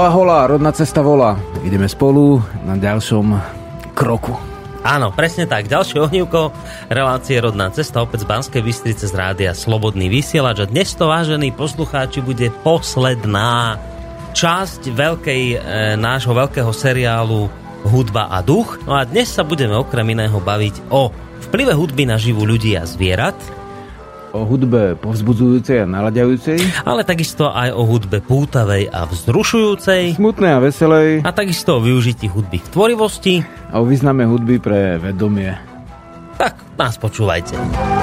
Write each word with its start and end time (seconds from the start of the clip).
Holá, 0.00 0.16
holá, 0.16 0.40
rodná 0.48 0.72
cesta 0.72 1.04
volá. 1.04 1.36
Ideme 1.60 1.84
spolu 1.84 2.40
na 2.64 2.72
ďalšom 2.72 3.36
kroku. 3.92 4.32
Áno, 4.80 5.12
presne 5.12 5.44
tak. 5.44 5.68
Ďalšie 5.68 6.00
ohnívko 6.00 6.56
relácie 6.88 7.36
Rodná 7.36 7.68
cesta 7.68 8.00
opäť 8.00 8.24
z 8.24 8.32
Banskej 8.32 8.62
Bystrice 8.64 9.04
z 9.04 9.12
rádia 9.12 9.52
Slobodný 9.52 10.08
vysielač. 10.08 10.64
A 10.64 10.70
dnes 10.72 10.96
to, 10.96 11.04
vážení 11.04 11.52
poslucháči, 11.52 12.24
bude 12.24 12.48
posledná 12.64 13.76
časť 14.32 14.88
veľkej, 14.88 15.42
e, 15.52 15.56
nášho 16.00 16.32
veľkého 16.32 16.72
seriálu 16.72 17.52
Hudba 17.84 18.32
a 18.32 18.40
duch. 18.40 18.80
No 18.88 18.96
a 18.96 19.04
dnes 19.04 19.28
sa 19.28 19.44
budeme 19.44 19.76
okrem 19.76 20.16
iného 20.16 20.40
baviť 20.40 20.88
o 20.88 21.12
vplyve 21.52 21.76
hudby 21.76 22.08
na 22.08 22.16
živú 22.16 22.48
ľudí 22.48 22.72
a 22.72 22.88
zvierat, 22.88 23.36
o 24.40 24.48
hudbe 24.48 24.96
povzbudzujúcej 24.96 25.84
a 25.84 25.86
nalaďajúcej. 25.86 26.56
ale 26.88 27.04
takisto 27.04 27.52
aj 27.52 27.76
o 27.76 27.84
hudbe 27.84 28.24
pútavej 28.24 28.88
a 28.88 29.04
vzrušujúcej 29.04 30.16
Smutnej 30.16 30.56
a 30.56 30.60
veselej 30.64 31.20
a 31.20 31.30
takisto 31.36 31.76
o 31.76 31.84
využití 31.84 32.32
hudby 32.32 32.64
v 32.64 32.68
tvorivosti. 32.72 33.34
a 33.68 33.76
o 33.78 33.84
význame 33.84 34.24
hudby 34.24 34.56
pre 34.56 34.96
vedomie. 34.96 35.52
Tak 36.40 36.56
nás 36.80 36.96
počúvajte. 36.96 37.99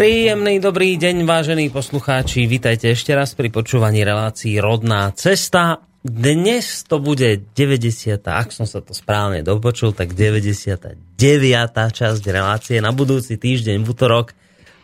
Príjemný 0.00 0.64
dobrý 0.64 0.96
deň, 0.96 1.28
vážení 1.28 1.68
poslucháči. 1.68 2.48
Vítajte 2.48 2.88
ešte 2.88 3.12
raz 3.12 3.36
pri 3.36 3.52
počúvaní 3.52 4.00
relácií 4.00 4.56
Rodná 4.56 5.12
cesta. 5.12 5.84
Dnes 6.00 6.88
to 6.88 7.04
bude 7.04 7.44
90. 7.52 8.16
ak 8.24 8.48
som 8.48 8.64
sa 8.64 8.80
to 8.80 8.96
správne 8.96 9.44
dopočul, 9.44 9.92
tak 9.92 10.16
99. 10.16 11.20
časť 11.20 12.22
relácie. 12.32 12.80
Na 12.80 12.96
budúci 12.96 13.36
týždeň 13.36 13.84
v 13.84 13.88
útorok 13.92 14.32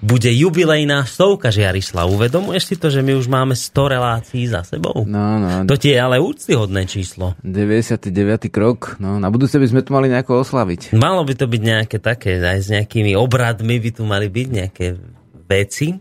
bude 0.00 0.28
jubilejná 0.28 1.08
stovka 1.08 1.48
Žiarislav. 1.48 2.04
Uvedomuješ 2.12 2.64
si 2.68 2.74
to, 2.76 2.92
že 2.92 3.00
my 3.00 3.16
už 3.16 3.32
máme 3.32 3.56
100 3.56 3.94
relácií 3.96 4.44
za 4.44 4.60
sebou? 4.60 5.08
No, 5.08 5.40
no, 5.40 5.64
To 5.64 5.76
ti 5.80 5.96
je 5.96 5.98
ale 5.98 6.20
úctyhodné 6.20 6.84
číslo. 6.84 7.32
99. 7.40 8.12
krok, 8.52 9.00
no 9.00 9.16
na 9.16 9.32
budúce 9.32 9.56
by 9.56 9.66
sme 9.66 9.80
to 9.80 9.96
mali 9.96 10.12
nejako 10.12 10.44
oslaviť. 10.44 10.92
Malo 10.96 11.24
by 11.24 11.34
to 11.34 11.48
byť 11.48 11.62
nejaké 11.64 11.96
také, 11.96 12.36
aj 12.36 12.60
s 12.60 12.68
nejakými 12.68 13.16
obradmi 13.16 13.80
by 13.80 13.90
tu 13.96 14.02
mali 14.04 14.28
byť 14.28 14.46
nejaké 14.52 14.86
veci. 15.48 15.96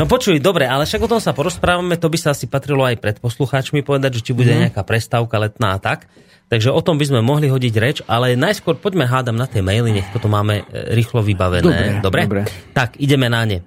No 0.00 0.08
počuj, 0.08 0.40
dobre, 0.40 0.64
ale 0.64 0.88
však 0.88 1.04
o 1.04 1.10
tom 1.10 1.20
sa 1.20 1.36
porozprávame, 1.36 2.00
to 2.00 2.08
by 2.08 2.16
sa 2.16 2.32
asi 2.32 2.48
patrilo 2.48 2.82
aj 2.82 2.96
pred 2.96 3.16
poslucháčmi 3.20 3.84
povedať, 3.84 4.20
že 4.20 4.24
či 4.24 4.32
bude 4.32 4.48
nejaká 4.48 4.80
prestávka 4.82 5.36
letná 5.36 5.76
a 5.76 5.78
tak. 5.78 6.08
Takže 6.46 6.70
o 6.70 6.78
tom 6.78 6.94
by 6.94 7.10
sme 7.10 7.20
mohli 7.26 7.50
hodiť 7.50 7.74
reč, 7.74 7.96
ale 8.06 8.38
najskôr 8.38 8.78
poďme 8.78 9.02
hádam 9.02 9.34
na 9.34 9.50
tie 9.50 9.66
maily, 9.66 9.90
nech 9.90 10.08
toto 10.14 10.30
máme 10.30 10.62
e, 10.62 10.94
rýchlo 10.94 11.18
vybavené. 11.18 11.98
Dobre, 11.98 12.22
dobre. 12.30 12.40
Tak, 12.70 13.02
ideme 13.02 13.26
na 13.26 13.42
ne. 13.42 13.58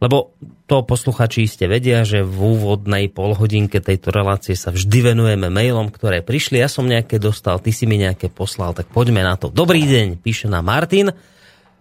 Lebo 0.00 0.32
to 0.64 0.86
posluchači 0.86 1.44
ste 1.44 1.66
vedia, 1.68 2.06
že 2.08 2.22
v 2.22 2.56
úvodnej 2.56 3.10
polhodinke 3.12 3.82
tejto 3.82 4.14
relácie 4.14 4.54
sa 4.54 4.72
vždy 4.72 5.12
venujeme 5.12 5.50
mailom, 5.50 5.90
ktoré 5.90 6.22
prišli. 6.22 6.62
Ja 6.62 6.70
som 6.70 6.88
nejaké 6.88 7.18
dostal, 7.18 7.58
ty 7.60 7.74
si 7.74 7.84
mi 7.84 7.98
nejaké 7.98 8.30
poslal, 8.32 8.72
tak 8.72 8.88
poďme 8.88 9.20
na 9.20 9.34
to. 9.34 9.50
Dobrý 9.50 9.82
deň, 9.84 10.22
píše 10.22 10.46
nám 10.46 10.70
Martin. 10.70 11.12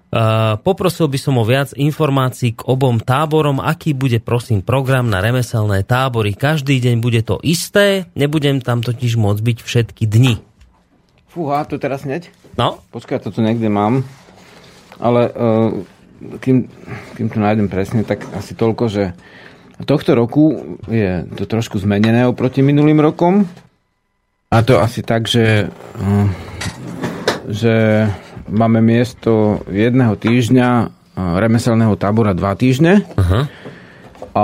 Uh, 0.10 0.58
poprosil 0.66 1.06
by 1.06 1.22
som 1.22 1.38
o 1.38 1.46
viac 1.46 1.70
informácií 1.78 2.58
k 2.58 2.66
obom 2.66 2.98
táborom, 2.98 3.62
aký 3.62 3.94
bude 3.94 4.18
prosím 4.18 4.66
program 4.66 5.06
na 5.06 5.22
remeselné 5.22 5.86
tábory. 5.86 6.34
Každý 6.34 6.82
deň 6.82 6.96
bude 6.98 7.22
to 7.22 7.38
isté, 7.46 8.10
nebudem 8.18 8.58
tam 8.58 8.82
totiž 8.82 9.22
môcť 9.22 9.38
byť 9.38 9.58
všetky 9.62 10.10
dni. 10.10 10.49
Fúha, 11.30 11.62
to 11.70 11.78
teraz 11.78 12.10
hneď? 12.10 12.34
No, 12.58 12.82
Počkaj, 12.90 13.22
to 13.22 13.30
tu 13.30 13.46
niekde 13.46 13.70
mám. 13.70 14.02
Ale 14.98 15.30
uh, 15.30 15.86
kým, 16.42 16.66
kým 17.14 17.28
to 17.30 17.38
nájdem 17.38 17.70
presne, 17.70 18.02
tak 18.02 18.26
asi 18.34 18.58
toľko, 18.58 18.90
že 18.90 19.14
tohto 19.86 20.18
roku 20.18 20.76
je 20.90 21.24
to 21.38 21.46
trošku 21.46 21.78
zmenené 21.78 22.26
oproti 22.26 22.66
minulým 22.66 22.98
rokom. 23.00 23.46
A 24.50 24.66
to 24.66 24.82
asi 24.82 25.06
tak, 25.06 25.30
že, 25.30 25.70
uh, 26.02 26.28
že 27.46 28.10
máme 28.50 28.82
miesto 28.82 29.62
jedného 29.70 30.18
týždňa 30.18 30.70
uh, 30.82 31.38
remeselného 31.38 31.94
tábora 31.94 32.34
dva 32.34 32.58
týždne. 32.58 33.06
Aha. 33.22 33.46
A 34.34 34.44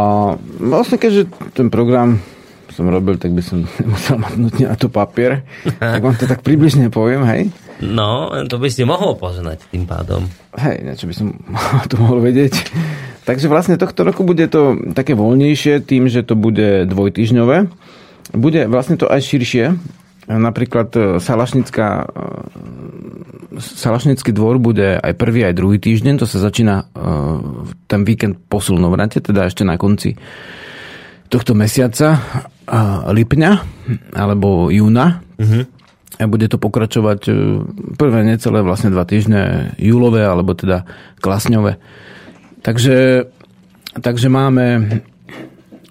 vlastne 0.62 1.02
keďže 1.02 1.34
ten 1.58 1.74
program 1.74 2.22
som 2.76 2.92
robil, 2.92 3.16
tak 3.16 3.32
by 3.32 3.40
som 3.40 3.64
nemusel 3.80 4.20
mať 4.20 4.34
nutne 4.36 4.66
na 4.68 4.76
to 4.76 4.92
papier. 4.92 5.48
tak 5.80 6.04
vám 6.04 6.20
to 6.20 6.28
tak 6.28 6.44
približne 6.44 6.92
poviem, 6.92 7.24
hej. 7.24 7.42
no, 7.80 8.30
to 8.52 8.60
by 8.60 8.68
ste 8.68 8.84
mohol 8.84 9.16
poznať 9.16 9.64
tým 9.72 9.88
pádom. 9.88 10.28
Hej, 10.60 10.84
niečo 10.84 11.08
by 11.08 11.16
som 11.16 11.28
to 11.92 11.96
mohol 11.96 12.20
vedieť. 12.20 12.54
Takže 13.26 13.50
vlastne 13.50 13.80
tohto 13.80 14.06
roku 14.06 14.22
bude 14.22 14.46
to 14.52 14.78
také 14.94 15.18
voľnejšie 15.18 15.82
tým, 15.82 16.06
že 16.06 16.22
to 16.22 16.38
bude 16.38 16.86
dvojtyžňové. 16.86 17.72
Bude 18.38 18.62
vlastne 18.70 19.02
to 19.02 19.10
aj 19.10 19.22
širšie. 19.26 19.66
Napríklad 20.26 20.90
e, 20.94 21.02
Salašnická, 21.22 21.88
e, 22.06 23.62
Salašnický 23.62 24.34
dvor 24.34 24.58
bude 24.58 24.98
aj 24.98 25.14
prvý, 25.18 25.46
aj 25.46 25.58
druhý 25.58 25.78
týždeň. 25.78 26.22
To 26.22 26.30
sa 26.30 26.38
začína 26.38 26.76
e, 26.82 27.06
ten 27.90 28.02
víkend 28.06 28.42
po 28.46 28.62
Slnovrate, 28.62 29.22
teda 29.22 29.50
ešte 29.50 29.66
na 29.66 29.78
konci 29.78 30.18
tohto 31.30 31.58
mesiaca 31.58 32.22
lipňa 33.12 33.52
alebo 34.14 34.70
júna. 34.74 35.22
A 36.16 36.32
bude 36.32 36.48
to 36.48 36.56
pokračovať 36.56 37.28
e, 37.28 37.32
prvé 38.00 38.24
necelé 38.24 38.64
vlastne 38.64 38.88
dva 38.88 39.04
týždne 39.04 39.76
júlové, 39.76 40.24
alebo 40.24 40.56
teda 40.56 40.88
klasňové. 41.20 41.76
Takže, 42.64 43.28
takže 44.00 44.32
máme 44.32 44.64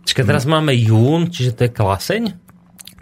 Čiže 0.09 0.25
teraz 0.25 0.49
máme 0.49 0.73
jún, 0.73 1.29
čiže 1.29 1.53
to 1.53 1.61
je 1.69 1.71
klaseň? 1.77 2.23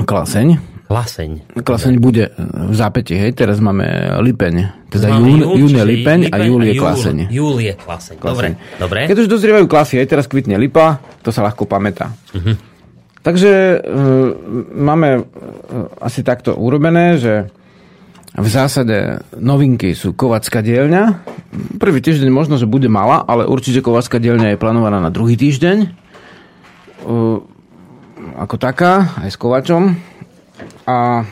klaseň. 0.03 0.49
Klaseň. 0.91 1.31
Klaseň 1.63 1.95
bude 2.03 2.35
v 2.37 2.75
zápäti, 2.75 3.17
hej, 3.17 3.33
teraz 3.33 3.63
máme 3.65 3.87
lipeň. 4.21 4.85
Teda 4.93 5.15
Máme 5.15 5.41
jún, 5.41 5.41
jún 5.65 5.73
je 5.79 5.85
lipeň 5.89 6.21
a 6.29 6.37
júl 6.45 6.69
je 6.69 6.75
klaseň. 6.77 7.17
Júl 7.33 7.57
je 7.65 7.73
klaseň. 7.73 8.17
Dobre, 8.21 8.49
dobre. 8.77 9.09
Keď 9.09 9.25
už 9.25 9.29
dozrievajú 9.31 9.65
klasy, 9.71 9.97
aj 9.97 10.11
teraz 10.11 10.29
kvitne 10.29 10.61
lipa, 10.61 11.01
to 11.25 11.33
sa 11.33 11.47
ľahko 11.49 11.65
pamätá. 11.65 12.13
Mhm. 12.35 12.72
Takže 13.23 13.53
e, 13.55 13.77
máme 14.75 15.09
e, 15.15 15.23
asi 16.03 16.27
takto 16.27 16.59
urobené, 16.59 17.23
že 17.23 17.47
v 18.33 18.49
zásade 18.49 19.23
novinky 19.39 19.95
sú 19.95 20.17
Kovacká 20.17 20.59
dielňa. 20.65 21.23
Prvý 21.79 22.03
týždeň 22.03 22.33
možno, 22.33 22.59
že 22.59 22.67
bude 22.67 22.91
malá, 22.91 23.23
ale 23.23 23.47
určite 23.47 23.85
Kovacká 23.85 24.19
dielňa 24.19 24.57
je 24.57 24.63
plánovaná 24.63 24.99
na 24.99 25.15
druhý 25.15 25.39
týždeň. 25.39 25.77
E, 25.87 25.89
ako 28.33 28.57
taká, 28.59 29.15
aj 29.23 29.31
s 29.31 29.39
Kovačom. 29.39 29.95
A 30.91 31.23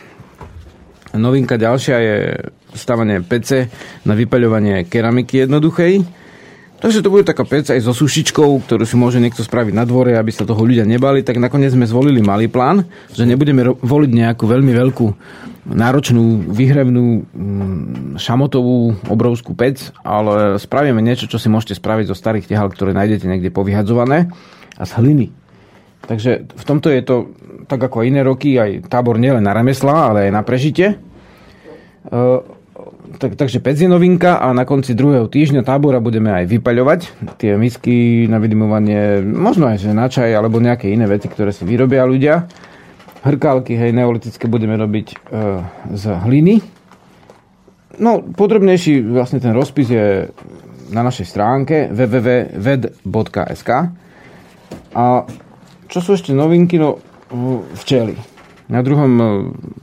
novinka 1.19 1.59
ďalšia 1.59 1.97
je 1.99 2.17
stavanie 2.79 3.19
pece 3.27 3.67
na 4.07 4.15
vypaľovanie 4.15 4.87
keramiky 4.87 5.43
jednoduchej. 5.43 6.20
Takže 6.81 7.05
to 7.05 7.12
bude 7.12 7.29
taká 7.29 7.44
pec 7.44 7.69
aj 7.69 7.85
so 7.85 7.93
sušičkou, 7.93 8.65
ktorú 8.65 8.88
si 8.88 8.97
môže 8.97 9.21
niekto 9.21 9.44
spraviť 9.44 9.77
na 9.77 9.85
dvore, 9.85 10.17
aby 10.17 10.32
sa 10.32 10.49
toho 10.49 10.65
ľudia 10.65 10.88
nebali. 10.88 11.21
Tak 11.21 11.37
nakoniec 11.37 11.77
sme 11.77 11.85
zvolili 11.85 12.25
malý 12.25 12.49
plán, 12.49 12.88
že 13.12 13.29
nebudeme 13.29 13.69
ro- 13.69 13.77
voliť 13.85 14.09
nejakú 14.09 14.49
veľmi 14.49 14.73
veľkú 14.73 15.06
náročnú, 15.69 16.49
vyhrevnú, 16.49 17.29
mm, 17.29 18.17
šamotovú, 18.17 18.97
obrovskú 19.12 19.53
pec, 19.53 19.93
ale 20.00 20.56
spravíme 20.56 21.05
niečo, 21.05 21.29
čo 21.29 21.37
si 21.37 21.53
môžete 21.53 21.77
spraviť 21.77 22.09
zo 22.09 22.17
starých 22.17 22.49
tehal, 22.49 22.73
ktoré 22.73 22.97
nájdete 22.97 23.29
niekde 23.29 23.53
povyhadzované 23.53 24.33
a 24.81 24.85
z 24.88 24.93
hliny. 24.97 25.26
Takže 26.09 26.49
v 26.49 26.65
tomto 26.65 26.88
je 26.88 27.03
to 27.05 27.17
tak 27.69 27.76
ako 27.76 28.09
iné 28.09 28.25
roky, 28.25 28.56
aj 28.56 28.88
tábor 28.88 29.21
nielen 29.21 29.44
na 29.44 29.53
remeslá, 29.53 30.11
ale 30.11 30.26
aj 30.26 30.33
na 30.33 30.43
prežitie. 30.43 30.97
E, 30.97 30.97
tak, 33.21 33.37
takže 33.37 33.61
pec 33.61 33.77
novinka 33.85 34.41
a 34.41 34.57
na 34.57 34.65
konci 34.65 34.97
druhého 34.97 35.29
týždňa 35.29 35.61
tábora 35.61 36.01
budeme 36.01 36.33
aj 36.33 36.49
vypaľovať 36.49 37.01
tie 37.37 37.61
misky 37.61 38.25
na 38.25 38.41
vydimovanie, 38.41 39.21
možno 39.21 39.69
aj 39.69 39.85
že 39.85 39.93
na 39.93 40.09
čaj 40.09 40.33
alebo 40.33 40.57
nejaké 40.57 40.89
iné 40.89 41.05
veci, 41.05 41.29
ktoré 41.29 41.53
si 41.53 41.69
vyrobia 41.69 42.09
ľudia. 42.09 42.49
Hrkálky, 43.21 43.77
hej, 43.77 43.93
neolitické 43.93 44.49
budeme 44.49 44.81
robiť 44.81 45.07
e, 45.13 45.17
z 45.93 46.05
hliny. 46.25 46.65
No, 48.01 48.25
podrobnejší 48.25 49.05
vlastne 49.05 49.45
ten 49.45 49.53
rozpis 49.53 49.93
je 49.93 50.33
na 50.89 51.05
našej 51.05 51.29
stránke 51.29 51.93
www.ved.sk 51.93 53.71
a 54.97 55.05
čo 55.91 55.99
sú 56.01 56.17
ešte 56.17 56.33
novinky? 56.33 56.81
No, 56.81 56.97
včely. 57.77 58.30
Na 58.71 58.87
druhom 58.87 59.13
e, 59.19 59.25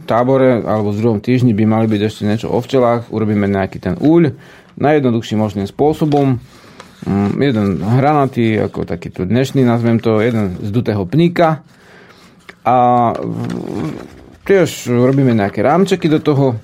tábore 0.08 0.64
alebo 0.64 0.96
v 0.96 1.00
druhom 1.04 1.20
týždni 1.20 1.52
by 1.52 1.68
mali 1.68 1.86
byť 1.92 2.02
ešte 2.08 2.24
niečo 2.24 2.48
o 2.48 2.64
včelách. 2.64 3.12
Urobíme 3.12 3.44
nejaký 3.52 3.84
ten 3.84 4.00
úľ 4.00 4.32
najjednoduchším 4.80 5.44
možným 5.44 5.68
spôsobom. 5.68 6.40
Mm, 7.04 7.32
jeden 7.44 7.68
hranatý, 7.84 8.56
ako 8.64 8.88
takýto 8.88 9.28
dnešný, 9.28 9.68
nazvem 9.68 10.00
to, 10.00 10.24
jeden 10.24 10.56
z 10.64 10.70
dutého 10.72 11.04
pníka. 11.04 11.68
A 12.64 13.12
tiež 14.48 14.88
robíme 14.88 15.36
nejaké 15.36 15.60
rámčeky 15.60 16.08
do 16.08 16.24
toho 16.24 16.56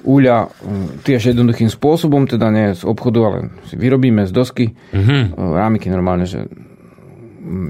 úľa 0.00 0.48
mm, 0.48 1.04
tiež 1.04 1.36
jednoduchým 1.36 1.68
spôsobom, 1.68 2.24
teda 2.24 2.48
nie 2.48 2.72
z 2.72 2.88
obchodu, 2.88 3.20
ale 3.20 3.38
si 3.68 3.76
vyrobíme 3.76 4.24
z 4.24 4.32
dosky 4.32 4.72
mm-hmm. 4.72 5.36
rámiky 5.36 5.92
normálne, 5.92 6.24
že 6.24 6.48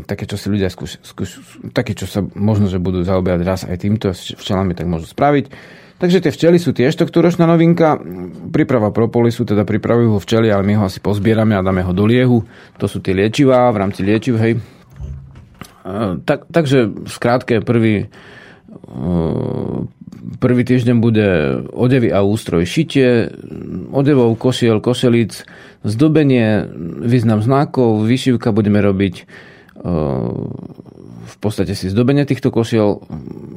také, 0.07 0.27
čo 0.27 0.35
si 0.35 0.51
ľudia 0.51 0.69
skúš, 0.69 0.99
skúš, 1.03 1.39
také, 1.71 1.95
čo 1.95 2.09
sa 2.09 2.23
možno, 2.23 2.67
že 2.67 2.83
budú 2.83 3.03
zaoberať 3.07 3.41
raz 3.43 3.61
aj 3.67 3.77
týmto 3.83 4.11
včelami, 4.15 4.75
tak 4.75 4.91
môžu 4.91 5.07
spraviť. 5.11 5.51
Takže 6.01 6.25
tie 6.25 6.33
včely 6.33 6.57
sú 6.57 6.73
tiež 6.73 6.97
tohtoročná 6.97 7.45
novinka. 7.45 8.01
Príprava 8.49 8.89
propolisu, 8.89 9.45
teda 9.45 9.69
pripravujú 9.69 10.17
ho 10.17 10.21
včely, 10.21 10.49
ale 10.49 10.65
my 10.65 10.81
ho 10.81 10.89
asi 10.89 10.97
pozbierame 10.97 11.53
a 11.53 11.61
dáme 11.61 11.85
ho 11.85 11.93
do 11.93 12.09
liehu. 12.09 12.41
To 12.81 12.89
sú 12.89 13.05
tie 13.05 13.13
liečivá 13.13 13.69
v 13.69 13.81
rámci 13.85 14.01
liečiv, 14.01 14.41
hej. 14.41 14.57
Tak, 16.25 16.49
takže 16.49 17.05
skrátke 17.05 17.61
prvý 17.61 18.09
Prvý 20.41 20.63
týždeň 20.63 20.97
bude 21.01 21.29
odevy 21.75 22.09
a 22.13 22.23
ústroj 22.23 22.63
šitie, 22.65 23.33
odevov, 23.91 24.37
kosiel, 24.39 24.79
koselic, 24.79 25.43
zdobenie, 25.83 26.69
význam 27.03 27.43
znakov, 27.43 28.07
vyšivka 28.07 28.55
budeme 28.55 28.79
robiť 28.79 29.15
e, 29.17 29.23
v 29.81 31.37
podstate 31.41 31.73
si 31.73 31.89
zdobenie 31.89 32.29
týchto 32.29 32.53
kosiel. 32.53 33.01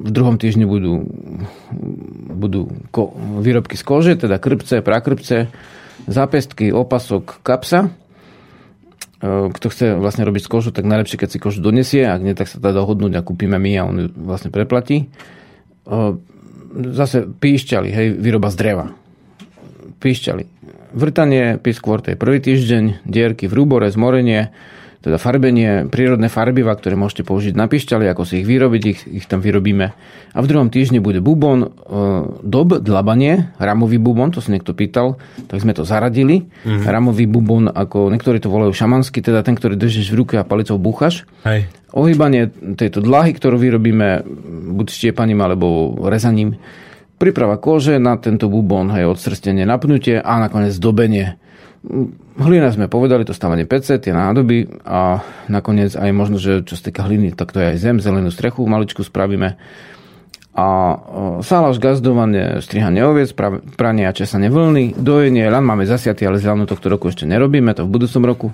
V 0.04 0.10
druhom 0.12 0.40
týždni 0.40 0.64
budú, 0.64 1.04
budú 2.32 2.72
ko, 2.96 3.12
výrobky 3.44 3.76
z 3.76 3.84
kože, 3.84 4.14
teda 4.16 4.40
krpce, 4.40 4.80
prakrpce, 4.80 5.52
zápestky, 6.08 6.72
opasok, 6.72 7.44
kapsa. 7.44 7.92
E, 9.20 9.52
kto 9.52 9.68
chce 9.68 9.86
vlastne 10.00 10.24
robiť 10.24 10.48
z 10.48 10.50
kožu, 10.52 10.70
tak 10.72 10.88
najlepšie, 10.88 11.20
keď 11.20 11.30
si 11.32 11.44
kožu 11.44 11.60
donesie, 11.60 12.08
ak 12.08 12.22
nie, 12.24 12.36
tak 12.36 12.48
sa 12.48 12.60
dá 12.60 12.72
dohodnúť 12.72 13.20
a 13.20 13.26
kúpime 13.26 13.60
my 13.60 13.72
a 13.80 13.88
on 13.88 13.96
ju 14.00 14.08
vlastne 14.16 14.52
preplatí 14.52 15.08
e, 15.08 15.96
zase 16.74 17.30
píšťali, 17.30 17.90
hej, 17.94 18.08
výroba 18.18 18.50
z 18.50 18.58
dreva. 18.58 18.86
Píšťali. 20.02 20.44
Vrtanie, 20.94 21.58
piskvor, 21.58 22.02
to 22.06 22.14
je 22.14 22.18
prvý 22.18 22.38
týždeň, 22.42 23.06
dierky 23.06 23.50
v 23.50 23.54
rúbore, 23.54 23.90
zmorenie, 23.90 24.54
teda 25.04 25.20
farbenie, 25.20 25.92
prírodné 25.92 26.32
farbiva, 26.32 26.72
ktoré 26.72 26.96
môžete 26.96 27.28
použiť 27.28 27.60
na 27.60 27.68
pišťali, 27.68 28.08
ako 28.08 28.24
si 28.24 28.40
ich 28.40 28.48
vyrobiť, 28.48 28.84
ich, 28.88 29.00
ich 29.04 29.26
tam 29.28 29.44
vyrobíme. 29.44 29.92
A 30.32 30.38
v 30.40 30.48
druhom 30.48 30.72
týždni 30.72 31.04
bude 31.04 31.20
bubon, 31.20 31.68
e, 31.68 31.70
dob, 32.40 32.80
dlabanie, 32.80 33.52
ramový 33.60 34.00
bubon, 34.00 34.32
to 34.32 34.40
sa 34.40 34.56
niekto 34.56 34.72
pýtal, 34.72 35.20
tak 35.52 35.60
sme 35.60 35.76
to 35.76 35.84
zaradili. 35.84 36.48
Mm-hmm. 36.64 36.88
Ramový 36.88 37.28
bubon, 37.28 37.68
ako 37.68 38.16
niektorí 38.16 38.40
to 38.40 38.48
volajú 38.48 38.72
šamanský, 38.72 39.20
teda 39.20 39.44
ten, 39.44 39.60
ktorý 39.60 39.76
držíš 39.76 40.08
v 40.16 40.24
ruke 40.24 40.36
a 40.40 40.48
palicou 40.48 40.80
búchaš. 40.80 41.28
Hej. 41.44 41.68
Ohýbanie 41.92 42.48
tejto 42.80 43.04
dlahy, 43.04 43.36
ktorú 43.36 43.60
vyrobíme 43.60 44.24
buď 44.72 44.88
štiepaním 44.88 45.44
alebo 45.44 46.00
rezaním. 46.08 46.56
Príprava 47.20 47.60
kože 47.60 48.00
na 48.00 48.16
tento 48.16 48.48
bubon, 48.48 48.88
hej, 48.96 49.04
odsrstenie, 49.04 49.68
napnutie 49.68 50.24
a 50.24 50.40
nakoniec 50.40 50.80
dobenie 50.80 51.44
Hlina 52.40 52.72
sme 52.72 52.88
povedali, 52.88 53.28
to 53.28 53.36
stávanie 53.36 53.68
PC, 53.68 54.00
tie 54.00 54.16
nádoby 54.16 54.88
a 54.88 55.20
nakoniec 55.52 55.92
aj 56.00 56.10
možno, 56.16 56.40
že 56.40 56.64
čo 56.64 56.80
z 56.80 56.90
týka 56.90 57.04
hliny, 57.04 57.36
tak 57.36 57.52
to 57.52 57.60
je 57.60 57.76
aj 57.76 57.78
zem, 57.78 58.00
zelenú 58.00 58.32
strechu 58.32 58.64
maličku 58.64 59.04
spravíme. 59.04 59.60
A 60.54 60.68
sálaž, 61.42 61.82
gazdovanie, 61.82 62.62
strihanie 62.62 63.04
oviec, 63.04 63.34
pranie 63.76 64.06
a 64.06 64.14
česanie 64.14 64.54
vlny, 64.54 64.96
dojenie, 64.96 65.50
lan 65.50 65.66
máme 65.66 65.84
zasiatý, 65.84 66.24
ale 66.30 66.40
zelanu 66.40 66.70
tohto 66.70 66.94
roku 66.94 67.10
ešte 67.10 67.26
nerobíme, 67.28 67.74
to 67.76 67.84
v 67.84 67.94
budúcom 68.00 68.24
roku. 68.24 68.48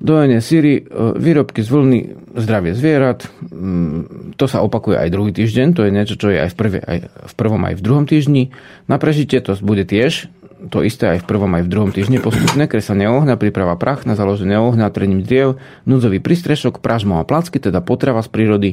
Dojenie 0.00 0.40
síry, 0.40 0.86
výrobky 1.20 1.60
z 1.60 1.68
vlny, 1.68 1.98
zdravie 2.38 2.72
zvierat, 2.72 3.28
mm, 3.50 4.32
to 4.40 4.48
sa 4.48 4.64
opakuje 4.64 4.96
aj 4.96 5.12
druhý 5.12 5.36
týždeň, 5.36 5.66
to 5.76 5.84
je 5.84 5.90
niečo, 5.92 6.16
čo 6.16 6.32
je 6.32 6.38
aj 6.40 6.50
v, 6.54 6.80
aj 6.80 6.98
v 7.28 7.34
prvom, 7.36 7.60
aj 7.66 7.74
v 7.76 7.84
druhom 7.84 8.06
týždni. 8.08 8.54
Na 8.88 8.96
prežitie 8.96 9.42
to 9.44 9.52
bude 9.60 9.84
tiež 9.84 10.32
to 10.68 10.84
isté 10.84 11.16
aj 11.16 11.24
v 11.24 11.28
prvom, 11.28 11.48
aj 11.56 11.64
v 11.64 11.72
druhom 11.72 11.90
týždni 11.94 12.20
postupné, 12.20 12.68
kreslenie 12.68 13.08
ohňa, 13.08 13.40
príprava 13.40 13.80
prach 13.80 14.04
na 14.04 14.12
založenie 14.12 14.60
ohňa, 14.60 14.92
trením 14.92 15.24
driev, 15.24 15.56
núdzový 15.88 16.20
prístrešok, 16.20 16.84
pražmo 16.84 17.16
a 17.16 17.24
placky, 17.24 17.56
teda 17.56 17.80
potrava 17.80 18.20
z 18.20 18.28
prírody, 18.28 18.70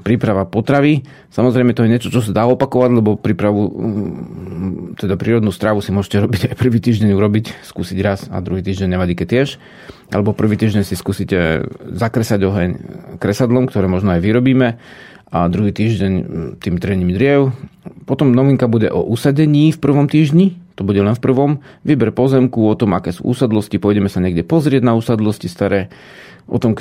príprava 0.00 0.44
potravy. 0.44 1.08
Samozrejme 1.32 1.72
to 1.72 1.84
je 1.84 1.92
niečo, 1.92 2.12
čo 2.12 2.20
sa 2.20 2.32
dá 2.32 2.44
opakovať, 2.46 2.90
lebo 2.92 3.16
prípravu, 3.16 3.62
mm, 3.66 5.00
teda 5.00 5.16
prírodnú 5.16 5.50
stravu 5.50 5.80
si 5.80 5.90
môžete 5.90 6.20
robiť 6.20 6.42
aj 6.52 6.54
prvý 6.60 6.78
týždeň 6.78 7.10
urobiť, 7.16 7.64
skúsiť 7.64 7.98
raz 8.04 8.28
a 8.28 8.38
druhý 8.44 8.60
týždeň 8.60 8.92
nevadí, 8.92 9.16
keď 9.16 9.26
tiež. 9.26 9.48
Alebo 10.12 10.36
prvý 10.36 10.54
týždeň 10.60 10.86
si 10.86 10.94
skúsite 10.94 11.66
zakresať 11.82 12.40
oheň 12.44 12.70
kresadlom, 13.18 13.66
ktoré 13.66 13.90
možno 13.90 14.14
aj 14.14 14.20
vyrobíme 14.22 14.78
a 15.26 15.50
druhý 15.50 15.74
týždeň 15.74 16.12
tým 16.62 16.76
trením 16.78 17.10
driev. 17.10 17.50
Potom 18.06 18.30
novinka 18.30 18.70
bude 18.70 18.86
o 18.90 19.02
usadení 19.02 19.74
v 19.74 19.78
prvom 19.82 20.06
týždni, 20.06 20.54
to 20.78 20.86
bude 20.86 21.02
len 21.02 21.16
v 21.16 21.22
prvom. 21.22 21.50
Vyber 21.82 22.14
pozemku, 22.14 22.62
o 22.62 22.78
tom, 22.78 22.94
aké 22.94 23.10
sú 23.10 23.26
úsadlosti, 23.26 23.82
pôjdeme 23.82 24.06
sa 24.06 24.22
niekde 24.22 24.46
pozrieť 24.46 24.86
na 24.86 24.94
úsadlosti 24.94 25.50
staré, 25.50 25.90
o 26.46 26.62
tom, 26.62 26.78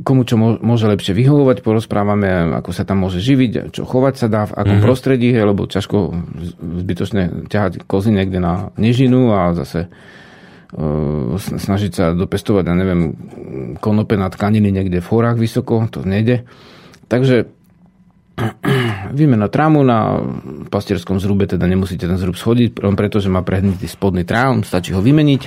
komu 0.00 0.24
čo 0.24 0.40
môže 0.40 0.88
lepšie 0.88 1.12
vyhovovať, 1.12 1.60
porozprávame, 1.60 2.48
ako 2.56 2.72
sa 2.72 2.88
tam 2.88 3.04
môže 3.04 3.20
živiť, 3.20 3.76
čo 3.76 3.84
chovať 3.84 4.14
sa 4.16 4.26
dá, 4.32 4.48
v 4.48 4.56
akom 4.56 4.80
mm-hmm. 4.80 4.86
prostredí, 4.88 5.28
lebo 5.36 5.68
ťažko 5.68 5.96
zbytočne 6.80 7.44
ťahať 7.52 7.84
kozy 7.84 8.08
niekde 8.16 8.40
na 8.40 8.72
nežinu 8.80 9.36
a 9.36 9.52
zase 9.52 9.92
snažiť 11.36 11.92
sa 11.92 12.04
dopestovať, 12.16 12.64
ja 12.66 12.74
neviem, 12.74 13.14
konope 13.84 14.16
na 14.16 14.32
tkaniny 14.32 14.72
niekde 14.72 15.04
v 15.04 15.08
horách 15.12 15.38
vysoko, 15.38 15.84
to 15.92 16.00
nejde. 16.02 16.48
Takže 17.06 17.46
výmena 19.16 19.48
trámu 19.48 19.80
na 19.80 20.20
pastierskom 20.68 21.16
zrube, 21.16 21.48
teda 21.48 21.64
nemusíte 21.64 22.04
ten 22.04 22.20
zrub 22.20 22.36
schodiť, 22.36 22.76
pretože 22.76 23.32
má 23.32 23.40
prehnitý 23.40 23.88
spodný 23.88 24.28
trám, 24.28 24.60
stačí 24.60 24.92
ho 24.92 25.00
vymeniť. 25.00 25.42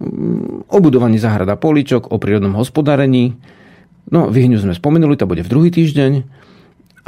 Mm, 0.00 0.68
obudovanie 0.68 1.20
zahrada 1.20 1.56
poličok, 1.56 2.12
o 2.12 2.16
prírodnom 2.20 2.56
hospodárení. 2.56 3.36
No, 4.12 4.28
vyhňu 4.28 4.60
sme 4.60 4.76
spomenuli, 4.76 5.16
to 5.16 5.28
bude 5.28 5.44
v 5.44 5.52
druhý 5.52 5.70
týždeň 5.72 6.12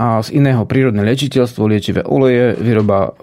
a 0.03 0.19
z 0.19 0.35
iného 0.35 0.67
prírodné 0.67 1.07
liečiteľstvo, 1.07 1.63
liečivé 1.71 2.03
oleje, 2.03 2.59
výroba 2.59 3.15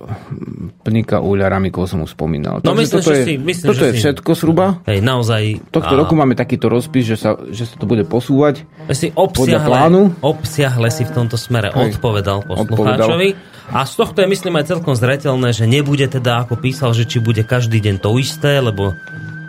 plníka 0.87 1.19
úľa, 1.19 1.51
ramikov 1.51 1.91
som 1.91 2.07
už 2.07 2.15
spomínal. 2.15 2.63
No 2.63 2.71
myslím, 2.71 3.03
toto 3.03 3.11
je, 3.11 3.23
si, 3.27 3.33
myslím, 3.35 3.67
toto 3.67 3.83
je 3.83 3.93
všetko 3.99 4.31
zhruba. 4.39 4.79
Hej, 4.87 5.03
naozaj. 5.03 5.59
Tohto 5.75 5.91
a... 5.91 5.99
roku 5.99 6.15
máme 6.15 6.39
takýto 6.39 6.71
rozpis, 6.71 7.03
že 7.03 7.19
sa, 7.19 7.35
že 7.51 7.67
sa 7.67 7.75
to 7.75 7.83
bude 7.83 8.07
posúvať 8.07 8.63
si 8.95 9.11
obsiahle, 9.11 9.67
plánu. 9.67 10.15
Obsiahle 10.23 10.87
si 10.87 11.03
v 11.03 11.11
tomto 11.11 11.35
smere 11.35 11.75
Hej, 11.75 11.99
odpovedal 11.99 12.47
poslucháčovi. 12.47 13.35
Odpovedal. 13.35 13.75
A 13.75 13.85
z 13.85 13.93
tohto 13.99 14.17
je 14.23 14.27
myslím 14.31 14.55
aj 14.63 14.65
celkom 14.71 14.95
zretelné, 14.95 15.51
že 15.51 15.67
nebude 15.67 16.07
teda, 16.07 16.47
ako 16.47 16.57
písal, 16.63 16.95
že 16.95 17.03
či 17.05 17.19
bude 17.19 17.43
každý 17.43 17.83
deň 17.83 17.99
to 17.99 18.15
isté, 18.17 18.63
lebo 18.63 18.95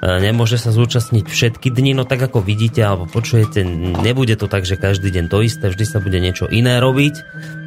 nemôže 0.00 0.56
sa 0.56 0.72
zúčastniť 0.72 1.28
všetky 1.28 1.68
dni, 1.68 1.92
no 1.96 2.08
tak 2.08 2.24
ako 2.24 2.40
vidíte 2.40 2.80
alebo 2.80 3.04
počujete, 3.04 3.64
nebude 4.00 4.34
to 4.36 4.48
tak, 4.48 4.64
že 4.64 4.80
každý 4.80 5.12
deň 5.12 5.24
to 5.28 5.44
isté, 5.44 5.68
vždy 5.68 5.84
sa 5.84 5.98
bude 6.00 6.16
niečo 6.16 6.48
iné 6.48 6.80
robiť. 6.80 7.14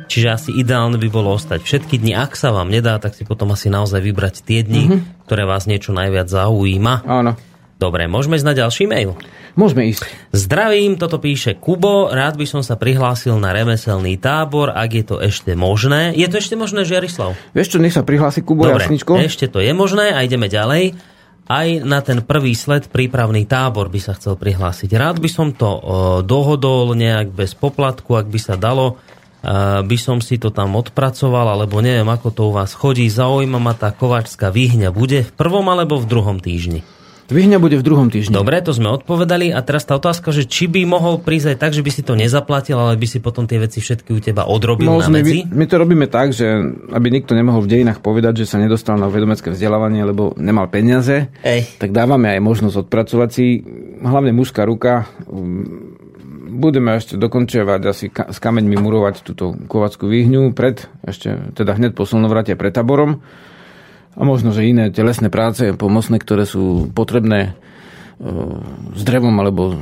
Čiže 0.03 0.27
asi 0.29 0.51
ideálne 0.53 0.99
by 0.99 1.09
bolo 1.09 1.33
ostať 1.33 1.63
všetky 1.63 1.97
dni. 1.97 2.13
Ak 2.13 2.35
sa 2.35 2.51
vám 2.51 2.69
nedá, 2.69 2.99
tak 2.99 3.15
si 3.17 3.23
potom 3.23 3.55
asi 3.55 3.71
naozaj 3.71 4.03
vybrať 4.03 4.45
tie 4.45 4.61
dni, 4.61 4.83
mm-hmm. 4.85 5.25
ktoré 5.25 5.47
vás 5.47 5.65
niečo 5.65 5.95
najviac 5.95 6.27
zaujíma. 6.27 7.07
Áno. 7.07 7.33
Dobre, 7.81 8.05
môžeme 8.05 8.37
ísť 8.37 8.47
na 8.47 8.53
ďalší 8.53 8.83
mail? 8.85 9.17
Môžeme 9.57 9.89
ísť. 9.89 10.05
Zdravím, 10.31 10.95
toto 11.01 11.17
píše 11.17 11.57
Kubo. 11.57 12.13
Rád 12.13 12.37
by 12.37 12.45
som 12.45 12.61
sa 12.61 12.77
prihlásil 12.77 13.35
na 13.41 13.51
remeselný 13.51 14.15
tábor, 14.21 14.71
ak 14.71 14.89
je 14.93 15.03
to 15.03 15.15
ešte 15.19 15.57
možné. 15.57 16.13
Je 16.13 16.25
to 16.29 16.37
ešte 16.37 16.55
možné, 16.55 16.85
Žiarislav? 16.85 17.33
Vieš 17.57 17.73
čo, 17.73 17.77
nech 17.81 17.95
sa 17.95 18.05
prihlási 18.05 18.45
Kubo, 18.45 18.69
Dobre, 18.69 18.85
jasničko. 18.85 19.17
ešte 19.19 19.49
to 19.49 19.59
je 19.59 19.73
možné 19.73 20.13
a 20.13 20.21
ideme 20.21 20.47
ďalej 20.47 21.12
aj 21.43 21.83
na 21.83 21.99
ten 21.99 22.23
prvý 22.23 22.55
sled 22.55 22.87
prípravný 22.87 23.43
tábor 23.43 23.91
by 23.91 23.99
sa 23.99 24.15
chcel 24.15 24.39
prihlásiť. 24.39 24.89
Rád 24.95 25.17
by 25.19 25.29
som 25.31 25.51
to 25.51 25.67
dohodol 26.23 26.95
nejak 26.95 27.35
bez 27.35 27.51
poplatku, 27.51 28.15
ak 28.15 28.31
by 28.31 28.39
sa 28.39 28.55
dalo, 28.55 28.95
by 29.83 29.97
som 29.99 30.23
si 30.23 30.39
to 30.39 30.55
tam 30.55 30.79
odpracoval, 30.79 31.51
alebo 31.51 31.83
neviem, 31.83 32.07
ako 32.07 32.27
to 32.31 32.41
u 32.47 32.55
vás 32.55 32.71
chodí. 32.71 33.11
Zaujíma 33.11 33.59
ma 33.59 33.75
tá 33.75 33.91
kovačská 33.91 34.55
výhňa. 34.55 34.95
Bude 34.95 35.27
v 35.27 35.31
prvom 35.35 35.67
alebo 35.67 35.99
v 35.99 36.07
druhom 36.07 36.39
týždni? 36.39 36.79
Vyhňa 37.31 37.57
bude 37.61 37.79
v 37.79 37.83
druhom 37.85 38.11
týždni. 38.11 38.35
Dobre, 38.35 38.59
to 38.59 38.75
sme 38.75 38.91
odpovedali. 38.91 39.55
A 39.55 39.63
teraz 39.63 39.87
tá 39.87 39.95
otázka, 39.95 40.35
že 40.35 40.43
či 40.43 40.67
by 40.67 40.83
mohol 40.83 41.23
prísť 41.23 41.55
aj 41.55 41.57
tak, 41.59 41.71
že 41.71 41.79
by 41.79 41.91
si 41.91 42.01
to 42.03 42.19
nezaplatil, 42.19 42.75
ale 42.75 42.99
by 42.99 43.07
si 43.07 43.23
potom 43.23 43.47
tie 43.47 43.63
veci 43.63 43.79
všetky 43.79 44.11
u 44.11 44.19
teba 44.19 44.43
odrobil 44.43 44.91
no, 44.91 44.99
na 44.99 45.07
medzi? 45.07 45.47
My, 45.47 45.63
my 45.63 45.65
to 45.71 45.75
robíme 45.79 46.07
tak, 46.11 46.35
že 46.35 46.45
aby 46.91 47.07
nikto 47.07 47.31
nemohol 47.31 47.63
v 47.63 47.71
dejinách 47.79 48.03
povedať, 48.03 48.43
že 48.43 48.49
sa 48.51 48.59
nedostal 48.59 48.99
na 48.99 49.07
vedomecké 49.07 49.55
vzdelávanie, 49.55 50.03
lebo 50.03 50.35
nemal 50.35 50.67
peniaze, 50.67 51.31
Ej. 51.47 51.79
tak 51.79 51.95
dávame 51.95 52.35
aj 52.35 52.39
možnosť 52.43 52.87
odpracovať 52.87 53.29
si. 53.31 53.63
Hlavne 54.03 54.35
mužská 54.35 54.67
ruka 54.67 55.07
budeme 56.53 56.93
ešte 56.95 57.17
dokončiavať 57.17 57.81
asi 57.87 58.05
ka- 58.13 58.29
s 58.29 58.37
kameňmi 58.37 58.77
murovať 58.77 59.25
túto 59.25 59.57
kovackú 59.65 60.05
výhňu 60.05 60.53
pred, 60.53 60.85
ešte 61.01 61.55
teda 61.57 61.73
hneď 61.75 61.97
po 61.97 62.05
slnovrate 62.05 62.53
pred 62.53 62.71
taborom. 62.75 63.25
A 64.13 64.21
možno, 64.21 64.53
že 64.53 64.69
iné 64.69 64.93
telesné 64.93 65.33
práce 65.33 65.73
pomocné, 65.73 66.21
ktoré 66.21 66.45
sú 66.45 66.89
potrebné 66.93 67.57
s 68.93 69.01
drevom 69.03 69.35
alebo 69.41 69.73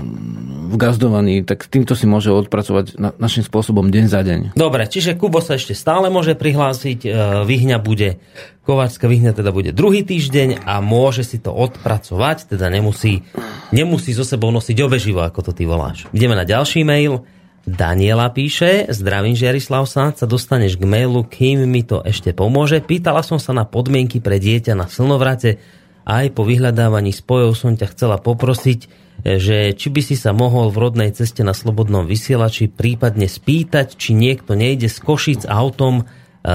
v 0.72 0.76
gazdovaní, 0.80 1.44
tak 1.44 1.68
týmto 1.68 1.94
si 2.00 2.08
môže 2.08 2.32
odpracovať 2.32 2.96
na, 2.96 3.10
našim 3.20 3.44
spôsobom 3.44 3.92
deň 3.92 4.06
za 4.08 4.24
deň. 4.24 4.40
Dobre, 4.56 4.88
čiže 4.88 5.20
Kubo 5.20 5.44
sa 5.44 5.60
ešte 5.60 5.76
stále 5.76 6.08
môže 6.08 6.34
prihlásiť, 6.34 7.00
e, 7.04 7.10
vyhňa 7.44 7.78
bude, 7.84 8.24
Kováčska 8.64 9.12
vyhňa 9.12 9.36
teda 9.36 9.52
bude 9.52 9.76
druhý 9.76 10.08
týždeň 10.08 10.64
a 10.64 10.80
môže 10.80 11.28
si 11.28 11.44
to 11.44 11.52
odpracovať, 11.52 12.56
teda 12.56 12.72
nemusí, 12.72 13.28
nemusí 13.76 14.16
so 14.16 14.24
sebou 14.24 14.48
nosiť 14.50 14.78
obeživo, 14.80 15.22
ako 15.22 15.52
to 15.52 15.52
ty 15.52 15.68
voláš. 15.68 16.08
Ideme 16.16 16.40
na 16.40 16.48
ďalší 16.48 16.88
mail. 16.88 17.28
Daniela 17.62 18.34
píše, 18.34 18.90
zdravím 18.90 19.38
Žiarislav 19.38 19.86
sa 19.86 20.10
dostaneš 20.26 20.82
k 20.82 20.84
mailu, 20.90 21.22
kým 21.22 21.70
mi 21.70 21.86
to 21.86 22.02
ešte 22.02 22.34
pomôže. 22.34 22.82
Pýtala 22.82 23.22
som 23.22 23.38
sa 23.38 23.54
na 23.54 23.70
podmienky 23.70 24.18
pre 24.18 24.42
dieťa 24.42 24.74
na 24.74 24.90
slnovrate, 24.90 25.62
aj 26.02 26.34
po 26.34 26.42
vyhľadávaní 26.42 27.14
spojov 27.14 27.54
som 27.54 27.78
ťa 27.78 27.94
chcela 27.94 28.18
poprosiť, 28.18 28.90
že 29.22 29.78
či 29.78 29.88
by 29.94 30.02
si 30.02 30.18
sa 30.18 30.34
mohol 30.34 30.74
v 30.74 30.82
rodnej 30.90 31.14
ceste 31.14 31.46
na 31.46 31.54
slobodnom 31.54 32.10
vysielači 32.10 32.66
prípadne 32.66 33.30
spýtať, 33.30 33.94
či 33.94 34.18
niekto 34.18 34.58
nejde 34.58 34.90
z 34.90 34.98
Košic 34.98 35.46
autom 35.46 36.02
e, 36.02 36.04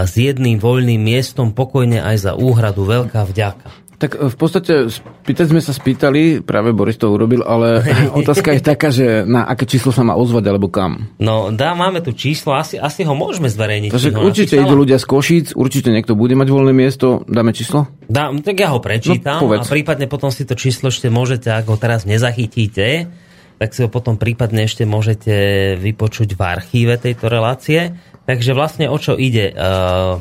s 0.03 0.19
jedným 0.19 0.59
voľným 0.59 0.99
miestom 0.99 1.55
pokojne 1.55 2.03
aj 2.03 2.17
za 2.27 2.33
úhradu. 2.35 2.83
Veľká 2.83 3.23
vďaka. 3.23 3.86
Tak 3.97 4.11
e, 4.17 4.29
v 4.29 4.37
podstate 4.37 4.93
spýtať 4.93 5.47
sme 5.53 5.61
sa 5.65 5.73
spýtali, 5.73 6.45
práve 6.45 6.77
Boris 6.77 7.01
to 7.01 7.09
urobil, 7.09 7.45
ale 7.45 7.81
otázka 8.21 8.57
je 8.57 8.63
taká, 8.63 8.89
že 8.93 9.25
na 9.25 9.49
aké 9.49 9.65
číslo 9.65 9.93
sa 9.93 10.05
má 10.05 10.13
ozvať 10.17 10.45
alebo 10.53 10.69
kam. 10.69 11.09
No 11.17 11.49
dá, 11.53 11.73
máme 11.73 12.05
tu 12.05 12.13
číslo, 12.13 12.53
asi, 12.57 12.77
asi 12.77 13.09
ho 13.09 13.17
môžeme 13.17 13.49
zverejniť. 13.49 13.91
Takže 13.93 14.11
určite 14.17 14.55
idú 14.61 14.75
ľudia 14.77 15.01
z 15.01 15.07
Košíc, 15.09 15.47
určite 15.57 15.89
niekto 15.89 16.13
bude 16.13 16.37
mať 16.37 16.49
voľné 16.53 16.73
miesto, 16.77 17.25
dáme 17.25 17.57
číslo? 17.57 17.89
Dá, 18.07 18.31
tak 18.45 18.57
ja 18.61 18.71
ho 18.71 18.79
prečítam 18.79 19.41
no, 19.43 19.51
a 19.57 19.65
prípadne 19.65 20.07
potom 20.07 20.29
si 20.29 20.45
to 20.45 20.55
číslo 20.55 20.93
ešte 20.93 21.09
môžete, 21.09 21.49
ak 21.49 21.67
ho 21.67 21.77
teraz 21.81 22.05
nezachytíte, 22.05 23.09
tak 23.57 23.73
si 23.73 23.81
ho 23.81 23.89
potom 23.89 24.21
prípadne 24.21 24.69
ešte 24.69 24.85
môžete 24.85 25.35
vypočuť 25.81 26.37
v 26.37 26.41
archíve 26.45 27.01
tejto 27.01 27.33
relácie. 27.33 27.97
Takže 28.29 28.53
vlastne 28.53 28.91
o 28.93 28.99
čo 29.01 29.17
ide? 29.17 29.55
Uh, 29.55 30.21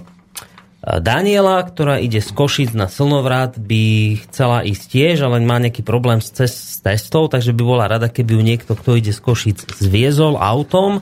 Daniela, 0.85 1.65
ktorá 1.65 1.97
ide 1.97 2.21
z 2.21 2.29
Košic 2.29 2.77
na 2.77 2.85
Slnovrat, 2.85 3.57
by 3.57 4.21
chcela 4.29 4.61
ísť 4.61 4.83
tiež, 4.85 5.17
ale 5.25 5.41
má 5.41 5.57
nejaký 5.57 5.81
problém 5.81 6.21
s, 6.21 6.29
cest, 6.29 6.57
s 6.61 6.77
testou, 6.77 7.25
takže 7.25 7.57
by 7.57 7.63
bola 7.65 7.89
rada, 7.89 8.05
keby 8.05 8.37
ju 8.37 8.41
niekto, 8.45 8.77
kto 8.77 9.01
ide 9.01 9.09
z 9.09 9.17
Košic, 9.17 9.65
zviezol 9.81 10.37
autom 10.37 11.01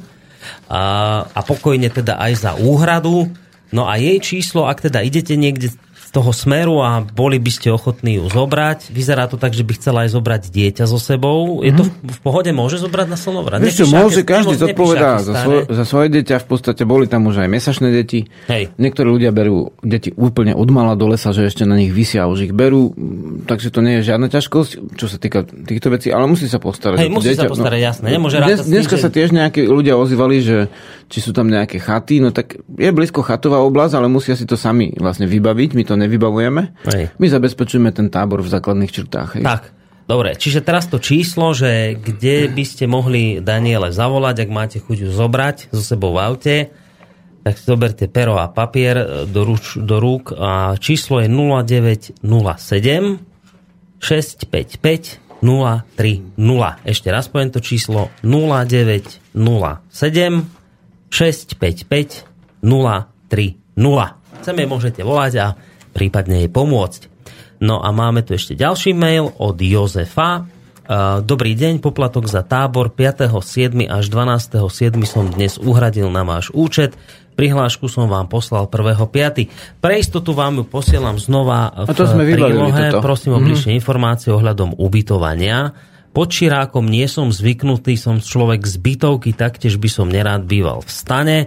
a, 0.71 0.83
a 1.27 1.39
pokojne 1.43 1.91
teda 1.91 2.15
aj 2.15 2.33
za 2.39 2.51
úhradu. 2.55 3.27
No 3.75 3.83
a 3.83 3.99
jej 3.99 4.23
číslo, 4.23 4.71
ak 4.71 4.87
teda 4.87 5.03
idete 5.03 5.35
niekde 5.35 5.75
toho 6.13 6.29
smeru 6.29 6.77
a 6.85 7.01
boli 7.01 7.41
by 7.41 7.49
ste 7.49 7.73
ochotní 7.73 8.21
ju 8.21 8.29
zobrať. 8.29 8.93
Vyzerá 8.93 9.25
to 9.25 9.41
tak, 9.41 9.57
že 9.57 9.65
by 9.65 9.73
chcela 9.81 10.05
aj 10.05 10.13
zobrať 10.13 10.53
dieťa 10.53 10.85
so 10.85 11.01
sebou. 11.01 11.65
Je 11.65 11.73
to 11.73 11.89
v, 11.89 11.89
v 11.89 12.19
pohode? 12.21 12.53
Môže 12.53 12.77
zobrať 12.77 13.09
na 13.09 13.17
Slnovrat? 13.17 13.57
Vieš 13.57 13.81
čo, 13.81 13.85
môže, 13.89 14.21
každý 14.21 14.61
zodpovedá 14.61 15.25
za, 15.25 15.33
svoj, 15.41 15.73
za 15.73 15.83
svoje 15.89 16.13
dieťa. 16.13 16.45
V 16.45 16.47
podstate 16.53 16.85
boli 16.85 17.09
tam 17.09 17.25
už 17.25 17.41
aj 17.41 17.49
mesačné 17.49 17.89
deti. 17.89 18.29
Hej. 18.45 18.69
Niektorí 18.77 19.09
ľudia 19.09 19.33
berú 19.33 19.73
deti 19.81 20.13
úplne 20.13 20.53
od 20.53 20.69
mala 20.69 20.93
do 20.93 21.09
lesa, 21.09 21.33
že 21.33 21.49
ešte 21.49 21.65
na 21.65 21.81
nich 21.81 21.89
vysia 21.89 22.29
už 22.29 22.45
ich 22.45 22.53
berú. 22.53 22.93
Takže 23.49 23.73
to 23.73 23.81
nie 23.81 23.97
je 23.97 24.13
žiadna 24.13 24.29
ťažkosť, 24.29 24.93
čo 24.93 25.09
sa 25.09 25.17
týka 25.17 25.49
týchto 25.49 25.89
vecí, 25.89 26.13
ale 26.13 26.29
musí 26.29 26.45
sa 26.45 26.61
postarať. 26.61 27.01
Hej, 27.01 27.09
musí 27.09 27.33
dieťa. 27.33 27.49
sa 27.49 27.49
postarať, 27.49 27.79
no, 27.81 27.87
jasné. 27.89 28.07
Nemôže 28.13 28.37
dnes, 28.37 28.61
dneska 28.61 29.01
sa 29.01 29.09
tiež 29.09 29.33
nejakí 29.33 29.65
ľudia 29.65 29.97
ozývali, 29.97 30.37
že 30.45 30.57
či 31.09 31.25
sú 31.25 31.33
tam 31.33 31.49
nejaké 31.49 31.81
chaty, 31.81 32.21
no 32.21 32.29
tak 32.29 32.61
je 32.61 32.89
blízko 32.93 33.25
chatová 33.25 33.65
oblasť, 33.65 33.97
ale 33.97 34.07
musia 34.09 34.37
si 34.37 34.45
to 34.45 34.53
sami 34.53 34.93
vlastne 34.93 35.25
vybaviť. 35.25 35.69
My 35.73 35.83
to 35.85 36.02
nevybavujeme. 36.03 36.61
Hej. 36.91 37.15
My 37.17 37.27
zabezpečujeme 37.31 37.95
ten 37.95 38.11
tábor 38.11 38.43
v 38.43 38.51
základných 38.51 38.91
črtách. 38.91 39.39
Hej. 39.39 39.43
Tak, 39.47 39.63
dobre. 40.05 40.35
Čiže 40.35 40.59
teraz 40.61 40.91
to 40.91 40.99
číslo, 40.99 41.55
že 41.55 41.95
kde 41.95 42.51
by 42.51 42.63
ste 42.67 42.85
mohli 42.91 43.39
Daniele 43.39 43.95
zavolať, 43.95 44.43
ak 44.43 44.49
máte 44.51 44.77
chuť 44.83 45.07
ju 45.07 45.09
zobrať 45.09 45.71
so 45.71 45.81
sebou 45.81 46.13
v 46.15 46.19
aute, 46.19 46.55
tak 47.43 47.59
si 47.59 47.67
zoberte 47.67 48.07
pero 48.07 48.39
a 48.39 48.47
papier 48.47 49.27
do, 49.27 49.43
ruč, 49.43 49.75
do 49.75 49.99
rúk 49.99 50.31
a 50.31 50.79
číslo 50.79 51.19
je 51.19 51.27
0907 51.27 52.15
655 53.99 55.23
030. 55.43 56.39
Ešte 56.87 57.07
raz 57.11 57.27
poviem 57.27 57.51
to 57.51 57.59
číslo 57.59 58.07
0907 58.23 59.43
655 61.11 62.63
030. 62.63 63.59
Chceme 64.43 64.63
môžete 64.67 65.03
volať 65.03 65.33
a 65.39 65.55
prípadne 65.93 66.43
jej 66.43 66.51
pomôcť. 66.51 67.13
No 67.63 67.79
a 67.79 67.93
máme 67.95 68.25
tu 68.25 68.35
ešte 68.35 68.59
ďalší 68.59 68.91
mail 68.91 69.31
od 69.39 69.55
Jozefa. 69.55 70.49
Dobrý 71.23 71.55
deň, 71.55 71.79
poplatok 71.79 72.27
za 72.27 72.43
tábor 72.43 72.91
5.7. 72.91 73.87
až 73.87 74.05
12.7. 74.11 74.99
som 75.07 75.31
dnes 75.31 75.55
uhradil 75.55 76.11
na 76.11 76.27
váš 76.27 76.51
účet. 76.51 76.99
Prihlášku 77.33 77.87
som 77.87 78.11
vám 78.11 78.27
poslal 78.27 78.67
1.5. 78.67 79.79
Pre 79.79 79.93
istotu 79.95 80.35
vám 80.35 80.59
ju 80.59 80.65
posielam 80.67 81.15
znova 81.15 81.87
v 81.87 81.89
a 81.89 81.93
to 81.95 82.03
sme 82.03 82.27
prílohe. 82.27 82.99
Prosím 82.99 83.37
o 83.37 83.39
mhm. 83.39 83.45
bližšie 83.47 83.69
mm-hmm. 83.71 83.81
informácie 83.81 84.29
ohľadom 84.35 84.75
ubytovania. 84.75 85.71
Pod 86.13 86.29
Čirákom 86.29 86.85
nie 86.85 87.09
som 87.09 87.33
zvyknutý, 87.33 87.97
som 87.97 88.21
človek 88.21 88.69
z 88.69 88.77
bytovky, 88.77 89.33
taktiež 89.33 89.81
by 89.81 89.89
som 89.89 90.13
nerád 90.13 90.45
býval 90.45 90.85
v 90.85 90.91
stane. 90.93 91.37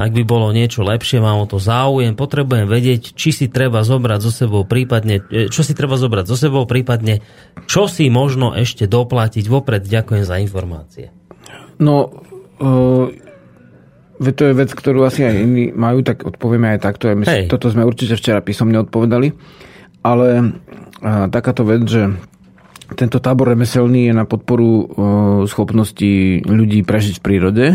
Ak 0.00 0.16
by 0.16 0.24
bolo 0.24 0.48
niečo 0.48 0.80
lepšie, 0.80 1.20
mám 1.20 1.44
o 1.44 1.46
to 1.46 1.60
záujem, 1.60 2.16
potrebujem 2.16 2.64
vedieť, 2.64 3.12
či 3.12 3.36
si 3.36 3.46
treba 3.52 3.84
zobrať 3.84 4.24
zo 4.24 4.32
sebou 4.32 4.64
prípadne, 4.64 5.20
e, 5.28 5.52
čo 5.52 5.60
si 5.60 5.76
treba 5.76 6.00
zobrať 6.00 6.24
zo 6.24 6.40
sebou 6.40 6.64
prípadne, 6.64 7.20
čo 7.68 7.84
si 7.84 8.08
možno 8.08 8.56
ešte 8.56 8.88
doplatiť. 8.88 9.44
Vopred 9.44 9.84
ďakujem 9.84 10.24
za 10.24 10.40
informácie. 10.40 11.12
No, 11.76 12.08
uh, 12.64 13.12
to 14.24 14.42
je 14.48 14.56
vec, 14.56 14.72
ktorú 14.72 15.04
asi 15.04 15.28
aj 15.28 15.36
iní 15.36 15.68
majú, 15.68 16.00
tak 16.00 16.24
odpovieme 16.24 16.76
aj 16.76 16.80
takto. 16.80 17.12
My, 17.12 17.44
toto 17.44 17.68
sme 17.68 17.84
určite 17.84 18.16
včera 18.16 18.40
písomne 18.40 18.80
odpovedali. 18.80 19.36
Ale 20.00 20.28
uh, 20.40 21.28
takáto 21.28 21.68
vec, 21.68 21.84
že 21.84 22.08
tento 22.96 23.20
tábor 23.20 23.52
remeselný 23.52 24.08
je 24.08 24.14
na 24.16 24.24
podporu 24.24 24.64
uh, 24.64 24.84
schopnosti 25.44 26.40
ľudí 26.40 26.80
prežiť 26.88 27.20
v 27.20 27.24
prírode 27.24 27.66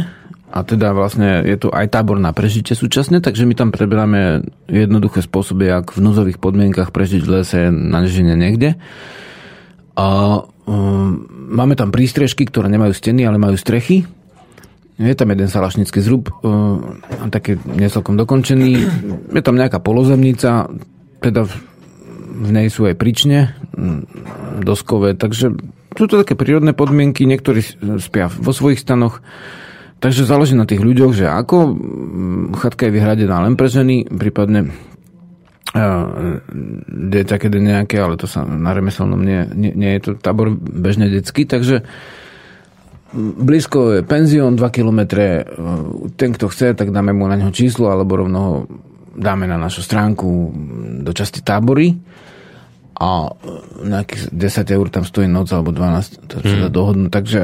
a 0.56 0.64
teda 0.64 0.96
vlastne 0.96 1.44
je 1.44 1.60
to 1.60 1.68
aj 1.68 1.92
tábor 1.92 2.16
na 2.16 2.32
prežitie 2.32 2.80
súčasne, 2.80 3.20
takže 3.20 3.44
my 3.44 3.60
tam 3.60 3.76
preberáme 3.76 4.48
jednoduché 4.72 5.20
spôsoby, 5.20 5.68
ako 5.68 6.00
v 6.00 6.06
núzových 6.08 6.40
podmienkach 6.40 6.96
prežiť 6.96 7.20
v 7.20 7.32
lese 7.36 7.68
na 7.68 8.00
nežine 8.00 8.40
niekde. 8.40 8.80
A 10.00 10.08
um, 10.48 11.28
máme 11.52 11.76
tam 11.76 11.92
prístrežky, 11.92 12.48
ktoré 12.48 12.72
nemajú 12.72 12.96
steny, 12.96 13.28
ale 13.28 13.36
majú 13.36 13.60
strechy. 13.60 14.08
Je 14.96 15.12
tam 15.12 15.28
jeden 15.36 15.52
salašnický 15.52 16.00
zrub, 16.00 16.32
um, 16.40 17.04
taký 17.28 17.60
necelkom 17.60 18.16
dokončený. 18.16 18.72
Je 19.36 19.44
tam 19.44 19.60
nejaká 19.60 19.84
polozemnica, 19.84 20.72
teda 21.20 21.44
v, 21.44 21.54
v 22.48 22.50
nej 22.56 22.72
sú 22.72 22.88
aj 22.88 22.96
prične 22.96 23.60
um, 23.76 24.08
doskové, 24.64 25.20
takže 25.20 25.52
sú 26.00 26.06
to 26.08 26.24
také 26.24 26.40
prírodné 26.40 26.72
podmienky, 26.72 27.28
niektorí 27.28 27.60
spia 28.00 28.32
vo 28.32 28.56
svojich 28.56 28.80
stanoch, 28.80 29.20
Takže 30.00 30.28
záleží 30.28 30.54
na 30.54 30.68
tých 30.68 30.84
ľuďoch, 30.84 31.12
že 31.16 31.25
ako 31.25 31.72
mm, 31.72 32.46
chatka 32.60 32.88
je 32.88 32.96
vyhradená 32.96 33.42
len 33.42 33.56
pre 33.56 33.72
ženy, 33.72 34.06
prípadne 34.06 34.75
dieťa, 36.88 37.36
keď 37.36 37.52
je 37.52 37.62
nejaké, 37.62 37.96
ale 38.00 38.16
to 38.16 38.32
sa 38.32 38.48
na 38.48 38.72
remeselnom 38.72 39.20
nie, 39.20 39.44
nie, 39.52 39.72
nie 39.75 39.92
je 40.00 40.02
to 40.08 40.12
tábor 40.16 40.56
bežne 40.56 41.12
detský, 41.12 41.44
takže 41.44 41.84
blízko 43.16 44.00
je 44.00 44.02
penzión, 44.08 44.56
2 44.56 44.64
km, 44.72 45.02
ten, 46.16 46.30
kto 46.32 46.48
chce, 46.48 46.80
tak 46.80 46.96
dáme 46.96 47.12
mu 47.12 47.28
na 47.28 47.36
neho 47.36 47.52
číslo, 47.52 47.92
alebo 47.92 48.16
rovno 48.16 48.40
ho 48.40 48.56
dáme 49.16 49.48
na 49.48 49.60
našu 49.60 49.84
stránku 49.84 50.52
do 51.04 51.12
časti 51.16 51.44
tábory 51.44 51.96
a 52.96 53.32
nejakých 53.84 54.32
10 54.32 54.75
eur 54.75 54.88
tam 54.88 55.04
stojí 55.04 55.28
noc 55.28 55.52
alebo 55.52 55.75
12, 55.75 56.28
to 56.28 56.40
sa 56.40 56.56
dá 56.68 56.70
hmm. 56.72 56.75
dohodnúť, 56.75 57.12
takže 57.12 57.42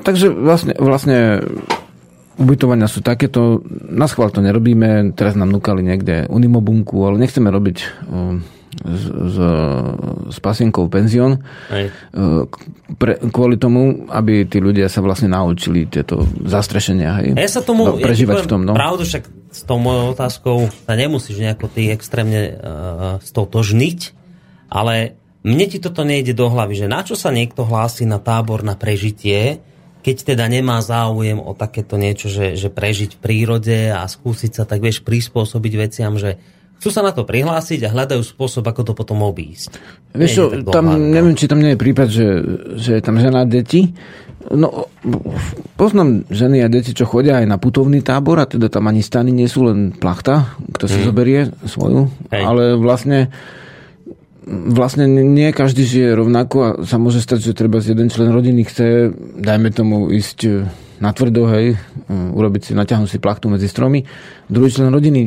takže 0.00 0.32
vlastne, 0.32 0.72
vlastne 0.80 1.44
ubytovania 2.40 2.88
sú 2.88 3.04
takéto, 3.04 3.60
na 3.92 4.08
schvál 4.08 4.32
to 4.32 4.40
nerobíme, 4.40 5.12
teraz 5.12 5.36
nám 5.36 5.52
nukali 5.52 5.84
niekde 5.84 6.24
Unimobunku, 6.32 6.96
ale 7.04 7.20
nechceme 7.20 7.52
robiť 7.52 7.76
z, 8.72 9.04
z, 9.04 9.38
s 10.32 10.38
pasienkou 10.40 10.88
penzión 10.88 11.44
pre, 12.96 13.12
kvôli 13.28 13.60
tomu, 13.60 14.08
aby 14.08 14.48
tí 14.48 14.58
ľudia 14.58 14.88
sa 14.88 15.04
vlastne 15.04 15.28
naučili 15.28 15.84
tieto 15.86 16.24
zastrešenia. 16.42 17.10
Hej, 17.20 17.28
ja 17.36 17.50
sa 17.52 17.62
tomu, 17.62 17.84
no, 17.84 18.00
prežívať 18.00 18.36
ja 18.40 18.44
v 18.44 18.48
tom. 18.48 18.60
No. 18.64 18.72
Pravdu, 18.72 19.04
však 19.04 19.24
s 19.52 19.62
tou 19.68 19.76
mojou 19.76 20.16
otázkou 20.16 20.56
sa 20.88 20.96
nemusíš 20.96 21.36
nejako 21.36 21.68
ty 21.68 21.92
extrémne 21.92 22.40
uh, 22.48 22.54
stotožniť, 23.20 23.98
ale 24.72 25.20
mne 25.44 25.66
ti 25.68 25.78
toto 25.82 26.06
nejde 26.06 26.32
do 26.32 26.48
hlavy, 26.48 26.86
že 26.86 26.86
na 26.88 27.04
čo 27.04 27.12
sa 27.12 27.28
niekto 27.28 27.68
hlási 27.68 28.08
na 28.08 28.16
tábor 28.16 28.64
na 28.64 28.78
prežitie, 28.78 29.60
keď 30.02 30.34
teda 30.34 30.44
nemá 30.50 30.82
záujem 30.82 31.38
o 31.38 31.54
takéto 31.54 31.94
niečo, 31.94 32.26
že, 32.26 32.58
že 32.58 32.68
prežiť 32.68 33.16
v 33.16 33.22
prírode 33.22 33.78
a 33.94 34.02
skúsiť 34.02 34.50
sa 34.58 34.64
tak, 34.66 34.82
vieš, 34.82 35.06
prispôsobiť 35.06 35.72
veciam, 35.78 36.18
že 36.18 36.42
chcú 36.82 36.90
sa 36.90 37.06
na 37.06 37.14
to 37.14 37.22
prihlásiť 37.22 37.86
a 37.86 37.92
hľadajú 37.94 38.26
spôsob, 38.26 38.66
ako 38.66 38.82
to 38.82 38.92
potom 38.98 39.22
obísť. 39.22 39.78
Vieš 40.10 40.30
čo, 40.34 40.44
tam, 40.66 40.98
neviem, 40.98 41.38
či 41.38 41.46
tam 41.46 41.62
nie 41.62 41.78
je 41.78 41.78
prípad, 41.78 42.08
že, 42.10 42.26
že 42.74 42.98
je 42.98 43.02
tam 43.02 43.22
žena 43.22 43.46
a 43.46 43.48
deti. 43.48 43.94
No, 44.50 44.90
poznám 45.78 46.26
ženy 46.26 46.66
a 46.66 46.68
deti, 46.68 46.90
čo 46.90 47.06
chodia 47.06 47.38
aj 47.38 47.46
na 47.46 47.62
putovný 47.62 48.02
tábor 48.02 48.42
a 48.42 48.50
teda 48.50 48.66
tam 48.66 48.90
ani 48.90 48.98
stany 48.98 49.30
nie 49.30 49.46
sú, 49.46 49.70
len 49.70 49.94
plachta, 49.94 50.58
kto 50.74 50.90
si 50.90 50.98
hmm. 50.98 51.06
zoberie 51.06 51.40
svoju. 51.62 52.10
Hej. 52.34 52.42
Ale 52.42 52.64
vlastne 52.74 53.30
vlastne 54.46 55.06
nie 55.06 55.54
každý 55.54 55.86
žije 55.86 56.18
rovnako 56.18 56.56
a 56.58 56.68
sa 56.82 56.98
môže 56.98 57.22
stať, 57.22 57.52
že 57.52 57.58
treba 57.58 57.78
z 57.78 57.94
jeden 57.94 58.10
člen 58.10 58.34
rodiny 58.34 58.66
chce, 58.66 59.14
dajme 59.38 59.70
tomu, 59.70 60.10
ísť 60.10 60.38
e, 60.44 60.50
na 60.98 61.14
tvrdo, 61.14 61.46
hej, 61.54 61.74
e, 61.74 62.10
urobiť 62.10 62.62
si, 62.66 62.72
naťahnuť 62.74 63.08
si 63.10 63.22
plachtu 63.22 63.46
medzi 63.46 63.70
stromy. 63.70 64.02
Druhý 64.50 64.70
člen 64.74 64.90
rodiny 64.90 65.20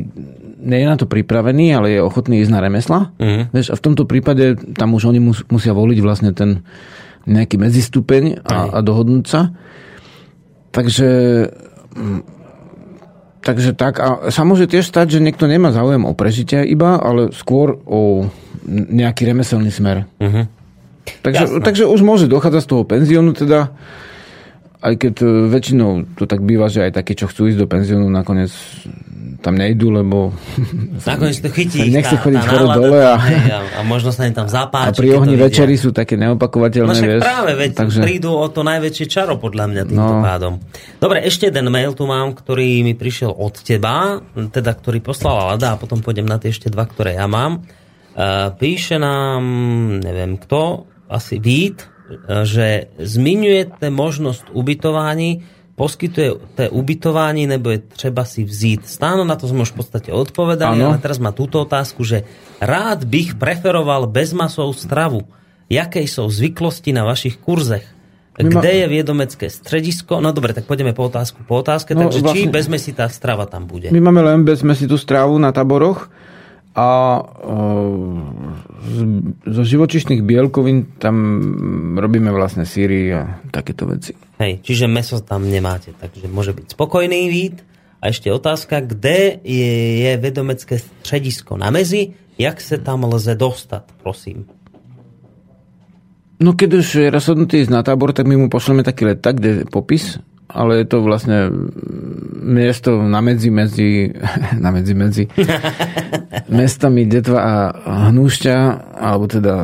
nie 0.66 0.80
je 0.82 0.88
na 0.88 0.98
to 1.00 1.08
pripravený, 1.08 1.72
ale 1.72 1.96
je 1.96 2.00
ochotný 2.04 2.44
ísť 2.44 2.52
na 2.52 2.60
remesla. 2.60 3.00
Uh-huh. 3.16 3.48
Vieš, 3.54 3.72
a 3.72 3.80
v 3.80 3.84
tomto 3.86 4.04
prípade 4.10 4.58
tam 4.76 4.98
už 4.98 5.14
oni 5.14 5.20
mus, 5.22 5.46
musia 5.48 5.72
voliť 5.72 6.00
vlastne 6.02 6.32
ten 6.36 6.66
nejaký 7.26 7.58
medzistupeň 7.58 8.46
a, 8.46 8.78
a 8.78 8.80
dohodnúť 8.82 9.26
sa. 9.26 9.54
Takže 10.76 11.10
Takže 13.46 13.78
tak, 13.78 14.02
a 14.02 14.34
sa 14.34 14.42
môže 14.42 14.66
tiež 14.66 14.90
stať, 14.90 15.16
že 15.16 15.20
niekto 15.22 15.46
nemá 15.46 15.70
záujem 15.70 16.02
o 16.02 16.18
prežitie 16.18 16.66
iba, 16.66 16.98
ale 16.98 17.30
skôr 17.30 17.78
o 17.86 18.26
nejaký 18.70 19.30
remeselný 19.30 19.70
smer. 19.72 20.10
Uh-huh. 20.18 20.50
Takže, 21.22 21.62
takže 21.62 21.84
už 21.86 22.02
môže 22.02 22.26
dochádzať 22.26 22.62
z 22.66 22.70
toho 22.70 22.84
penziónu 22.84 23.32
teda, 23.38 23.70
aj 24.82 24.94
keď 24.98 25.16
e, 25.22 25.28
väčšinou 25.50 26.06
to 26.18 26.26
tak 26.26 26.42
býva, 26.42 26.70
že 26.70 26.86
aj 26.86 26.98
takí, 26.98 27.14
čo 27.18 27.30
chcú 27.30 27.50
ísť 27.50 27.60
do 27.62 27.68
penziónu, 27.70 28.10
nakoniec 28.10 28.54
tam 29.46 29.62
nejdu, 29.62 29.94
lebo 29.94 30.34
nakoniec 31.10 31.38
to 31.38 31.54
chytí 31.54 31.90
nechce 31.94 32.18
chodiť 32.18 32.44
hore 32.50 32.68
dole 32.74 33.00
a, 33.06 33.14
a, 33.18 33.60
a 33.78 33.80
možno 33.86 34.10
sa 34.10 34.26
im 34.26 34.34
tam 34.34 34.50
zapáči. 34.50 34.90
A 34.90 34.98
pri 34.98 35.10
ohni 35.14 35.38
večery 35.38 35.78
sú 35.78 35.94
také 35.94 36.18
neopakovateľné. 36.18 36.90
No 36.90 36.98
vieš, 36.98 37.22
práve, 37.22 37.54
veď 37.54 37.72
takže... 37.78 38.02
prídu 38.02 38.34
o 38.34 38.48
to 38.50 38.66
najväčšie 38.66 39.06
čaro 39.06 39.38
podľa 39.38 39.66
mňa 39.70 39.82
týmto 39.86 40.16
no. 40.18 40.26
pádom. 40.26 40.54
Dobre, 40.98 41.22
ešte 41.22 41.54
jeden 41.54 41.70
mail 41.70 41.94
tu 41.94 42.10
mám, 42.10 42.34
ktorý 42.34 42.82
mi 42.82 42.98
prišiel 42.98 43.30
od 43.30 43.54
teba, 43.62 44.26
teda 44.34 44.74
ktorý 44.74 45.06
poslala 45.06 45.54
Lada 45.54 45.78
a 45.78 45.80
potom 45.80 46.02
pôjdem 46.02 46.26
na 46.26 46.42
tie 46.42 46.50
ešte 46.50 46.74
dva, 46.74 46.90
ktoré 46.90 47.22
ja 47.22 47.30
mám. 47.30 47.62
Píše 48.56 48.96
nám, 48.96 49.44
neviem 50.00 50.40
kto, 50.40 50.88
asi 51.12 51.36
Vít, 51.38 51.84
že 52.48 52.90
zmiňujete 52.96 53.92
možnosť 53.92 54.56
ubytovaní 54.56 55.44
poskytuje 55.76 56.56
ubytovanie, 56.72 57.52
nebo 57.52 57.68
je 57.76 57.84
treba 57.84 58.24
si 58.24 58.48
vzít. 58.48 58.88
Stáno 58.88 59.28
na 59.28 59.36
to 59.36 59.52
sme 59.52 59.68
už 59.68 59.76
v 59.76 59.80
podstate 59.84 60.10
odpovedali, 60.16 60.80
ano. 60.80 60.96
ale 60.96 61.04
teraz 61.04 61.20
má 61.20 61.36
túto 61.36 61.60
otázku, 61.60 62.08
že 62.08 62.24
rád 62.64 63.04
bych 63.04 63.36
preferoval 63.36 64.08
bezmasovú 64.08 64.72
stravu. 64.72 65.28
Jaké 65.68 66.08
sú 66.08 66.32
zvyklosti 66.32 66.96
na 66.96 67.04
vašich 67.04 67.44
kurzech? 67.44 67.84
Kde 68.36 68.84
je 68.84 68.86
viedomecké 68.92 69.48
stredisko? 69.48 70.20
No 70.20 70.36
dobre, 70.36 70.52
tak 70.52 70.68
pôjdeme 70.68 70.92
po 70.92 71.08
otázku 71.08 71.48
po 71.48 71.64
otázke. 71.64 71.96
No, 71.96 72.08
Takže 72.08 72.20
vlastne... 72.20 72.36
či 72.36 72.52
bezmesitá 72.52 73.08
strava 73.08 73.48
tam 73.48 73.64
bude? 73.64 73.92
My 73.96 74.04
máme 74.04 74.24
len 74.24 74.44
bezmesitú 74.44 75.00
stravu 75.00 75.40
na 75.40 75.56
taboroch 75.56 76.12
a 76.76 77.24
zo 79.48 79.64
živočišných 79.64 80.20
bielkovín 80.28 81.00
tam 81.00 81.16
robíme 81.96 82.36
vlastne 82.36 82.68
síry 82.68 83.16
a 83.16 83.40
takéto 83.48 83.88
veci. 83.88 84.12
Hej, 84.44 84.60
čiže 84.60 84.92
meso 84.92 85.24
tam 85.24 85.48
nemáte, 85.48 85.96
takže 85.96 86.28
môže 86.28 86.52
byť 86.52 86.76
spokojný 86.76 87.32
vid. 87.32 87.64
A 88.04 88.12
ešte 88.12 88.28
otázka, 88.28 88.84
kde 88.84 89.40
je, 89.42 89.72
je 90.04 90.12
vedomecké 90.20 90.78
středisko 90.78 91.56
na 91.56 91.72
mezi, 91.72 92.14
jak 92.36 92.60
sa 92.60 92.76
tam 92.78 93.08
lze 93.08 93.40
dostať, 93.40 93.84
prosím. 94.04 94.46
No 96.44 96.52
keď 96.54 96.84
už 96.84 96.88
je 97.02 97.08
rozhodnutý 97.08 97.64
ísť 97.64 97.72
na 97.72 97.82
tábor, 97.82 98.12
tak 98.12 98.28
my 98.28 98.36
mu 98.36 98.48
pošleme 98.52 98.84
taký 98.84 99.16
leták, 99.16 99.40
kde 99.40 99.64
je 99.64 99.72
popis 99.72 100.20
ale 100.56 100.82
je 100.82 100.86
to 100.88 101.04
vlastne 101.04 101.52
miesto 102.40 103.04
na 103.04 103.20
medzi 103.20 103.52
medzi, 103.52 104.16
na 104.64 104.72
medzi 104.72 104.94
medzi 104.96 105.24
mestami 106.64 107.04
Detva 107.04 107.40
a 107.44 107.54
Hnúšťa, 108.10 108.58
alebo 108.96 109.28
teda 109.28 109.56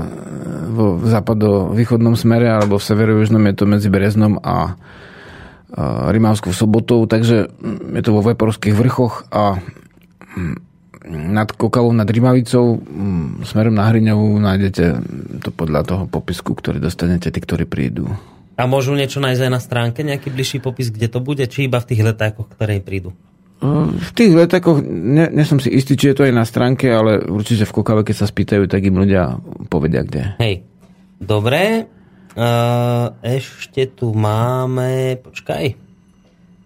vo 0.71 0.99
západo-východnom 0.99 2.19
smere, 2.19 2.51
alebo 2.51 2.75
v 2.75 2.87
severojužnom 2.87 3.43
je 3.47 3.55
to 3.55 3.65
medzi 3.67 3.87
Breznom 3.87 4.39
a 4.43 4.75
Rimavskou 6.11 6.51
sobotou, 6.51 7.07
takže 7.07 7.47
je 7.95 8.01
to 8.03 8.11
vo 8.11 8.19
Veporských 8.19 8.75
vrchoch 8.75 9.31
a 9.31 9.55
nad 11.07 11.49
Kokavou, 11.55 11.95
nad 11.95 12.05
Rimavicou, 12.05 12.77
smerom 13.47 13.73
na 13.73 13.87
Hriňovú 13.87 14.37
nájdete 14.37 14.83
to 15.39 15.49
podľa 15.55 15.81
toho 15.87 16.03
popisku, 16.11 16.53
ktorý 16.53 16.83
dostanete 16.83 17.31
tí, 17.31 17.39
ktorí 17.39 17.65
prídu. 17.65 18.11
A 18.61 18.69
môžu 18.69 18.93
niečo 18.93 19.17
nájsť 19.17 19.41
aj 19.41 19.51
na 19.51 19.57
stránke, 19.57 20.05
nejaký 20.05 20.29
bližší 20.29 20.61
popis, 20.61 20.93
kde 20.93 21.09
to 21.09 21.17
bude, 21.17 21.41
či 21.49 21.65
iba 21.65 21.81
v 21.81 21.89
tých 21.89 22.05
letákoch, 22.05 22.45
ktoré 22.53 22.77
prídu? 22.77 23.09
V 23.61 24.11
tých 24.13 24.37
letákoch, 24.37 24.85
ne, 24.85 25.33
ne 25.33 25.43
som 25.45 25.57
si 25.57 25.73
istý, 25.73 25.97
či 25.97 26.13
je 26.13 26.15
to 26.17 26.25
aj 26.29 26.33
na 26.33 26.45
stránke, 26.45 26.85
ale 26.85 27.25
určite 27.25 27.65
v 27.65 27.73
Kokave, 27.73 28.05
keď 28.05 28.15
sa 28.21 28.29
spýtajú, 28.29 28.69
tak 28.69 28.85
im 28.85 29.01
ľudia 29.01 29.41
povedia, 29.65 30.05
kde. 30.05 30.37
Hej, 30.37 30.61
dobre. 31.17 31.89
Uh, 32.31 33.17
ešte 33.25 33.91
tu 33.91 34.13
máme, 34.13 35.17
počkaj, 35.19 35.75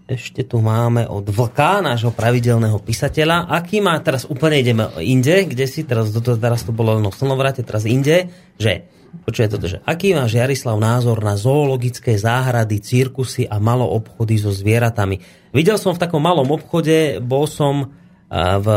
ešte 0.06 0.46
tu 0.46 0.62
máme 0.62 1.10
od 1.10 1.26
Vlka, 1.26 1.82
nášho 1.82 2.14
pravidelného 2.14 2.78
písateľa. 2.78 3.50
Aký 3.50 3.82
má, 3.82 3.98
teraz 4.06 4.30
úplne 4.30 4.62
ideme 4.62 4.86
inde, 5.02 5.50
kde 5.50 5.66
si, 5.66 5.82
teraz, 5.82 6.14
teraz 6.14 6.62
to 6.62 6.70
bolo 6.70 6.94
len 6.96 7.08
v 7.08 7.16
slnovrate, 7.18 7.66
teraz 7.66 7.90
inde, 7.90 8.30
že 8.62 8.86
Počuje 9.24 9.48
toto, 9.48 9.66
že 9.72 9.80
aký 9.88 10.12
máš 10.12 10.36
Jarislav 10.36 10.76
názor 10.76 11.24
na 11.24 11.40
zoologické 11.40 12.20
záhrady, 12.20 12.84
cirkusy 12.84 13.48
a 13.48 13.62
malo 13.64 13.88
obchody 13.88 14.36
so 14.36 14.52
zvieratami? 14.52 15.24
Videl 15.56 15.80
som 15.80 15.96
v 15.96 16.02
takom 16.04 16.20
malom 16.20 16.52
obchode, 16.52 17.24
bol 17.24 17.48
som 17.48 17.96
v 18.36 18.68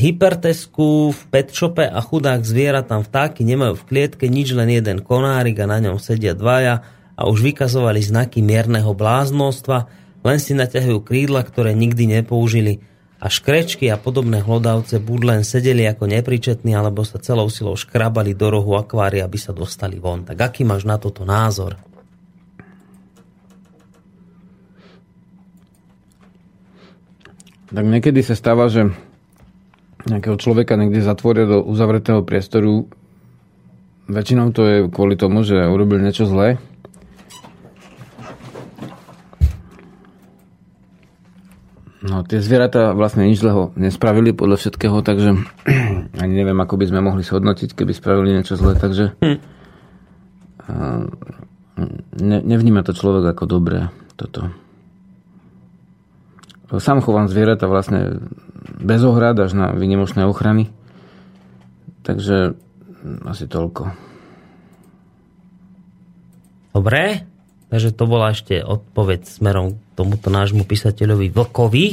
hypertesku, 0.00 1.12
v 1.12 1.20
petshope 1.28 1.84
a 1.84 2.00
chudák 2.00 2.40
zvierat 2.40 2.88
tam 2.88 3.04
vtáky 3.04 3.44
nemajú 3.44 3.76
v 3.78 3.86
klietke 3.86 4.26
nič, 4.26 4.56
len 4.56 4.72
jeden 4.72 5.04
konárik 5.04 5.60
a 5.60 5.68
na 5.68 5.78
ňom 5.78 6.00
sedia 6.00 6.32
dvaja 6.32 6.82
a 7.14 7.22
už 7.28 7.52
vykazovali 7.52 8.00
znaky 8.02 8.42
mierneho 8.42 8.96
bláznostva, 8.96 9.86
len 10.24 10.40
si 10.40 10.56
naťahujú 10.56 11.04
krídla, 11.04 11.44
ktoré 11.44 11.76
nikdy 11.76 12.10
nepoužili 12.10 12.80
a 13.24 13.32
škrečky 13.32 13.88
a 13.88 13.96
podobné 13.96 14.44
hlodavce 14.44 15.00
buď 15.00 15.20
len 15.24 15.40
sedeli 15.48 15.88
ako 15.88 16.04
nepričetní, 16.12 16.76
alebo 16.76 17.08
sa 17.08 17.16
celou 17.16 17.48
silou 17.48 17.72
škrabali 17.72 18.36
do 18.36 18.52
rohu 18.52 18.76
akvária, 18.76 19.24
aby 19.24 19.40
sa 19.40 19.56
dostali 19.56 19.96
von. 19.96 20.28
Tak 20.28 20.36
aký 20.36 20.68
máš 20.68 20.84
na 20.84 21.00
toto 21.00 21.24
názor? 21.24 21.80
Tak 27.72 27.84
niekedy 27.88 28.20
sa 28.20 28.36
stáva, 28.36 28.68
že 28.68 28.92
nejakého 30.04 30.36
človeka 30.36 30.76
niekde 30.76 31.00
zatvoria 31.00 31.48
do 31.48 31.64
uzavretého 31.64 32.20
priestoru. 32.20 32.92
Väčšinou 34.04 34.52
to 34.52 34.62
je 34.68 34.76
kvôli 34.92 35.16
tomu, 35.16 35.48
že 35.48 35.56
urobil 35.64 36.04
niečo 36.04 36.28
zlé 36.28 36.60
No, 42.04 42.20
tie 42.20 42.36
zvieratá 42.44 42.92
vlastne 42.92 43.24
nič 43.24 43.40
zlého 43.40 43.72
nespravili 43.80 44.36
podľa 44.36 44.60
všetkého, 44.60 45.00
takže 45.00 45.40
ani 46.22 46.34
neviem, 46.36 46.60
ako 46.60 46.76
by 46.76 46.84
sme 46.92 47.00
mohli 47.00 47.24
shodnotiť, 47.24 47.72
keby 47.72 47.96
spravili 47.96 48.36
niečo 48.36 48.60
zlé, 48.60 48.76
takže 48.76 49.16
hm. 49.24 49.38
ne, 52.20 52.38
nevníma 52.44 52.84
to 52.84 52.92
človek 52.92 53.32
ako 53.32 53.44
dobré 53.48 53.88
toto. 54.20 54.52
Sám 56.76 57.00
chovám 57.00 57.32
zvieratá 57.32 57.72
vlastne 57.72 58.20
bez 58.84 59.00
ohrad 59.00 59.40
až 59.40 59.56
na 59.56 59.72
vynimočné 59.72 60.28
ochrany, 60.28 60.68
takže 62.04 62.52
asi 63.24 63.48
toľko. 63.48 63.88
Dobre, 66.76 67.32
Takže 67.72 67.96
to 67.96 68.04
bola 68.06 68.32
ešte 68.32 68.60
odpoveď 68.60 69.26
smerom 69.26 69.74
k 69.74 69.78
tomuto 69.96 70.28
nášmu 70.28 70.64
písateľovi 70.68 71.32
Vlkovi. 71.32 71.86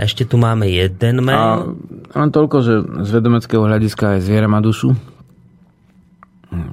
A 0.00 0.08
ešte 0.08 0.24
tu 0.24 0.40
máme 0.40 0.64
jeden 0.64 1.20
mail. 1.20 1.76
A 2.08 2.16
len 2.16 2.30
toľko, 2.32 2.56
že 2.64 2.74
z 3.04 3.10
vedomeckého 3.20 3.60
hľadiska 3.60 4.16
aj 4.16 4.24
zviera 4.24 4.48
má 4.48 4.64
dušu. 4.64 4.96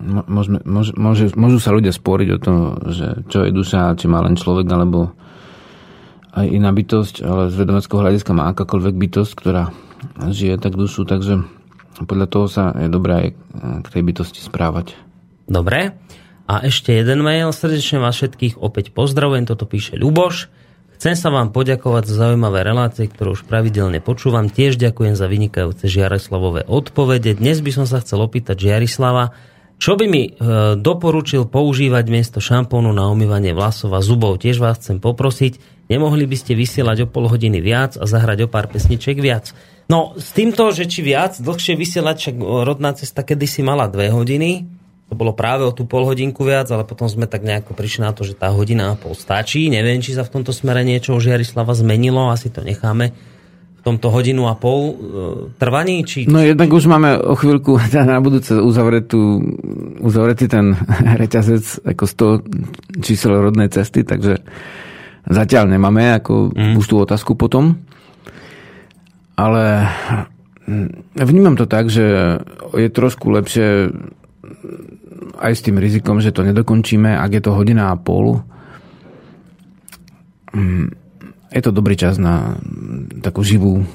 Môžeme, 0.07 0.63
môže, 0.63 0.95
môže, 0.95 1.35
môžu 1.35 1.59
sa 1.59 1.75
ľudia 1.75 1.91
sporiť 1.91 2.29
o 2.33 2.39
tom, 2.39 2.57
že 2.87 3.27
čo 3.27 3.43
je 3.43 3.51
duša, 3.51 3.99
či 3.99 4.07
má 4.07 4.23
len 4.23 4.39
človek, 4.39 4.65
alebo 4.71 5.11
aj 6.33 6.45
iná 6.49 6.71
bytosť, 6.71 7.21
ale 7.21 7.51
z 7.51 7.55
vedomeckého 7.61 7.99
hľadiska 7.99 8.31
má 8.31 8.49
akákoľvek 8.53 8.95
bytosť, 8.95 9.31
ktorá 9.35 9.75
žije 10.17 10.55
tak 10.57 10.79
dušu, 10.79 11.03
takže 11.03 11.43
podľa 12.05 12.27
toho 12.29 12.45
sa 12.47 12.63
je 12.77 12.89
dobré 12.89 13.13
aj 13.13 13.27
k 13.83 13.87
tej 13.91 14.01
bytosti 14.05 14.39
správať. 14.41 14.93
Dobre. 15.49 15.97
A 16.47 16.63
ešte 16.63 16.95
jeden 16.95 17.27
mail, 17.27 17.51
srdečne 17.51 17.99
vás 17.99 18.15
všetkých 18.15 18.55
opäť 18.63 18.95
pozdravujem, 18.95 19.43
toto 19.43 19.67
píše 19.67 19.99
Ľuboš. 19.99 20.47
Chcem 20.95 21.19
sa 21.19 21.27
vám 21.27 21.51
poďakovať 21.51 22.07
za 22.07 22.15
zaujímavé 22.23 22.63
relácie, 22.63 23.11
ktoré 23.11 23.35
už 23.35 23.43
pravidelne 23.45 23.99
počúvam. 23.99 24.47
Tiež 24.47 24.79
ďakujem 24.79 25.19
za 25.19 25.27
vynikajúce 25.27 25.91
Žiarislavové 25.91 26.63
odpovede. 26.63 27.35
Dnes 27.35 27.59
by 27.59 27.71
som 27.75 27.85
sa 27.85 27.99
chcel 27.99 28.23
opýtať 28.23 28.63
Žiarislava, 28.63 29.35
čo 29.77 29.93
by 29.93 30.05
mi 30.09 30.23
e, 30.25 30.31
doporučil 30.79 31.45
používať 31.51 32.05
miesto 32.09 32.39
šampónu 32.41 32.95
na 32.95 33.11
umývanie 33.13 33.53
vlasov 33.53 33.93
a 33.93 34.01
zubov? 34.01 34.41
Tiež 34.41 34.57
vás 34.57 34.81
chcem 34.81 34.97
poprosiť, 35.03 35.85
nemohli 35.91 36.25
by 36.25 36.33
ste 36.39 36.57
vysielať 36.57 37.05
o 37.05 37.07
pol 37.11 37.29
hodiny 37.29 37.61
viac 37.61 37.93
a 37.99 38.09
zahrať 38.09 38.47
o 38.47 38.51
pár 38.51 38.71
pesniček 38.71 39.19
viac. 39.21 39.53
No, 39.91 40.15
s 40.17 40.33
týmto, 40.33 40.73
že 40.73 40.89
či 40.89 41.05
viac, 41.05 41.37
dlhšie 41.37 41.77
vysielať, 41.77 42.15
však 42.17 42.35
rodná 42.41 42.95
cesta 42.97 43.21
kedysi 43.21 43.61
mala 43.61 43.85
dve 43.91 44.09
hodiny, 44.09 44.76
to 45.07 45.15
bolo 45.15 45.31
práve 45.31 45.63
o 45.63 45.71
tú 45.71 45.87
pol 45.87 46.03
hodinku 46.03 46.43
viac, 46.43 46.67
ale 46.67 46.83
potom 46.83 47.07
sme 47.07 47.31
tak 47.31 47.47
nejako 47.47 47.71
prišli 47.71 48.03
na 48.03 48.11
to, 48.11 48.27
že 48.27 48.35
tá 48.35 48.51
hodina 48.51 48.91
a 48.91 48.99
pol 48.99 49.15
stačí. 49.15 49.71
Neviem, 49.71 50.03
či 50.03 50.11
sa 50.11 50.27
v 50.27 50.39
tomto 50.39 50.51
smere 50.51 50.83
niečo 50.83 51.15
u 51.15 51.19
Žiarislava 51.23 51.71
zmenilo, 51.71 52.27
asi 52.27 52.51
to 52.51 52.59
necháme 52.59 53.15
v 53.77 53.81
tomto 53.87 54.11
hodinu 54.11 54.51
a 54.51 54.59
pol 54.59 54.79
e, 54.83 54.93
trvaní? 55.55 56.03
Či... 56.03 56.27
No 56.27 56.43
jednak 56.43 56.67
už 56.67 56.91
máme 56.91 57.23
o 57.23 57.39
chvíľku 57.39 57.79
na 57.95 58.19
budúce 58.19 58.59
uzavretú, 58.59 59.39
uzavretý 60.03 60.51
ten 60.51 60.75
reťazec 61.23 61.87
ako 61.87 62.03
100 62.99 62.99
čísel 62.99 63.31
rodnej 63.39 63.71
cesty, 63.71 64.03
takže 64.03 64.43
zatiaľ 65.23 65.71
nemáme 65.71 66.19
ako 66.19 66.51
mm. 66.51 66.75
už 66.75 66.85
tú 66.85 66.99
otázku 66.99 67.39
potom. 67.39 67.79
Ale 69.39 69.87
vnímam 71.15 71.55
to 71.55 71.69
tak, 71.69 71.87
že 71.87 72.41
je 72.75 72.89
trošku 72.91 73.31
lepšie 73.31 73.93
aj 75.37 75.53
s 75.53 75.61
tým 75.65 75.77
rizikom, 75.77 76.19
že 76.19 76.33
to 76.33 76.45
nedokončíme, 76.45 77.13
ak 77.13 77.31
je 77.37 77.41
to 77.43 77.51
hodina 77.53 77.93
a 77.93 77.95
pol. 77.99 78.41
Mm, 80.53 80.89
je 81.53 81.61
to 81.61 81.71
dobrý 81.71 81.95
čas 81.95 82.17
na 82.17 82.57
takú 83.21 83.45
živú 83.45 83.85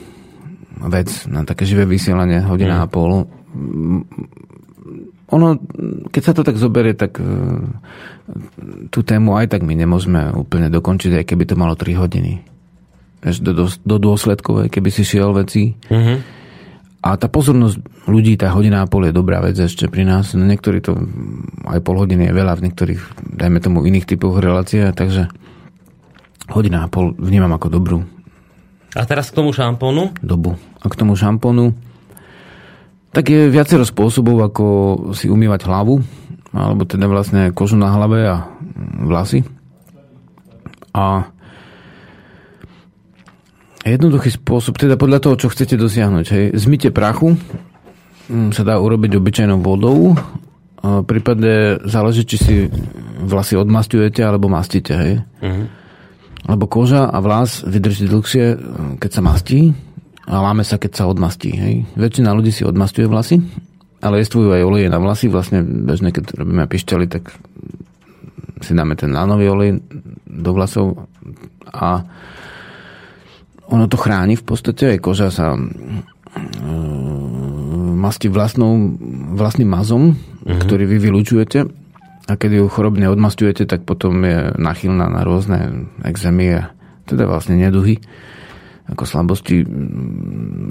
vec, 0.82 1.08
na 1.30 1.42
také 1.42 1.66
živé 1.66 1.86
vysielanie, 1.86 2.42
hodina 2.42 2.80
mm. 2.80 2.82
a 2.82 2.86
pol. 2.86 3.10
Mm, 3.52 4.02
ono, 5.32 5.56
keď 6.12 6.22
sa 6.22 6.32
to 6.36 6.44
tak 6.44 6.60
zoberie, 6.60 6.92
tak 6.92 7.16
e, 7.16 7.24
tú 8.92 9.00
tému 9.00 9.40
aj 9.40 9.56
tak 9.56 9.64
my 9.64 9.72
nemôžeme 9.72 10.28
úplne 10.36 10.68
dokončiť, 10.68 11.24
aj 11.24 11.24
keby 11.24 11.48
to 11.48 11.56
malo 11.56 11.72
3 11.72 11.96
hodiny. 11.96 12.44
Do, 13.22 13.54
do, 13.54 13.66
do 13.70 13.96
dôsledkov, 14.02 14.68
keby 14.68 14.90
si 14.92 15.06
šiel 15.06 15.32
veci. 15.32 15.72
Mm-hmm 15.88 16.41
a 17.02 17.18
tá 17.18 17.26
pozornosť 17.26 18.06
ľudí, 18.06 18.38
tá 18.38 18.54
hodina 18.54 18.86
a 18.86 18.86
pol 18.86 19.10
je 19.10 19.18
dobrá 19.18 19.42
vec 19.42 19.58
ešte 19.58 19.90
pri 19.90 20.06
nás. 20.06 20.38
No 20.38 20.46
niektorí 20.46 20.78
to 20.78 20.94
aj 21.66 21.82
pol 21.82 21.98
hodiny 21.98 22.30
je 22.30 22.38
veľa, 22.38 22.54
v 22.54 22.64
niektorých, 22.70 23.02
dajme 23.26 23.58
tomu, 23.58 23.82
iných 23.82 24.06
typoch 24.06 24.38
relácie, 24.38 24.86
takže 24.94 25.26
hodina 26.54 26.86
a 26.86 26.90
pol 26.90 27.10
vnímam 27.18 27.50
ako 27.50 27.68
dobrú. 27.74 27.98
A 28.94 29.02
teraz 29.02 29.34
k 29.34 29.42
tomu 29.42 29.50
šampónu? 29.50 30.14
Dobu. 30.22 30.54
A 30.78 30.86
k 30.86 30.94
tomu 30.94 31.18
šampónu, 31.18 31.74
tak 33.10 33.34
je 33.34 33.50
viacero 33.50 33.82
spôsobov, 33.82 34.38
ako 34.46 34.64
si 35.18 35.26
umývať 35.26 35.66
hlavu, 35.66 35.98
alebo 36.54 36.86
teda 36.86 37.10
vlastne 37.10 37.50
kožu 37.50 37.74
na 37.74 37.90
hlave 37.90 38.30
a 38.30 38.46
vlasy. 39.02 39.42
A 40.94 41.31
Jednoduchý 43.82 44.30
spôsob, 44.38 44.78
teda 44.78 44.94
podľa 44.94 45.18
toho, 45.18 45.34
čo 45.34 45.50
chcete 45.50 45.74
dosiahnuť. 45.74 46.26
Hej. 46.30 46.44
Zmite 46.54 46.94
prachu 46.94 47.34
mm, 48.30 48.54
sa 48.54 48.62
dá 48.62 48.78
urobiť 48.78 49.18
obyčajnou 49.18 49.58
vodou. 49.58 50.14
prípade 50.82 51.82
záleží, 51.86 52.22
či 52.22 52.36
si 52.38 52.54
vlasy 53.26 53.58
odmastujete 53.58 54.22
alebo 54.22 54.46
mastíte. 54.46 54.94
Hej. 54.94 55.12
Uh-huh. 55.42 55.66
Lebo 56.46 56.70
koža 56.70 57.10
a 57.10 57.18
vlas 57.18 57.66
vydrží 57.66 58.06
dlhšie, 58.06 58.44
keď 59.02 59.10
sa 59.10 59.22
mastí 59.22 59.74
a 60.30 60.38
láme 60.38 60.62
sa, 60.62 60.78
keď 60.78 61.02
sa 61.02 61.04
odmastí. 61.10 61.50
Hej. 61.50 61.74
Väčšina 61.98 62.30
ľudí 62.30 62.54
si 62.54 62.62
odmastuje 62.62 63.10
vlasy, 63.10 63.42
ale 63.98 64.22
jestvujú 64.22 64.54
aj 64.54 64.62
oleje 64.62 64.86
na 64.86 65.02
vlasy. 65.02 65.26
Vlastne 65.26 65.66
bežne, 65.66 66.14
keď 66.14 66.38
robíme 66.38 66.70
pišťaly, 66.70 67.06
tak 67.10 67.34
si 68.62 68.78
dáme 68.78 68.94
ten 68.94 69.10
lánový 69.10 69.50
olej 69.50 69.82
do 70.22 70.50
vlasov 70.54 71.10
a 71.66 72.06
ono 73.72 73.88
to 73.88 73.96
chráni 73.96 74.36
v 74.36 74.44
podstate, 74.44 75.00
koža 75.00 75.32
sa 75.32 75.56
e, 75.56 75.60
masti 77.96 78.28
vlastnou, 78.28 79.00
vlastným 79.32 79.72
mazom, 79.72 80.12
uh-huh. 80.12 80.60
ktorý 80.60 80.84
vy 80.84 80.96
vylučujete 81.00 81.58
a 82.28 82.32
keď 82.38 82.62
ju 82.62 82.64
chorobne 82.70 83.10
odmastujete, 83.10 83.66
tak 83.66 83.82
potom 83.88 84.22
je 84.22 84.54
nachylná 84.54 85.10
na 85.10 85.26
rôzne 85.26 85.90
exémie, 86.06 86.62
teda 87.08 87.26
vlastne 87.26 87.58
neduhy, 87.58 87.98
ako 88.86 89.02
slabosti, 89.08 89.64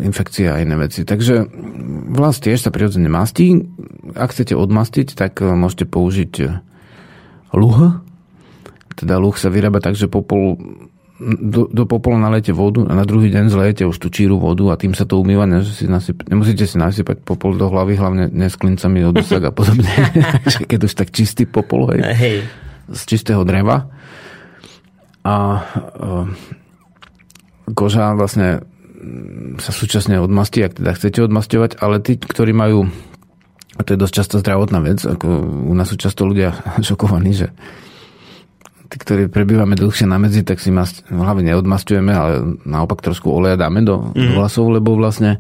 infekcie 0.06 0.48
a 0.48 0.64
iné 0.64 0.80
veci. 0.80 1.04
Takže 1.04 1.50
vlast 2.12 2.46
tiež 2.48 2.64
sa 2.64 2.72
prirodzene 2.72 3.12
mastí. 3.12 3.68
Ak 4.16 4.32
chcete 4.32 4.56
odmastiť, 4.56 5.16
tak 5.16 5.44
môžete 5.44 5.92
použiť 5.92 6.34
luh. 7.52 7.78
Teda 8.96 9.20
luh 9.20 9.36
sa 9.36 9.52
vyrába 9.52 9.84
tak, 9.84 10.00
že 10.00 10.12
popol 10.12 10.56
do, 11.22 11.70
do 11.70 11.84
popola 11.86 12.18
nalejete 12.18 12.50
vodu 12.50 12.82
a 12.90 12.98
na 12.98 13.06
druhý 13.06 13.30
deň 13.30 13.54
zlejete 13.54 13.84
už 13.86 13.98
tú 14.02 14.10
číru 14.10 14.42
vodu 14.42 14.74
a 14.74 14.80
tým 14.80 14.98
sa 14.98 15.06
to 15.06 15.22
umýva. 15.22 15.46
Si 15.62 15.86
nasyp, 15.86 16.26
nemusíte 16.26 16.66
si 16.66 16.82
nasypať 16.82 17.22
popol 17.22 17.54
do 17.62 17.70
hlavy, 17.70 17.94
hlavne 17.94 18.26
ne 18.34 18.48
s 18.50 18.58
klincami 18.58 19.06
od 19.06 19.22
a 19.22 19.52
podobne. 19.54 19.92
Keď 20.72 20.80
už 20.82 20.94
tak 20.98 21.14
čistý 21.14 21.46
popol, 21.46 21.94
hej, 21.94 22.02
hej. 22.18 22.38
z 22.90 23.02
čistého 23.06 23.46
dreva. 23.46 23.94
A 25.22 25.62
uh, 25.62 26.26
koža 27.78 28.18
vlastne 28.18 28.66
sa 29.62 29.72
súčasne 29.74 30.18
odmastí, 30.18 30.66
ak 30.66 30.82
teda 30.82 30.98
chcete 30.98 31.22
odmastovať, 31.26 31.78
ale 31.78 32.02
tí, 32.02 32.18
ktorí 32.18 32.54
majú 32.54 32.90
a 33.78 33.82
to 33.82 33.96
je 33.96 34.02
dosť 34.04 34.14
často 34.14 34.36
zdravotná 34.44 34.80
vec, 34.84 35.00
ako 35.02 35.28
u 35.70 35.74
nás 35.74 35.90
sú 35.90 35.98
často 35.98 36.28
ľudia 36.28 36.54
šokovaní, 36.90 37.32
že 37.34 37.48
tí, 38.92 39.00
ktorí 39.00 39.32
prebývame 39.32 39.80
dlhšie 39.80 40.04
na 40.04 40.20
medzi, 40.20 40.44
tak 40.44 40.60
si 40.60 40.68
mast, 40.68 41.08
hlavne 41.08 41.48
neodmastujeme, 41.48 42.12
ale 42.12 42.60
naopak 42.68 43.00
trošku 43.00 43.32
oleja 43.32 43.56
dáme 43.56 43.88
do, 43.88 44.12
mm. 44.12 44.20
do 44.20 44.32
vlasov, 44.36 44.68
lebo 44.68 45.00
vlastne 45.00 45.40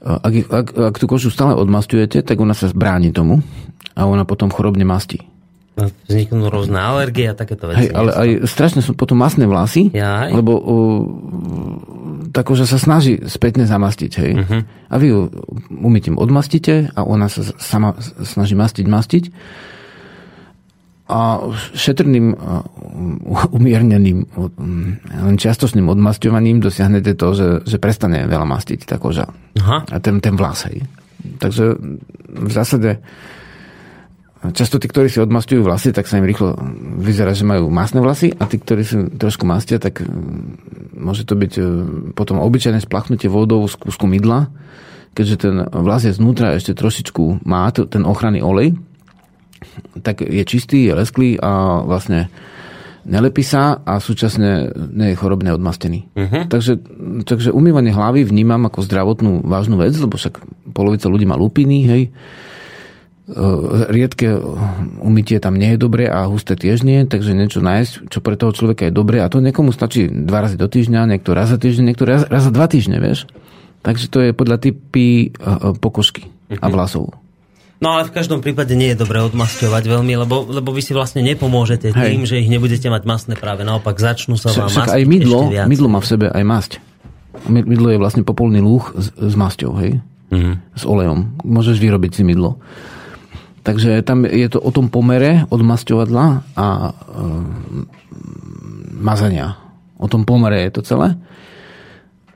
e, 0.00 0.08
ak, 0.08 0.32
ak, 0.48 0.66
ak 0.72 0.94
tú 0.96 1.04
kožu 1.04 1.28
stále 1.28 1.52
odmastujete, 1.52 2.24
tak 2.24 2.40
ona 2.40 2.56
sa 2.56 2.72
zbráni 2.72 3.12
tomu 3.12 3.44
a 3.92 4.08
ona 4.08 4.24
potom 4.24 4.48
chorobne 4.48 4.88
mastí. 4.88 5.20
Vzniknú 5.78 6.50
rôzne 6.50 6.74
alergie 6.74 7.30
a 7.30 7.38
takéto 7.38 7.70
veci. 7.70 7.86
Hej, 7.86 7.88
ale 7.94 8.10
aj 8.10 8.28
strašne 8.50 8.82
sú 8.82 8.98
potom 8.98 9.14
masné 9.14 9.46
vlasy, 9.46 9.94
Jaj. 9.94 10.34
lebo 10.34 10.58
uh, 10.58 11.00
tá 12.34 12.42
koža 12.42 12.66
sa 12.66 12.82
snaží 12.82 13.22
spätne 13.30 13.62
zamastiť. 13.62 14.12
Hej. 14.18 14.32
Uh-huh. 14.42 14.66
A 14.66 14.94
vy 14.98 15.06
ju 15.14 15.30
umytím 15.70 16.18
odmastíte 16.18 16.90
a 16.90 17.06
ona 17.06 17.30
sa 17.30 17.46
sama 17.62 17.94
snaží 18.26 18.58
mastiť, 18.58 18.86
mastiť 18.90 19.24
a 21.08 21.40
šetrným, 21.72 22.36
umierneným, 23.48 24.18
len 25.08 25.36
čiastočným 25.40 25.88
odmasťovaním 25.88 26.60
dosiahnete 26.60 27.16
to, 27.16 27.32
že, 27.32 27.48
že 27.64 27.80
prestane 27.80 28.28
veľa 28.28 28.44
mastiť 28.44 28.84
tá 28.84 29.00
koža. 29.00 29.24
Aha. 29.56 29.88
A 29.88 29.96
ten, 30.04 30.20
ten 30.20 30.36
vlas, 30.36 30.68
hej. 30.68 30.84
Takže 31.40 31.80
v 32.28 32.50
zásade 32.52 33.00
často 34.52 34.76
tí, 34.78 34.86
ktorí 34.86 35.08
si 35.08 35.18
odmastujú 35.18 35.64
vlasy, 35.64 35.90
tak 35.90 36.06
sa 36.06 36.20
im 36.20 36.28
rýchlo 36.28 36.54
vyzerá, 37.00 37.32
že 37.34 37.48
majú 37.48 37.72
masné 37.72 37.98
vlasy 38.04 38.28
a 38.36 38.44
tí, 38.44 38.60
ktorí 38.60 38.82
si 38.84 38.96
trošku 39.16 39.48
mastia, 39.48 39.80
tak 39.82 40.04
môže 40.94 41.24
to 41.26 41.34
byť 41.34 41.52
potom 42.14 42.38
obyčajné 42.38 42.84
splachnutie 42.84 43.26
vodou 43.26 43.66
z 43.66 43.74
kúsku 43.80 44.06
mydla, 44.06 44.52
keďže 45.16 45.36
ten 45.40 45.54
vlas 45.72 46.06
je 46.06 46.14
znútra 46.14 46.54
ešte 46.54 46.76
trošičku 46.76 47.48
má 47.48 47.66
ten 47.72 48.04
ochranný 48.06 48.44
olej, 48.44 48.78
tak 50.02 50.22
je 50.22 50.42
čistý, 50.44 50.88
je 50.88 50.96
lesklý 50.96 51.38
a 51.40 51.82
vlastne 51.82 52.30
nelepí 53.08 53.40
sa 53.40 53.80
a 53.82 53.98
súčasne 53.98 54.70
nie 54.92 55.12
je 55.12 55.18
chorobne 55.18 55.50
odmastený. 55.56 56.12
Uh-huh. 56.12 56.44
Takže, 56.44 56.76
takže 57.24 57.50
umývanie 57.56 57.90
hlavy 57.90 58.28
vnímam 58.28 58.68
ako 58.68 58.84
zdravotnú 58.84 59.48
vážnu 59.48 59.80
vec, 59.80 59.96
lebo 59.96 60.20
však 60.20 60.44
polovica 60.76 61.08
ľudí 61.08 61.24
má 61.24 61.34
lupiny, 61.40 61.88
hej. 61.88 62.02
E, 62.08 62.10
riedke 63.88 64.36
umytie 65.00 65.40
tam 65.40 65.56
nie 65.56 65.74
je 65.74 65.78
dobré 65.80 66.04
a 66.08 66.28
husté 66.28 66.54
tiež 66.54 66.84
nie, 66.84 67.08
takže 67.08 67.32
niečo 67.32 67.64
nájsť, 67.64 68.12
čo 68.12 68.18
pre 68.20 68.36
toho 68.36 68.52
človeka 68.52 68.88
je 68.88 68.92
dobré 68.92 69.24
a 69.24 69.32
to 69.32 69.40
niekomu 69.40 69.72
stačí 69.72 70.08
dva 70.08 70.44
razy 70.44 70.60
do 70.60 70.68
týždňa, 70.68 71.08
niekto 71.08 71.32
raz 71.32 71.48
za 71.48 71.56
týždeň, 71.56 71.84
niekto 71.92 72.04
raz, 72.04 72.28
raz 72.28 72.44
za 72.44 72.52
dva 72.52 72.68
týždne, 72.68 73.00
vieš. 73.00 73.24
Takže 73.80 74.10
to 74.12 74.18
je 74.20 74.30
podľa 74.36 74.60
typy 74.60 75.06
e, 75.06 75.40
e, 75.40 75.76
pokožky 75.80 76.28
uh-huh. 76.28 76.60
a 76.60 76.66
mhm. 76.68 76.72
vlasov. 76.76 77.04
No 77.78 77.94
ale 77.94 78.10
v 78.10 78.14
každom 78.14 78.42
prípade 78.42 78.74
nie 78.74 78.90
je 78.90 78.98
dobré 78.98 79.22
odmasťovať 79.22 79.84
veľmi, 79.86 80.14
lebo, 80.26 80.42
lebo 80.50 80.74
vy 80.74 80.82
si 80.82 80.90
vlastne 80.90 81.22
nepomôžete 81.22 81.94
Hej. 81.94 82.10
tým, 82.10 82.20
že 82.26 82.42
ich 82.42 82.50
nebudete 82.50 82.90
mať 82.90 83.02
masné 83.06 83.34
práve. 83.38 83.62
Naopak 83.62 83.94
začnú 83.94 84.34
sa 84.34 84.50
vám 84.50 84.66
Však 84.66 84.98
aj 84.98 85.02
mydlo, 85.06 85.54
mydlo 85.70 85.86
má 85.86 86.02
v 86.02 86.08
sebe 86.10 86.26
aj 86.26 86.42
masť. 86.42 86.72
Mydlo 87.46 87.94
je 87.94 88.02
vlastne 88.02 88.26
popolný 88.26 88.58
lúh 88.58 88.82
s, 88.98 89.14
s 89.14 89.34
masťou, 89.38 89.78
hej? 89.78 90.02
Mm-hmm. 90.34 90.54
S 90.74 90.82
olejom. 90.82 91.38
Môžeš 91.46 91.78
vyrobiť 91.78 92.18
si 92.18 92.22
mydlo. 92.26 92.58
Takže 93.62 94.02
tam 94.02 94.26
je 94.26 94.48
to 94.50 94.58
o 94.58 94.70
tom 94.74 94.90
pomere 94.90 95.46
od 95.46 95.60
masťovadla 95.62 96.26
a 96.58 96.66
e, 96.66 96.92
mazania. 98.98 99.54
O 100.02 100.10
tom 100.10 100.26
pomere 100.26 100.66
je 100.66 100.72
to 100.74 100.82
celé. 100.82 101.14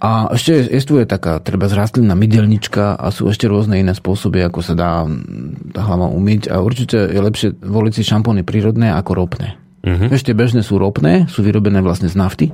A 0.02 0.34
ešte 0.34 0.66
je 0.66 1.06
taká 1.06 1.38
treba 1.38 1.70
zrastlina 1.70 2.18
mydelnička 2.18 2.98
a 2.98 3.06
sú 3.14 3.30
ešte 3.30 3.46
rôzne 3.46 3.78
iné 3.78 3.94
spôsoby, 3.94 4.42
ako 4.42 4.58
sa 4.58 4.74
dá 4.74 5.06
tá 5.70 5.80
hlava 5.86 6.10
umyť 6.10 6.50
a 6.50 6.58
určite 6.58 7.06
je 7.06 7.20
lepšie 7.22 7.48
voliť 7.62 7.92
si 7.94 8.02
šampóny 8.02 8.42
prírodné 8.42 8.90
ako 8.90 9.22
ropné. 9.22 9.54
Uh-huh. 9.86 10.10
Ešte 10.10 10.34
bežné 10.34 10.66
sú 10.66 10.82
ropné, 10.82 11.30
sú 11.30 11.46
vyrobené 11.46 11.78
vlastne 11.78 12.10
z 12.10 12.18
nafty 12.18 12.46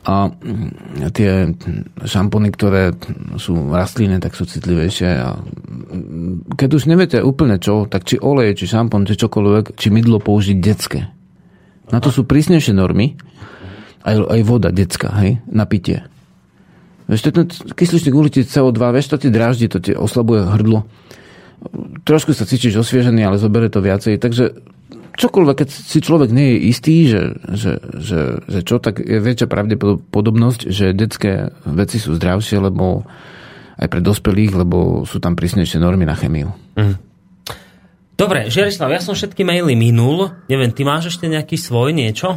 a 0.00 0.32
mm, 0.32 1.12
tie 1.12 1.52
šampóny, 2.08 2.48
ktoré 2.56 2.96
sú 3.36 3.68
rastlinné, 3.68 4.16
tak 4.16 4.32
sú 4.32 4.48
citlivejšie. 4.48 5.10
A 5.20 5.36
mm, 5.36 6.56
keď 6.56 6.68
už 6.80 6.88
neviete 6.88 7.20
úplne 7.20 7.60
čo, 7.60 7.84
tak 7.84 8.08
či 8.08 8.16
olej, 8.16 8.56
či 8.56 8.64
šampón, 8.64 9.04
či 9.04 9.20
čokoľvek, 9.20 9.76
či 9.76 9.92
mydlo 9.92 10.16
použiť 10.24 10.56
detské. 10.56 11.12
Na 11.92 12.00
to 12.00 12.08
sú 12.08 12.24
prísnejšie 12.24 12.72
normy, 12.72 13.20
aj, 14.00 14.16
aj 14.24 14.40
voda 14.48 14.72
detská, 14.72 15.12
hej, 15.20 15.44
na 15.44 15.68
pitie. 15.68 16.08
Vieš, 17.10 17.26
ten 17.26 17.50
kysličník 17.50 18.14
uhlíčitý 18.14 18.46
CO2, 18.46 18.78
vieš, 18.94 19.10
to 19.10 19.18
ti 19.18 19.34
dráždi, 19.34 19.66
to 19.66 19.82
ti 19.82 19.98
oslabuje 19.98 20.46
hrdlo. 20.46 20.86
Trošku 22.06 22.30
sa 22.30 22.46
cítiš 22.46 22.78
osviežený, 22.78 23.26
ale 23.26 23.42
zobere 23.42 23.66
to 23.66 23.82
viacej. 23.82 24.22
Takže 24.22 24.54
čokoľvek, 25.18 25.56
keď 25.58 25.68
si 25.68 25.98
človek 25.98 26.30
nie 26.30 26.54
je 26.54 26.58
istý, 26.70 26.96
že, 27.10 27.22
že, 27.50 27.72
že, 27.98 28.20
že 28.46 28.60
čo, 28.62 28.78
tak 28.78 29.02
je 29.02 29.18
väčšia 29.18 29.50
pravdepodobnosť, 29.50 30.70
že 30.70 30.94
detské 30.94 31.50
veci 31.66 31.98
sú 31.98 32.14
zdravšie, 32.14 32.62
lebo 32.62 33.02
aj 33.80 33.88
pre 33.90 34.00
dospelých, 34.00 34.62
lebo 34.62 35.02
sú 35.02 35.18
tam 35.18 35.34
prísnejšie 35.34 35.82
normy 35.82 36.06
na 36.06 36.14
chemiu. 36.14 36.54
Mm. 36.78 36.94
Dobre, 38.14 38.52
Žerislav, 38.52 38.92
ja 38.92 39.00
som 39.00 39.16
všetky 39.16 39.42
maily 39.48 39.72
minul. 39.72 40.28
Neviem, 40.44 40.76
ty 40.76 40.84
máš 40.84 41.16
ešte 41.16 41.24
nejaký 41.24 41.56
svoj 41.56 41.96
niečo? 41.96 42.36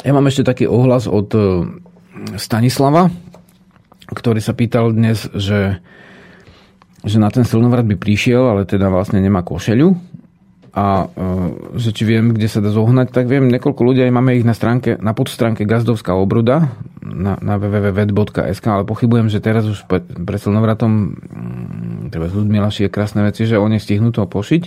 Ja 0.00 0.16
mám 0.16 0.24
ešte 0.24 0.48
taký 0.48 0.64
ohlas 0.64 1.04
od 1.04 1.28
e, 1.36 1.40
Stanislava, 2.40 3.12
ktorý 4.12 4.40
sa 4.40 4.56
pýtal 4.56 4.92
dnes, 4.92 5.28
že, 5.36 5.80
že 7.04 7.16
na 7.20 7.28
ten 7.28 7.44
silnovrat 7.44 7.84
by 7.84 7.96
prišiel, 8.00 8.56
ale 8.56 8.68
teda 8.68 8.88
vlastne 8.88 9.20
nemá 9.20 9.44
košeľu 9.44 9.96
a 10.78 10.86
e, 11.04 11.26
že 11.80 11.90
či 11.90 12.02
viem, 12.06 12.30
kde 12.30 12.48
sa 12.48 12.62
dá 12.62 12.70
zohnať, 12.70 13.10
tak 13.10 13.26
viem, 13.26 13.50
niekoľko 13.50 13.80
ľudí 13.82 14.04
aj 14.04 14.12
máme 14.14 14.38
ich 14.38 14.46
na 14.46 14.54
stránke, 14.54 14.94
na 15.00 15.10
podstránke 15.16 15.66
Gazdovská 15.66 16.14
obruda 16.14 16.70
na, 17.02 17.40
na 17.40 17.58
www.vet.sk, 17.58 18.64
ale 18.68 18.84
pochybujem, 18.86 19.32
že 19.32 19.42
teraz 19.42 19.66
už 19.66 19.88
pre, 19.90 20.04
pre 20.04 20.36
silnovratom 20.38 21.18
mm, 21.18 22.14
treba 22.14 22.30
s 22.30 22.34
ľuďmi 22.36 22.58
krásne 22.92 23.26
veci, 23.26 23.48
že 23.48 23.58
oni 23.58 23.80
stihnú 23.80 24.14
to 24.14 24.22
pošiť. 24.28 24.62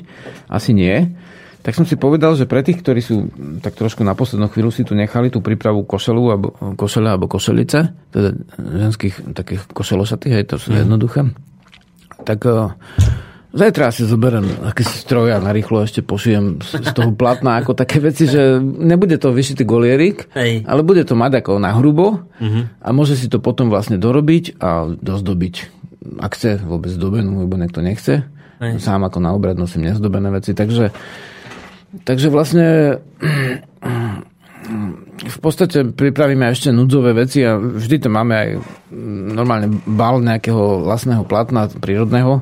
Asi 0.51 0.75
nie. 0.75 1.15
Tak 1.61 1.77
som 1.77 1.85
si 1.85 1.93
povedal, 1.93 2.33
že 2.33 2.49
pre 2.49 2.65
tých, 2.65 2.81
ktorí 2.81 3.01
sú 3.05 3.29
tak 3.61 3.77
trošku 3.77 4.01
na 4.01 4.17
poslednú 4.17 4.49
chvíľu 4.49 4.73
si 4.73 4.81
tu 4.81 4.97
nechali 4.97 5.29
tú 5.29 5.45
prípravu 5.45 5.85
košelu 5.85 6.23
alebo, 6.25 6.47
košele 6.73 7.13
alebo 7.13 7.29
košelice, 7.29 7.93
teda 8.09 8.29
ženských 8.57 9.33
takých 9.37 9.69
košelošatých, 9.69 10.33
hej, 10.41 10.45
to 10.49 10.57
sú 10.57 10.73
mm. 10.73 10.77
jednoduché, 10.81 11.21
tak 12.25 12.41
uh, 12.49 12.73
Zajtra 13.51 13.91
si 13.91 14.07
zoberiem 14.07 14.47
aký 14.63 14.87
stroj 14.87 15.35
a 15.35 15.43
narýchlo 15.43 15.83
ešte 15.83 15.99
pošijem 15.99 16.63
z, 16.63 16.87
z 16.87 16.91
toho 16.95 17.11
platna 17.11 17.59
ako 17.59 17.75
také 17.75 17.99
veci, 17.99 18.23
že 18.23 18.63
nebude 18.63 19.19
to 19.19 19.35
vyšitý 19.35 19.67
golierik, 19.67 20.31
Hej. 20.31 20.63
ale 20.63 20.87
bude 20.87 21.03
to 21.03 21.19
mať 21.19 21.43
ako 21.43 21.59
na 21.59 21.75
hrubo 21.75 22.23
uh-huh. 22.39 22.63
a 22.79 22.89
môže 22.95 23.19
si 23.19 23.27
to 23.27 23.43
potom 23.43 23.67
vlastne 23.67 23.99
dorobiť 23.99 24.55
a 24.55 24.87
dozdobiť. 24.87 25.55
Ak 26.23 26.39
chce 26.39 26.63
vôbec 26.63 26.95
zdobenú, 26.95 27.43
lebo 27.43 27.59
niekto 27.59 27.83
nechce. 27.83 28.23
Hej. 28.63 28.79
Sám 28.79 29.03
ako 29.03 29.19
na 29.19 29.35
obrad 29.35 29.59
nosím 29.59 29.83
nezdobené 29.83 30.31
veci. 30.31 30.55
Takže, 30.55 30.95
takže 32.07 32.27
vlastne 32.31 32.99
v 35.21 35.37
podstate 35.41 35.91
pripravíme 35.91 36.49
ešte 36.49 36.73
núdzové 36.73 37.13
veci 37.13 37.43
a 37.45 37.57
vždy 37.57 37.97
to 38.01 38.09
máme 38.09 38.33
aj 38.33 38.49
normálne 39.35 39.67
bal 39.85 40.23
nejakého 40.23 40.87
vlastného 40.87 41.27
platna 41.27 41.69
prírodného, 41.69 42.41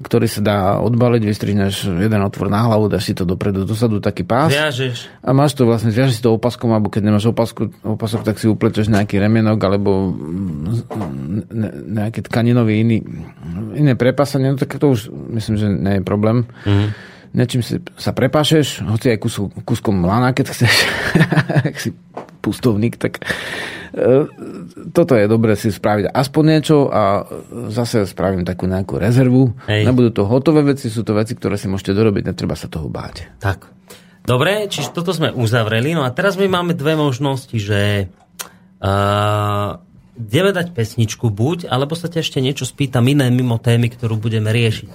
ktorý 0.00 0.26
sa 0.32 0.40
dá 0.40 0.58
odbaliť, 0.80 1.22
vystrihneš 1.28 1.92
jeden 1.92 2.20
otvor 2.24 2.48
na 2.48 2.64
hlavu, 2.64 2.88
dáš 2.88 3.12
si 3.12 3.14
to 3.14 3.28
dopredu, 3.28 3.68
dosadu 3.68 4.00
taký 4.00 4.24
pás. 4.24 4.48
Viažeš. 4.48 5.20
A 5.20 5.36
máš 5.36 5.52
to 5.52 5.68
vlastne, 5.68 5.92
viažeš 5.92 6.18
si 6.18 6.24
to 6.24 6.32
opaskom, 6.32 6.72
alebo 6.72 6.88
keď 6.88 7.02
nemáš 7.04 7.28
opasku, 7.28 7.68
opasok, 7.84 8.24
tak 8.24 8.40
si 8.40 8.48
upleteš 8.48 8.88
nejaký 8.88 9.20
remenok, 9.20 9.60
alebo 9.60 10.16
ne, 11.52 11.70
nejaký 12.00 12.24
tkaninový 12.24 12.80
iný, 12.80 13.04
iné 13.76 13.92
prepasanie, 13.92 14.48
no 14.48 14.56
tak 14.56 14.72
to 14.80 14.88
už 14.88 15.12
myslím, 15.36 15.54
že 15.60 15.66
nie 15.68 15.94
je 16.00 16.02
problém. 16.02 16.48
Mm-hmm. 16.64 16.88
Nečím 17.30 17.62
si 17.62 17.78
sa 17.94 18.10
prepášeš, 18.10 18.82
hoci 18.86 19.14
aj 19.14 19.18
kus, 19.22 19.38
kuskom 19.62 20.02
lana, 20.02 20.34
keď 20.34 20.46
chceš, 20.50 20.74
ak 21.70 21.76
si 21.78 21.94
pustovník, 22.42 22.98
tak 22.98 23.22
E, 23.90 24.30
toto 24.94 25.18
je 25.18 25.26
dobre 25.26 25.58
si 25.58 25.74
spraviť 25.74 26.14
aspoň 26.14 26.44
niečo 26.46 26.86
a 26.86 27.26
zase 27.74 28.06
spravím 28.06 28.46
takú 28.46 28.70
nejakú 28.70 29.02
rezervu. 29.02 29.50
Hej. 29.66 29.82
Nebudú 29.82 30.22
to 30.22 30.22
hotové 30.30 30.62
veci, 30.62 30.86
sú 30.86 31.02
to 31.02 31.18
veci, 31.18 31.34
ktoré 31.34 31.58
si 31.58 31.66
môžete 31.66 31.90
dorobiť, 31.94 32.30
netreba 32.30 32.54
sa 32.54 32.70
toho 32.70 32.86
báť. 32.86 33.26
Tak. 33.42 33.66
Dobre, 34.22 34.70
čiže 34.70 34.94
toto 34.94 35.10
sme 35.10 35.34
uzavreli. 35.34 35.96
No 35.96 36.06
a 36.06 36.14
teraz 36.14 36.38
my 36.38 36.46
máme 36.46 36.78
dve 36.78 36.94
možnosti, 36.94 37.56
že 37.56 38.06
uh, 38.78 39.80
ideme 40.14 40.54
dať 40.54 40.70
pesničku 40.70 41.32
buď, 41.32 41.66
alebo 41.66 41.98
sa 41.98 42.06
ťa 42.06 42.22
ešte 42.22 42.38
niečo 42.38 42.68
spýtam 42.68 43.10
iné 43.10 43.26
mimo 43.32 43.58
témy, 43.58 43.90
ktorú 43.90 44.20
budeme 44.20 44.54
riešiť. 44.54 44.86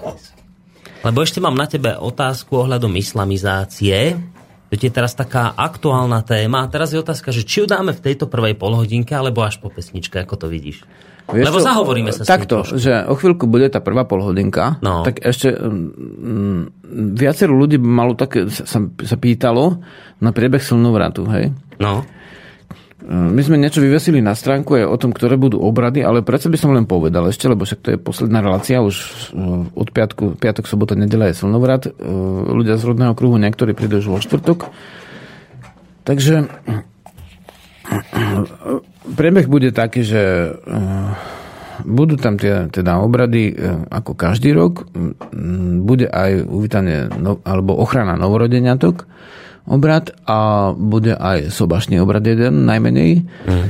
Lebo 1.06 1.22
ešte 1.22 1.38
mám 1.38 1.54
na 1.54 1.70
tebe 1.70 1.94
otázku 1.94 2.66
ohľadom 2.66 2.98
islamizácie. 2.98 4.18
To 4.66 4.74
je 4.74 4.90
teraz 4.90 5.14
taká 5.14 5.54
aktuálna 5.54 6.26
téma. 6.26 6.66
A 6.66 6.68
teraz 6.68 6.92
je 6.92 7.00
otázka, 7.00 7.30
že 7.30 7.46
či 7.46 7.64
ju 7.64 7.66
dáme 7.70 7.94
v 7.94 8.02
tejto 8.02 8.26
prvej 8.26 8.58
polhodinke, 8.58 9.14
alebo 9.14 9.46
až 9.46 9.62
po 9.62 9.70
pesničke, 9.70 10.18
ako 10.18 10.36
to 10.36 10.48
vidíš? 10.50 10.82
Vieš 11.26 11.46
Lebo 11.50 11.58
čo, 11.62 11.66
zahovoríme 11.66 12.12
sa 12.14 12.22
takto, 12.22 12.62
že 12.78 13.02
o 13.06 13.18
chvíľku 13.18 13.50
bude 13.50 13.66
tá 13.70 13.82
prvá 13.82 14.06
polhodinka, 14.06 14.78
no. 14.86 15.02
tak 15.02 15.26
ešte 15.26 15.58
um, 15.58 16.70
viacero 17.18 17.58
ľudí 17.58 17.82
malo 17.82 18.14
také, 18.14 18.46
sa, 18.46 18.78
sa 18.86 19.18
pýtalo 19.18 19.82
na 20.22 20.30
priebeh 20.30 20.62
silnovratu, 20.62 21.26
hej? 21.34 21.50
No. 21.82 22.06
My 23.06 23.38
sme 23.46 23.62
niečo 23.62 23.86
vyvesili 23.86 24.18
na 24.18 24.34
stránku 24.34 24.82
aj 24.82 24.90
o 24.90 24.98
tom, 24.98 25.14
ktoré 25.14 25.38
budú 25.38 25.62
obrady, 25.62 26.02
ale 26.02 26.26
predsa 26.26 26.50
by 26.50 26.58
som 26.58 26.74
len 26.74 26.90
povedal 26.90 27.30
ešte, 27.30 27.46
lebo 27.46 27.62
však 27.62 27.80
to 27.86 27.90
je 27.94 28.02
posledná 28.02 28.42
relácia, 28.42 28.82
už 28.82 28.96
eh, 28.98 29.78
od 29.78 29.88
piatku, 29.94 30.42
piatok, 30.42 30.66
sobota, 30.66 30.98
nedela 30.98 31.30
je 31.30 31.38
silnovrat. 31.38 31.86
Eh, 31.86 31.94
ľudia 32.50 32.82
z 32.82 32.84
rodného 32.90 33.14
kruhu, 33.14 33.38
niektorí 33.38 33.78
prídu 33.78 34.02
už 34.02 34.10
vo 34.10 34.18
štvrtok. 34.18 34.74
Takže 36.02 36.50
eh, 36.50 36.82
priebeh 39.14 39.46
bude 39.46 39.70
taký, 39.70 40.02
že 40.02 40.22
budú 41.86 42.18
tam 42.18 42.42
tie 42.42 42.66
teda 42.74 42.98
obrady 43.06 43.54
ako 43.94 44.18
každý 44.18 44.58
rok. 44.58 44.90
Bude 45.86 46.10
aj 46.10 46.42
uvítanie 46.50 47.06
no, 47.14 47.38
alebo 47.46 47.78
ochrana 47.78 48.18
novorodeniatok 48.18 49.06
obrad 49.66 50.14
a 50.30 50.72
bude 50.74 51.14
aj 51.18 51.50
sobašný 51.50 51.98
obrad 52.02 52.26
jeden 52.26 52.66
najmenej. 52.70 53.26
Mm. 53.50 53.68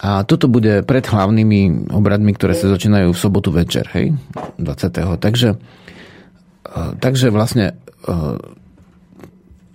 A 0.00 0.24
toto 0.24 0.48
bude 0.48 0.80
pred 0.80 1.04
hlavnými 1.04 1.92
obradmi, 1.92 2.32
ktoré 2.32 2.56
sa 2.56 2.72
začínajú 2.72 3.12
v 3.12 3.20
sobotu 3.20 3.52
večer, 3.52 3.84
hej, 3.92 4.16
20. 4.56 5.20
Takže, 5.20 5.60
e, 6.64 6.80
takže 6.96 7.28
vlastne 7.28 7.76
e, 8.08 8.14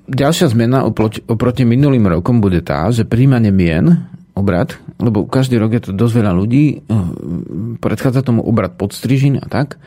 ďalšia 0.10 0.50
zmena 0.50 0.82
oproti, 0.82 1.22
oproti 1.30 1.62
minulým 1.62 2.10
rokom 2.10 2.42
bude 2.42 2.66
tá, 2.66 2.90
že 2.90 3.06
príjmanie 3.06 3.54
mien, 3.54 4.10
obrad, 4.34 4.76
lebo 4.98 5.30
každý 5.30 5.62
rok 5.62 5.78
je 5.78 5.82
to 5.88 5.92
dosť 5.94 6.14
veľa 6.26 6.34
ľudí, 6.34 6.66
e, 6.74 6.76
predchádza 7.78 8.26
tomu 8.26 8.42
obrad 8.42 8.82
podstrižin 8.82 9.40
a 9.40 9.46
tak, 9.46 9.78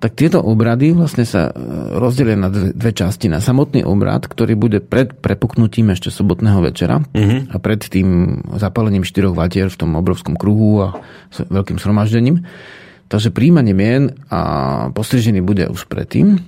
tak 0.00 0.16
tieto 0.16 0.40
obrady 0.40 0.96
vlastne 0.96 1.28
sa 1.28 1.52
e, 1.52 1.60
rozdelia 2.00 2.32
na 2.32 2.48
dve, 2.48 2.72
dve 2.72 2.92
časti. 2.96 3.28
Na 3.28 3.44
samotný 3.44 3.84
obrad, 3.84 4.24
ktorý 4.24 4.56
bude 4.56 4.80
pred 4.80 5.12
prepuknutím 5.12 5.92
ešte 5.92 6.08
sobotného 6.08 6.64
večera 6.64 7.04
uh-huh. 7.04 7.52
a 7.52 7.56
pred 7.60 7.84
tým 7.84 8.40
zapálením 8.56 9.04
štyroch 9.04 9.36
vatier 9.36 9.68
v 9.68 9.76
tom 9.76 10.00
obrovskom 10.00 10.40
kruhu 10.40 10.88
a 10.88 10.88
s 11.28 11.44
veľkým 11.44 11.76
shromaždením. 11.76 12.48
Takže 13.12 13.28
príjmanie 13.28 13.76
mien 13.76 14.16
a 14.32 14.40
postrižený 14.96 15.44
bude 15.44 15.68
už 15.68 15.84
predtým. 15.84 16.40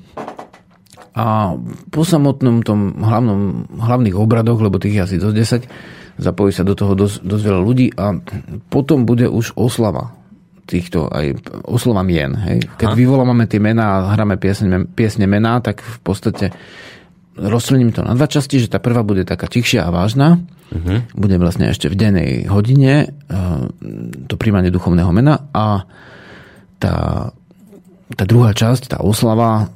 A 1.12 1.52
po 1.92 2.08
samotnom 2.08 2.64
tom 2.64 3.04
hlavnom, 3.04 3.68
hlavných 3.68 4.16
obradoch, 4.16 4.64
lebo 4.64 4.80
tých 4.80 4.96
je 4.96 5.04
asi 5.04 5.16
dosť 5.20 5.36
10, 6.16 6.24
zapojí 6.24 6.56
sa 6.56 6.64
do 6.64 6.72
toho 6.72 6.96
dosť, 6.96 7.20
dosť 7.20 7.44
veľa 7.52 7.60
ľudí 7.60 7.92
a 8.00 8.16
potom 8.72 9.04
bude 9.04 9.28
už 9.28 9.52
oslava 9.60 10.21
týchto 10.66 11.10
aj 11.10 11.42
oslova 11.66 12.06
mien. 12.06 12.32
Hej. 12.34 12.70
Keď 12.78 12.88
Aha. 12.94 12.98
vyvolávame 12.98 13.44
tie 13.50 13.58
mená 13.58 13.98
a 13.98 14.14
hráme 14.14 14.38
piesne, 14.38 14.86
piesne 14.86 15.26
mená, 15.26 15.58
tak 15.58 15.82
v 15.82 15.98
podstate 16.00 16.54
rozčlením 17.36 17.92
to 17.92 18.04
na 18.04 18.12
dva 18.12 18.28
časti, 18.28 18.60
že 18.60 18.70
tá 18.70 18.78
prvá 18.78 19.00
bude 19.02 19.24
taká 19.24 19.48
tichšia 19.48 19.88
a 19.88 19.94
vážna. 19.94 20.40
Uh-huh. 20.72 21.04
Bude 21.12 21.36
vlastne 21.36 21.68
ešte 21.68 21.92
v 21.92 21.98
dennej 22.00 22.30
hodine 22.48 23.12
uh, 23.28 23.68
to 24.28 24.40
príjmanie 24.40 24.72
duchovného 24.72 25.12
mena 25.12 25.48
a 25.52 25.84
tá, 26.80 27.28
tá 28.16 28.24
druhá 28.24 28.56
časť, 28.56 28.96
tá 28.96 28.98
oslava, 29.04 29.68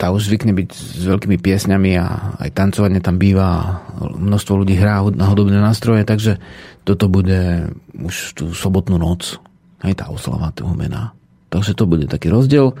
tá 0.00 0.08
už 0.16 0.32
zvykne 0.32 0.56
byť 0.56 0.68
s 0.72 1.04
veľkými 1.04 1.36
piesňami 1.36 1.92
a 2.00 2.40
aj 2.40 2.56
tancovanie 2.56 3.04
tam 3.04 3.20
býva, 3.20 3.84
množstvo 4.00 4.64
ľudí 4.64 4.80
hrá 4.80 5.04
na 5.12 5.28
hudobné 5.28 5.60
nástroje, 5.60 6.08
takže 6.08 6.40
toto 6.88 7.12
bude 7.12 7.70
už 8.00 8.32
tú 8.32 8.44
sobotnú 8.56 8.96
noc, 8.96 9.36
aj 9.80 9.92
tá 9.96 10.06
oslava 10.12 10.52
toho 10.52 10.72
mena. 10.76 11.16
Takže 11.50 11.74
to 11.74 11.84
bude 11.88 12.06
taký 12.06 12.30
rozdiel. 12.30 12.78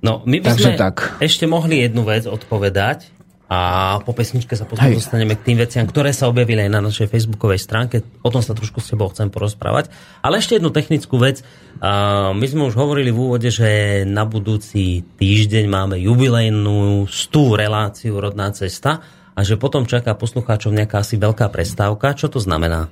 No, 0.00 0.24
my 0.24 0.40
by 0.40 0.56
Takže 0.56 0.64
sme 0.64 0.72
tak. 0.80 0.96
ešte 1.20 1.44
mohli 1.44 1.84
jednu 1.84 2.08
vec 2.08 2.24
odpovedať 2.24 3.12
a 3.50 3.98
po 4.06 4.14
pesničke 4.14 4.54
sa 4.54 4.62
potom 4.62 4.94
dostaneme 4.94 5.34
k 5.34 5.42
tým 5.42 5.58
veciam, 5.58 5.82
ktoré 5.82 6.14
sa 6.14 6.30
objavili 6.30 6.62
aj 6.64 6.70
na 6.70 6.80
našej 6.86 7.10
facebookovej 7.10 7.58
stránke. 7.58 8.06
O 8.22 8.30
tom 8.30 8.46
sa 8.46 8.54
trošku 8.54 8.78
s 8.78 8.94
tebou 8.94 9.10
chcem 9.10 9.26
porozprávať. 9.26 9.90
Ale 10.22 10.38
ešte 10.38 10.56
jednu 10.56 10.70
technickú 10.70 11.18
vec. 11.18 11.42
My 11.82 12.46
sme 12.46 12.70
už 12.70 12.78
hovorili 12.78 13.10
v 13.10 13.18
úvode, 13.18 13.50
že 13.50 14.06
na 14.06 14.22
budúci 14.22 15.02
týždeň 15.18 15.66
máme 15.66 15.98
jubilejnú 15.98 17.10
stú 17.10 17.58
reláciu 17.58 18.22
Rodná 18.22 18.54
cesta 18.54 19.02
a 19.34 19.40
že 19.42 19.58
potom 19.58 19.82
čaká 19.82 20.14
poslucháčov 20.14 20.70
nejaká 20.70 21.02
asi 21.02 21.18
veľká 21.18 21.50
prestávka. 21.50 22.14
Čo 22.14 22.30
to 22.30 22.38
znamená? 22.38 22.86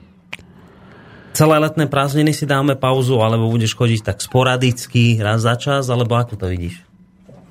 Celé 1.38 1.62
letné 1.62 1.86
prázdniny 1.86 2.34
si 2.34 2.50
dáme 2.50 2.74
pauzu, 2.74 3.22
alebo 3.22 3.46
budeš 3.46 3.78
chodiť 3.78 4.10
tak 4.10 4.18
sporadicky, 4.18 5.22
raz 5.22 5.46
za 5.46 5.54
čas, 5.54 5.86
alebo 5.86 6.18
ako 6.18 6.34
to 6.34 6.50
vidíš? 6.50 6.82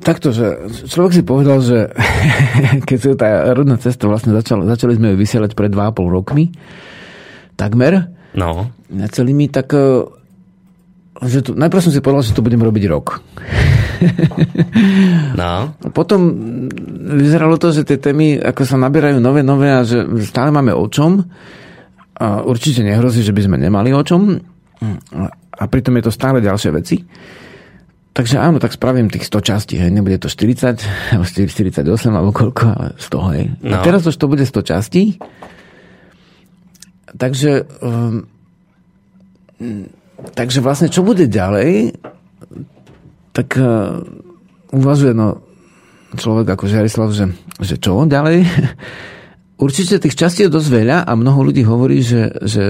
Takto, 0.03 0.35
že 0.35 0.67
človek 0.91 1.15
si 1.15 1.23
povedal, 1.23 1.63
že 1.63 1.87
keď 2.87 2.97
sa 2.99 3.11
tá 3.15 3.29
rodná 3.55 3.79
cesta 3.79 4.11
vlastne 4.11 4.35
začala, 4.35 4.67
začali 4.67 4.99
sme 4.99 5.15
ju 5.15 5.23
vysielať 5.23 5.55
pred 5.55 5.71
2,5 5.71 6.03
rokmi, 6.03 6.51
takmer, 7.55 8.11
no. 8.35 8.75
celými, 8.91 9.47
tak 9.47 9.71
e, 9.71 10.03
že 11.23 11.47
to, 11.47 11.55
najprv 11.55 11.79
som 11.79 11.95
si 11.95 12.03
povedal, 12.03 12.27
že 12.27 12.35
to 12.35 12.43
budem 12.43 12.59
robiť 12.59 12.83
rok. 12.91 13.07
No. 15.33 15.73
Potom 15.89 16.21
vyzeralo 17.17 17.57
to, 17.57 17.73
že 17.73 17.81
tie 17.81 17.97
témy 17.97 18.37
ako 18.37 18.61
sa 18.61 18.77
naberajú 18.77 19.17
nové, 19.17 19.41
nové 19.41 19.73
a 19.73 19.81
že 19.81 20.05
stále 20.21 20.53
máme 20.53 20.69
o 20.69 20.85
čom. 20.85 21.25
Určite 22.21 22.81
nehrozí, 22.81 23.21
že 23.21 23.33
by 23.33 23.41
sme 23.45 23.57
nemali 23.61 23.93
o 23.93 24.01
čom. 24.01 24.41
A 25.57 25.63
pritom 25.69 25.97
je 25.97 26.03
to 26.09 26.13
stále 26.13 26.41
ďalšie 26.41 26.69
veci. 26.73 27.01
Takže 28.17 28.41
áno, 28.41 28.57
tak 28.57 28.73
spravím 28.73 29.13
tých 29.13 29.29
100 29.29 29.45
častí, 29.45 29.77
hej. 29.77 29.93
Nebude 29.93 30.17
to 30.17 30.25
40, 30.25 31.13
alebo 31.13 31.25
48, 31.29 31.85
alebo 32.09 32.33
koľko, 32.33 32.65
ale 32.73 32.87
100, 32.97 33.29
hej. 33.29 33.43
No. 33.61 33.77
A 33.77 33.85
teraz 33.85 34.09
už 34.09 34.17
to 34.17 34.25
bude 34.25 34.41
100 34.41 34.57
častí. 34.65 35.21
Takže 37.13 37.69
um, 37.77 38.25
takže 40.33 40.65
vlastne, 40.65 40.89
čo 40.89 41.05
bude 41.05 41.29
ďalej, 41.29 41.93
tak 43.37 43.53
uh, 43.61 44.01
uvažuje 44.73 45.13
no, 45.13 45.45
človek 46.17 46.57
ako 46.57 46.65
Žarislav, 46.65 47.13
že, 47.13 47.37
že 47.61 47.77
čo 47.77 48.05
ďalej? 48.05 48.37
Určite 49.57 49.97
tých 49.97 50.13
častí 50.13 50.45
je 50.45 50.53
dosť 50.53 50.69
veľa 50.69 50.97
a 51.05 51.11
mnoho 51.17 51.49
ľudí 51.49 51.65
hovorí, 51.65 52.05
že, 52.05 52.29
že 52.45 52.69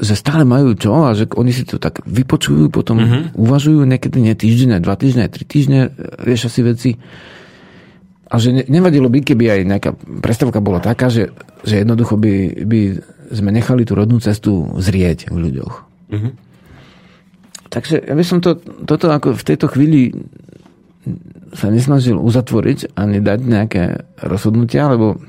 že 0.00 0.16
stále 0.16 0.48
majú 0.48 0.72
čo 0.80 1.04
a 1.04 1.12
že 1.12 1.28
oni 1.36 1.52
si 1.52 1.68
to 1.68 1.76
tak 1.76 2.00
vypočujú, 2.08 2.72
potom 2.72 3.04
uh-huh. 3.04 3.22
uvažujú 3.36 3.84
niekedy 3.84 4.18
nie 4.24 4.32
týždne, 4.32 4.80
dva 4.80 4.96
týždne, 4.96 5.28
tri 5.28 5.44
týždne, 5.44 5.92
riešia 6.24 6.48
si 6.48 6.60
veci. 6.64 6.90
A 8.32 8.40
že 8.40 8.56
ne, 8.56 8.64
nevadilo 8.64 9.12
by, 9.12 9.20
keby 9.20 9.44
aj 9.52 9.60
nejaká 9.68 9.90
predstavka 10.24 10.64
bola 10.64 10.80
taká, 10.80 11.12
že, 11.12 11.36
že 11.68 11.84
jednoducho 11.84 12.16
by, 12.16 12.64
by 12.64 12.80
sme 13.28 13.50
nechali 13.52 13.84
tú 13.84 13.92
rodnú 13.92 14.16
cestu 14.24 14.72
zrieť 14.80 15.28
v 15.28 15.36
ľuďoch. 15.36 15.74
Uh-huh. 16.16 16.32
Takže 17.68 18.00
ja 18.00 18.14
by 18.16 18.24
som 18.24 18.40
to, 18.40 18.56
toto 18.88 19.12
ako 19.12 19.36
v 19.36 19.46
tejto 19.46 19.68
chvíli 19.68 20.16
sa 21.52 21.68
nesnažil 21.68 22.16
uzatvoriť 22.16 22.96
ani 22.96 23.20
dať 23.20 23.38
nejaké 23.44 23.82
rozhodnutia, 24.24 24.88
lebo 24.88 25.20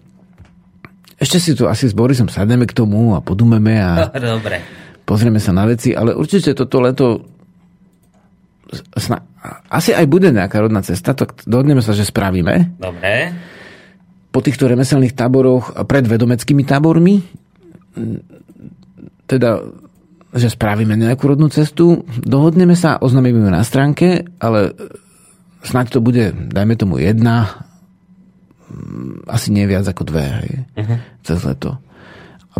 ešte 1.21 1.38
si 1.38 1.51
tu 1.53 1.69
asi 1.69 1.86
s 1.86 1.93
Borisom 1.93 2.25
sadneme 2.25 2.65
k 2.65 2.73
tomu 2.73 3.13
a 3.13 3.21
podumeme 3.21 3.77
a 3.77 4.10
Dobre. 4.34 4.65
pozrieme 5.05 5.38
sa 5.38 5.53
na 5.53 5.69
veci, 5.69 5.93
ale 5.93 6.17
určite 6.17 6.57
toto 6.57 6.81
leto 6.81 7.21
asi 9.69 9.91
aj 9.91 10.07
bude 10.07 10.31
nejaká 10.31 10.63
rodná 10.63 10.79
cesta, 10.81 11.12
tak 11.12 11.43
dohodneme 11.43 11.84
sa, 11.84 11.91
že 11.91 12.07
spravíme. 12.07 12.79
Dobre. 12.79 13.36
Po 14.31 14.39
týchto 14.39 14.65
remeselných 14.65 15.12
táboroch 15.12 15.75
pred 15.86 16.07
vedomeckými 16.07 16.63
tábormi 16.63 17.19
teda 19.27 19.62
že 20.31 20.47
spravíme 20.47 20.95
nejakú 20.95 21.27
rodnú 21.27 21.51
cestu, 21.51 22.07
dohodneme 22.07 22.71
sa, 22.71 22.95
oznámime 22.95 23.43
ju 23.43 23.51
na 23.51 23.67
stránke, 23.67 24.31
ale 24.39 24.71
snáď 25.60 25.91
to 25.91 25.99
bude, 25.99 26.31
dajme 26.31 26.79
tomu 26.79 27.03
jedna, 27.03 27.67
asi 29.27 29.51
nie 29.51 29.67
viac 29.67 29.84
ako 29.91 30.07
dve, 30.07 30.23
hej, 30.23 30.49
uh-huh. 30.82 31.00
cez 31.22 31.39
leto. 31.46 31.78
A, 32.52 32.58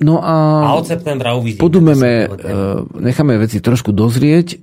no 0.00 0.22
a... 0.22 0.34
A 0.70 0.78
od 0.78 0.86
septembra 0.86 1.34
uvidíme. 1.34 1.60
Podumeme, 1.60 2.26
uh, 2.26 2.86
necháme 2.96 3.36
veci 3.36 3.58
trošku 3.58 3.90
dozrieť. 3.92 4.48
E, 4.54 4.58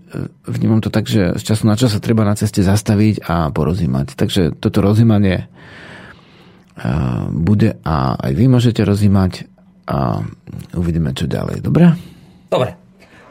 vnímam 0.47 0.81
to 0.81 0.89
tak, 0.89 1.05
že 1.05 1.37
z 1.37 1.43
času 1.43 1.67
na 1.67 1.75
čas 1.75 1.93
sa 1.93 2.01
treba 2.01 2.25
na 2.25 2.33
ceste 2.33 2.65
zastaviť 2.65 3.27
a 3.27 3.51
porozímať. 3.53 4.15
Takže 4.15 4.55
toto 4.57 4.81
rozímanie 4.81 5.45
uh, 5.45 7.29
bude 7.29 7.77
a 7.83 8.17
aj 8.17 8.31
vy 8.33 8.45
môžete 8.49 8.81
rozímať 8.81 9.45
a 9.87 10.19
uvidíme, 10.75 11.15
čo 11.15 11.31
ďalej. 11.31 11.63
Dobre? 11.63 11.95
Dobre. 12.51 12.75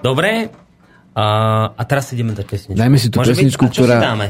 Dobre. 0.00 0.48
A, 1.16 1.26
a 1.72 1.82
teraz 1.88 2.12
ideme 2.12 2.36
dať 2.36 2.44
pesničku. 2.44 2.76
Dajme 2.76 2.96
si 3.00 3.08
tú 3.08 3.24
Môže 3.24 3.32
pesničku, 3.32 3.64
byť? 3.68 3.72
ktorá... 3.72 3.96
dáme? 4.04 4.26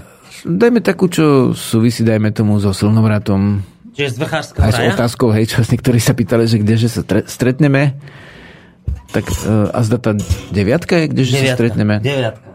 Dajme 0.47 0.79
takú, 0.79 1.11
čo 1.11 1.51
súvisí, 1.51 2.07
dajme 2.07 2.31
tomu 2.31 2.63
so 2.63 2.71
silnovratom. 2.71 3.63
Čiže 3.97 4.09
z 4.13 4.19
vrchárskeho 4.21 4.61
Aj 4.61 4.73
s 4.77 4.81
otázkou, 4.93 5.29
hej, 5.33 5.49
čo 5.49 5.65
niektorí 5.65 5.97
sa 5.97 6.13
pýtali, 6.13 6.45
že 6.45 6.61
kdeže 6.61 6.89
sa 6.93 7.01
tre- 7.01 7.25
stretneme. 7.25 7.97
Tak 9.17 9.25
uh, 9.25 9.73
a 9.73 9.79
zda 9.81 9.97
tá 9.97 10.13
deviatka 10.53 11.01
je, 11.01 11.05
kdeže 11.09 11.33
deviatka, 11.33 11.49
sa 11.49 11.57
stretneme? 11.57 11.95
Deviatka. 12.05 12.49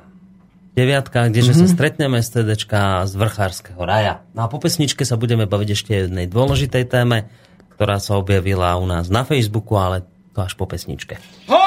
Deviatka, 0.71 1.19
kdeže 1.33 1.51
mm-hmm. 1.51 1.67
sa 1.67 1.75
stretneme 1.75 2.17
z 2.21 2.27
TDčka 2.31 2.81
z 3.09 3.13
vrchárskeho 3.17 3.81
raja. 3.81 4.21
No 4.37 4.45
a 4.45 4.47
po 4.47 4.61
pesničke 4.61 5.01
sa 5.03 5.17
budeme 5.17 5.49
baviť 5.49 5.69
ešte 5.73 5.91
jednej 6.05 6.29
dôležitej 6.29 6.83
téme, 6.87 7.27
ktorá 7.75 7.97
sa 7.97 8.21
objavila 8.21 8.77
u 8.77 8.85
nás 8.85 9.09
na 9.09 9.25
Facebooku, 9.25 9.75
ale 9.75 10.05
to 10.31 10.45
až 10.45 10.53
po 10.55 10.69
pesničke. 10.69 11.17
Ho! 11.49 11.60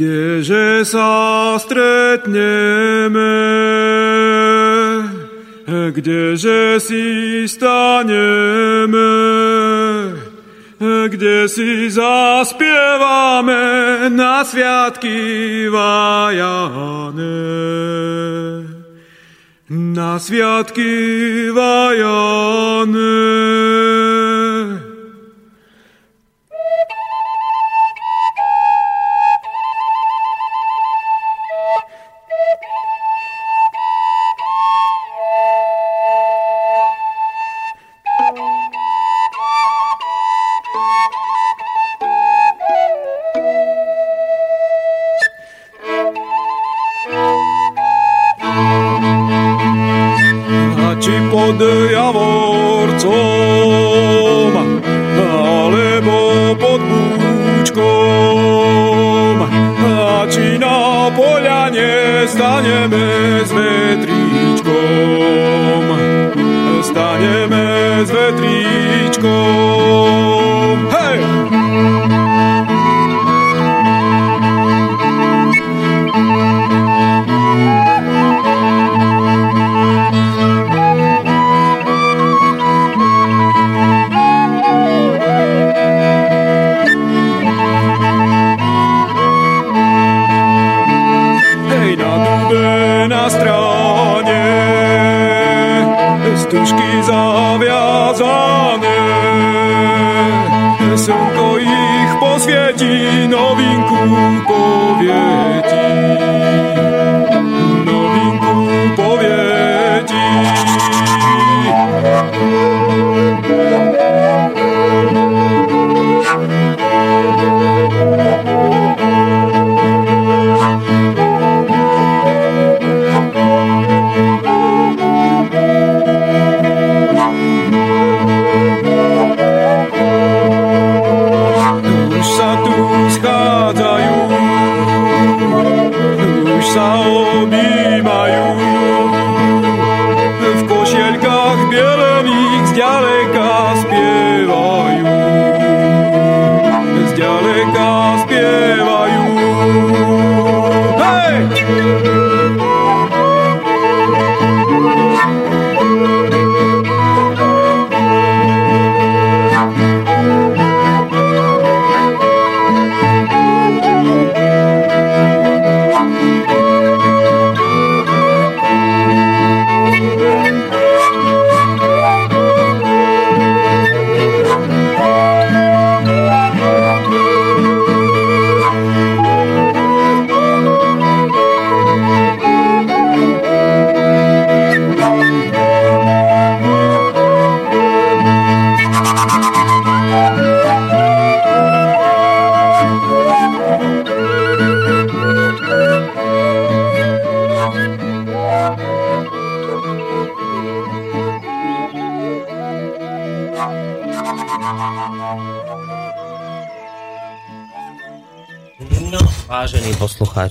Kdeže 0.00 0.86
sa 0.86 1.58
stretneme, 1.58 3.20
kdeže 5.90 6.80
si 6.80 7.04
staneme, 7.48 9.12
kde 11.08 11.48
si 11.48 11.90
zaspievame 11.90 13.62
na 14.08 14.44
sviatky 14.44 15.68
vajane. 15.68 17.36
Na 19.70 20.18
sviatky 20.18 21.50
vajane. 21.54 23.10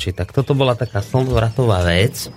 Poslucháči, 0.10 0.18
tak 0.18 0.34
toto 0.34 0.58
bola 0.58 0.74
taká 0.76 1.02
slnovratová 1.02 1.86
vec. 1.86 2.30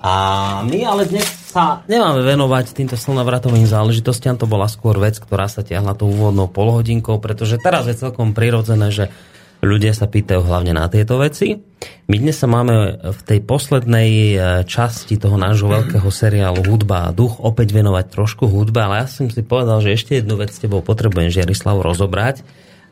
A 0.00 0.64
my 0.64 0.80
ale 0.84 1.04
dnes 1.04 1.28
sa 1.52 1.84
nemáme 1.84 2.24
venovať 2.24 2.72
týmto 2.72 2.96
slnovratovým 2.96 3.68
záležitostiam, 3.68 4.40
to 4.40 4.48
bola 4.48 4.64
skôr 4.64 4.96
vec, 4.96 5.20
ktorá 5.20 5.44
sa 5.44 5.60
tiahla 5.60 5.92
tou 5.92 6.08
úvodnou 6.08 6.48
polhodinkou, 6.48 7.20
pretože 7.20 7.60
teraz 7.60 7.84
je 7.84 8.00
celkom 8.00 8.32
prirodzené, 8.32 8.88
že 8.88 9.12
ľudia 9.60 9.92
sa 9.92 10.08
pýtajú 10.08 10.40
hlavne 10.40 10.72
na 10.72 10.88
tieto 10.88 11.20
veci. 11.20 11.60
My 12.08 12.16
dnes 12.16 12.40
sa 12.40 12.48
máme 12.48 12.96
v 13.12 13.20
tej 13.28 13.44
poslednej 13.44 14.10
e, 14.32 14.36
časti 14.64 15.20
toho 15.20 15.36
nášho 15.36 15.68
veľkého 15.68 16.08
seriálu 16.08 16.64
Hudba 16.64 17.12
a 17.12 17.12
duch 17.12 17.36
opäť 17.44 17.76
venovať 17.76 18.08
trošku 18.08 18.48
hudbe, 18.48 18.80
ale 18.80 19.04
ja 19.04 19.06
som 19.08 19.28
si 19.28 19.44
povedal, 19.44 19.84
že 19.84 19.92
ešte 19.92 20.16
jednu 20.16 20.40
vec 20.40 20.48
s 20.48 20.64
tebou 20.64 20.80
potrebujem, 20.80 21.28
Žiarislav, 21.28 21.76
rozobrať. 21.76 22.40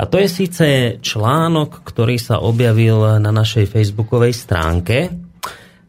To 0.09 0.17
je 0.17 0.29
síce 0.29 0.67
článok, 1.05 1.85
ktorý 1.85 2.17
sa 2.17 2.41
objavil 2.41 3.21
na 3.21 3.29
našej 3.29 3.69
facebookovej 3.69 4.33
stránke, 4.33 5.13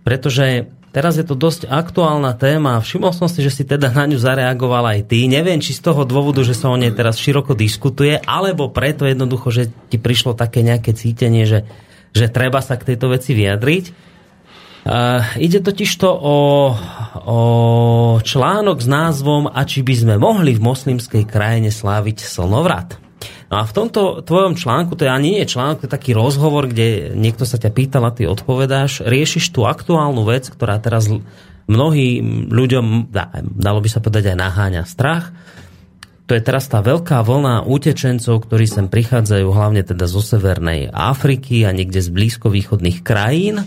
pretože 0.04 0.68
teraz 0.92 1.16
je 1.16 1.24
to 1.24 1.40
dosť 1.40 1.72
aktuálna 1.72 2.36
téma. 2.36 2.84
Všimol 2.84 3.16
som 3.16 3.32
si, 3.32 3.40
že 3.40 3.54
si 3.54 3.64
teda 3.64 3.88
na 3.96 4.04
ňu 4.10 4.20
zareagoval 4.20 4.92
aj 4.92 5.08
ty. 5.08 5.32
Neviem, 5.32 5.64
či 5.64 5.72
z 5.72 5.88
toho 5.88 6.04
dôvodu, 6.04 6.44
že 6.44 6.52
sa 6.52 6.68
o 6.68 6.76
nej 6.76 6.92
teraz 6.92 7.16
široko 7.16 7.56
diskutuje, 7.56 8.20
alebo 8.20 8.68
preto 8.68 9.08
jednoducho, 9.08 9.56
že 9.56 9.64
ti 9.88 9.96
prišlo 9.96 10.36
také 10.36 10.68
nejaké 10.68 10.92
cítenie, 10.92 11.48
že, 11.48 11.64
že 12.12 12.28
treba 12.28 12.60
sa 12.60 12.76
k 12.76 12.94
tejto 12.94 13.16
veci 13.16 13.32
vyjadriť. 13.32 14.12
Uh, 14.80 15.20
ide 15.36 15.60
totiž 15.60 15.92
to 16.00 16.08
o, 16.08 16.40
o 17.28 17.40
článok 18.24 18.80
s 18.80 18.88
názvom 18.88 19.52
A 19.52 19.68
či 19.68 19.84
by 19.84 19.92
sme 19.92 20.16
mohli 20.16 20.56
v 20.56 20.64
moslimskej 20.64 21.28
krajine 21.28 21.68
sláviť 21.68 22.24
slnovrat. 22.24 23.09
No 23.50 23.56
a 23.58 23.64
v 23.66 23.76
tomto 23.76 24.22
tvojom 24.22 24.54
článku, 24.54 24.94
to 24.94 25.10
ani 25.10 25.34
nie 25.34 25.42
je 25.42 25.58
článok, 25.58 25.82
to 25.82 25.86
je 25.90 25.96
taký 25.98 26.14
rozhovor, 26.14 26.70
kde 26.70 27.18
niekto 27.18 27.50
sa 27.50 27.58
ťa 27.58 27.74
pýtal 27.74 28.06
a 28.06 28.14
ty 28.14 28.30
odpovedáš, 28.30 29.02
riešiš 29.02 29.50
tú 29.50 29.66
aktuálnu 29.66 30.22
vec, 30.22 30.54
ktorá 30.54 30.78
teraz 30.78 31.10
mnohým 31.66 32.50
ľuďom, 32.54 33.10
dalo 33.42 33.80
by 33.82 33.90
sa 33.90 34.06
povedať 34.06 34.34
aj 34.34 34.38
naháňa 34.38 34.84
strach. 34.86 35.34
To 36.30 36.38
je 36.38 36.46
teraz 36.46 36.70
tá 36.70 36.86
veľká 36.86 37.26
vlna 37.26 37.66
utečencov, 37.66 38.46
ktorí 38.46 38.70
sem 38.70 38.86
prichádzajú 38.86 39.50
hlavne 39.50 39.82
teda 39.82 40.06
zo 40.06 40.22
Severnej 40.22 40.94
Afriky 40.94 41.66
a 41.66 41.74
niekde 41.74 42.06
z 42.06 42.14
blízkovýchodných 42.14 43.02
krajín. 43.02 43.66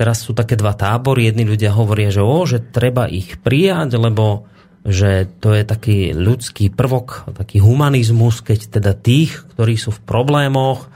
Teraz 0.00 0.24
sú 0.24 0.32
také 0.32 0.56
dva 0.56 0.72
tábory. 0.72 1.28
Jedni 1.28 1.44
ľudia 1.44 1.76
hovoria, 1.76 2.08
že, 2.08 2.24
o, 2.24 2.40
že 2.48 2.64
treba 2.64 3.12
ich 3.12 3.36
prijať, 3.44 3.92
lebo 4.00 4.48
že 4.82 5.30
to 5.38 5.54
je 5.54 5.62
taký 5.62 5.98
ľudský 6.10 6.74
prvok, 6.74 7.30
taký 7.38 7.62
humanizmus, 7.62 8.42
keď 8.42 8.82
teda 8.82 8.92
tých, 8.98 9.46
ktorí 9.54 9.78
sú 9.78 9.94
v 9.94 10.02
problémoch, 10.02 10.90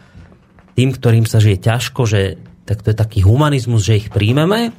tým, 0.75 0.91
ktorým 0.91 1.25
sa 1.25 1.39
žije 1.39 1.63
ťažko, 1.63 2.03
že 2.05 2.21
tak 2.67 2.83
to 2.83 2.91
je 2.91 2.99
taký 2.99 3.23
humanizmus, 3.23 3.87
že 3.87 4.03
ich 4.03 4.11
príjmeme. 4.11 4.75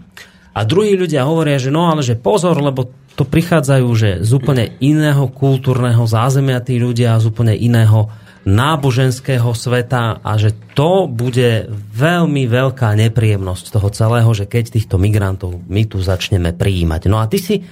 A 0.51 0.59
druhí 0.67 0.99
ľudia 0.99 1.23
hovoria, 1.23 1.55
že 1.55 1.71
no 1.71 1.87
ale 1.87 2.03
že 2.03 2.19
pozor, 2.19 2.59
lebo 2.59 2.91
to 3.17 3.23
prichádzajú 3.25 3.87
že 3.97 4.09
z 4.21 4.31
úplne 4.35 4.75
iného 4.83 5.25
kultúrneho 5.31 6.03
zázemia 6.05 6.61
tí 6.61 6.77
ľudia, 6.77 7.17
z 7.17 7.31
úplne 7.31 7.55
iného 7.55 8.11
náboženského 8.47 9.51
sveta 9.51 10.23
a 10.23 10.31
že 10.39 10.55
to 10.71 11.11
bude 11.11 11.67
veľmi 11.91 12.47
veľká 12.47 12.95
nepríjemnosť 12.95 13.75
toho 13.75 13.91
celého, 13.91 14.31
že 14.31 14.47
keď 14.47 14.79
týchto 14.79 14.95
migrantov 14.95 15.59
my 15.67 15.83
tu 15.83 15.99
začneme 15.99 16.55
prijímať. 16.55 17.11
No 17.11 17.19
a 17.19 17.27
ty 17.27 17.43
si 17.43 17.67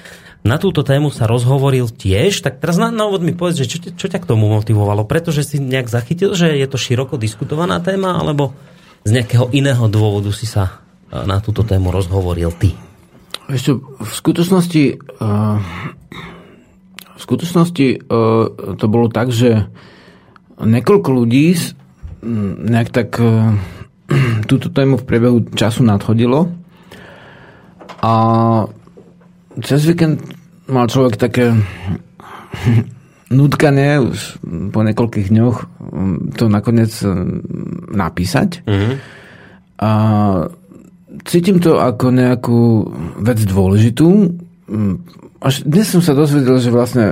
na 0.46 0.62
túto 0.62 0.86
tému 0.86 1.10
sa 1.10 1.26
rozhovoril 1.26 1.90
tiež, 1.90 2.46
tak 2.46 2.62
teraz 2.62 2.78
na, 2.78 2.94
na 2.94 3.10
úvod 3.10 3.26
mi 3.26 3.34
povedz, 3.34 3.66
že 3.66 3.68
čo, 3.68 3.78
čo 3.82 4.06
ťa 4.06 4.22
k 4.22 4.30
tomu 4.30 4.46
motivovalo? 4.46 5.10
Pretože 5.10 5.42
si 5.42 5.58
nejak 5.58 5.90
zachytil, 5.90 6.38
že 6.38 6.54
je 6.54 6.68
to 6.70 6.78
široko 6.78 7.18
diskutovaná 7.18 7.82
téma, 7.82 8.22
alebo 8.22 8.54
z 9.02 9.18
nejakého 9.18 9.50
iného 9.58 9.90
dôvodu 9.90 10.30
si 10.30 10.46
sa 10.46 10.86
na 11.10 11.42
túto 11.42 11.66
tému 11.66 11.90
rozhovoril 11.90 12.54
ty? 12.54 12.78
Ešte 13.50 13.74
v 13.82 14.12
skutočnosti 14.14 14.84
uh, 15.22 15.58
v 17.16 17.22
skutočnosti 17.22 17.88
uh, 18.06 18.78
to 18.78 18.86
bolo 18.86 19.10
tak, 19.10 19.34
že 19.34 19.66
niekoľko 20.62 21.10
ľudí 21.10 21.58
nejak 22.70 22.90
tak 22.94 23.18
túto 24.50 24.68
tému 24.70 25.02
v 25.02 25.08
priebehu 25.08 25.38
času 25.54 25.86
nadchodilo 25.86 26.50
a 28.02 28.14
cez 29.62 29.86
víkend 29.88 30.35
mal 30.70 30.86
človek 30.90 31.18
také 31.18 31.54
nutkanie 33.34 34.02
už 34.02 34.40
po 34.70 34.80
niekoľkých 34.86 35.28
dňoch 35.34 35.58
to 36.38 36.46
nakoniec 36.46 36.94
napísať. 37.90 38.62
Mm-hmm. 38.66 38.94
A 39.82 39.92
cítim 41.26 41.58
to 41.60 41.82
ako 41.82 42.14
nejakú 42.14 42.62
vec 43.20 43.40
dôležitú. 43.44 44.36
Mm, 44.70 44.96
Až 45.46 45.62
dnes 45.62 45.86
som 45.86 46.02
sa 46.02 46.18
dozvedel, 46.18 46.58
že 46.58 46.74
vlastne 46.74 47.06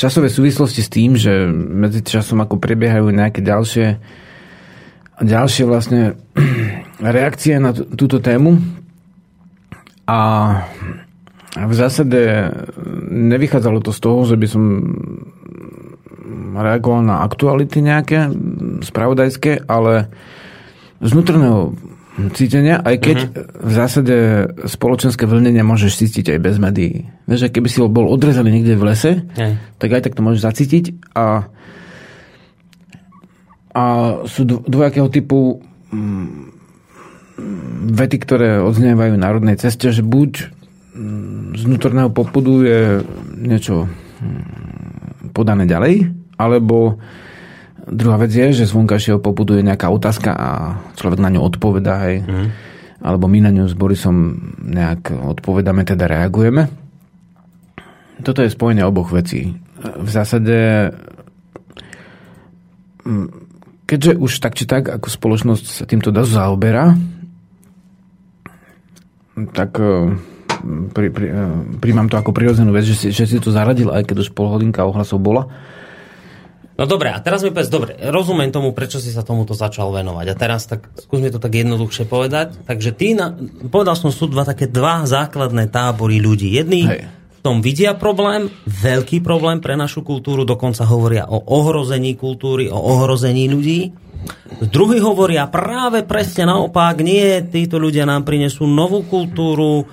časové 0.00 0.32
súvislosti 0.32 0.80
s 0.80 0.88
tým, 0.88 1.20
že 1.20 1.52
medzi 1.52 2.00
časom 2.00 2.40
ako 2.40 2.56
prebiehajú 2.56 3.12
nejaké 3.12 3.44
ďalšie 3.44 4.00
ďalšie 5.20 5.64
vlastne 5.68 6.16
reakcie 6.98 7.60
na 7.60 7.76
túto 7.76 8.24
tému 8.24 8.56
a 10.08 10.20
v 11.52 11.74
zásade 11.76 12.48
nevychádzalo 13.12 13.84
to 13.84 13.92
z 13.92 14.00
toho, 14.00 14.20
že 14.24 14.36
by 14.40 14.46
som 14.48 14.64
reagoval 16.56 17.04
na 17.04 17.24
aktuality 17.24 17.84
nejaké 17.84 18.32
spravodajské, 18.84 19.68
ale 19.68 20.08
z 21.00 21.08
vnútorného 21.12 21.76
cítenia, 22.36 22.76
aj 22.84 22.96
keď 23.00 23.18
uh-huh. 23.24 23.32
v 23.56 23.72
zásade 23.72 24.16
spoločenské 24.68 25.24
vlnenie 25.24 25.64
môžeš 25.64 26.04
cítiť 26.04 26.36
aj 26.36 26.38
bez 26.44 26.56
médií. 26.60 27.08
Vieš, 27.24 27.48
keby 27.48 27.68
si 27.72 27.80
bol 27.80 28.04
odrezaný 28.08 28.60
niekde 28.60 28.76
v 28.76 28.84
lese, 28.84 29.12
Hej. 29.32 29.56
tak 29.80 29.88
aj 29.96 30.02
tak 30.08 30.16
to 30.16 30.24
môžeš 30.24 30.44
zacítiť 30.44 30.84
a, 31.16 31.48
a 33.72 33.84
sú 34.28 34.44
dv- 34.44 34.64
dvojakého 34.68 35.08
typu 35.08 35.64
mm, 35.88 36.52
vety, 37.96 38.16
ktoré 38.20 38.60
odznievajú 38.60 39.16
národnej 39.16 39.56
ceste, 39.56 39.88
že 39.88 40.04
buď 40.04 40.52
mm, 40.52 40.61
z 41.52 41.62
vnútorného 41.64 42.12
popudu 42.12 42.64
je 42.64 43.00
niečo 43.36 43.88
mm, 43.88 45.32
podané 45.32 45.64
ďalej, 45.64 46.12
alebo 46.36 47.00
Druhá 47.82 48.14
vec 48.14 48.30
je, 48.30 48.54
že 48.54 48.70
z 48.70 48.76
vonkajšieho 48.78 49.18
popudu 49.18 49.58
je 49.58 49.66
nejaká 49.66 49.90
otázka 49.90 50.30
a 50.30 50.48
človek 50.94 51.18
na 51.18 51.34
ňu 51.34 51.42
odpovedá, 51.42 52.06
hej. 52.06 52.22
Mm. 52.22 52.48
Alebo 53.02 53.26
my 53.26 53.42
na 53.42 53.50
ňu 53.50 53.66
s 53.66 53.74
Borisom 53.74 54.38
nejak 54.62 55.10
odpovedáme, 55.10 55.82
teda 55.82 56.06
reagujeme. 56.06 56.70
Toto 58.22 58.46
je 58.46 58.54
spojenie 58.54 58.86
oboch 58.86 59.10
vecí. 59.10 59.58
V 59.82 60.06
zásade 60.06 60.94
mm, 63.02 63.26
keďže 63.90 64.12
už 64.14 64.32
tak 64.38 64.54
či 64.54 64.64
tak 64.70 64.86
ako 64.86 65.10
spoločnosť 65.10 65.64
sa 65.66 65.84
týmto 65.84 66.14
dosť 66.14 66.30
zaoberá, 66.38 66.94
tak 69.58 69.74
eh, 69.82 70.14
pri, 70.94 71.08
pri, 71.10 71.26
eh, 71.28 71.52
príjmam 71.82 72.06
to 72.06 72.16
ako 72.16 72.30
prirodzenú 72.30 72.70
vec, 72.70 72.86
že 72.86 72.96
si, 72.96 73.06
že 73.10 73.26
si 73.26 73.38
to 73.42 73.50
zaradil, 73.50 73.90
aj 73.90 74.06
keď 74.06 74.16
už 74.26 74.34
pol 74.34 74.48
hodinka 74.48 74.86
ohlasov 74.86 75.18
bola. 75.20 75.50
No 76.72 76.88
dobre, 76.88 77.12
a 77.12 77.20
teraz 77.20 77.44
mi 77.44 77.52
povedz, 77.52 77.68
dobre, 77.68 78.00
rozumiem 78.00 78.48
tomu, 78.48 78.72
prečo 78.72 78.96
si 78.96 79.12
sa 79.12 79.20
tomuto 79.20 79.52
začal 79.52 79.92
venovať. 79.92 80.26
A 80.32 80.34
teraz 80.34 80.64
tak 80.64 80.88
skúsme 80.96 81.28
to 81.28 81.36
tak 81.36 81.52
jednoduchšie 81.52 82.08
povedať. 82.08 82.64
Takže 82.64 82.90
ty, 82.96 83.12
na, 83.12 83.36
povedal 83.68 83.92
som, 83.92 84.08
sú 84.08 84.24
dva 84.26 84.48
také 84.48 84.72
dva 84.72 85.04
základné 85.04 85.68
tábory 85.68 86.16
ľudí. 86.16 86.48
Jedni 86.48 86.88
Hej. 86.88 87.06
v 87.12 87.38
tom 87.44 87.60
vidia 87.60 87.92
problém, 87.92 88.48
veľký 88.64 89.20
problém 89.20 89.60
pre 89.60 89.76
našu 89.76 90.00
kultúru, 90.00 90.48
dokonca 90.48 90.88
hovoria 90.88 91.28
o 91.28 91.44
ohrození 91.44 92.16
kultúry, 92.16 92.72
o 92.72 92.80
ohrození 92.80 93.52
ľudí. 93.52 93.92
Druhí 94.64 94.98
hovoria 95.02 95.50
práve 95.52 96.06
presne 96.08 96.50
naopak, 96.50 97.04
nie, 97.04 97.42
títo 97.46 97.76
ľudia 97.76 98.08
nám 98.08 98.24
prinesú 98.24 98.64
novú 98.64 99.04
kultúru, 99.04 99.86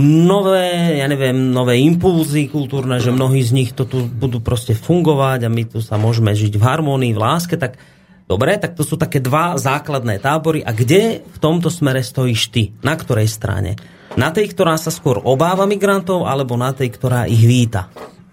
nové, 0.00 0.98
ja 0.98 1.06
neviem, 1.06 1.52
nové 1.52 1.76
impulzy 1.84 2.48
kultúrne, 2.48 2.96
že 2.96 3.12
mnohí 3.12 3.44
z 3.44 3.52
nich 3.52 3.70
to 3.76 3.84
tu 3.84 4.08
budú 4.08 4.40
proste 4.40 4.72
fungovať 4.72 5.44
a 5.44 5.52
my 5.52 5.62
tu 5.68 5.84
sa 5.84 6.00
môžeme 6.00 6.32
žiť 6.32 6.56
v 6.56 6.64
harmonii, 6.64 7.12
v 7.12 7.20
láske, 7.20 7.60
tak 7.60 7.76
dobre, 8.24 8.56
tak 8.56 8.72
to 8.72 8.82
sú 8.88 8.96
také 8.96 9.20
dva 9.20 9.60
základné 9.60 10.16
tábory. 10.16 10.64
A 10.64 10.72
kde 10.72 11.20
v 11.20 11.38
tomto 11.38 11.68
smere 11.68 12.00
stojíš 12.00 12.42
ty? 12.48 12.72
Na 12.80 12.96
ktorej 12.96 13.28
strane? 13.28 13.76
Na 14.16 14.32
tej, 14.32 14.52
ktorá 14.52 14.80
sa 14.80 14.88
skôr 14.88 15.20
obáva 15.20 15.68
migrantov, 15.68 16.24
alebo 16.24 16.56
na 16.56 16.72
tej, 16.72 16.92
ktorá 16.92 17.28
ich 17.28 17.44
víta? 17.44 17.92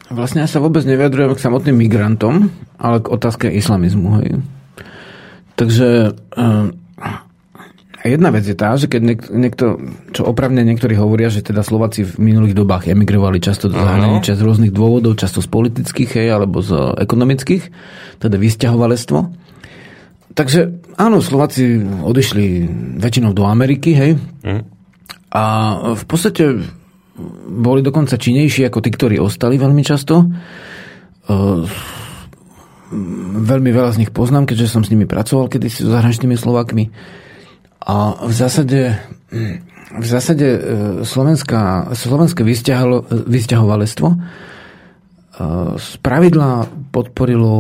Vlastne 0.10 0.42
ja 0.42 0.50
sa 0.50 0.64
vôbec 0.64 0.88
nevyjadrujem 0.88 1.38
k 1.38 1.44
samotným 1.44 1.78
migrantom, 1.86 2.50
ale 2.80 2.98
k 3.04 3.12
otázke 3.14 3.46
islamizmu. 3.52 4.10
Hej. 4.24 4.42
Takže 5.54 6.18
uh, 8.04 8.10
jedna 8.10 8.30
vec 8.32 8.48
je 8.48 8.56
tá, 8.56 8.76
že 8.80 8.88
keď 8.88 9.02
niek- 9.04 9.32
niekto, 9.32 9.80
čo 10.16 10.24
opravne 10.24 10.64
niektorí 10.64 10.96
hovoria, 10.96 11.28
že 11.28 11.44
teda 11.44 11.62
Slováci 11.62 12.08
v 12.08 12.16
minulých 12.20 12.56
dobách 12.56 12.88
emigrovali 12.88 13.44
často 13.44 13.68
do 13.68 13.76
zahraničia 13.76 14.40
z 14.40 14.46
rôznych 14.46 14.72
dôvodov, 14.72 15.20
často 15.20 15.44
z 15.44 15.52
politických, 15.52 16.10
hej, 16.16 16.28
alebo 16.32 16.64
z 16.64 16.96
ekonomických, 17.00 17.64
teda 18.24 18.40
vysťahovalectvo. 18.40 19.20
Takže 20.34 20.60
áno, 20.96 21.20
Slováci 21.20 21.84
odišli 21.84 22.70
väčšinou 23.02 23.36
do 23.36 23.44
Ameriky, 23.44 23.92
hej, 23.98 24.12
a 25.30 25.44
v 25.94 26.04
podstate 26.10 26.58
boli 27.50 27.84
dokonca 27.84 28.16
činnejší 28.16 28.66
ako 28.66 28.80
tí, 28.80 28.90
ktorí 28.90 29.16
ostali 29.20 29.60
veľmi 29.60 29.84
často. 29.84 30.26
Uh, 31.30 31.68
veľmi 33.38 33.70
veľa 33.70 33.94
z 33.94 34.00
nich 34.02 34.12
poznám, 34.16 34.50
keďže 34.50 34.72
som 34.74 34.82
s 34.82 34.90
nimi 34.90 35.06
pracoval 35.06 35.46
kedysi 35.52 35.86
so 35.86 35.94
zahraničnými 35.94 36.34
Slovakmi. 36.34 36.90
A 37.80 38.28
v 38.28 38.34
zásade, 38.36 39.00
v 39.96 40.06
zásade 40.06 40.48
e, 40.48 40.60
slovenská, 41.08 41.96
slovenské 41.96 42.44
vysťahalo- 42.44 43.08
vysťahovalectvo 43.08 44.08
e, 44.12 44.18
z 45.80 45.90
pravidla 46.04 46.68
podporilo 46.92 47.56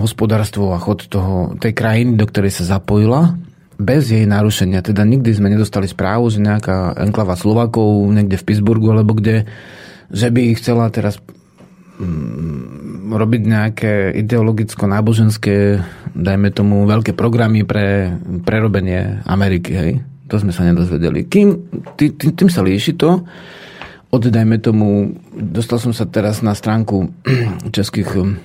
hospodárstvo 0.00 0.72
a 0.72 0.80
chod 0.80 1.06
toho, 1.12 1.54
tej 1.60 1.76
krajiny, 1.76 2.16
do 2.16 2.24
ktorej 2.24 2.56
sa 2.56 2.78
zapojila, 2.78 3.36
bez 3.80 4.12
jej 4.12 4.28
narušenia. 4.28 4.84
Teda 4.84 5.08
nikdy 5.08 5.32
sme 5.32 5.48
nedostali 5.48 5.88
správu, 5.88 6.28
že 6.28 6.44
nejaká 6.44 7.00
enklava 7.00 7.32
Slovakov 7.32 8.12
niekde 8.12 8.36
v 8.36 8.46
Pittsburghu 8.48 8.92
alebo 8.92 9.16
kde, 9.16 9.48
že 10.12 10.28
by 10.28 10.52
chcela 10.60 10.92
teraz 10.92 11.16
robiť 13.10 13.42
nejaké 13.44 13.92
ideologicko-náboženské, 14.24 15.56
dajme 16.16 16.48
tomu, 16.54 16.88
veľké 16.88 17.12
programy 17.12 17.66
pre 17.66 18.16
prerobenie 18.42 19.20
Ameriky, 19.28 19.72
hej? 19.74 19.92
To 20.30 20.38
sme 20.38 20.54
sa 20.54 20.62
nedozvedeli. 20.62 21.26
Kým, 21.26 21.48
tý, 21.98 22.14
tý, 22.14 22.32
tým 22.32 22.48
sa 22.48 22.62
líši 22.62 22.94
to, 22.94 23.26
od, 24.10 24.22
dajme 24.26 24.58
tomu, 24.58 25.14
dostal 25.34 25.78
som 25.78 25.94
sa 25.94 26.06
teraz 26.06 26.42
na 26.42 26.54
stránku 26.54 27.10
českých 27.76 28.10
um, 28.18 28.38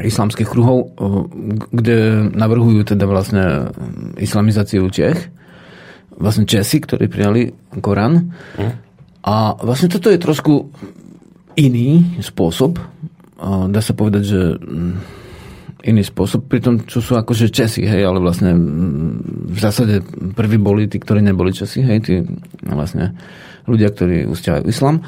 islamských 0.00 0.48
kruhov, 0.48 0.92
uh, 0.96 1.24
kde 1.72 2.28
navrhujú 2.32 2.96
teda 2.96 3.04
vlastne 3.08 3.72
islamizáciu 4.20 4.88
Čech. 4.92 5.32
Vlastne 6.20 6.44
Česi, 6.44 6.84
ktorí 6.84 7.08
prijali 7.08 7.48
Korán. 7.80 8.36
A 9.24 9.56
vlastne 9.64 9.88
toto 9.88 10.12
je 10.12 10.20
trošku 10.20 10.68
iný 11.58 12.18
spôsob. 12.20 12.78
Dá 13.40 13.80
sa 13.80 13.92
povedať, 13.96 14.22
že 14.26 14.40
mm, 14.60 14.92
iný 15.88 16.02
spôsob, 16.04 16.44
pri 16.44 16.60
tom, 16.60 16.74
čo 16.84 17.00
sú 17.00 17.16
akože 17.16 17.48
Česi, 17.48 17.88
hej, 17.88 18.04
ale 18.04 18.20
vlastne 18.20 18.52
mm, 18.52 19.48
v 19.48 19.58
zásade 19.58 20.04
prví 20.36 20.60
boli 20.60 20.86
tí, 20.86 21.00
ktorí 21.00 21.24
neboli 21.24 21.56
Česi, 21.56 21.80
hej, 21.80 21.98
tí 22.04 22.14
vlastne 22.68 23.16
ľudia, 23.64 23.88
ktorí 23.92 24.28
usťahujú 24.28 24.68
islam. 24.68 25.00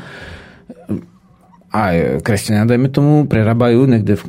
Aj 1.72 2.20
kresťania, 2.20 2.68
dajme 2.68 2.88
tomu, 2.92 3.12
prerábajú 3.24 3.88
niekde 3.88 4.20
v 4.20 4.24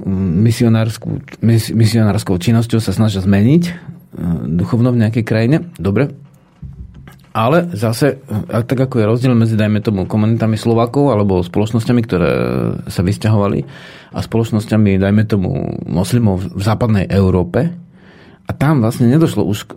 misionárskou, 0.47 1.20
mis, 1.43 1.72
misionárskou 1.76 2.39
činnosťou 2.39 2.80
sa 2.80 2.95
snažia 2.95 3.20
zmeniť 3.20 3.64
e, 3.68 3.72
duchovno 4.47 4.95
v 4.95 5.03
nejakej 5.03 5.24
krajine. 5.28 5.57
Dobre, 5.76 6.16
ale 7.34 7.73
zase, 7.73 8.21
tak 8.47 8.77
ako 8.77 9.01
je 9.01 9.09
rozdiel 9.09 9.34
medzi, 9.34 9.57
dajme 9.57 9.81
tomu, 9.81 10.05
komunitami 10.05 10.53
Slovakov 10.53 11.09
alebo 11.09 11.41
spoločnosťami, 11.41 12.01
ktoré 12.05 12.31
sa 12.86 13.01
vysťahovali 13.01 13.59
a 14.13 14.19
spoločnosťami, 14.21 15.01
dajme 15.01 15.23
tomu, 15.25 15.81
moslimov 15.89 16.45
v 16.53 16.61
západnej 16.61 17.09
Európe, 17.09 17.73
a 18.43 18.51
tam 18.51 18.84
vlastne 18.84 19.07
nedošlo 19.07 19.47
už 19.47 19.59
k, 19.65 19.71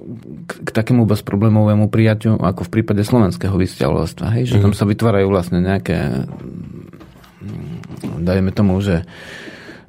k, 0.66 0.68
takému 0.74 1.06
bezproblémovému 1.06 1.86
prijaťu, 1.86 2.42
ako 2.42 2.66
v 2.66 2.72
prípade 2.74 3.06
slovenského 3.06 3.54
vysťahovalstva. 3.54 4.26
Hej? 4.34 4.58
Že 4.58 4.66
tam 4.66 4.74
sa 4.74 4.90
vytvárajú 4.90 5.30
vlastne 5.30 5.62
nejaké, 5.62 6.26
dajme 8.02 8.50
tomu, 8.50 8.82
že 8.82 9.06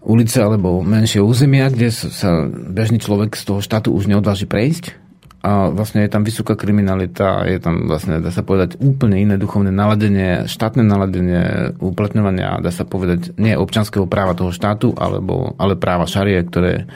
ulice 0.05 0.45
alebo 0.45 0.85
menšie 0.85 1.25
územia, 1.25 1.73
kde 1.73 1.89
sa 1.89 2.45
bežný 2.47 3.01
človek 3.01 3.33
z 3.33 3.43
toho 3.49 3.59
štátu 3.65 3.89
už 3.97 4.13
neodváži 4.13 4.45
prejsť 4.45 5.06
a 5.37 5.69
vlastne 5.69 6.01
je 6.03 6.11
tam 6.11 6.25
vysoká 6.25 6.57
kriminalita, 6.57 7.45
je 7.45 7.61
tam 7.61 7.85
vlastne, 7.85 8.17
dá 8.19 8.33
sa 8.33 8.41
povedať, 8.41 8.81
úplne 8.81 9.21
iné 9.21 9.35
duchovné 9.37 9.69
naladenie, 9.69 10.49
štátne 10.49 10.81
naladenie 10.81 11.73
uplatňovania, 11.77 12.59
dá 12.59 12.73
sa 12.73 12.83
povedať, 12.83 13.37
nie 13.37 13.53
občanského 13.53 14.09
práva 14.09 14.33
toho 14.33 14.49
štátu, 14.49 14.97
alebo, 14.97 15.53
ale 15.61 15.77
práva 15.77 16.09
šarie, 16.09 16.41
ktoré 16.41 16.89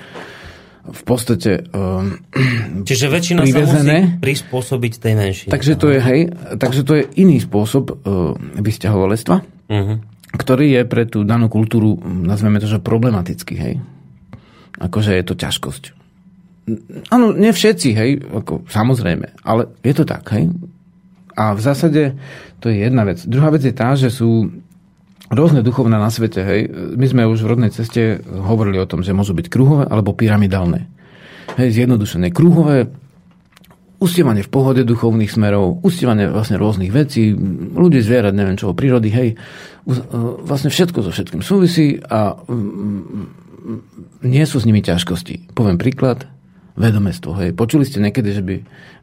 v 0.82 1.04
podstate 1.06 1.70
um, 1.78 2.18
Čiže 2.82 3.06
väčšina 3.14 3.46
sa 3.46 3.46
musí 3.46 3.54
privezené. 3.54 3.98
prispôsobiť 4.18 4.94
tej 4.98 5.14
menšine. 5.14 5.52
Takže 5.54 5.74
to 5.78 5.94
je, 5.94 6.00
hej, 6.02 6.22
takže 6.58 6.82
to 6.82 6.94
je 6.98 7.04
iný 7.22 7.38
spôsob 7.38 7.94
uh, 7.94 8.34
vysťahovalectva, 8.58 9.62
Uh-huh. 9.72 10.04
ktorý 10.36 10.76
je 10.76 10.82
pre 10.84 11.08
tú 11.08 11.24
danú 11.24 11.48
kultúru, 11.48 11.96
nazveme 12.04 12.60
to, 12.60 12.68
že 12.68 12.84
problematický, 12.84 13.56
hej. 13.56 13.80
Akože 14.84 15.16
je 15.16 15.24
to 15.24 15.40
ťažkosť. 15.40 16.01
Áno, 17.10 17.34
nie 17.34 17.50
všetci, 17.50 17.90
hej, 17.98 18.12
ako, 18.22 18.70
samozrejme, 18.70 19.42
ale 19.42 19.74
je 19.82 19.94
to 19.98 20.06
tak, 20.06 20.30
hej. 20.38 20.54
A 21.34 21.58
v 21.58 21.62
zásade 21.62 22.14
to 22.62 22.70
je 22.70 22.86
jedna 22.86 23.02
vec. 23.02 23.24
Druhá 23.26 23.50
vec 23.50 23.66
je 23.66 23.74
tá, 23.74 23.98
že 23.98 24.14
sú 24.14 24.52
rôzne 25.32 25.66
duchovná 25.66 25.98
na 25.98 26.14
svete, 26.14 26.46
hej. 26.46 26.62
My 26.96 27.06
sme 27.10 27.24
už 27.26 27.42
v 27.42 27.52
rodnej 27.56 27.72
ceste 27.74 28.22
hovorili 28.30 28.78
o 28.78 28.86
tom, 28.86 29.02
že 29.02 29.16
môžu 29.16 29.34
byť 29.34 29.48
kruhové 29.50 29.90
alebo 29.90 30.14
pyramidálne. 30.14 30.86
Hej, 31.58 31.82
zjednodušené 31.82 32.30
kruhové, 32.30 32.94
ustievanie 34.02 34.42
v 34.42 34.50
pohode 34.50 34.82
duchovných 34.82 35.30
smerov, 35.30 35.86
ustievanie 35.86 36.26
vlastne 36.26 36.58
rôznych 36.58 36.90
vecí, 36.90 37.38
ľudí, 37.74 38.02
zvierat, 38.02 38.34
neviem 38.34 38.58
čo, 38.58 38.74
prírody, 38.74 39.14
hej, 39.14 39.30
e, 39.34 39.96
vlastne 40.42 40.74
všetko 40.74 41.06
so 41.06 41.14
všetkým 41.14 41.46
súvisí 41.46 42.02
a 42.10 42.34
nie 44.26 44.46
sú 44.50 44.58
s 44.58 44.66
nimi 44.66 44.82
ťažkosti. 44.82 45.54
Poviem 45.54 45.78
príklad, 45.78 46.26
vedomestvo. 46.82 47.38
Hej. 47.38 47.54
Počuli 47.54 47.86
ste 47.86 48.02
niekedy, 48.02 48.30
že 48.34 48.42
by 48.42 48.56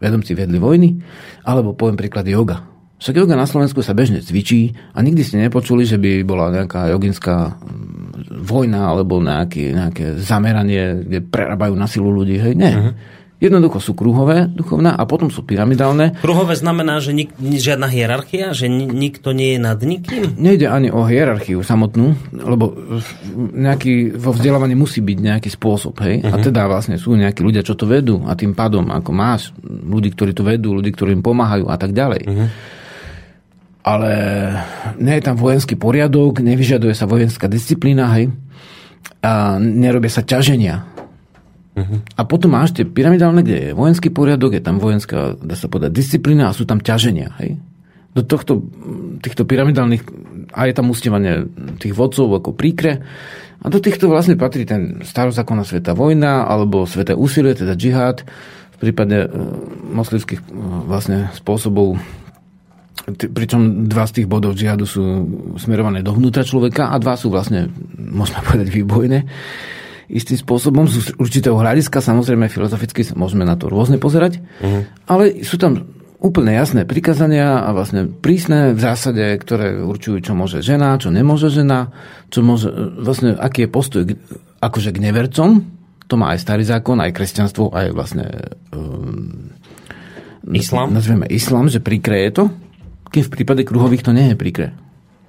vedomci 0.02 0.34
vedli 0.34 0.58
vojny? 0.58 0.98
Alebo 1.46 1.78
poviem 1.78 1.94
príklad 1.94 2.26
yoga. 2.26 2.66
Však 2.98 3.14
yoga 3.14 3.38
na 3.38 3.46
Slovensku 3.46 3.78
sa 3.78 3.94
bežne 3.94 4.18
cvičí 4.18 4.74
a 4.90 4.98
nikdy 5.06 5.22
ste 5.22 5.38
nepočuli, 5.38 5.86
že 5.86 6.02
by 6.02 6.26
bola 6.26 6.50
nejaká 6.50 6.90
joginská 6.90 7.54
mm, 7.54 8.42
vojna 8.42 8.90
alebo 8.90 9.22
nejaké, 9.22 9.70
nejaké 9.70 10.18
zameranie, 10.18 11.06
kde 11.06 11.22
prerábajú 11.22 11.78
na 11.78 11.86
silu 11.86 12.10
ľudí. 12.10 12.42
Hej, 12.42 12.58
nie. 12.58 12.74
Uh-huh. 12.74 12.92
Jednoducho 13.38 13.78
sú 13.78 13.94
kruhové 13.94 14.50
duchovná 14.50 14.98
a 14.98 15.06
potom 15.06 15.30
sú 15.30 15.46
pyramidálne. 15.46 16.18
Kruhové 16.18 16.58
znamená, 16.58 16.98
že 16.98 17.14
nik, 17.14 17.30
žiadna 17.38 17.86
hierarchia, 17.86 18.50
že 18.50 18.66
nikto 18.66 19.30
nie 19.30 19.54
je 19.54 19.60
nad 19.62 19.78
nikým? 19.78 20.34
Nejde 20.34 20.66
ani 20.66 20.90
o 20.90 21.06
hierarchiu 21.06 21.62
samotnú, 21.62 22.18
lebo 22.34 22.74
nejaký, 23.38 24.18
vo 24.18 24.34
vzdelávaní 24.34 24.74
musí 24.74 24.98
byť 24.98 25.18
nejaký 25.22 25.54
spôsob. 25.54 26.02
Hej? 26.02 26.26
Uh-huh. 26.26 26.34
A 26.34 26.36
mhm. 26.42 26.44
teda 26.50 26.66
vlastne 26.66 26.98
sú 26.98 27.14
nejakí 27.14 27.38
ľudia, 27.38 27.62
čo 27.62 27.78
to 27.78 27.86
vedú 27.86 28.26
a 28.26 28.34
tým 28.34 28.58
pádom, 28.58 28.90
ako 28.90 29.10
máš 29.14 29.54
ľudí, 29.64 30.10
ktorí 30.18 30.34
to 30.34 30.42
vedú, 30.42 30.74
ľudí, 30.74 30.90
ktorí 30.90 31.14
im 31.14 31.22
pomáhajú 31.22 31.70
a 31.70 31.78
tak 31.78 31.94
ďalej. 31.94 32.22
Uh-huh 32.26 32.50
ale 33.88 34.12
nie 35.00 35.16
je 35.16 35.24
tam 35.24 35.40
vojenský 35.40 35.72
poriadok, 35.80 36.44
nevyžaduje 36.44 36.92
sa 36.92 37.08
vojenská 37.08 37.48
disciplína, 37.48 38.12
hej, 38.20 38.28
a 39.24 39.56
nerobia 39.56 40.12
sa 40.12 40.20
ťaženia. 40.20 40.97
Uh-huh. 41.78 42.02
A 42.18 42.26
potom 42.26 42.50
máš 42.58 42.74
tie 42.74 42.82
pyramidálne, 42.82 43.46
kde 43.46 43.70
je 43.70 43.76
vojenský 43.76 44.10
poriadok, 44.10 44.58
je 44.58 44.62
tam 44.64 44.82
vojenská, 44.82 45.38
dá 45.38 45.54
sa 45.54 45.70
povedať, 45.70 45.94
disciplína 45.94 46.50
a 46.50 46.56
sú 46.56 46.66
tam 46.66 46.82
ťaženia, 46.82 47.38
hej. 47.38 47.54
Do 48.18 48.26
tohto, 48.26 48.66
týchto 49.22 49.46
pyramidálnych, 49.46 50.02
a 50.50 50.66
je 50.66 50.74
tam 50.74 50.90
ustievanie 50.90 51.46
tých 51.78 51.94
vodcov 51.94 52.26
ako 52.34 52.50
príkre, 52.56 53.06
a 53.58 53.66
do 53.66 53.82
týchto 53.82 54.06
vlastne 54.06 54.38
patrí 54.38 54.62
ten 54.62 55.02
starozákonná 55.02 55.66
sveta 55.66 55.90
vojna, 55.90 56.46
alebo 56.46 56.86
sveté 56.86 57.14
úsilie, 57.14 57.58
teda 57.58 57.74
džihad, 57.74 58.22
v 58.74 58.76
prípade 58.78 59.26
e, 59.26 59.28
moslimských 59.90 60.38
e, 60.38 60.44
vlastne 60.86 61.30
spôsobov 61.34 61.98
pričom 63.08 63.88
dva 63.88 64.04
z 64.04 64.20
tých 64.20 64.28
bodov 64.28 64.52
džihadu 64.52 64.84
sú 64.84 65.02
smerované 65.56 66.04
dovnútra 66.04 66.44
človeka 66.44 66.92
a 66.92 67.00
dva 67.00 67.16
sú 67.16 67.32
vlastne, 67.32 67.66
môžeme 68.18 68.40
povedať, 68.46 68.68
výbojné. 68.70 69.18
Istým 70.08 70.40
spôsobom 70.40 70.88
z 70.88 71.12
určitého 71.20 71.52
hľadiska, 71.52 72.00
samozrejme 72.00 72.48
filozoficky 72.48 73.04
sa 73.04 73.12
môžeme 73.12 73.44
na 73.44 73.60
to 73.60 73.68
rôzne 73.68 74.00
pozerať, 74.00 74.40
uh-huh. 74.40 74.88
ale 75.04 75.44
sú 75.44 75.60
tam 75.60 75.84
úplne 76.18 76.50
jasné 76.56 76.82
prikazania 76.88 77.62
a 77.62 77.70
vlastne 77.70 78.08
prísne 78.08 78.74
v 78.74 78.80
zásade, 78.80 79.22
ktoré 79.38 79.78
určujú, 79.78 80.18
čo 80.24 80.32
môže 80.34 80.64
žena, 80.64 80.98
čo 80.98 81.14
nemôže 81.14 81.52
žena, 81.52 81.94
čo 82.32 82.42
môže, 82.42 82.72
vlastne 82.98 83.38
aký 83.38 83.68
je 83.68 83.70
postoj 83.70 84.02
akože 84.58 84.90
k 84.90 84.98
nevercom, 84.98 85.62
to 86.08 86.14
má 86.16 86.34
aj 86.34 86.40
starý 86.42 86.64
zákon, 86.64 86.98
aj 86.98 87.14
kresťanstvo, 87.14 87.70
aj 87.70 87.86
vlastne 87.92 88.26
um, 88.72 89.52
Islam? 90.50 90.96
Nazvieme 90.96 91.28
islam, 91.28 91.68
že 91.68 91.84
prikreje 91.84 92.32
to, 92.32 92.44
kým 93.12 93.22
v 93.28 93.32
prípade 93.32 93.62
kruhových 93.68 94.08
to 94.08 94.16
nie 94.16 94.32
je 94.32 94.36
príkre. 94.40 94.72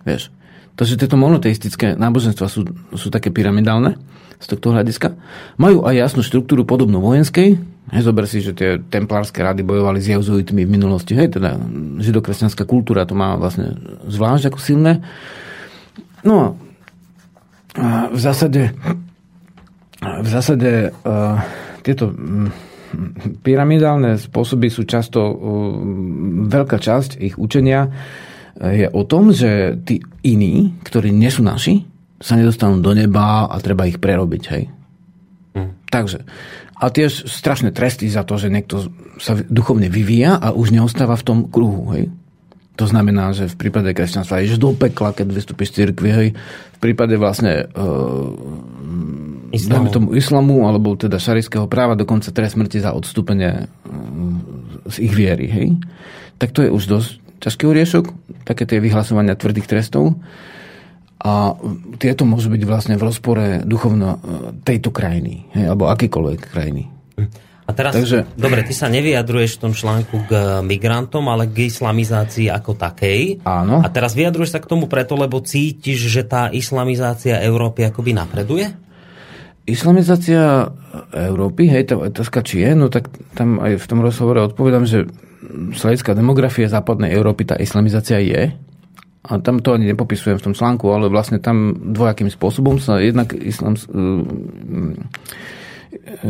Vieš. 0.07 0.31
Takže 0.79 0.95
tieto 0.95 1.19
monoteistické 1.19 1.99
náboženstva 1.99 2.47
sú, 2.47 2.63
sú 2.95 3.11
také 3.11 3.35
pyramidálne 3.35 3.99
z 4.39 4.45
tohto 4.47 4.71
hľadiska. 4.71 5.11
Majú 5.59 5.83
aj 5.83 5.95
jasnú 5.99 6.23
štruktúru 6.23 6.63
podobnú 6.63 7.03
vojenskej. 7.03 7.59
Hej, 7.91 8.01
zober 8.07 8.23
si, 8.23 8.39
že 8.39 8.55
tie 8.55 8.79
templárske 8.79 9.43
rady 9.43 9.67
bojovali 9.67 9.99
s 9.99 10.07
jeuzuitmi 10.07 10.63
v 10.63 10.71
minulosti. 10.71 11.19
Hej, 11.19 11.35
teda 11.35 11.59
židokresťanská 11.99 12.63
kultúra 12.63 13.03
to 13.03 13.11
má 13.11 13.35
vlastne 13.35 13.75
zvlášť 14.07 14.55
ako 14.55 14.59
silné. 14.63 15.03
No 16.23 16.55
a 17.75 18.07
v 18.07 18.19
zásade 18.19 18.71
v 19.99 20.27
zásade 20.31 20.95
uh, 20.95 21.43
tieto 21.83 22.15
pyramidálne 23.43 24.15
spôsoby 24.15 24.71
sú 24.71 24.87
často 24.87 25.19
uh, 25.19 25.35
veľká 26.47 26.79
časť 26.79 27.19
ich 27.19 27.35
učenia 27.35 27.91
je 28.59 28.87
o 28.91 29.01
tom, 29.07 29.31
že 29.31 29.79
tí 29.87 30.03
iní, 30.27 30.75
ktorí 30.83 31.15
nie 31.15 31.31
sú 31.31 31.39
naši, 31.47 31.87
sa 32.19 32.35
nedostanú 32.35 32.83
do 32.83 32.91
neba 32.91 33.47
a 33.47 33.55
treba 33.63 33.87
ich 33.87 34.03
prerobiť, 34.03 34.43
hej. 34.51 34.63
Mm. 35.55 35.71
Takže. 35.87 36.27
A 36.79 36.91
tiež 36.91 37.27
strašné 37.27 37.71
tresty 37.71 38.11
za 38.11 38.27
to, 38.27 38.35
že 38.35 38.51
niekto 38.51 38.91
sa 39.19 39.39
duchovne 39.47 39.87
vyvíja 39.87 40.35
a 40.35 40.51
už 40.51 40.75
neostáva 40.75 41.15
v 41.15 41.23
tom 41.23 41.39
kruhu, 41.47 41.95
hej. 41.95 42.11
To 42.75 42.87
znamená, 42.87 43.35
že 43.35 43.51
v 43.51 43.59
prípade 43.59 43.91
kresťanstva 43.91 44.43
ideš 44.43 44.59
do 44.59 44.71
pekla, 44.71 45.11
keď 45.11 45.27
vystúpiš 45.31 45.71
z 45.71 45.87
cirkvi, 45.87 46.09
hej. 46.11 46.27
V 46.75 46.79
prípade 46.79 47.15
vlastne 47.15 47.67
uh, 47.71 48.31
islamu. 49.55 49.91
tomu 49.91 50.15
islamu, 50.15 50.67
alebo 50.67 50.95
teda 50.99 51.19
šarijského 51.19 51.67
práva, 51.67 51.99
dokonca 51.99 52.31
trest 52.31 52.59
smrti 52.59 52.83
za 52.83 52.91
odstúpenie 52.91 53.67
uh, 53.67 54.87
z 54.91 54.95
ich 55.07 55.15
viery, 55.15 55.47
hej. 55.47 55.67
Tak 56.39 56.51
to 56.51 56.63
je 56.63 56.71
už 56.71 56.83
dosť 56.87 57.28
ťažký 57.39 57.63
oriešok, 57.65 58.05
také 58.43 58.67
tie 58.67 58.83
vyhlasovania 58.83 59.39
tvrdých 59.39 59.67
trestov. 59.67 60.19
A 61.19 61.51
tieto 61.99 62.23
môžu 62.23 62.47
byť 62.47 62.63
vlastne 62.63 62.95
v 62.95 63.03
rozpore 63.03 63.45
duchovno 63.67 64.09
uh, 64.15 64.19
tejto 64.63 64.91
krajiny, 64.91 65.51
hej, 65.51 65.67
alebo 65.67 65.91
akýkoľvek 65.91 66.39
krajiny. 66.47 66.87
A 67.69 67.71
teraz, 67.75 67.93
Takže... 67.93 68.25
dobre, 68.33 68.65
ty 68.65 68.73
sa 68.73 68.89
nevyjadruješ 68.89 69.59
v 69.59 69.61
tom 69.61 69.73
článku 69.77 70.25
k 70.25 70.31
migrantom, 70.65 71.21
ale 71.29 71.45
k 71.45 71.69
islamizácii 71.69 72.49
ako 72.49 72.73
takej. 72.73 73.45
Áno. 73.45 73.85
A 73.85 73.87
teraz 73.93 74.17
vyjadruješ 74.17 74.57
sa 74.57 74.63
k 74.63 74.69
tomu 74.73 74.89
preto, 74.89 75.13
lebo 75.13 75.37
cítiš, 75.37 76.09
že 76.09 76.25
tá 76.25 76.49
islamizácia 76.49 77.37
Európy 77.45 77.85
akoby 77.85 78.17
napreduje? 78.17 78.73
Islamizácia 79.69 80.73
Európy, 81.13 81.69
hej, 81.69 81.93
tá 81.93 81.95
otázka 82.01 82.41
či 82.41 82.65
je, 82.65 82.73
no 82.73 82.89
tak 82.89 83.05
tam 83.37 83.61
aj 83.61 83.77
v 83.77 83.85
tom 83.85 84.01
rozhovore 84.01 84.41
odpovedám, 84.49 84.89
že 84.89 85.05
hľadiska 85.73 86.13
demografie 86.13 86.69
západnej 86.69 87.13
Európy 87.13 87.49
tá 87.49 87.55
islamizácia 87.57 88.21
je. 88.21 88.53
A 89.29 89.31
tam 89.43 89.59
to 89.59 89.75
ani 89.75 89.91
nepopisujem 89.91 90.39
v 90.39 90.45
tom 90.49 90.53
článku, 90.55 90.87
ale 90.89 91.11
vlastne 91.11 91.43
tam 91.43 91.75
dvojakým 91.75 92.31
spôsobom 92.31 92.79
sa 92.79 93.03
jednak 93.03 93.35
islam, 93.35 93.75
E, 95.89 96.29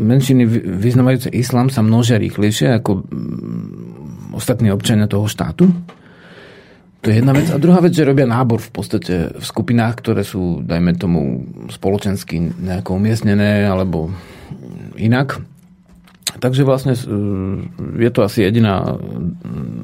menšiny 0.00 0.48
vyznávajúce 0.80 1.28
islám 1.28 1.68
sa 1.68 1.84
množia 1.84 2.16
rýchlejšie 2.16 2.80
ako 2.80 3.04
ostatní 4.32 4.72
občania 4.72 5.04
toho 5.04 5.28
štátu. 5.28 5.68
To 7.02 7.06
je 7.10 7.18
jedna 7.18 7.34
vec. 7.34 7.50
A 7.50 7.58
druhá 7.58 7.82
vec, 7.82 7.92
že 7.92 8.06
robia 8.06 8.24
nábor 8.24 8.62
v 8.62 8.70
podstate 8.72 9.14
v 9.34 9.44
skupinách, 9.44 10.00
ktoré 10.00 10.22
sú, 10.22 10.62
dajme 10.62 10.94
tomu, 10.96 11.44
spoločensky 11.68 12.38
nejako 12.62 12.96
umiestnené 12.96 13.66
alebo 13.66 14.08
inak. 14.96 15.42
Takže 16.22 16.62
vlastne 16.64 16.94
e, 16.96 17.02
je 17.98 18.10
to 18.14 18.20
asi 18.24 18.46
jediná 18.46 18.96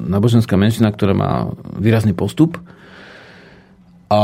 náboženská 0.09 0.55
menšina, 0.57 0.89
ktorá 0.89 1.13
má 1.13 1.31
výrazný 1.77 2.15
postup. 2.17 2.57
A 4.09 4.21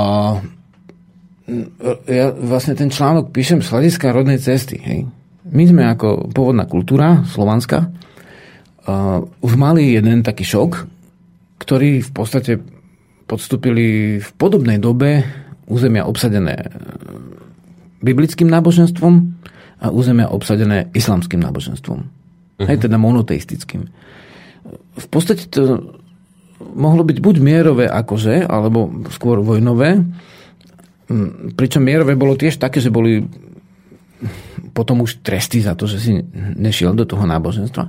ja 2.10 2.34
vlastne 2.34 2.74
ten 2.74 2.90
článok 2.90 3.30
píšem 3.30 3.62
z 3.62 3.70
hľadiska 3.70 4.10
rodnej 4.10 4.42
cesty. 4.42 4.82
Hej. 4.82 5.00
My 5.46 5.64
sme 5.70 5.86
ako 5.86 6.34
pôvodná 6.34 6.66
kultúra, 6.66 7.22
slovanská, 7.30 7.86
uh, 7.86 9.22
už 9.46 9.54
mali 9.54 9.94
jeden 9.94 10.26
taký 10.26 10.42
šok, 10.42 10.90
ktorý 11.62 12.02
v 12.02 12.12
podstate 12.12 12.58
podstúpili 13.30 14.18
v 14.18 14.30
podobnej 14.42 14.82
dobe 14.82 15.22
územia 15.70 16.10
obsadené 16.10 16.66
biblickým 18.02 18.50
náboženstvom 18.50 19.14
a 19.82 19.92
územia 19.92 20.32
obsadené 20.32 20.92
islamským 20.96 21.42
náboženstvom. 21.44 22.00
Uh-huh. 22.00 22.68
Hej, 22.68 22.88
teda 22.88 22.96
monoteistickým. 22.96 23.88
V 24.96 25.08
podstate 25.12 25.52
to 25.52 25.92
mohlo 26.60 27.04
byť 27.04 27.18
buď 27.20 27.36
mierové 27.44 27.86
akože, 27.92 28.48
alebo 28.48 29.04
skôr 29.12 29.44
vojnové, 29.44 30.04
Mm, 31.06 31.54
pričom 31.54 31.86
mierové 31.86 32.18
bolo 32.18 32.34
tiež 32.34 32.58
také, 32.58 32.82
že 32.82 32.90
boli 32.90 33.22
potom 34.74 35.06
už 35.06 35.22
tresty 35.22 35.62
za 35.62 35.78
to, 35.78 35.86
že 35.86 36.02
si 36.02 36.12
nešiel 36.58 36.98
do 36.98 37.06
toho 37.06 37.30
náboženstva. 37.30 37.86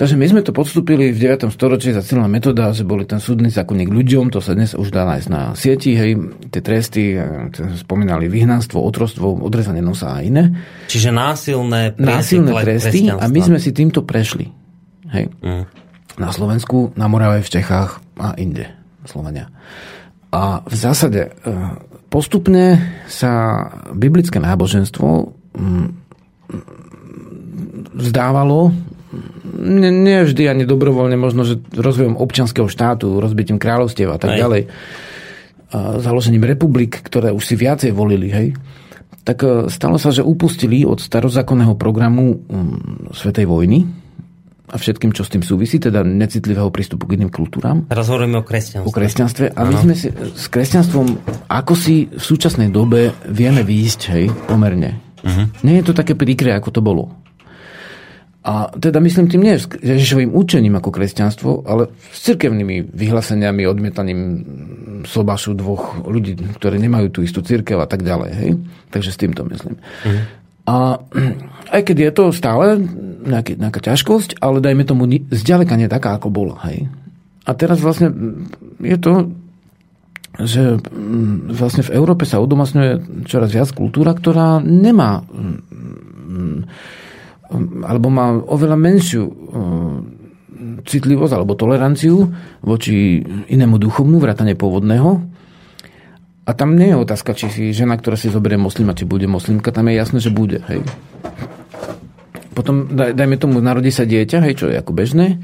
Takže 0.00 0.16
my 0.16 0.26
sme 0.32 0.40
to 0.40 0.56
podstúpili 0.56 1.12
v 1.12 1.28
9. 1.28 1.52
storočí 1.52 1.92
za 1.92 2.00
celá 2.00 2.24
metóda, 2.24 2.72
že 2.72 2.88
boli 2.88 3.04
ten 3.04 3.20
súdny 3.20 3.52
zákonník 3.52 3.92
ľuďom, 3.92 4.32
to 4.32 4.40
sa 4.40 4.56
dnes 4.56 4.72
už 4.72 4.88
dá 4.88 5.04
nájsť 5.04 5.28
na 5.28 5.52
sieti, 5.52 5.92
hej, 5.92 6.16
tie 6.48 6.64
tresty, 6.64 7.20
e, 7.20 7.52
spomínali 7.76 8.32
vyhnanstvo, 8.32 8.80
otrostvo, 8.80 9.36
odrezanie 9.44 9.84
nosa 9.84 10.16
a 10.16 10.24
iné. 10.24 10.56
Čiže 10.88 11.12
násilné, 11.12 12.00
násilné 12.00 12.48
tresty 12.64 13.12
a 13.12 13.28
my 13.28 13.40
sme 13.44 13.60
si 13.60 13.76
týmto 13.76 14.00
prešli. 14.00 14.48
Hej. 15.12 15.28
Mm. 15.44 15.68
Na 16.16 16.32
Slovensku, 16.32 16.96
na 16.96 17.04
Morave, 17.04 17.44
v 17.44 17.52
Čechách 17.60 18.00
a 18.16 18.32
inde. 18.40 18.72
Slovenia. 19.04 19.52
A 20.32 20.64
v 20.64 20.74
zásade 20.80 21.28
e, 21.28 21.30
postupne 22.08 22.80
sa 23.04 23.68
biblické 23.92 24.40
náboženstvo 24.40 25.36
mm, 25.60 25.88
vzdávalo 28.00 28.72
nie, 29.60 30.18
vždy 30.24 30.48
ani 30.48 30.64
dobrovoľne, 30.64 31.20
možno, 31.20 31.44
že 31.44 31.60
rozvojom 31.76 32.16
občanského 32.16 32.66
štátu, 32.66 33.20
rozbitím 33.20 33.60
kráľovstiev 33.60 34.08
a 34.10 34.18
tak 34.18 34.34
Aj. 34.34 34.40
ďalej, 34.40 34.62
a 35.70 36.02
založením 36.02 36.42
republik, 36.42 36.98
ktoré 36.98 37.30
už 37.30 37.46
si 37.46 37.54
viacej 37.54 37.94
volili, 37.94 38.28
hej, 38.34 38.58
tak 39.22 39.38
e, 39.46 39.70
stalo 39.70 40.02
sa, 40.02 40.10
že 40.10 40.26
upustili 40.26 40.82
od 40.82 40.98
starozákonného 40.98 41.78
programu 41.78 42.42
um, 42.42 42.74
Svetej 43.14 43.46
vojny 43.46 43.86
a 44.70 44.78
všetkým, 44.78 45.14
čo 45.14 45.26
s 45.26 45.30
tým 45.30 45.42
súvisí, 45.42 45.82
teda 45.82 46.06
necitlivého 46.06 46.70
prístupu 46.70 47.06
k 47.06 47.18
iným 47.18 47.30
kultúram. 47.30 47.86
Teraz 47.90 48.06
hovoríme 48.10 48.38
o 48.38 48.44
kresťanstve. 48.46 48.86
O 48.86 48.94
kresťanstve. 48.94 49.46
A 49.54 49.60
ano. 49.66 49.70
my 49.70 49.74
sme 49.82 49.94
si 49.98 50.08
s 50.14 50.46
kresťanstvom, 50.46 51.06
ako 51.50 51.74
si 51.74 52.06
v 52.06 52.22
súčasnej 52.22 52.70
dobe 52.70 53.14
vieme 53.26 53.66
výjsť, 53.66 54.00
hej, 54.14 54.30
pomerne. 54.46 55.02
Uh-huh. 55.20 55.46
Nie 55.66 55.82
je 55.82 55.90
to 55.90 55.94
také 55.94 56.14
príkre, 56.14 56.54
ako 56.54 56.70
to 56.70 56.80
bolo. 56.80 57.19
A 58.40 58.72
teda 58.72 59.04
myslím 59.04 59.28
tým 59.28 59.44
nie 59.44 59.60
Ježišovým 59.84 60.32
učením 60.32 60.80
ako 60.80 60.88
kresťanstvo, 60.96 61.68
ale 61.68 61.92
s 62.08 62.24
cirkevnými 62.24 62.88
vyhláseniami, 62.88 63.68
odmietaním 63.68 64.20
sobašu 65.04 65.52
dvoch 65.52 66.00
ľudí, 66.08 66.40
ktorí 66.56 66.80
nemajú 66.80 67.12
tú 67.12 67.20
istú 67.20 67.44
cirkev 67.44 67.84
a 67.84 67.88
tak 67.88 68.00
ďalej. 68.00 68.30
Hej? 68.32 68.50
Takže 68.88 69.10
s 69.12 69.20
týmto 69.20 69.44
myslím. 69.44 69.76
Mm. 69.76 70.20
A 70.64 70.74
aj 71.76 71.80
keď 71.84 71.96
je 72.00 72.12
to 72.16 72.24
stále 72.32 72.80
nejaký, 73.28 73.60
nejaká 73.60 73.80
ťažkosť, 73.84 74.40
ale 74.40 74.64
dajme 74.64 74.88
tomu 74.88 75.04
zďaleka 75.28 75.76
nie 75.76 75.92
taká, 75.92 76.16
ako 76.16 76.32
bola. 76.32 76.56
Hej? 76.64 76.88
A 77.44 77.52
teraz 77.52 77.76
vlastne 77.84 78.08
je 78.80 78.96
to, 78.96 79.36
že 80.40 80.80
mm, 80.80 81.52
vlastne 81.52 81.84
v 81.84 81.92
Európe 81.92 82.24
sa 82.24 82.40
udomasňuje 82.40 83.24
čoraz 83.28 83.52
viac 83.52 83.68
kultúra, 83.76 84.16
ktorá 84.16 84.64
nemá 84.64 85.20
mm, 85.28 85.58
alebo 87.82 88.08
má 88.08 88.34
oveľa 88.34 88.76
menšiu 88.78 89.24
eh, 89.26 89.34
citlivosť 90.84 91.32
alebo 91.34 91.58
toleranciu 91.58 92.30
voči 92.62 93.20
inému 93.48 93.76
duchovnú, 93.80 94.20
vrátane 94.20 94.54
pôvodného. 94.54 95.10
A 96.48 96.50
tam 96.56 96.74
nie 96.74 96.90
je 96.90 96.98
otázka, 96.98 97.36
či 97.36 97.46
si 97.52 97.64
žena, 97.70 97.94
ktorá 97.94 98.18
si 98.18 98.32
zoberie 98.32 98.58
moslima, 98.58 98.96
či 98.96 99.06
bude 99.06 99.28
moslimka, 99.30 99.70
tam 99.70 99.86
je 99.86 99.94
jasné, 99.94 100.18
že 100.18 100.34
bude. 100.34 100.58
Hej. 100.66 100.82
Potom, 102.56 102.90
daj, 102.90 103.14
dajme 103.14 103.36
tomu, 103.38 103.62
narodí 103.62 103.94
sa 103.94 104.02
dieťa, 104.02 104.42
hej, 104.50 104.54
čo 104.58 104.66
je 104.66 104.76
ako 104.76 104.90
bežné. 104.90 105.38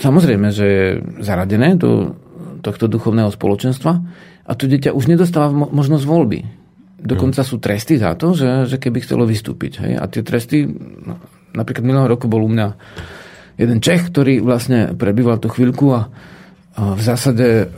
Samozrejme, 0.00 0.48
že 0.54 0.64
je 0.64 0.86
zaradené 1.20 1.76
do 1.76 2.16
tohto 2.62 2.88
duchovného 2.88 3.30
spoločenstva 3.30 3.92
a 4.48 4.52
to 4.56 4.64
dieťa 4.64 4.96
už 4.96 5.04
nedostáva 5.12 5.52
možnosť 5.52 6.04
voľby. 6.08 6.57
Dokonca 6.98 7.46
sú 7.46 7.62
tresty 7.62 7.94
za 7.94 8.18
to, 8.18 8.34
že, 8.34 8.66
že 8.66 8.76
keby 8.82 9.06
chcelo 9.06 9.22
vystúpiť. 9.22 9.86
Hej? 9.86 9.92
A 10.02 10.04
tie 10.10 10.26
tresty, 10.26 10.66
no, 10.66 11.22
napríklad 11.54 11.86
minulého 11.86 12.10
roku 12.10 12.26
bol 12.26 12.42
u 12.42 12.50
mňa 12.50 12.74
jeden 13.54 13.78
Čech, 13.78 14.10
ktorý 14.10 14.42
vlastne 14.42 14.98
prebýval 14.98 15.38
tú 15.38 15.46
chvíľku 15.46 15.94
a, 15.94 16.10
a 16.74 16.98
v 16.98 17.02
zásade 17.02 17.70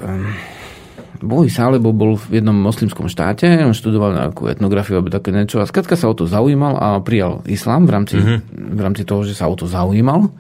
bojí 1.21 1.53
sa, 1.53 1.69
lebo 1.69 1.93
bol 1.93 2.17
v 2.17 2.41
jednom 2.41 2.57
moslimskom 2.57 3.13
štáte, 3.13 3.45
on 3.61 3.77
študoval 3.77 4.17
nejakú 4.17 4.49
etnografiu 4.49 4.97
alebo 4.97 5.13
také 5.13 5.33
niečo 5.37 5.61
a 5.61 5.69
skratka 5.69 5.93
sa 5.93 6.09
o 6.09 6.17
to 6.17 6.25
zaujímal 6.25 6.81
a 6.81 6.97
prijal 7.05 7.45
islám 7.45 7.85
v 7.85 7.93
rámci, 7.93 8.17
mm-hmm. 8.17 8.39
v 8.73 8.81
rámci 8.81 9.03
toho, 9.05 9.21
že 9.29 9.37
sa 9.37 9.49
o 9.49 9.57
to 9.57 9.69
zaujímal 9.69 10.33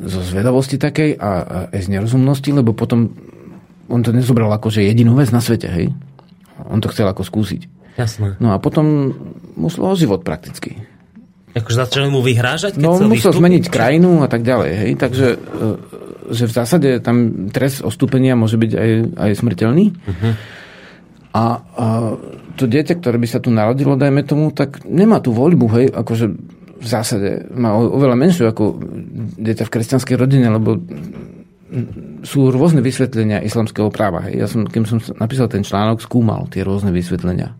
zo 0.00 0.20
zvedavosti 0.22 0.78
takej 0.78 1.18
a, 1.18 1.30
a 1.42 1.56
aj 1.74 1.80
z 1.82 1.88
nerozumnosti, 1.90 2.50
lebo 2.54 2.72
potom 2.72 3.10
on 3.90 4.00
to 4.06 4.14
nezobral 4.14 4.48
ako, 4.54 4.70
že 4.70 4.86
jedinú 4.86 5.18
vec 5.18 5.34
na 5.34 5.42
svete, 5.42 5.66
hej 5.66 5.90
on 6.68 6.78
to 6.82 6.90
chcel 6.92 7.08
ako 7.08 7.24
skúsiť. 7.24 7.62
Jasné. 7.96 8.36
No 8.38 8.52
a 8.52 8.60
potom 8.60 9.14
musel 9.56 9.82
o 9.84 9.94
život 9.96 10.24
prakticky. 10.24 10.80
Akože 11.50 11.76
začali 11.82 12.06
mu 12.06 12.22
vyhrážať? 12.22 12.78
Keď 12.78 12.82
no, 12.82 12.94
musel 12.94 13.10
vystúpiť? 13.10 13.38
zmeniť 13.42 13.64
krajinu 13.66 14.22
a 14.22 14.28
tak 14.30 14.46
ďalej. 14.46 14.70
Hej? 14.70 14.92
Takže 14.96 15.26
e, 15.34 15.38
že 16.30 16.44
v 16.46 16.52
zásade 16.54 16.88
tam 17.02 17.50
trest 17.50 17.82
ostúpenia 17.82 18.38
môže 18.38 18.54
byť 18.54 18.72
aj, 18.78 18.90
aj 19.18 19.30
smrteľný. 19.34 19.86
Uh-huh. 19.90 20.32
A, 21.30 21.42
a 21.42 21.44
to 22.54 22.70
dieťa, 22.70 23.02
ktoré 23.02 23.18
by 23.18 23.28
sa 23.30 23.42
tu 23.42 23.50
narodilo, 23.50 23.98
dajme 23.98 24.22
tomu, 24.22 24.54
tak 24.54 24.86
nemá 24.86 25.18
tú 25.18 25.34
voľbu, 25.34 25.66
hej, 25.78 25.86
akože 25.90 26.26
v 26.80 26.86
zásade 26.86 27.50
má 27.52 27.76
oveľa 27.76 28.16
menšiu 28.16 28.48
ako 28.48 28.80
dieťa 29.36 29.68
v 29.68 29.72
kresťanskej 29.74 30.16
rodine, 30.16 30.48
lebo 30.48 30.80
sú 32.26 32.50
rôzne 32.50 32.82
vysvetlenia 32.82 33.42
islamského 33.46 33.88
práva. 33.94 34.26
Ja 34.26 34.50
som, 34.50 34.66
keď 34.66 34.80
som 34.90 34.98
napísal 35.16 35.46
ten 35.46 35.62
článok, 35.62 36.02
skúmal 36.02 36.50
tie 36.50 36.66
rôzne 36.66 36.90
vysvetlenia. 36.90 37.54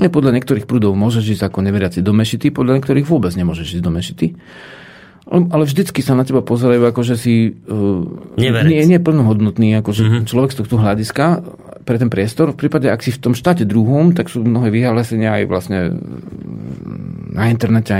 Nie, 0.00 0.08
podľa 0.08 0.40
niektorých 0.40 0.64
prúdov 0.64 0.96
môžeš 0.96 1.36
ísť 1.36 1.52
ako 1.52 1.60
neveriaci 1.60 2.00
do 2.00 2.16
mešity, 2.16 2.48
podľa 2.48 2.80
niektorých 2.80 3.04
vôbec 3.04 3.36
nemôžeš 3.36 3.78
ísť 3.78 3.84
do 3.84 3.92
mešity. 3.92 4.26
Ale 5.30 5.62
vždycky 5.68 6.00
sa 6.00 6.16
na 6.16 6.24
teba 6.24 6.40
pozerajú 6.40 6.82
ako, 6.90 7.00
že 7.04 7.14
si 7.20 7.34
uh, 7.52 8.02
nie, 8.40 8.82
nie 8.82 8.98
plnohodnotný 8.98 9.78
akože 9.78 10.02
uh-huh. 10.02 10.22
človek 10.26 10.50
z 10.56 10.58
tohto 10.64 10.80
hľadiska 10.80 11.44
pre 11.84 12.00
ten 12.00 12.08
priestor. 12.08 12.56
V 12.56 12.66
prípade, 12.66 12.88
ak 12.88 13.04
si 13.04 13.12
v 13.14 13.20
tom 13.20 13.36
štáte 13.36 13.68
druhom, 13.68 14.16
tak 14.16 14.32
sú 14.32 14.42
mnohé 14.42 14.72
vyhlásenia 14.72 15.38
aj 15.38 15.44
vlastne 15.46 15.78
na 17.30 17.46
internete, 17.46 17.92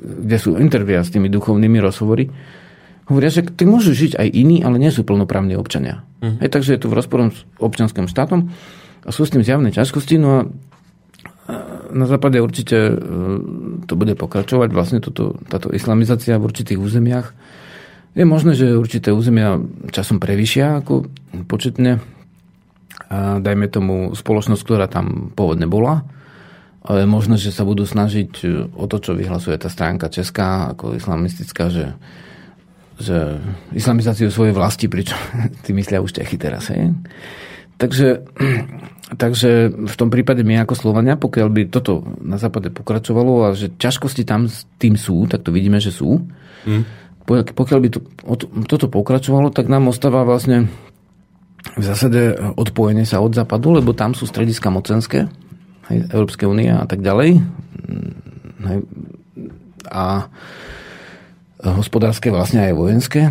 kde 0.00 0.36
sú 0.40 0.56
intervia 0.56 1.04
s 1.04 1.12
tými 1.12 1.28
duchovnými 1.28 1.82
rozhovory 1.82 2.30
hovoria, 3.10 3.34
že 3.34 3.42
ty 3.42 3.66
môžu 3.66 3.90
žiť 3.90 4.14
aj 4.16 4.28
iní, 4.30 4.62
ale 4.62 4.78
nie 4.78 4.94
sú 4.94 5.02
plnoprávni 5.02 5.58
občania. 5.58 6.06
Uh-huh. 6.22 6.38
Hej, 6.38 6.54
takže 6.54 6.78
je 6.78 6.80
to 6.80 6.88
v 6.88 6.96
rozporom 6.96 7.34
s 7.34 7.42
občanským 7.58 8.06
štátom 8.06 8.54
a 9.02 9.08
sú 9.10 9.26
s 9.26 9.34
tým 9.34 9.42
zjavné 9.42 9.74
ťažkosti. 9.74 10.16
No 10.22 10.28
a 10.30 10.38
na 11.90 12.06
západe 12.06 12.38
určite 12.38 12.76
e, 12.76 12.94
to 13.84 13.94
bude 13.98 14.14
pokračovať, 14.14 14.70
vlastne 14.70 14.98
toto, 15.02 15.34
táto 15.50 15.74
islamizácia 15.74 16.38
v 16.38 16.46
určitých 16.46 16.78
územiach. 16.78 17.34
Je 18.14 18.26
možné, 18.26 18.58
že 18.58 18.78
určité 18.78 19.14
územia 19.14 19.58
časom 19.90 20.18
prevyšia 20.18 20.82
ako 20.82 21.10
početne. 21.46 22.02
A 23.10 23.42
dajme 23.42 23.66
tomu 23.66 24.14
spoločnosť, 24.14 24.62
ktorá 24.62 24.86
tam 24.86 25.34
pôvodne 25.34 25.66
bola. 25.66 26.06
Ale 26.80 27.04
je 27.04 27.08
možné, 27.10 27.36
že 27.38 27.54
sa 27.54 27.66
budú 27.66 27.84
snažiť 27.86 28.46
o 28.74 28.84
to, 28.86 28.96
čo 29.02 29.18
vyhlasuje 29.18 29.54
tá 29.58 29.68
stránka 29.68 30.10
česká 30.10 30.74
ako 30.74 30.96
islamistická, 30.96 31.70
že 31.70 31.94
že 33.00 33.40
islamizáciu 33.72 34.28
svojej 34.28 34.52
vlasti, 34.52 34.86
pričom 34.86 35.16
ty 35.64 35.72
myslia 35.72 36.04
už 36.04 36.12
Čechy 36.12 36.36
teraz. 36.36 36.68
Hej? 36.70 36.92
Takže, 37.80 38.28
takže 39.22 39.72
v 39.72 39.94
tom 39.96 40.12
prípade 40.12 40.44
my 40.44 40.60
ako 40.62 40.76
Slovania, 40.76 41.16
pokiaľ 41.16 41.48
by 41.48 41.62
toto 41.72 42.04
na 42.20 42.36
západe 42.36 42.68
pokračovalo 42.68 43.48
a 43.48 43.56
že 43.56 43.72
ťažkosti 43.72 44.28
tam 44.28 44.46
s 44.46 44.68
tým 44.76 45.00
sú, 45.00 45.24
tak 45.24 45.42
to 45.42 45.50
vidíme, 45.50 45.80
že 45.80 45.90
sú. 45.90 46.20
Mm. 46.68 46.84
Pokiaľ 47.30 47.78
by 47.78 47.88
to, 47.94 48.00
toto 48.66 48.86
pokračovalo, 48.90 49.54
tak 49.54 49.70
nám 49.70 49.88
ostáva 49.88 50.26
vlastne 50.26 50.66
v 51.76 51.84
zásade 51.84 52.34
odpojenie 52.56 53.04
sa 53.04 53.20
od 53.20 53.36
západu, 53.36 53.76
lebo 53.76 53.92
tam 53.92 54.16
sú 54.16 54.24
strediska 54.24 54.72
mocenské, 54.72 55.28
hej, 55.92 55.98
Európskej 56.10 56.48
únie 56.48 56.72
a 56.72 56.88
tak 56.88 57.04
ďalej. 57.04 57.38
Hej, 58.60 58.78
a 59.86 60.28
hospodárske, 61.60 62.32
vlastne 62.32 62.68
aj 62.68 62.72
vojenské. 62.72 63.28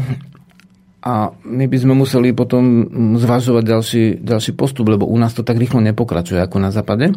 A 0.99 1.31
my 1.47 1.65
by 1.65 1.77
sme 1.79 1.93
museli 1.95 2.35
potom 2.35 2.85
zvažovať 3.15 3.63
ďalší, 3.63 4.03
ďalší 4.19 4.51
postup, 4.53 4.91
lebo 4.91 5.07
u 5.07 5.15
nás 5.15 5.31
to 5.31 5.47
tak 5.47 5.55
rýchlo 5.55 5.79
nepokračuje 5.79 6.43
ako 6.43 6.57
na 6.59 6.75
západe. 6.75 7.15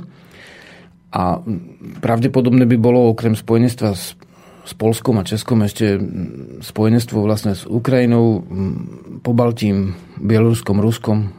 A 1.12 1.42
pravdepodobne 2.00 2.64
by 2.64 2.76
bolo 2.78 3.10
okrem 3.10 3.36
spojenstva 3.36 3.92
s, 3.92 4.16
s 4.64 4.72
Polskom 4.72 5.20
a 5.20 5.26
Českom 5.26 5.60
ešte 5.66 5.98
spojenstvo 6.62 7.20
vlastne 7.20 7.58
s 7.58 7.66
Ukrajinou, 7.68 8.46
Pobaltím, 9.20 9.98
Bieloruskom, 10.16 10.80
Ruskom, 10.80 11.34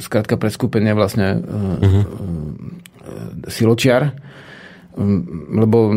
skrátka 0.00 0.34
preskupenie 0.40 0.96
vlastne 0.96 1.38
uh-huh. 1.38 2.02
siločiar, 3.46 4.16
lebo 5.52 5.92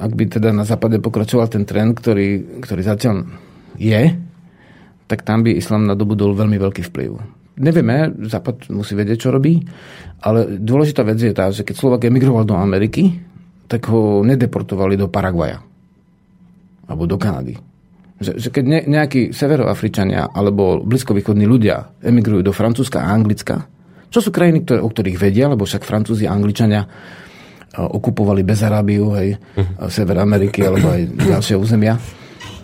ak 0.00 0.12
by 0.16 0.24
teda 0.40 0.50
na 0.50 0.64
západe 0.64 0.96
pokračoval 0.98 1.48
ten 1.52 1.68
trend, 1.68 1.92
ktorý, 1.96 2.60
ktorý 2.64 2.82
zatiaľ 2.82 3.28
je, 3.76 4.16
tak 5.04 5.22
tam 5.22 5.44
by 5.44 5.52
islám 5.52 5.84
nadobudol 5.84 6.32
veľmi 6.32 6.56
veľký 6.56 6.82
vplyv. 6.88 7.10
Nevieme, 7.54 8.10
Západ 8.26 8.72
musí 8.74 8.98
vedieť, 8.98 9.28
čo 9.28 9.30
robí, 9.30 9.62
ale 10.26 10.58
dôležitá 10.58 11.06
vec 11.06 11.22
je 11.22 11.30
tá, 11.30 11.54
že 11.54 11.62
keď 11.62 11.76
Slovak 11.78 12.02
emigroval 12.02 12.42
do 12.42 12.58
Ameriky, 12.58 13.14
tak 13.70 13.86
ho 13.92 14.26
nedeportovali 14.26 14.98
do 14.98 15.06
Paraguaja 15.06 15.62
alebo 16.84 17.06
do 17.06 17.16
Kanady. 17.16 17.54
Že, 18.18 18.32
že 18.42 18.48
keď 18.50 18.64
ne, 18.66 18.80
nejakí 18.86 19.30
severoafričania 19.30 20.34
alebo 20.34 20.82
blízkovýchodní 20.82 21.46
ľudia 21.46 21.94
emigrujú 22.02 22.42
do 22.42 22.52
Francúzska 22.52 23.06
a 23.06 23.14
Anglicka, 23.14 23.70
čo 24.10 24.18
sú 24.22 24.30
krajiny, 24.30 24.62
ktoré, 24.66 24.78
o 24.82 24.90
ktorých 24.90 25.18
vedia, 25.18 25.50
lebo 25.50 25.66
však 25.66 25.86
Francúzi 25.86 26.26
a 26.26 26.34
Angličania 26.34 26.86
okupovali 27.74 28.46
Bezarábiu, 28.46 29.12
hej, 29.18 29.36
uh-huh. 29.36 29.90
Sever 29.90 30.22
Ameriky 30.22 30.62
alebo 30.62 30.94
aj 30.94 31.02
ďalšie 31.10 31.54
územia. 31.58 31.98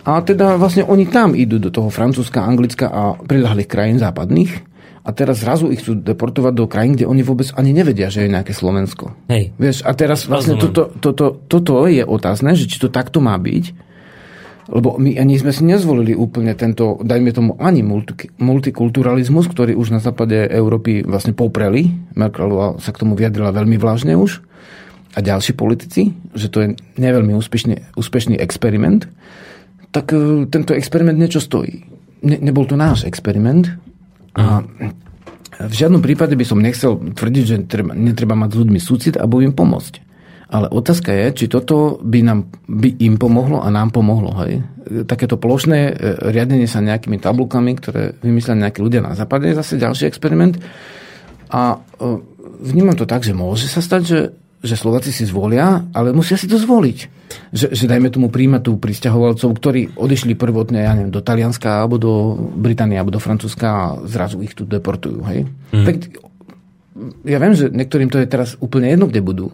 A 0.01 0.17
teda 0.25 0.57
vlastne 0.57 0.81
oni 0.81 1.05
tam 1.05 1.37
idú 1.37 1.61
do 1.61 1.69
toho 1.69 1.93
Francúzska, 1.93 2.41
Anglicka 2.41 2.89
a 2.89 3.13
prilahlých 3.21 3.69
krajín 3.69 4.01
západných 4.01 4.71
a 5.01 5.09
teraz 5.13 5.41
zrazu 5.41 5.69
ich 5.69 5.81
chcú 5.81 5.97
deportovať 5.97 6.53
do 6.53 6.65
krajín, 6.65 6.93
kde 6.97 7.09
oni 7.09 7.21
vôbec 7.21 7.49
ani 7.57 7.73
nevedia, 7.73 8.09
že 8.09 8.25
je 8.25 8.33
nejaké 8.33 8.53
Slovensko. 8.53 9.13
Hej. 9.29 9.53
Vieš, 9.57 9.85
a 9.85 9.93
teraz 9.93 10.25
vlastne 10.25 10.57
toto, 10.57 10.89
toto, 11.01 11.41
toto 11.45 11.85
je 11.89 12.05
otázne, 12.05 12.53
že 12.53 12.69
či 12.69 12.77
to 12.81 12.89
takto 12.89 13.17
má 13.21 13.33
byť, 13.37 13.93
lebo 14.69 15.01
my 15.01 15.17
ani 15.17 15.41
sme 15.41 15.49
si 15.53 15.65
nezvolili 15.65 16.13
úplne 16.13 16.53
tento, 16.53 17.01
dajme 17.01 17.33
tomu, 17.33 17.51
ani 17.57 17.81
multi, 17.81 18.29
multikulturalizmus, 18.37 19.49
ktorý 19.49 19.73
už 19.73 19.97
na 19.97 19.99
západe 20.01 20.37
Európy 20.49 21.01
vlastne 21.01 21.33
popreli. 21.33 21.89
Merkelová 22.13 22.77
sa 22.77 22.93
k 22.93 23.01
tomu 23.01 23.17
vyjadrila 23.17 23.53
veľmi 23.53 23.77
vlážne 23.81 24.13
už 24.13 24.50
a 25.11 25.19
ďalší 25.19 25.53
politici, 25.53 26.15
že 26.31 26.47
to 26.47 26.63
je 26.63 26.67
neveľmi 26.95 27.35
úspešný, 27.35 27.95
úspešný 27.99 28.39
experiment, 28.39 29.07
tak 29.91 30.15
e, 30.15 30.47
tento 30.47 30.71
experiment 30.71 31.19
niečo 31.19 31.43
stojí. 31.43 31.83
Ne, 32.23 32.37
nebol 32.39 32.63
to 32.63 32.79
náš 32.79 33.03
experiment 33.03 33.67
a 34.39 34.63
v 35.61 35.73
žiadnom 35.73 36.01
prípade 36.01 36.33
by 36.33 36.45
som 36.47 36.63
nechcel 36.63 36.97
tvrdiť, 37.13 37.43
že 37.43 37.55
treba, 37.67 37.93
netreba 37.93 38.33
mať 38.33 38.49
s 38.55 38.59
ľuďmi 38.63 38.79
súcit 38.79 39.15
a 39.19 39.27
im 39.27 39.53
pomôcť. 39.53 39.93
Ale 40.51 40.67
otázka 40.67 41.15
je, 41.15 41.27
či 41.43 41.45
toto 41.47 41.95
by, 42.03 42.19
nám, 42.27 42.39
by 42.67 42.99
im 42.99 43.15
pomohlo 43.15 43.63
a 43.63 43.71
nám 43.71 43.95
pomohlo. 43.95 44.35
Hej? 44.43 44.67
Takéto 45.07 45.39
plošné 45.39 45.79
e, 45.87 45.93
riadenie 46.27 46.67
sa 46.67 46.83
nejakými 46.83 47.23
tabulkami, 47.23 47.71
ktoré 47.79 48.19
vymysleli 48.19 48.67
nejakí 48.67 48.83
ľudia 48.83 48.99
na 48.99 49.15
západe, 49.15 49.47
je 49.47 49.59
zase 49.59 49.79
ďalší 49.79 50.11
experiment. 50.11 50.59
A 51.55 51.79
e, 51.79 52.19
vnímam 52.67 52.99
to 52.99 53.07
tak, 53.07 53.23
že 53.23 53.31
môže 53.31 53.71
sa 53.71 53.79
stať, 53.79 54.01
že 54.03 54.19
že 54.61 54.77
Slováci 54.77 55.09
si 55.09 55.25
zvolia, 55.25 55.89
ale 55.89 56.13
musia 56.13 56.37
si 56.37 56.45
to 56.45 56.61
zvoliť. 56.61 56.97
Že, 57.49 57.67
že 57.73 57.85
dajme 57.89 58.13
tomu 58.13 58.29
príjmať 58.29 58.61
tu 58.61 58.77
pristahovalcov, 58.77 59.49
ktorí 59.57 59.97
odišli 59.97 60.37
prvotne, 60.37 60.85
ja 60.85 60.93
neviem, 60.93 61.09
do 61.09 61.25
Talianska, 61.25 61.81
alebo 61.81 61.97
do 61.97 62.37
Británie, 62.37 63.01
alebo 63.01 63.17
do 63.17 63.23
Francúzska 63.23 63.67
a 63.67 63.85
zrazu 64.05 64.37
ich 64.45 64.53
tu 64.53 64.69
deportujú. 64.69 65.25
Hej? 65.25 65.49
Mm. 65.73 65.85
Tak, 65.89 65.95
ja 67.25 67.37
viem, 67.41 67.57
že 67.57 67.73
niektorým 67.73 68.13
to 68.13 68.21
je 68.21 68.29
teraz 68.29 68.53
úplne 68.61 68.93
jedno, 68.93 69.09
kde 69.09 69.25
budú. 69.25 69.49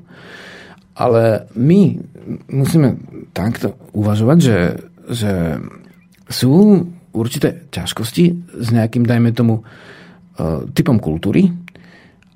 Ale 0.97 1.47
my 1.55 2.03
musíme 2.51 2.99
takto 3.31 3.79
uvažovať, 3.95 4.37
že, 4.43 4.57
že 5.07 5.31
sú 6.27 6.83
určité 7.15 7.63
ťažkosti 7.71 8.25
s 8.59 8.67
nejakým, 8.75 9.07
dajme 9.07 9.31
tomu, 9.31 9.63
uh, 9.63 10.67
typom 10.75 10.99
kultúry 10.99 11.53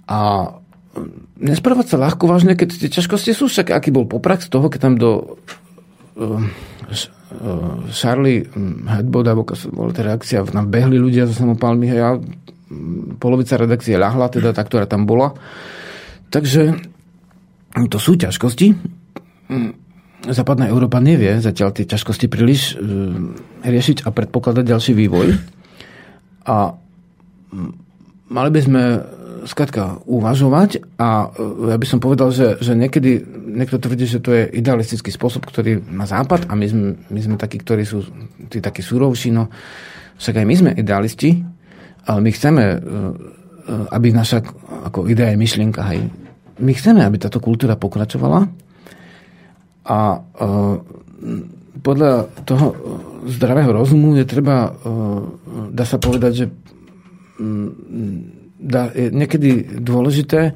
a 0.08 0.54
nesprávať 1.40 1.96
sa 1.96 1.98
ľahko 2.02 2.28
vážne, 2.28 2.54
keď 2.60 2.76
tie 2.76 2.90
ťažkosti 2.92 3.32
sú, 3.32 3.48
však 3.48 3.72
aký 3.72 3.90
bol 3.96 4.08
poprax 4.08 4.52
toho, 4.52 4.68
keď 4.68 4.80
tam 4.80 4.96
do 5.00 5.40
uh, 6.20 6.44
uh, 6.44 7.80
Charlie 7.92 8.44
Headbot, 8.88 9.26
alebo 9.28 9.48
bola 9.72 9.92
tá 9.96 10.04
reakcia, 10.04 10.44
tam 10.44 10.68
behli 10.68 11.00
ľudia 11.00 11.28
so 11.28 11.36
samopálmi, 11.36 11.86
hej, 11.88 12.02
a 12.04 12.10
polovica 13.20 13.60
redakcie 13.60 13.96
ľahla, 13.96 14.32
teda 14.32 14.52
tá, 14.56 14.64
ktorá 14.64 14.88
tam 14.88 15.08
bola. 15.08 15.36
Takže 16.32 16.76
to 17.92 17.98
sú 18.00 18.16
ťažkosti. 18.16 18.72
Západná 20.22 20.72
Európa 20.72 21.04
nevie 21.04 21.40
zatiaľ 21.44 21.76
tie 21.76 21.88
ťažkosti 21.88 22.28
príliš 22.28 22.76
uh, 22.76 23.32
riešiť 23.64 24.08
a 24.08 24.10
predpokladať 24.12 24.64
ďalší 24.68 24.94
vývoj. 24.96 25.28
A 26.48 26.76
mali 28.32 28.50
by 28.50 28.60
sme 28.64 28.84
skratka 29.46 30.02
uvažovať 30.06 30.84
a 30.98 31.30
e, 31.34 31.74
ja 31.74 31.78
by 31.78 31.86
som 31.88 32.00
povedal, 32.02 32.30
že, 32.30 32.62
že 32.62 32.78
niekedy 32.78 33.22
niekto 33.58 33.82
tvrdí, 33.82 34.06
že 34.06 34.22
to 34.22 34.34
je 34.34 34.44
idealistický 34.58 35.10
spôsob, 35.10 35.46
ktorý 35.46 35.82
má 35.90 36.06
západ 36.06 36.50
a 36.50 36.54
my 36.54 36.66
sme, 36.66 36.88
my 37.10 37.20
sme 37.20 37.36
takí, 37.38 37.62
ktorí 37.62 37.84
sú 37.86 38.06
tí 38.50 38.62
takí 38.62 38.86
súrovší, 38.86 39.34
no 39.34 39.50
však 40.22 40.42
aj 40.42 40.46
my 40.46 40.56
sme 40.56 40.72
idealisti, 40.78 41.42
ale 42.06 42.20
my 42.22 42.30
chceme, 42.34 42.64
e, 42.64 42.78
e, 42.78 42.84
aby 43.90 44.08
naša 44.14 44.46
ako 44.92 45.10
idea 45.10 45.34
je 45.34 45.42
myšlienka, 45.42 45.82
hej. 45.94 46.02
My 46.62 46.72
chceme, 46.78 47.02
aby 47.02 47.18
táto 47.18 47.42
kultúra 47.42 47.74
pokračovala 47.74 48.46
a 49.82 50.22
podľa 51.82 52.30
toho 52.46 52.66
zdravého 53.26 53.74
rozumu 53.74 54.14
je 54.14 54.30
treba, 54.30 54.70
dá 55.74 55.86
sa 55.90 55.98
povedať, 55.98 56.32
že 56.38 56.46
niekedy 59.12 59.82
dôležité 59.82 60.54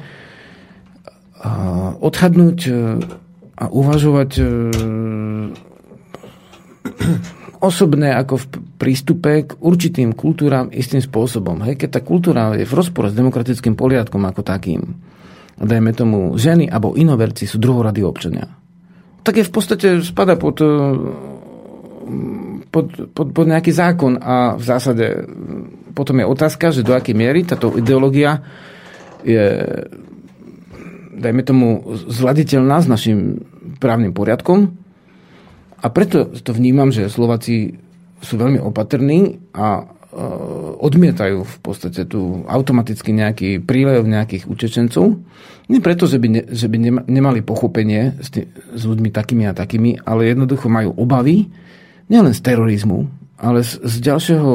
odhadnúť 2.01 2.59
e, 2.67 2.71
a 3.55 3.65
uvažovať 3.71 4.31
e, 4.39 4.43
osobné 7.69 8.11
ako 8.13 8.35
v 8.41 8.45
prístupe 8.77 9.31
k 9.47 9.51
určitým 9.57 10.11
kultúram 10.13 10.69
istým 10.69 10.99
spôsobom. 10.99 11.63
Hej, 11.63 11.79
keď 11.79 11.89
tá 11.89 12.01
kultúra 12.03 12.53
je 12.53 12.67
v 12.67 12.73
rozpore 12.75 13.09
s 13.09 13.17
demokratickým 13.17 13.79
poriadkom 13.79 14.21
ako 14.27 14.41
takým, 14.43 14.81
dajme 15.55 15.91
tomu, 15.95 16.35
ženy 16.35 16.67
alebo 16.67 16.99
inoverci 16.99 17.47
sú 17.47 17.57
druhoradí 17.57 18.03
občania, 18.03 18.51
tak 19.25 19.41
je 19.41 19.47
v 19.47 19.53
podstate 19.53 19.87
spada 20.03 20.35
pod, 20.35 20.59
e, 20.61 20.73
pod, 22.69 22.85
pod, 23.13 23.27
pod 23.31 23.45
nejaký 23.47 23.71
zákon 23.71 24.19
a 24.19 24.59
v 24.59 24.63
zásade 24.63 25.05
potom 25.95 26.19
je 26.19 26.27
otázka, 26.27 26.75
že 26.75 26.83
do 26.83 26.91
akej 26.91 27.15
miery 27.15 27.47
táto 27.47 27.71
ideológia 27.79 28.43
je, 29.23 29.63
dajme 31.15 31.41
tomu, 31.47 31.67
zladiteľná 32.11 32.83
s 32.83 32.87
našim 32.91 33.47
právnym 33.79 34.11
poriadkom. 34.11 34.75
A 35.79 35.87
preto 35.89 36.27
to 36.43 36.51
vnímam, 36.51 36.91
že 36.91 37.07
Slováci 37.07 37.79
sú 38.19 38.35
veľmi 38.35 38.57
opatrní 38.59 39.37
a 39.53 39.81
e, 39.81 39.83
odmietajú 40.81 41.45
v 41.45 41.57
podstate 41.61 42.09
tu 42.09 42.41
automaticky 42.49 43.13
nejaký 43.13 43.61
prílev 43.61 44.03
nejakých 44.09 44.49
utečencov. 44.49 45.21
Nie 45.69 45.81
preto, 45.81 46.09
že 46.09 46.17
by, 46.17 46.27
ne, 46.29 46.41
že 46.49 46.69
by 46.69 47.05
nemali 47.05 47.45
pochopenie 47.45 48.17
s, 48.17 48.33
tý, 48.33 48.49
s 48.53 48.81
ľuďmi 48.85 49.09
takými 49.13 49.45
a 49.45 49.53
takými, 49.53 50.01
ale 50.05 50.33
jednoducho 50.33 50.69
majú 50.69 50.93
obavy 50.97 51.49
nielen 52.09 52.33
z 52.33 52.41
terorizmu, 52.41 53.09
ale 53.37 53.65
z, 53.65 53.81
z 53.81 53.95
ďalšieho 54.09 54.51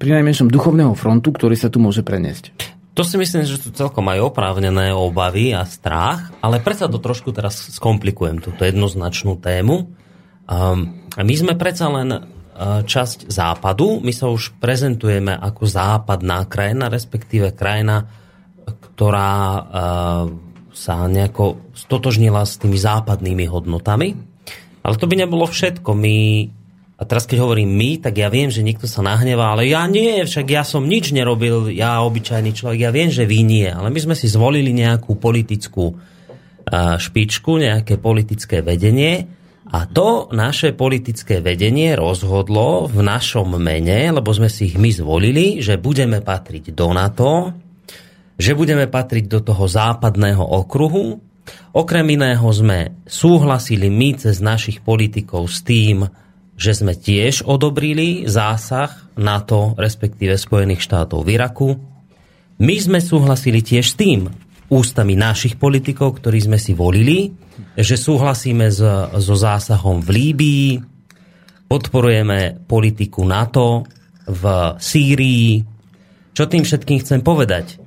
pri 0.00 0.10
najmenšom 0.20 0.48
duchovného 0.48 0.96
frontu, 0.96 1.30
ktorý 1.32 1.54
sa 1.54 1.68
tu 1.68 1.78
môže 1.78 2.00
preniesť. 2.00 2.54
To 2.94 3.02
si 3.02 3.18
myslím, 3.18 3.42
že 3.42 3.58
tu 3.58 3.74
celkom 3.74 4.06
aj 4.06 4.22
oprávnené 4.22 4.94
obavy 4.94 5.50
a 5.50 5.66
strach, 5.66 6.30
ale 6.38 6.62
predsa 6.62 6.86
to 6.86 7.02
trošku 7.02 7.34
teraz 7.34 7.74
skomplikujem, 7.74 8.38
túto 8.38 8.62
jednoznačnú 8.62 9.34
tému. 9.42 9.90
Um, 10.46 11.02
my 11.18 11.34
sme 11.34 11.58
predsa 11.58 11.90
len 11.90 12.14
uh, 12.14 12.22
časť 12.86 13.26
západu, 13.26 13.98
my 13.98 14.14
sa 14.14 14.30
už 14.30 14.62
prezentujeme 14.62 15.34
ako 15.34 15.66
západná 15.66 16.46
krajina, 16.46 16.86
respektíve 16.86 17.50
krajina, 17.50 18.06
ktorá 18.62 19.34
uh, 19.34 19.64
sa 20.70 21.10
nejako 21.10 21.74
stotožnila 21.74 22.46
s 22.46 22.62
tými 22.62 22.78
západnými 22.78 23.46
hodnotami. 23.50 24.14
Ale 24.86 24.94
to 25.00 25.10
by 25.10 25.18
nebolo 25.18 25.50
všetko. 25.50 25.90
My 25.98 26.46
a 26.94 27.02
teraz 27.02 27.26
keď 27.26 27.42
hovorím 27.42 27.74
my, 27.74 27.90
tak 27.98 28.22
ja 28.22 28.30
viem, 28.30 28.54
že 28.54 28.62
niekto 28.62 28.86
sa 28.86 29.02
nahnevá, 29.02 29.58
ale 29.58 29.66
ja 29.66 29.82
nie, 29.90 30.22
však 30.22 30.46
ja 30.46 30.62
som 30.62 30.86
nič 30.86 31.10
nerobil, 31.10 31.66
ja 31.74 32.06
obyčajný 32.06 32.54
človek, 32.54 32.86
ja 32.86 32.94
viem, 32.94 33.10
že 33.10 33.26
vy 33.26 33.42
nie, 33.42 33.66
ale 33.66 33.90
my 33.90 33.98
sme 33.98 34.14
si 34.14 34.30
zvolili 34.30 34.70
nejakú 34.70 35.18
politickú 35.18 35.98
špičku, 36.96 37.60
nejaké 37.60 38.00
politické 38.00 38.62
vedenie 38.62 39.26
a 39.68 39.90
to 39.90 40.30
naše 40.32 40.72
politické 40.72 41.42
vedenie 41.42 41.98
rozhodlo 41.98 42.86
v 42.86 43.02
našom 43.02 43.58
mene, 43.58 44.14
lebo 44.14 44.30
sme 44.32 44.48
si 44.48 44.70
ich 44.72 44.76
my 44.78 44.88
zvolili, 44.94 45.60
že 45.60 45.76
budeme 45.76 46.22
patriť 46.22 46.72
do 46.72 46.88
NATO, 46.94 47.52
že 48.38 48.54
budeme 48.54 48.86
patriť 48.86 49.24
do 49.28 49.40
toho 49.42 49.66
západného 49.66 50.40
okruhu. 50.40 51.18
Okrem 51.74 52.06
iného 52.16 52.46
sme 52.54 52.96
súhlasili 53.04 53.90
my 53.90 54.16
cez 54.16 54.40
našich 54.40 54.80
politikov 54.80 55.50
s 55.50 55.60
tým, 55.60 56.06
že 56.54 56.72
sme 56.74 56.94
tiež 56.94 57.46
odobrili 57.46 58.30
zásah 58.30 58.90
NATO, 59.18 59.74
respektíve 59.74 60.38
Spojených 60.38 60.86
štátov 60.86 61.26
v 61.26 61.32
Iraku. 61.34 61.68
My 62.62 62.76
sme 62.78 63.02
súhlasili 63.02 63.62
tiež 63.62 63.84
s 63.90 63.98
tým 63.98 64.30
ústami 64.70 65.18
našich 65.18 65.58
politikov, 65.58 66.22
ktorí 66.22 66.46
sme 66.46 66.58
si 66.58 66.72
volili, 66.72 67.34
že 67.74 67.98
súhlasíme 67.98 68.70
s, 68.70 68.80
so 69.18 69.34
zásahom 69.34 69.98
v 70.02 70.08
Líbii, 70.10 70.70
podporujeme 71.66 72.64
politiku 72.66 73.26
NATO 73.26 73.82
v 74.26 74.44
Sýrii. 74.78 75.62
Čo 76.34 76.46
tým 76.46 76.62
všetkým 76.62 76.98
chcem 77.02 77.20
povedať? 77.22 77.78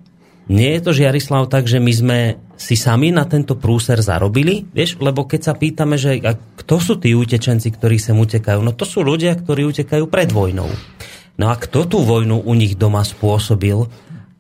Nie 0.48 0.80
je 0.80 0.82
to, 0.84 0.92
Žiarislav, 0.96 1.52
tak, 1.52 1.68
že 1.68 1.84
my 1.84 1.92
sme 1.92 2.20
si 2.58 2.74
sami 2.74 3.14
na 3.14 3.30
tento 3.30 3.54
prúser 3.54 4.02
zarobili? 4.02 4.66
Vieš, 4.66 4.98
lebo 4.98 5.30
keď 5.30 5.42
sa 5.46 5.54
pýtame, 5.54 5.96
že 5.96 6.18
a 6.26 6.34
kto 6.34 6.76
sú 6.82 6.94
tí 6.98 7.14
utečenci, 7.14 7.70
ktorí 7.70 8.02
sem 8.02 8.18
utekajú? 8.18 8.60
No 8.66 8.74
to 8.74 8.84
sú 8.84 9.06
ľudia, 9.06 9.38
ktorí 9.38 9.70
utekajú 9.70 10.10
pred 10.10 10.34
vojnou. 10.34 10.68
No 11.38 11.46
a 11.54 11.56
kto 11.56 11.86
tú 11.86 12.02
vojnu 12.02 12.42
u 12.42 12.54
nich 12.58 12.74
doma 12.74 13.06
spôsobil? 13.06 13.78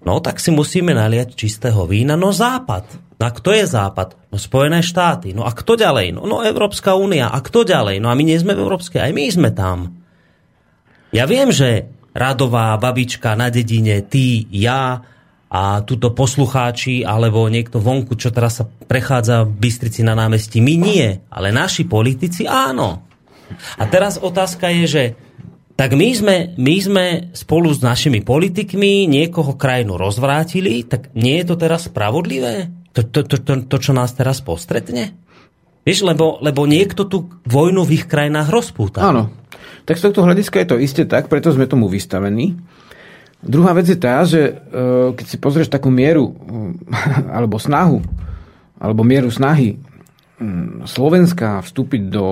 No 0.01 0.13
tak 0.18 0.41
si 0.41 0.49
musíme 0.49 0.97
naliať 0.97 1.38
čistého 1.38 1.86
vína. 1.86 2.18
No 2.18 2.34
západ. 2.34 2.89
No 3.22 3.24
a 3.26 3.32
kto 3.32 3.53
je 3.53 3.70
západ? 3.70 4.18
No 4.34 4.41
Spojené 4.41 4.82
štáty. 4.82 5.38
No 5.38 5.45
a 5.45 5.53
kto 5.53 5.78
ďalej? 5.78 6.18
No, 6.18 6.26
no 6.26 6.41
Európska 6.41 6.97
únia. 6.97 7.30
A 7.30 7.38
kto 7.38 7.61
ďalej? 7.61 8.01
No 8.01 8.09
a 8.09 8.18
my 8.18 8.24
nie 8.26 8.41
sme 8.41 8.57
v 8.57 8.65
Európskej, 8.65 9.01
aj 9.05 9.13
my 9.13 9.24
sme 9.30 9.49
tam. 9.53 10.01
Ja 11.13 11.30
viem, 11.30 11.53
že 11.53 11.89
Radová, 12.18 12.74
babička 12.82 13.38
na 13.38 13.53
dedine, 13.53 14.01
ty, 14.01 14.49
ja, 14.49 15.05
a 15.48 15.80
túto 15.88 16.12
poslucháči 16.12 17.08
alebo 17.08 17.48
niekto 17.48 17.80
vonku, 17.80 18.20
čo 18.20 18.36
teraz 18.36 18.60
sa 18.60 18.68
prechádza 18.68 19.48
v 19.48 19.56
Bystrici 19.64 20.04
na 20.04 20.12
námestí. 20.12 20.60
My 20.60 20.76
nie, 20.76 21.08
ale 21.32 21.56
naši 21.56 21.88
politici 21.88 22.43
áno. 22.43 23.08
A 23.80 23.84
teraz 23.88 24.20
otázka 24.20 24.68
je, 24.68 24.86
že 24.86 25.04
tak 25.78 25.93
my 25.93 26.10
sme, 26.12 26.36
my 26.58 26.76
sme 26.82 27.06
spolu 27.38 27.70
s 27.72 27.86
našimi 27.86 28.26
politikmi 28.26 29.06
niekoho 29.08 29.56
krajinu 29.56 29.95
rozvrátili, 29.95 30.84
tak 30.84 31.14
nie 31.14 31.39
je 31.39 31.45
to 31.48 31.56
teraz 31.56 31.88
spravodlivé? 31.88 32.74
To, 32.98 33.06
to, 33.06 33.22
to, 33.24 33.38
to, 33.39 33.54
to 33.70 33.78
čo 33.78 33.93
nás 33.93 34.18
teraz 34.18 34.41
postretne? 34.41 35.14
Vieš, 35.86 36.04
lebo, 36.04 36.41
lebo 36.43 36.68
niekto 36.68 37.08
tú 37.08 37.30
vojnu 37.48 37.88
v 37.88 38.04
ich 38.04 38.06
krajinách 38.10 38.50
rozpúta. 38.52 39.06
Áno. 39.06 39.32
Tak 39.88 39.95
z 39.95 40.12
tohto 40.12 40.28
hľadiska 40.28 40.60
je 40.60 40.68
to 40.68 40.82
isté 40.82 41.08
tak, 41.08 41.32
preto 41.32 41.48
sme 41.54 41.70
tomu 41.70 41.88
vystavení. 41.88 42.60
Druhá 43.43 43.71
vec 43.77 43.85
je 43.89 43.97
tá, 43.99 44.25
že 44.25 44.41
e, 44.41 44.53
keď 45.13 45.25
si 45.25 45.38
pozrieš 45.38 45.69
takú 45.69 45.93
mieru 45.93 46.33
alebo 47.38 47.61
snahu, 47.61 48.01
alebo 48.77 49.01
mieru 49.05 49.29
snahy 49.33 49.77
Slovenska 50.85 51.65
vstúpiť 51.65 52.13
do 52.13 52.25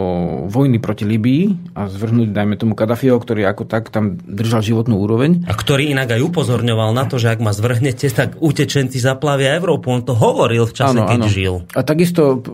vojny 0.46 0.78
proti 0.78 1.10
Libii 1.10 1.74
a 1.74 1.90
zvrhnúť, 1.90 2.38
dajme 2.38 2.54
tomu, 2.54 2.78
Kadafieho, 2.78 3.18
ktorý 3.18 3.50
ako 3.50 3.66
tak 3.66 3.90
tam 3.90 4.22
držal 4.22 4.62
životnú 4.62 5.02
úroveň. 5.02 5.50
A 5.50 5.58
ktorý 5.58 5.90
inak 5.90 6.14
aj 6.14 6.22
upozorňoval 6.22 6.94
na 6.94 7.10
to, 7.10 7.18
že 7.18 7.34
ak 7.34 7.42
ma 7.42 7.50
zvrhnete, 7.50 8.06
tak 8.14 8.38
utečenci 8.38 9.02
zaplavia 9.02 9.58
Európu. 9.58 9.90
On 9.90 10.06
to 10.06 10.14
hovoril 10.14 10.70
v 10.70 10.74
čase, 10.78 11.02
ano, 11.02 11.10
keď 11.10 11.22
ano. 11.26 11.34
žil. 11.34 11.56
A 11.74 11.82
takisto 11.82 12.46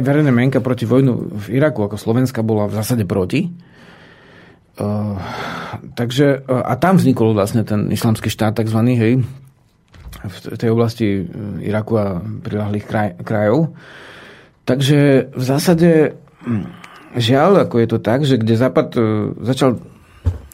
verejná 0.00 0.32
mienka 0.32 0.64
proti 0.64 0.88
vojnu 0.88 1.36
v 1.44 1.60
Iraku 1.60 1.84
ako 1.84 2.00
Slovenska 2.00 2.40
bola 2.40 2.64
v 2.64 2.80
zásade 2.80 3.04
proti. 3.04 3.52
Uh, 4.74 5.14
takže, 5.94 6.42
uh, 6.42 6.66
a 6.66 6.74
tam 6.74 6.98
vznikol 6.98 7.30
vlastne 7.30 7.62
ten 7.62 7.90
islamský 7.94 8.26
štát 8.26 8.58
takzvaný, 8.58 8.98
hej, 8.98 9.12
v 10.24 10.56
tej 10.56 10.70
oblasti 10.72 11.28
Iraku 11.60 12.00
a 12.00 12.18
prilahlých 12.18 12.86
kraj, 12.88 13.08
krajov. 13.22 13.76
Takže 14.64 15.30
v 15.30 15.42
zásade 15.44 16.16
hm, 16.42 16.64
žiaľ, 17.20 17.68
ako 17.68 17.76
je 17.76 17.88
to 17.90 17.98
tak, 18.00 18.24
že 18.24 18.40
kde 18.40 18.54
Západ 18.58 18.88
uh, 18.98 19.04
začal 19.46 19.78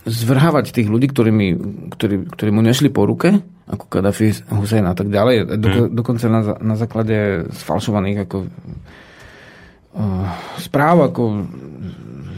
zvrhávať 0.04 0.72
tých 0.72 0.88
ľudí, 0.88 1.12
ktorými, 1.12 1.48
ktorí, 1.92 2.16
ktorí 2.32 2.50
mu 2.50 2.64
nešli 2.64 2.88
po 2.88 3.04
ruke, 3.04 3.40
ako 3.68 3.84
Kadafi, 3.86 4.32
Hussein 4.50 4.88
a 4.88 4.96
tak 4.96 5.12
ďalej, 5.12 5.60
do, 5.60 5.68
hmm. 5.68 5.88
dokonca 5.94 6.26
na, 6.26 6.40
na 6.58 6.74
základe 6.74 7.46
sfalšovaných 7.52 8.26
ako, 8.26 8.38
správ, 10.58 11.10
ako 11.10 11.22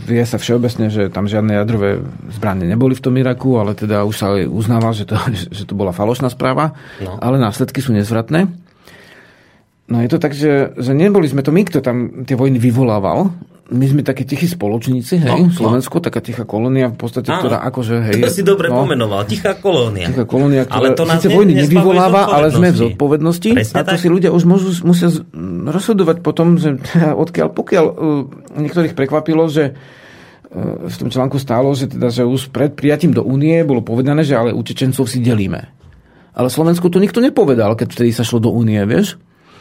vie 0.06 0.22
sa 0.26 0.38
všeobecne, 0.38 0.90
že 0.90 1.08
tam 1.08 1.30
žiadne 1.30 1.54
jadrové 1.54 2.02
zbranie 2.34 2.66
neboli 2.66 2.98
v 2.98 3.04
tom 3.04 3.14
Iraku, 3.14 3.58
ale 3.58 3.78
teda 3.78 4.02
už 4.02 4.14
sa 4.14 4.34
uznáva, 4.34 4.90
že 4.94 5.06
to, 5.06 5.14
že 5.56 5.64
to 5.64 5.74
bola 5.78 5.94
falošná 5.94 6.28
správa, 6.30 6.74
no. 6.98 7.18
ale 7.22 7.38
následky 7.38 7.78
sú 7.78 7.94
nezvratné. 7.94 8.71
No 9.92 10.00
je 10.00 10.08
to 10.08 10.16
tak, 10.16 10.32
že, 10.32 10.72
že 10.72 10.96
neboli 10.96 11.28
sme 11.28 11.44
to 11.44 11.52
my, 11.52 11.68
kto 11.68 11.84
tam 11.84 12.24
tie 12.24 12.32
vojny 12.32 12.56
vyvolával. 12.56 13.28
My 13.72 13.84
sme 13.88 14.00
takí 14.00 14.24
tichí 14.24 14.48
spoločníci, 14.48 15.20
hej, 15.20 15.28
no, 15.28 15.48
no. 15.48 15.52
Slovensko, 15.52 16.00
no. 16.00 16.04
taká 16.04 16.20
tichá 16.24 16.44
kolónia 16.44 16.92
v 16.92 16.96
podstate, 16.96 17.32
Áno. 17.32 17.40
ktorá 17.40 17.58
akože, 17.72 17.94
hej... 18.04 18.20
To 18.20 18.28
si 18.28 18.44
dobre 18.44 18.68
no, 18.68 18.84
pomenoval, 18.84 19.24
tichá 19.24 19.56
kolónia. 19.56 20.12
Tichá 20.12 20.28
kolónia, 20.28 20.68
ktorá 20.68 20.76
ale 20.76 20.88
to 20.92 21.04
síce 21.08 21.28
vojny 21.32 21.52
nevyvoláva, 21.56 22.32
ale 22.32 22.52
sme 22.52 22.68
v 22.68 22.88
zodpovednosti. 22.88 23.50
Presne 23.52 23.76
a 23.76 23.84
to 23.84 23.96
tak? 23.96 24.00
si 24.00 24.08
ľudia 24.12 24.28
už 24.28 24.44
môžu, 24.44 24.76
musia 24.84 25.08
rozhodovať 25.68 26.20
potom, 26.20 26.56
že 26.60 26.80
odkiaľ, 27.24 27.48
pokiaľ 27.52 27.84
uh, 27.84 28.60
niektorých 28.60 28.92
prekvapilo, 28.92 29.48
že 29.48 29.72
uh, 29.72 30.88
v 30.88 30.96
tom 30.96 31.08
článku 31.08 31.40
stálo, 31.40 31.72
že, 31.72 31.88
teda, 31.88 32.12
že 32.12 32.28
už 32.28 32.52
pred 32.52 32.76
prijatím 32.76 33.16
do 33.16 33.24
únie 33.24 33.56
bolo 33.64 33.80
povedané, 33.80 34.20
že 34.20 34.36
ale 34.36 34.52
utečencov 34.52 35.08
si 35.08 35.20
delíme. 35.20 35.68
Ale 36.36 36.52
Slovensku 36.52 36.92
to 36.92 37.00
nikto 37.00 37.24
nepovedal, 37.24 37.72
keď 37.72 37.88
vtedy 37.92 38.12
sa 38.12 38.24
šlo 38.24 38.40
do 38.40 38.52
únie, 38.52 38.80
vieš? 38.84 39.16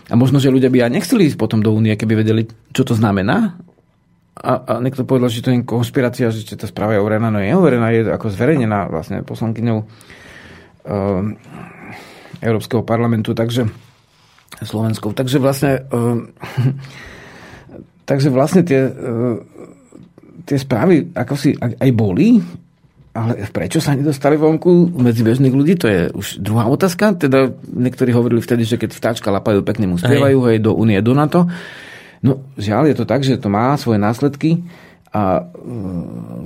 A 0.10 0.14
možno, 0.18 0.42
že 0.42 0.52
ľudia 0.52 0.72
by 0.74 0.88
aj 0.88 0.92
nechceli 0.92 1.30
ísť 1.30 1.38
potom 1.38 1.62
do 1.62 1.72
únie, 1.72 1.94
keby 1.94 2.26
vedeli, 2.26 2.44
čo 2.74 2.82
to 2.88 2.98
znamená. 2.98 3.60
A, 4.32 4.52
a 4.58 4.74
niekto 4.80 5.06
povedal, 5.06 5.30
že 5.30 5.44
to 5.44 5.54
je 5.54 5.62
konspirácia, 5.62 6.34
že 6.34 6.58
tá 6.58 6.66
správa 6.66 6.98
je 6.98 7.04
overená. 7.04 7.30
No 7.30 7.44
je 7.44 7.54
overená, 7.54 7.94
je 7.94 8.08
ako 8.10 8.32
zverejnená 8.32 8.90
vlastne 8.90 9.22
poslankyňou 9.22 9.78
uh, 9.84 9.88
Európskeho 12.42 12.82
parlamentu, 12.82 13.38
takže 13.38 13.70
Slovenskou. 14.64 15.14
Takže 15.14 15.38
vlastne 15.38 15.86
uh, 15.94 16.18
takže 18.10 18.34
vlastne 18.34 18.66
tie, 18.66 18.88
uh, 18.88 19.38
tie 20.48 20.58
správy 20.58 21.14
ako 21.14 21.34
si 21.38 21.54
aj 21.62 21.92
boli, 21.94 22.42
ale 23.12 23.44
prečo 23.52 23.84
sa 23.84 23.92
nedostali 23.92 24.40
vonku 24.40 24.96
medzi 24.96 25.20
bežných 25.20 25.52
ľudí, 25.52 25.76
to 25.76 25.88
je 25.92 26.02
už 26.16 26.40
druhá 26.40 26.72
otázka. 26.72 27.12
Teda 27.20 27.52
niektorí 27.68 28.16
hovorili 28.16 28.40
vtedy, 28.40 28.64
že 28.64 28.80
keď 28.80 28.96
vtáčka 28.96 29.28
lapajú, 29.36 29.68
pekne 29.68 29.92
mu 29.92 30.00
spievajú, 30.00 30.48
hej, 30.48 30.64
do 30.64 30.72
Unie, 30.72 31.04
do 31.04 31.12
NATO. 31.12 31.52
No, 32.24 32.40
žiaľ, 32.56 32.88
je 32.88 32.96
to 32.96 33.06
tak, 33.10 33.28
že 33.28 33.36
to 33.36 33.52
má 33.52 33.76
svoje 33.76 34.00
následky 34.00 34.64
a 35.12 35.44
e, 35.44 35.72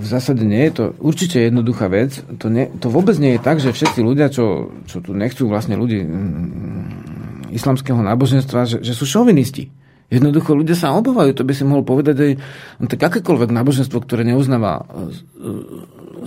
v 0.02 0.06
zásade 0.10 0.42
nie 0.42 0.66
je 0.66 0.74
to 0.74 0.84
určite 0.98 1.38
jednoduchá 1.38 1.86
vec. 1.86 2.18
To, 2.42 2.50
nie, 2.50 2.66
to 2.82 2.90
vôbec 2.90 3.14
nie 3.22 3.38
je 3.38 3.46
tak, 3.46 3.62
že 3.62 3.70
všetci 3.70 4.02
ľudia, 4.02 4.34
čo, 4.34 4.74
čo 4.90 5.06
tu 5.06 5.14
nechcú 5.14 5.46
vlastne 5.46 5.78
ľudí 5.78 6.02
mm, 6.02 7.54
islamského 7.54 8.02
náboženstva, 8.02 8.66
že, 8.66 8.78
že 8.82 8.98
sú 8.98 9.06
šovinisti. 9.06 9.70
Jednoducho 10.14 10.54
ľudia 10.54 10.78
sa 10.78 10.94
obávajú, 10.94 11.34
to 11.34 11.48
by 11.48 11.54
si 11.58 11.66
mohol 11.66 11.82
povedať 11.82 12.16
aj 12.22 12.32
no, 12.78 12.86
tak 12.86 13.02
akékoľvek 13.02 13.50
náboženstvo, 13.50 13.98
ktoré 14.06 14.22
neuznáva 14.22 14.78
e, 14.78 14.84
e, 14.86 14.94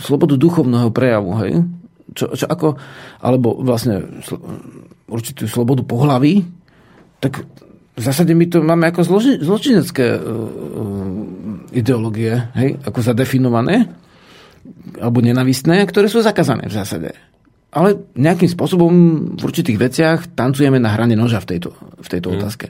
slobodu 0.03 0.35
duchovného 0.35 0.91
prejavu, 0.91 1.39
hej? 1.47 1.63
Čo, 2.17 2.35
čo 2.35 2.47
ako, 2.51 2.75
alebo 3.23 3.55
vlastne 3.63 4.03
sl, 4.25 4.41
určitú 5.07 5.47
slobodu 5.47 5.87
pohlaví, 5.87 6.43
tak 7.23 7.47
v 7.99 8.03
zásade 8.03 8.31
my 8.35 8.47
to 8.47 8.63
máme 8.63 8.87
ako 8.89 9.03
zloži, 9.03 9.43
zločinecké 9.43 10.07
uh, 10.15 10.23
ideológie, 11.75 12.47
hej? 12.55 12.79
ako 12.87 13.03
zadefinované, 13.03 13.91
alebo 15.03 15.19
nenavistné, 15.19 15.83
ktoré 15.83 16.07
sú 16.07 16.23
zakázané 16.23 16.71
v 16.71 16.77
zásade. 16.79 17.11
Ale 17.69 18.01
nejakým 18.17 18.49
spôsobom 18.49 18.93
v 19.37 19.43
určitých 19.45 19.77
veciach 19.77 20.19
tancujeme 20.33 20.81
na 20.81 20.89
hrane 20.97 21.13
noža 21.13 21.45
v 21.45 21.57
tejto, 21.57 21.77
v 22.01 22.09
tejto 22.09 22.33
mm. 22.33 22.35
otázke 22.41 22.67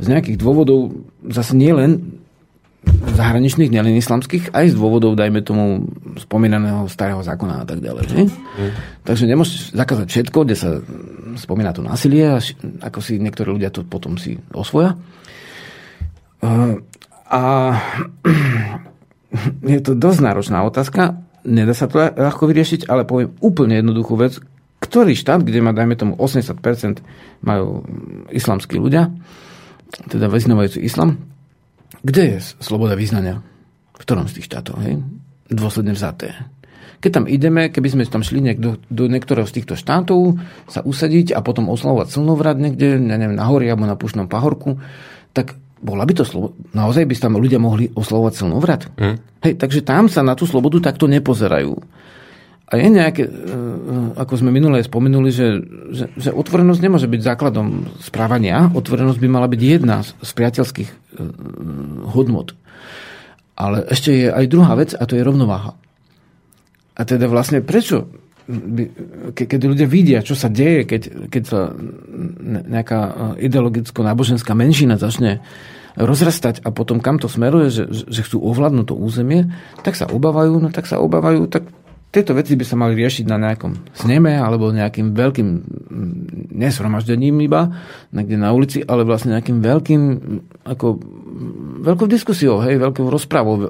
z 0.00 0.06
nejakých 0.08 0.40
dôvodov, 0.40 0.96
zase 1.28 1.52
nie 1.52 1.70
len 1.76 2.20
zahraničných, 3.12 3.68
nielen 3.68 3.92
islamských, 4.00 4.56
aj 4.56 4.72
z 4.72 4.74
dôvodov, 4.80 5.12
dajme 5.12 5.44
tomu, 5.44 5.84
spomínaného 6.16 6.88
starého 6.88 7.20
zákona 7.20 7.60
a 7.60 7.66
tak 7.68 7.84
ďalej. 7.84 8.04
Že? 8.08 8.16
Mm. 8.24 8.30
Takže 9.04 9.24
nemôžeš 9.28 9.76
zakázať 9.76 10.08
všetko, 10.08 10.38
kde 10.48 10.56
sa 10.56 10.70
spomína 11.36 11.76
to 11.76 11.84
násilie, 11.84 12.24
a 12.24 12.40
ako 12.80 12.98
si 13.04 13.20
niektorí 13.20 13.52
ľudia 13.52 13.68
to 13.68 13.84
potom 13.84 14.16
si 14.16 14.40
osvoja. 14.56 14.96
A 17.28 17.42
je 19.76 19.80
to 19.84 19.92
dosť 19.92 20.20
náročná 20.24 20.64
otázka, 20.64 21.20
nedá 21.44 21.72
sa 21.72 21.86
to 21.88 22.00
ľahko 22.00 22.48
vyriešiť, 22.48 22.88
ale 22.90 23.08
poviem 23.08 23.36
úplne 23.40 23.80
jednoduchú 23.80 24.14
vec. 24.16 24.38
Ktorý 24.80 25.12
štát, 25.12 25.44
kde 25.44 25.60
má, 25.60 25.76
dajme 25.76 25.92
tomu, 25.92 26.12
80% 26.16 27.04
majú 27.44 27.84
islamskí 28.32 28.80
ľudia, 28.80 29.12
teda 30.08 30.32
vyznávajúci 30.32 30.80
islam, 30.80 31.20
kde 32.00 32.36
je 32.36 32.38
sloboda 32.64 32.96
vyznania? 32.96 33.44
V 33.92 33.98
ktorom 34.00 34.24
z 34.24 34.40
tých 34.40 34.48
štátov? 34.48 34.80
Hej? 34.80 35.04
Dôsledne 35.52 35.92
vzaté. 35.92 36.32
Keď 37.00 37.10
tam 37.12 37.24
ideme, 37.28 37.72
keby 37.72 37.88
sme 37.92 38.08
tam 38.08 38.24
šli 38.24 38.44
niekto, 38.44 38.80
do 38.92 39.04
niektorého 39.08 39.48
z 39.48 39.60
týchto 39.60 39.76
štátov, 39.76 40.36
sa 40.68 40.80
usadiť 40.84 41.32
a 41.32 41.40
potom 41.40 41.72
oslavovať 41.72 42.12
slnovrat 42.12 42.60
niekde, 42.60 43.00
neviem, 43.00 43.36
na 43.36 43.48
hori 43.48 43.68
alebo 43.68 43.88
na 43.88 43.96
pušnom 43.96 44.28
pahorku, 44.28 44.80
tak 45.32 45.56
bola 45.80 46.04
by 46.04 46.12
to 46.12 46.24
slovo... 46.28 46.52
Naozaj 46.76 47.08
by 47.08 47.14
tam 47.16 47.40
ľudia 47.40 47.56
mohli 47.56 47.88
oslavovať 47.92 48.32
slnovrat? 48.36 48.82
Mm. 49.00 49.16
Hej, 49.42 49.54
takže 49.56 49.80
tam 49.80 50.06
sa 50.12 50.20
na 50.20 50.36
tú 50.36 50.44
slobodu 50.44 50.92
takto 50.92 51.08
nepozerajú. 51.08 51.72
A 52.70 52.78
je 52.78 52.86
nejaké, 52.86 53.26
e, 53.26 53.32
ako 54.14 54.38
sme 54.38 54.54
minule 54.54 54.78
spomenuli, 54.78 55.34
že, 55.34 55.58
že, 55.90 56.04
že 56.14 56.30
otvorenosť 56.30 56.80
nemôže 56.84 57.10
byť 57.10 57.20
základom 57.26 57.98
správania. 57.98 58.70
Otvorenosť 58.70 59.18
by 59.18 59.28
mala 59.28 59.50
byť 59.50 59.60
jedna 59.60 60.06
z 60.06 60.30
priateľských 60.30 60.90
e, 60.92 60.96
hodnot. 62.14 62.54
Ale 63.58 63.88
ešte 63.90 64.14
je 64.14 64.28
aj 64.30 64.46
druhá 64.46 64.78
vec 64.78 64.94
a 64.94 65.02
to 65.02 65.18
je 65.18 65.26
rovnováha. 65.26 65.74
A 66.94 67.00
teda 67.02 67.26
vlastne 67.26 67.64
prečo 67.64 68.06
keď 69.34 69.60
ľudia 69.64 69.86
vidia, 69.86 70.18
čo 70.26 70.34
sa 70.34 70.50
deje, 70.50 70.84
keď, 70.84 71.30
keď 71.30 71.42
sa 71.46 71.60
nejaká 72.66 73.00
ideologicko-náboženská 73.38 74.52
menšina 74.52 74.98
začne 74.98 75.40
rozrastať 75.98 76.62
a 76.62 76.70
potom 76.70 77.02
kam 77.02 77.18
to 77.18 77.26
smeruje, 77.26 77.72
že, 77.72 77.84
že 77.90 78.22
chcú 78.22 78.38
ovládnuť 78.42 78.86
to 78.90 78.94
územie, 78.94 79.50
tak 79.82 79.98
sa 79.98 80.06
obávajú, 80.06 80.62
no 80.62 80.68
tak 80.70 80.86
sa 80.86 81.02
obávajú, 81.02 81.50
tak 81.50 81.66
tieto 82.10 82.34
veci 82.34 82.58
by 82.58 82.64
sa 82.66 82.74
mali 82.74 82.98
riešiť 82.98 83.24
na 83.30 83.38
nejakom 83.38 83.94
sneme 83.94 84.34
alebo 84.34 84.74
nejakým 84.74 85.14
veľkým 85.14 85.48
mm, 85.48 86.50
nesromaždením 86.58 87.38
iba, 87.46 87.70
niekde 88.10 88.34
na 88.34 88.50
ulici, 88.50 88.82
ale 88.82 89.06
vlastne 89.06 89.38
nejakým 89.38 89.62
veľkým, 89.62 90.02
ako 90.66 90.98
veľkou 91.86 92.10
diskusiou, 92.10 92.58
hej, 92.66 92.82
veľkou 92.82 93.06
rozprávou. 93.06 93.62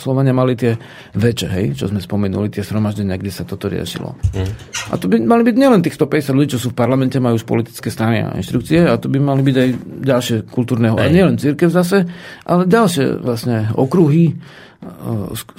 Slovania 0.00 0.32
mali 0.32 0.56
tie 0.56 0.80
väčšie, 1.12 1.48
hej, 1.52 1.66
čo 1.76 1.92
sme 1.92 2.00
spomenuli, 2.00 2.48
tie 2.48 2.64
sromaždenia, 2.64 3.20
kde 3.20 3.32
sa 3.32 3.44
toto 3.44 3.68
riešilo. 3.68 4.16
Mm. 4.32 4.52
A 4.88 4.94
to 4.96 5.12
by 5.12 5.20
mali 5.20 5.44
byť 5.44 5.56
nielen 5.60 5.84
tých 5.84 6.00
150 6.00 6.32
ľudí, 6.32 6.48
čo 6.56 6.62
sú 6.64 6.72
v 6.72 6.80
parlamente, 6.80 7.20
majú 7.20 7.36
už 7.36 7.44
politické 7.44 7.92
strany 7.92 8.24
a 8.24 8.32
inštrukcie, 8.40 8.88
a 8.88 8.96
to 8.96 9.12
by 9.12 9.20
mali 9.20 9.44
byť 9.44 9.56
aj 9.60 9.68
ďalšie 10.00 10.36
kultúrne, 10.48 10.96
a 10.96 11.12
nielen 11.12 11.36
církev 11.36 11.68
zase, 11.68 12.08
ale 12.48 12.64
ďalšie 12.64 13.20
vlastne 13.20 13.68
okruhy, 13.76 14.40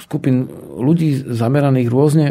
skupín 0.00 0.48
ľudí 0.76 1.16
zameraných 1.24 1.88
rôzne, 1.88 2.26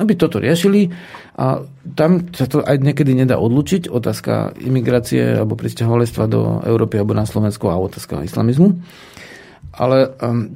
aby 0.00 0.12
toto 0.16 0.40
riešili 0.40 0.88
a 1.36 1.60
tam 1.96 2.32
sa 2.32 2.48
to 2.48 2.64
aj 2.64 2.80
niekedy 2.80 3.12
nedá 3.12 3.36
odlučiť, 3.36 3.92
otázka 3.92 4.56
imigrácie 4.60 5.40
alebo 5.40 5.56
pristahovalectva 5.56 6.24
do 6.28 6.64
Európy 6.64 7.00
alebo 7.00 7.12
na 7.12 7.28
Slovensku 7.28 7.68
a 7.68 7.76
otázka 7.76 8.24
islamizmu. 8.24 8.76
Ale 9.76 10.16
um, 10.20 10.52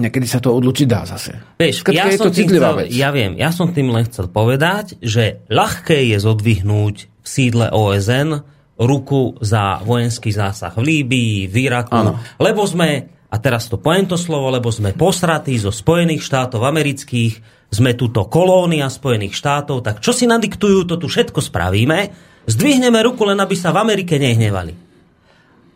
niekedy 0.00 0.24
sa 0.24 0.40
to 0.40 0.56
odlučiť 0.56 0.86
dá 0.88 1.04
zase. 1.04 1.36
Vieš, 1.60 1.84
ja, 1.92 2.08
je 2.08 2.20
to 2.20 2.32
citlivá 2.32 2.72
chcel, 2.72 2.78
vec. 2.84 2.88
ja 2.96 3.08
viem, 3.12 3.36
ja 3.36 3.52
som 3.52 3.68
tým 3.72 3.92
len 3.92 4.08
chcel 4.08 4.32
povedať, 4.32 4.96
že 5.04 5.44
ľahké 5.52 6.00
je 6.12 6.18
zodvihnúť 6.20 6.96
v 7.20 7.26
sídle 7.28 7.68
OSN 7.68 8.40
ruku 8.80 9.36
za 9.44 9.84
vojenský 9.84 10.32
zásah 10.32 10.72
v 10.72 10.82
Líbii, 10.84 11.52
v 11.52 11.54
Iraku, 11.68 11.92
ano. 11.92 12.16
lebo 12.40 12.64
sme 12.64 13.19
a 13.30 13.36
teraz 13.38 13.70
to 13.70 13.78
poviem 13.78 14.10
to 14.10 14.18
slovo, 14.18 14.50
lebo 14.50 14.74
sme 14.74 14.90
posratí 14.90 15.54
zo 15.54 15.70
Spojených 15.70 16.26
štátov 16.26 16.66
amerických, 16.66 17.62
sme 17.70 17.94
tuto 17.94 18.26
kolónia 18.26 18.90
Spojených 18.90 19.38
štátov, 19.38 19.86
tak 19.86 20.02
čo 20.02 20.10
si 20.10 20.26
nadiktujú, 20.26 20.90
to 20.90 20.98
tu 20.98 21.06
všetko 21.06 21.38
spravíme, 21.38 22.10
zdvihneme 22.50 22.98
ruku, 23.06 23.22
len 23.22 23.38
aby 23.38 23.54
sa 23.54 23.70
v 23.70 23.86
Amerike 23.86 24.18
nehnevali. 24.18 24.74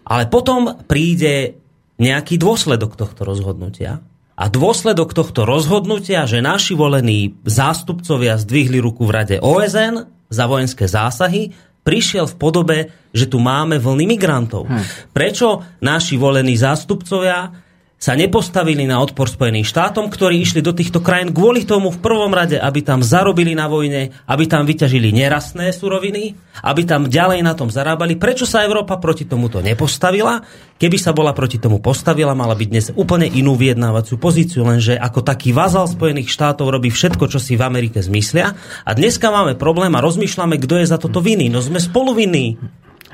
Ale 0.04 0.26
potom 0.26 0.82
príde 0.84 1.62
nejaký 2.02 2.42
dôsledok 2.42 2.98
tohto 2.98 3.22
rozhodnutia. 3.22 4.02
A 4.34 4.50
dôsledok 4.50 5.14
tohto 5.14 5.46
rozhodnutia, 5.46 6.26
že 6.26 6.42
naši 6.42 6.74
volení 6.74 7.38
zástupcovia 7.46 8.34
zdvihli 8.34 8.82
ruku 8.82 9.06
v 9.06 9.14
rade 9.14 9.36
OSN 9.38 10.10
za 10.26 10.44
vojenské 10.50 10.90
zásahy, 10.90 11.54
prišiel 11.84 12.26
v 12.26 12.38
podobe, 12.40 12.78
že 13.12 13.28
tu 13.28 13.38
máme 13.38 13.78
vlny 13.78 14.16
migrantov. 14.16 14.66
Hm. 14.66 15.12
Prečo 15.12 15.62
naši 15.84 16.16
volení 16.16 16.56
zástupcovia 16.56 17.63
sa 18.04 18.12
nepostavili 18.12 18.84
na 18.84 19.00
odpor 19.00 19.32
Spojeným 19.32 19.64
štátom, 19.64 20.12
ktorí 20.12 20.44
išli 20.44 20.60
do 20.60 20.76
týchto 20.76 21.00
krajín 21.00 21.32
kvôli 21.32 21.64
tomu 21.64 21.88
v 21.88 22.04
prvom 22.04 22.28
rade, 22.36 22.60
aby 22.60 22.84
tam 22.84 23.00
zarobili 23.00 23.56
na 23.56 23.64
vojne, 23.64 24.12
aby 24.28 24.44
tam 24.44 24.68
vyťažili 24.68 25.08
nerastné 25.08 25.72
suroviny, 25.72 26.36
aby 26.60 26.84
tam 26.84 27.08
ďalej 27.08 27.40
na 27.40 27.56
tom 27.56 27.72
zarábali. 27.72 28.20
Prečo 28.20 28.44
sa 28.44 28.60
Európa 28.60 29.00
proti 29.00 29.24
tomuto 29.24 29.64
nepostavila? 29.64 30.44
Keby 30.76 31.00
sa 31.00 31.16
bola 31.16 31.32
proti 31.32 31.56
tomu 31.56 31.80
postavila, 31.80 32.36
mala 32.36 32.52
by 32.52 32.68
dnes 32.68 32.92
úplne 32.92 33.24
inú 33.24 33.56
vyjednávaciu 33.56 34.20
pozíciu, 34.20 34.68
lenže 34.68 35.00
ako 35.00 35.24
taký 35.24 35.56
vazal 35.56 35.88
Spojených 35.88 36.28
štátov 36.28 36.68
robí 36.68 36.92
všetko, 36.92 37.24
čo 37.32 37.40
si 37.40 37.56
v 37.56 37.64
Amerike 37.64 38.04
zmyslia. 38.04 38.52
A 38.84 38.92
dneska 38.92 39.32
máme 39.32 39.56
problém 39.56 39.96
a 39.96 40.04
rozmýšľame, 40.04 40.60
kto 40.60 40.84
je 40.84 40.92
za 40.92 41.00
toto 41.00 41.24
vinný. 41.24 41.48
No 41.48 41.64
sme 41.64 41.80
spolu. 41.80 42.04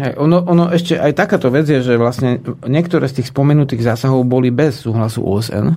Hej, 0.00 0.16
ono, 0.16 0.40
ono 0.40 0.72
ešte 0.72 0.96
aj 0.96 1.12
takáto 1.12 1.52
vec 1.52 1.68
je, 1.68 1.84
že 1.84 2.00
vlastne 2.00 2.40
niektoré 2.64 3.04
z 3.04 3.20
tých 3.20 3.28
spomenutých 3.28 3.84
zásahov 3.84 4.24
boli 4.24 4.48
bez 4.48 4.80
súhlasu 4.80 5.20
OSN, 5.20 5.76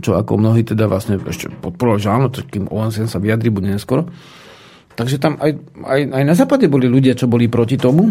čo 0.00 0.16
ako 0.16 0.40
mnohí 0.40 0.64
teda 0.64 0.88
vlastne 0.88 1.20
ešte 1.20 1.52
podporovali, 1.52 2.00
že 2.00 2.08
áno, 2.08 2.32
kým 2.32 2.72
OSN 2.72 3.12
sa 3.12 3.20
vyjadri, 3.20 3.52
bude 3.52 3.68
neskoro. 3.68 4.08
Takže 4.96 5.20
tam 5.20 5.36
aj, 5.36 5.52
aj, 5.84 6.00
aj 6.16 6.22
na 6.24 6.32
západe 6.32 6.64
boli 6.72 6.88
ľudia, 6.88 7.12
čo 7.12 7.28
boli 7.28 7.52
proti 7.52 7.76
tomu. 7.76 8.08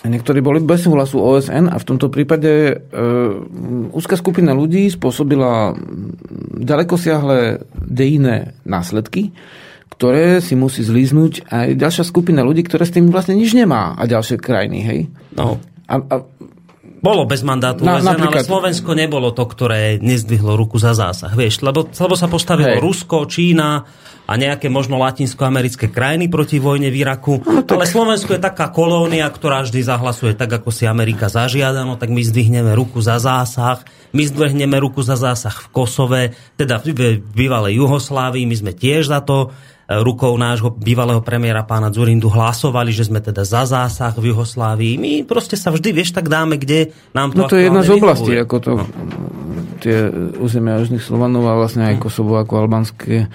Niektorí 0.00 0.42
boli 0.42 0.58
bez 0.58 0.82
súhlasu 0.82 1.22
OSN 1.22 1.70
a 1.70 1.76
v 1.78 1.86
tomto 1.86 2.10
prípade 2.10 2.50
e, 2.50 2.74
úzka 3.94 4.18
skupina 4.18 4.56
ľudí 4.56 4.90
spôsobila 4.90 5.76
ďalekosiahle 6.58 7.62
dejinné 7.78 8.58
následky 8.66 9.30
ktoré 10.00 10.40
si 10.40 10.56
musí 10.56 10.80
zlíznuť 10.80 11.52
aj 11.52 11.76
ďalšia 11.76 12.08
skupina 12.08 12.40
ľudí, 12.40 12.64
ktoré 12.64 12.88
s 12.88 12.96
tým 12.96 13.12
vlastne 13.12 13.36
nič 13.36 13.52
nemá 13.52 13.92
a 14.00 14.08
ďalšie 14.08 14.40
krajiny, 14.40 14.78
hej? 14.80 15.00
No. 15.36 15.60
A, 15.84 16.00
a, 16.00 16.24
bolo 17.04 17.28
bez 17.28 17.44
mandátu 17.44 17.84
na, 17.84 18.00
OSN, 18.00 18.16
napríklad... 18.16 18.40
ale 18.40 18.48
Slovensko 18.48 18.96
nebolo 18.96 19.28
to, 19.36 19.44
ktoré 19.44 20.00
nezdvihlo 20.00 20.56
ruku 20.56 20.80
za 20.80 20.96
zásah. 20.96 21.36
Vieš, 21.36 21.60
lebo, 21.60 21.84
lebo 21.84 22.16
sa 22.16 22.32
postavilo 22.32 22.76
hej. 22.76 22.80
Rusko, 22.80 23.28
Čína 23.28 23.84
a 24.24 24.32
nejaké 24.40 24.72
možno 24.72 24.96
latinskoamerické 25.04 25.92
krajiny 25.92 26.32
proti 26.32 26.56
vojne 26.56 26.88
v 26.88 27.04
Iraku. 27.04 27.44
No, 27.44 27.60
tak... 27.60 27.76
Ale 27.76 27.84
Slovensko 27.84 28.36
je 28.36 28.40
taká 28.40 28.72
kolónia, 28.72 29.28
ktorá 29.28 29.60
vždy 29.68 29.84
zahlasuje 29.84 30.32
tak, 30.32 30.48
ako 30.48 30.72
si 30.72 30.88
Amerika 30.88 31.28
zažiada, 31.28 31.84
no 31.84 32.00
tak 32.00 32.08
my 32.08 32.24
zdvihneme 32.24 32.72
ruku 32.72 33.04
za 33.04 33.20
zásah. 33.20 33.84
My 34.16 34.24
zdvihneme 34.24 34.80
ruku 34.80 35.04
za 35.04 35.20
zásah 35.20 35.52
v 35.52 35.66
Kosove, 35.76 36.22
teda 36.56 36.80
v 36.80 37.20
bývalej 37.20 37.84
Juhoslávii, 37.84 38.48
my 38.48 38.56
sme 38.56 38.72
tiež 38.72 39.12
za 39.12 39.20
to 39.20 39.52
rukou 39.90 40.38
nášho 40.38 40.70
bývalého 40.70 41.18
premiéra 41.18 41.66
pána 41.66 41.90
Zurindu 41.90 42.30
hlasovali, 42.30 42.94
že 42.94 43.10
sme 43.10 43.18
teda 43.18 43.42
za 43.42 43.66
zásah 43.66 44.14
v 44.14 44.30
Juhoslávii. 44.30 44.94
My 44.94 45.12
proste 45.26 45.58
sa 45.58 45.74
vždy, 45.74 45.90
vieš, 45.90 46.14
tak 46.14 46.30
dáme, 46.30 46.62
kde 46.62 46.94
nám 47.10 47.34
to 47.34 47.42
No 47.42 47.50
to 47.50 47.58
je 47.58 47.66
jedna 47.66 47.82
z 47.82 47.90
oblastí, 47.98 48.32
ako 48.38 48.56
to 48.62 48.70
no. 48.78 48.84
tie 49.82 50.06
územia 50.38 50.78
južných 50.78 51.02
Slovanov 51.02 51.42
a 51.50 51.58
vlastne 51.58 51.90
aj 51.90 51.98
Kosovo 51.98 52.38
ako 52.38 52.62
albanské 52.62 53.26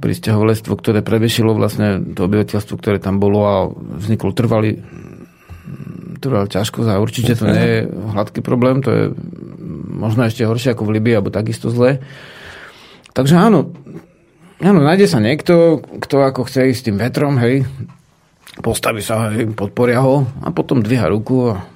pristahovalectvo, 0.00 0.72
ktoré 0.72 1.04
prevešilo 1.04 1.52
vlastne 1.52 2.00
to 2.16 2.24
obyvateľstvo, 2.24 2.74
ktoré 2.80 2.96
tam 2.96 3.20
bolo 3.20 3.40
a 3.44 3.54
vznikol 4.00 4.32
trvalý 4.32 4.80
trvalý 6.22 6.48
ťažko 6.48 6.86
a 6.86 7.02
určite 7.02 7.34
to 7.34 7.50
nie 7.50 7.66
je 7.66 7.78
hladký 7.90 8.40
problém, 8.46 8.78
to 8.78 8.90
je 8.94 9.04
možno 9.90 10.22
ešte 10.22 10.46
horšie 10.46 10.72
ako 10.72 10.86
v 10.86 10.94
Libii, 10.98 11.18
alebo 11.18 11.34
takisto 11.34 11.66
zle. 11.68 11.98
Takže 13.12 13.36
áno, 13.36 13.74
Áno, 14.62 14.78
nájde 14.78 15.10
sa 15.10 15.18
niekto, 15.18 15.82
kto 15.82 16.22
ako 16.22 16.46
chce 16.46 16.70
ísť 16.70 16.78
s 16.78 16.86
tým 16.86 16.96
vetrom, 17.02 17.34
hej, 17.42 17.66
postaví 18.62 19.02
sa, 19.02 19.34
hej, 19.34 19.50
podporia 19.58 19.98
ho 19.98 20.22
a 20.38 20.54
potom 20.54 20.78
dvíha 20.78 21.10
ruku 21.10 21.50
a 21.50 21.66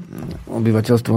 obyvateľstvo 0.47 1.15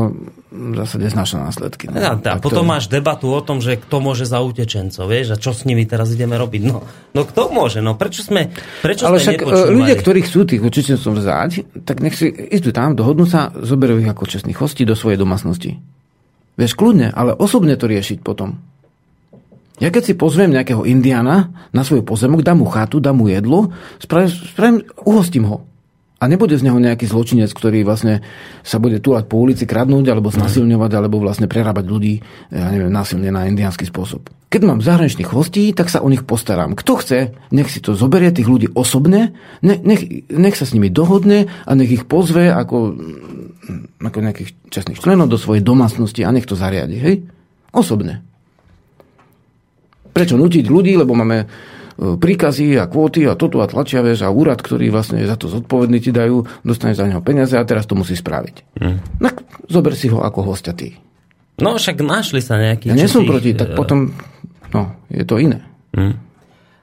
v 0.49 0.73
zásade 0.73 1.13
znáša 1.13 1.37
následky. 1.45 1.85
No. 1.87 2.01
Ja, 2.01 2.17
a 2.17 2.41
potom 2.41 2.65
to... 2.65 2.71
máš 2.73 2.89
debatu 2.89 3.29
o 3.29 3.37
tom, 3.45 3.61
že 3.61 3.77
kto 3.77 4.01
môže 4.01 4.25
za 4.25 4.41
utečencov, 4.41 5.05
vieš, 5.05 5.27
a 5.31 5.37
čo 5.37 5.53
s 5.53 5.61
nimi 5.69 5.85
teraz 5.85 6.09
ideme 6.09 6.41
robiť. 6.41 6.61
No, 6.65 6.81
no 7.13 7.21
kto 7.21 7.53
môže, 7.53 7.85
no 7.85 7.93
prečo 7.93 8.25
sme, 8.25 8.49
prečo 8.81 9.05
Ale 9.05 9.21
sme 9.21 9.37
však 9.37 9.45
e, 9.45 9.49
ľudia, 9.69 9.95
ktorí 10.01 10.25
chcú 10.25 10.49
tých 10.49 10.65
utečencov 10.65 11.21
vzáť, 11.21 11.85
tak 11.85 12.01
nech 12.01 12.17
si 12.17 12.33
idú 12.33 12.73
tam, 12.73 12.97
dohodnú 12.97 13.29
sa, 13.29 13.53
zoberú 13.53 14.01
ich 14.01 14.09
ako 14.09 14.25
čestných 14.25 14.57
hostí 14.57 14.89
do 14.89 14.97
svojej 14.97 15.21
domácnosti. 15.21 15.77
Vieš, 16.57 16.73
kľudne, 16.73 17.13
ale 17.13 17.37
osobne 17.37 17.77
to 17.77 17.85
riešiť 17.85 18.25
potom. 18.25 18.57
Ja 19.79 19.89
keď 19.89 20.11
si 20.11 20.13
pozvem 20.19 20.51
nejakého 20.51 20.83
Indiana 20.83 21.55
na 21.71 21.87
svoj 21.87 22.03
pozemok, 22.03 22.43
dám 22.43 22.59
mu 22.59 22.67
chatu, 22.67 22.99
dám 22.99 23.15
mu 23.15 23.31
jedlo, 23.31 23.71
spravím, 23.99 24.29
spravím, 24.29 24.77
uhostím 25.07 25.47
ho. 25.47 25.63
A 26.19 26.27
nebude 26.27 26.51
z 26.59 26.67
neho 26.67 26.75
nejaký 26.75 27.07
zločinec, 27.07 27.47
ktorý 27.55 27.87
vlastne 27.87 28.19
sa 28.59 28.75
bude 28.75 28.99
túlať 28.99 29.31
po 29.31 29.39
ulici, 29.39 29.63
kradnúť, 29.63 30.11
alebo 30.11 30.27
znasilňovať, 30.27 30.91
alebo 30.91 31.23
vlastne 31.23 31.47
prerábať 31.47 31.87
ľudí, 31.87 32.19
ja 32.51 32.67
neviem, 32.75 32.91
násilne 32.91 33.31
na 33.31 33.47
indiánsky 33.47 33.87
spôsob. 33.87 34.27
Keď 34.51 34.61
mám 34.67 34.83
zahraničných 34.83 35.31
hostí, 35.31 35.71
tak 35.71 35.87
sa 35.87 36.03
o 36.03 36.11
nich 36.11 36.27
postaram. 36.27 36.75
Kto 36.75 36.99
chce, 36.99 37.39
nech 37.55 37.71
si 37.71 37.79
to 37.79 37.95
zoberie 37.95 38.35
tých 38.35 38.51
ľudí 38.51 38.67
osobne, 38.75 39.31
nech, 39.63 39.79
nech, 40.27 40.55
sa 40.59 40.67
s 40.67 40.75
nimi 40.75 40.91
dohodne 40.91 41.47
a 41.63 41.71
nech 41.71 41.87
ich 41.87 42.03
pozve 42.03 42.51
ako, 42.51 42.99
ako 44.03 44.17
nejakých 44.19 44.59
čestných 44.67 44.99
členov 44.99 45.31
do 45.31 45.39
svojej 45.39 45.63
domácnosti 45.63 46.27
a 46.27 46.35
nech 46.35 46.43
to 46.43 46.59
zariadi. 46.59 46.99
Hej? 46.99 47.15
Osobne. 47.71 48.27
Prečo 50.19 50.35
nutiť 50.35 50.67
ľudí, 50.67 50.99
lebo 50.99 51.15
máme 51.15 51.37
e, 51.39 51.45
príkazy 52.19 52.75
a 52.75 52.91
kvóty 52.91 53.23
a 53.23 53.39
toto 53.39 53.63
a 53.63 53.71
tlačia 53.71 54.03
vieš, 54.03 54.27
a 54.27 54.29
úrad, 54.29 54.59
ktorý 54.59 54.91
vlastne 54.91 55.23
za 55.23 55.39
to 55.39 55.47
zodpovedný 55.47 56.03
ti 56.03 56.11
dajú, 56.11 56.43
dostane 56.67 56.91
za 56.91 57.07
neho 57.07 57.23
peniaze 57.23 57.55
a 57.55 57.63
teraz 57.63 57.87
to 57.87 57.95
musí 57.95 58.19
spraviť. 58.19 58.55
Mm. 58.83 58.97
Tak 59.23 59.35
zober 59.71 59.95
si 59.95 60.11
ho 60.11 60.19
ako 60.19 60.43
hostia 60.43 60.75
ty. 60.75 60.99
No 61.63 61.79
však 61.79 62.03
našli 62.03 62.43
sa 62.43 62.59
nejakí... 62.59 62.91
Ja 62.91 62.99
nie 62.99 63.07
som 63.07 63.23
proti, 63.23 63.55
tak 63.55 63.79
potom 63.79 64.11
no, 64.75 64.99
je 65.07 65.23
to 65.23 65.39
iné. 65.39 65.63
Mm. 65.95 66.19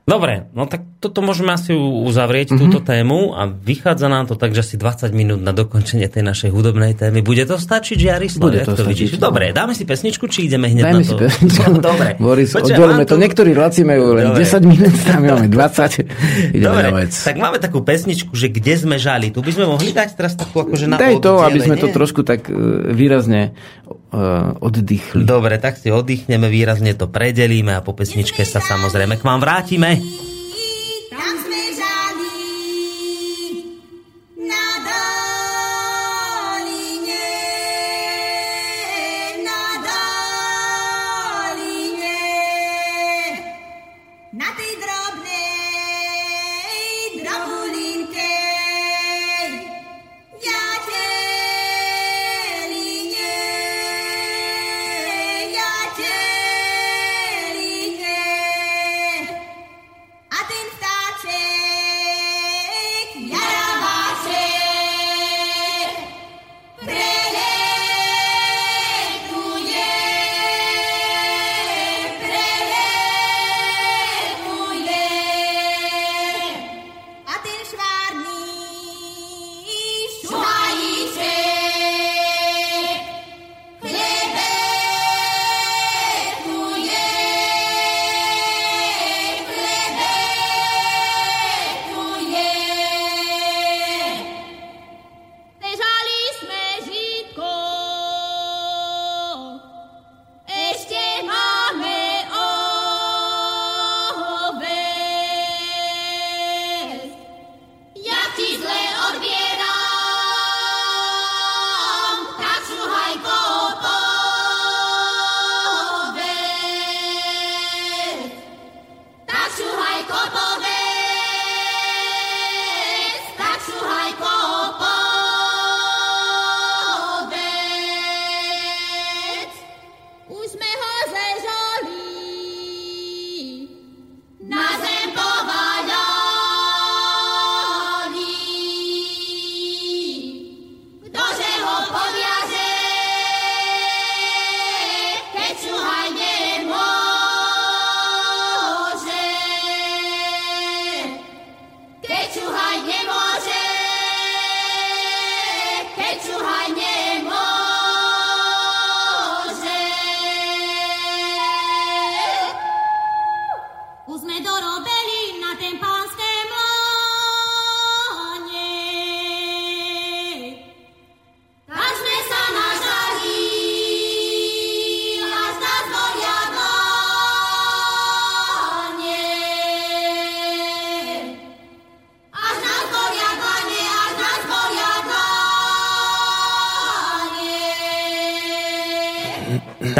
Dobre, 0.06 0.48
no 0.56 0.64
tak 0.64 0.95
toto 1.06 1.22
môžeme 1.22 1.54
asi 1.54 1.70
uzavrieť, 1.78 2.50
mm-hmm. 2.50 2.60
túto 2.66 2.78
tému 2.82 3.38
a 3.38 3.46
vychádza 3.46 4.10
nám 4.10 4.26
to 4.26 4.34
tak, 4.34 4.50
že 4.50 4.66
asi 4.66 4.74
20 4.74 5.14
minút 5.14 5.38
na 5.38 5.54
dokončenie 5.54 6.10
tej 6.10 6.26
našej 6.26 6.50
hudobnej 6.50 6.98
témy. 6.98 7.22
Bude 7.22 7.46
to 7.46 7.62
stačiť, 7.62 7.94
Jarislav? 7.94 8.42
Bude 8.42 8.66
to, 8.66 8.74
to. 8.74 8.82
No. 8.82 9.30
Dobre, 9.30 9.54
dáme 9.54 9.78
si 9.78 9.86
pesničku, 9.86 10.26
či 10.26 10.50
ideme 10.50 10.66
hneď 10.66 10.82
Dajme 10.82 10.98
na 10.98 11.06
to? 11.06 11.14
si 11.14 11.14
pesničku. 11.14 11.70
No, 11.70 11.80
dobre. 11.94 12.10
Boris, 12.18 12.50
oddelíme 12.58 13.06
to. 13.06 13.14
tu- 13.14 13.22
Niektorí 13.22 13.50
relácie 13.54 13.86
majú 13.86 14.18
len 14.18 14.34
Dobre. 14.34 14.42
10 14.42 14.66
minút, 14.66 14.94
tam 15.06 15.20
máme 15.22 15.46
20. 15.46 16.02
Ideme 16.58 16.66
Dobre, 16.66 16.88
na 16.90 16.98
vec. 16.98 17.12
tak 17.14 17.36
máme 17.38 17.58
takú 17.62 17.78
pesničku, 17.86 18.34
že 18.34 18.50
kde 18.50 18.74
sme 18.74 18.96
žali. 18.98 19.30
Tu 19.30 19.38
by 19.38 19.50
sme 19.54 19.66
mohli 19.70 19.94
dať 19.94 20.08
teraz 20.18 20.34
takú 20.34 20.66
akože 20.66 20.90
na 20.90 20.98
Daj 20.98 21.22
to, 21.22 21.38
aby 21.46 21.58
sme 21.62 21.78
to 21.78 21.94
trošku 21.94 22.26
tak 22.26 22.50
e, 22.50 22.54
výrazne 22.90 23.54
uh, 23.86 24.56
oddychli. 24.58 25.22
Dobre, 25.22 25.60
tak 25.62 25.78
si 25.78 25.92
oddychneme, 25.92 26.50
výrazne 26.50 26.96
to 26.98 27.06
predelíme 27.06 27.76
a 27.76 27.84
po 27.84 27.94
pesničke 27.94 28.42
sa 28.42 28.58
samozrejme 28.58 29.20
k 29.20 29.22
vám 29.22 29.38
vrátime. 29.38 30.00
Tam 31.16 31.55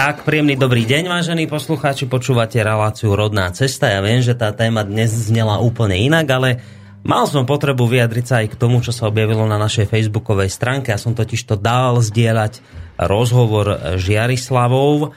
Tak, 0.07 0.23
príjemný 0.23 0.55
dobrý 0.55 0.87
deň, 0.87 1.11
vážení 1.11 1.51
poslucháči, 1.51 2.07
počúvate 2.07 2.63
reláciu 2.63 3.19
Rodná 3.19 3.51
cesta. 3.51 3.91
Ja 3.91 3.99
viem, 3.99 4.23
že 4.23 4.39
tá 4.39 4.55
téma 4.55 4.87
dnes 4.87 5.11
znela 5.11 5.59
úplne 5.59 5.99
inak, 5.99 6.31
ale 6.31 6.63
mal 7.03 7.27
som 7.27 7.43
potrebu 7.43 7.91
vyjadriť 7.91 8.23
sa 8.23 8.39
aj 8.39 8.55
k 8.55 8.61
tomu, 8.63 8.79
čo 8.87 8.95
sa 8.95 9.11
objavilo 9.11 9.43
na 9.51 9.59
našej 9.59 9.91
facebookovej 9.91 10.47
stránke. 10.47 10.95
Ja 10.95 11.03
som 11.03 11.11
totiž 11.11 11.43
to 11.51 11.59
dal 11.59 11.99
zdieľať 11.99 12.63
rozhovor 13.03 13.99
Žiarislavov 13.99 15.11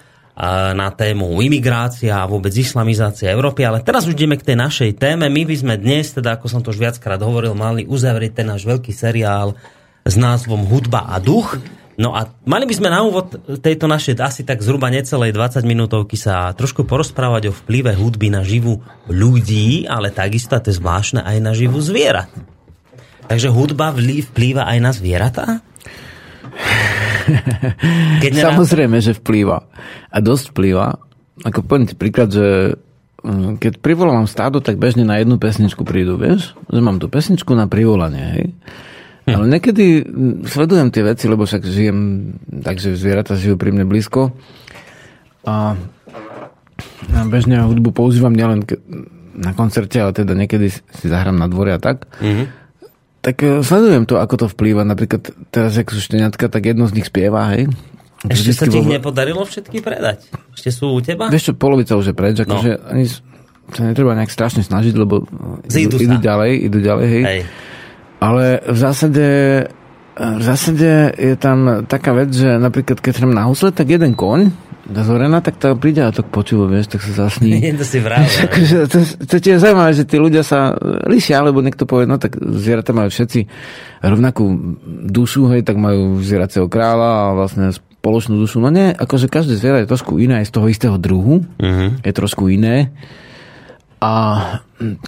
na 0.73 0.89
tému 0.89 1.37
imigrácia 1.37 2.17
a 2.17 2.25
vôbec 2.25 2.57
islamizácia 2.57 3.29
Európy, 3.29 3.69
ale 3.69 3.85
teraz 3.85 4.09
už 4.09 4.17
ideme 4.17 4.41
k 4.41 4.47
tej 4.49 4.57
našej 4.57 4.97
téme. 4.97 5.29
My 5.29 5.45
by 5.45 5.53
sme 5.53 5.77
dnes, 5.77 6.17
teda 6.17 6.41
ako 6.41 6.49
som 6.49 6.65
to 6.65 6.73
už 6.73 6.81
viackrát 6.81 7.21
hovoril, 7.21 7.53
mali 7.53 7.85
uzavrieť 7.85 8.41
ten 8.41 8.49
náš 8.49 8.65
veľký 8.65 8.89
seriál 8.89 9.53
s 10.01 10.17
názvom 10.17 10.65
Hudba 10.65 11.13
a 11.13 11.21
duch. 11.21 11.61
No 11.99 12.15
a 12.15 12.31
mali 12.47 12.63
by 12.63 12.73
sme 12.79 12.87
na 12.87 13.03
úvod 13.03 13.35
tejto 13.59 13.83
našej 13.91 14.15
asi 14.23 14.47
tak 14.47 14.63
zhruba 14.63 14.87
necelej 14.87 15.35
20 15.35 15.67
minútovky 15.67 16.15
sa 16.15 16.55
trošku 16.55 16.87
porozprávať 16.87 17.51
o 17.51 17.53
vplyve 17.53 17.91
hudby 17.91 18.31
na 18.31 18.39
živu 18.39 18.79
ľudí, 19.11 19.83
ale 19.83 20.07
takisto, 20.07 20.55
to 20.55 20.71
je 20.71 20.79
zvláštne, 20.79 21.19
aj 21.19 21.37
na 21.43 21.51
živu 21.51 21.83
zvierat. 21.83 22.31
Takže 23.27 23.51
hudba 23.51 23.91
vplýva 23.91 24.63
aj 24.71 24.79
na 24.79 24.91
zvieratá? 24.95 25.59
Keď 28.23 28.31
nerá- 28.31 28.55
Samozrejme, 28.55 28.97
že 29.03 29.19
vplýva. 29.19 29.67
A 30.07 30.17
dosť 30.23 30.55
vplýva. 30.55 30.97
Ako 31.43 31.67
poviem 31.67 31.83
ti 31.83 31.99
príklad, 31.99 32.31
že 32.31 32.79
mm, 33.23 33.59
keď 33.61 33.79
privolám 33.79 34.27
stádo, 34.27 34.59
tak 34.59 34.79
bežne 34.79 35.07
na 35.07 35.19
jednu 35.21 35.39
pesničku 35.39 35.83
prídu, 35.87 36.19
vieš? 36.19 36.55
Že 36.71 36.79
mám 36.79 36.97
tu 36.99 37.07
pesničku 37.07 37.53
na 37.55 37.67
privolanie, 37.69 38.25
hej? 38.33 38.45
Ale 39.25 39.45
niekedy 39.45 40.01
mm, 40.01 40.45
sledujem 40.45 40.89
tie 40.89 41.03
veci, 41.03 41.25
lebo 41.25 41.43
však 41.43 41.61
žijem, 41.61 41.99
takže 42.57 42.93
zvieratá 42.93 43.33
žijú 43.33 43.55
pri 43.55 43.71
mne 43.71 43.85
blízko. 43.85 44.33
A 45.43 45.75
bežne 47.25 47.61
hudbu 47.61 47.91
používam 47.91 48.31
nielen 48.31 48.63
na 49.33 49.51
koncerte, 49.51 49.95
ale 49.95 50.11
teda 50.11 50.33
niekedy 50.33 50.67
si 50.69 51.05
zahrám 51.05 51.33
na 51.33 51.45
dvore 51.45 51.71
a 51.71 51.79
tak. 51.79 52.07
Tak 53.19 53.35
e, 53.37 53.59
sledujem 53.59 54.03
to, 54.03 54.15
ako 54.15 54.35
to 54.37 54.47
vplýva. 54.47 54.81
Napríklad 54.81 55.21
teraz, 55.49 55.75
ak 55.75 55.89
sú 55.89 55.99
šteniatka, 55.99 56.47
tak 56.47 56.63
jedno 56.65 56.87
z 56.87 56.95
nich 56.95 57.05
spieva, 57.05 57.51
hej. 57.51 57.67
Ešte 58.21 58.51
sa 58.53 58.63
ti 58.65 58.79
ich 58.79 58.87
nepodarilo 58.89 59.43
všetky 59.43 59.79
predať? 59.79 60.27
Ešte 60.51 60.71
sú 60.71 60.91
u 60.91 60.99
teba? 60.99 61.27
Vieš 61.27 61.51
čo, 61.51 61.53
polovica 61.53 61.95
už 61.95 62.11
je 62.11 62.15
preč, 62.15 62.35
akože 62.37 62.71
No. 62.73 62.83
ani 62.89 63.03
s- 63.05 63.23
sa 63.69 63.85
netreba 63.85 64.11
nejak 64.13 64.27
strašne 64.27 64.59
snažiť, 64.59 64.91
lebo 64.93 65.23
Zídu 65.67 65.95
idú, 65.95 66.09
idú 66.09 66.17
ďalej, 66.17 66.51
idú 66.61 66.77
ďalej, 66.79 67.07
hej. 67.07 67.23
Hej. 67.23 67.41
Ale 68.19 68.59
v 68.67 68.77
zásade, 68.77 69.27
v 70.19 70.43
zásade 70.43 71.15
je 71.15 71.35
tam 71.39 71.87
taká 71.87 72.11
vec, 72.11 72.35
že 72.35 72.59
napríklad 72.59 72.99
keď 72.99 73.23
hrám 73.23 73.33
na 73.33 73.47
husle, 73.47 73.71
tak 73.71 73.87
jeden 73.87 74.15
koň 74.15 74.51
do 74.89 75.05
zorena, 75.05 75.37
tak 75.37 75.61
to 75.61 75.77
príde 75.77 76.01
a 76.01 76.09
to 76.09 76.25
počúva, 76.25 76.65
vieš, 76.65 76.89
tak 76.89 77.05
sa 77.05 77.29
zasní. 77.29 77.61
Je 77.61 77.77
to 77.77 77.85
si 77.85 78.01
vravel. 78.01 78.25
Akože 78.25 78.77
to, 78.89 78.97
to 79.29 79.35
tiež 79.37 79.61
je 79.61 79.63
zaujímavé, 79.63 79.93
že 79.93 80.01
tí 80.09 80.17
ľudia 80.17 80.41
sa 80.41 80.73
lišia, 81.05 81.45
alebo 81.45 81.61
niekto 81.61 81.85
povie, 81.85 82.09
no 82.09 82.17
tak 82.17 82.33
zvieratá 82.41 82.89
majú 82.89 83.13
všetci 83.13 83.45
rovnakú 84.01 84.49
dušu, 85.05 85.45
hej, 85.53 85.61
tak 85.61 85.77
majú 85.77 86.17
zvieracieho 86.25 86.65
kráľa 86.65 87.09
a 87.29 87.37
vlastne 87.37 87.69
spoločnú 87.69 88.41
dušu. 88.41 88.57
No 88.57 88.73
nie, 88.73 88.89
akože 88.89 89.29
každé 89.29 89.61
zviera 89.61 89.77
je 89.85 89.91
trošku 89.93 90.17
iné, 90.17 90.41
aj 90.41 90.49
z 90.49 90.53
toho 90.57 90.65
istého 90.65 90.97
druhu, 90.97 91.45
Mhm. 91.61 92.01
je 92.01 92.11
trošku 92.11 92.49
iné. 92.49 92.89
A 94.01 94.41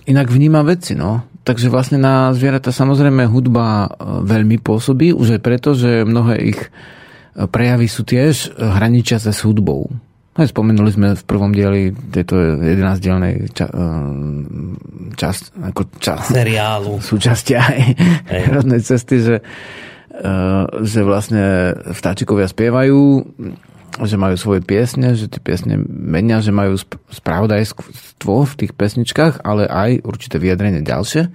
inak 0.05 0.29
vníma 0.29 0.61
veci, 0.61 0.93
no. 0.93 1.25
Takže 1.41 1.73
vlastne 1.73 1.97
na 1.97 2.29
zvieratá 2.37 2.69
samozrejme 2.69 3.25
hudba 3.25 3.89
e, 3.89 4.23
veľmi 4.29 4.61
pôsobí, 4.61 5.09
už 5.09 5.37
aj 5.37 5.41
preto, 5.41 5.73
že 5.73 6.05
mnohé 6.05 6.53
ich 6.53 6.59
e, 6.61 7.49
prejavy 7.49 7.89
sú 7.89 8.05
tiež 8.05 8.53
hraničiace 8.61 9.33
s 9.33 9.41
hudbou. 9.41 9.89
No, 10.31 10.39
spomenuli 10.47 10.91
sme 10.93 11.07
v 11.17 11.23
prvom 11.25 11.51
dieli 11.51 11.91
tejto 11.91 12.61
11-dielnej 12.61 13.57
ča, 13.57 13.73
e, 13.73 13.89
časť, 15.17 15.43
ako 15.73 15.81
čas, 15.97 16.29
Seriálu. 16.29 17.01
súčasti 17.09 17.57
aj 17.57 17.77
rodnej 18.53 18.85
cesty, 18.85 19.17
že, 19.25 19.37
že 20.85 20.99
vlastne 21.01 21.73
vtáčikovia 21.89 22.45
spievajú, 22.45 23.01
že 23.99 24.15
majú 24.15 24.35
svoje 24.39 24.61
piesne, 24.63 25.17
že 25.19 25.27
tie 25.27 25.43
piesne 25.43 25.75
menia, 25.87 26.39
že 26.39 26.55
majú 26.55 26.79
sp- 26.79 27.01
spravodajstvo 27.11 28.33
v 28.47 28.53
tých 28.55 28.71
pesničkách, 28.71 29.43
ale 29.43 29.67
aj 29.67 30.07
určité 30.07 30.39
vyjadrenie 30.39 30.79
ďalšie. 30.85 31.27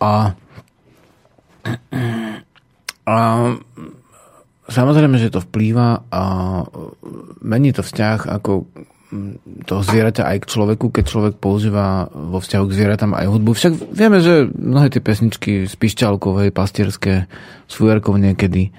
A, 0.00 0.32
a 3.12 3.16
samozrejme, 4.68 5.16
že 5.20 5.32
to 5.34 5.44
vplýva 5.44 6.08
a 6.08 6.22
mení 7.44 7.76
to 7.76 7.84
vzťah 7.84 8.28
ako 8.40 8.64
toho 9.64 9.82
zvieraťa 9.86 10.26
aj 10.26 10.38
k 10.42 10.50
človeku, 10.50 10.90
keď 10.90 11.04
človek 11.06 11.34
používa 11.38 12.10
vo 12.10 12.42
vzťahu 12.42 12.64
k 12.66 12.76
zvieratám 12.76 13.12
aj 13.14 13.26
hudbu. 13.30 13.50
Však 13.54 13.72
vieme, 13.94 14.18
že 14.18 14.50
mnohé 14.50 14.90
tie 14.90 14.98
pesničky 14.98 15.70
z 15.70 15.74
Pišťalkovej, 15.78 16.50
pastierské, 16.50 17.30
z 17.70 17.74
Fujarkov 17.74 18.18
niekedy, 18.18 18.74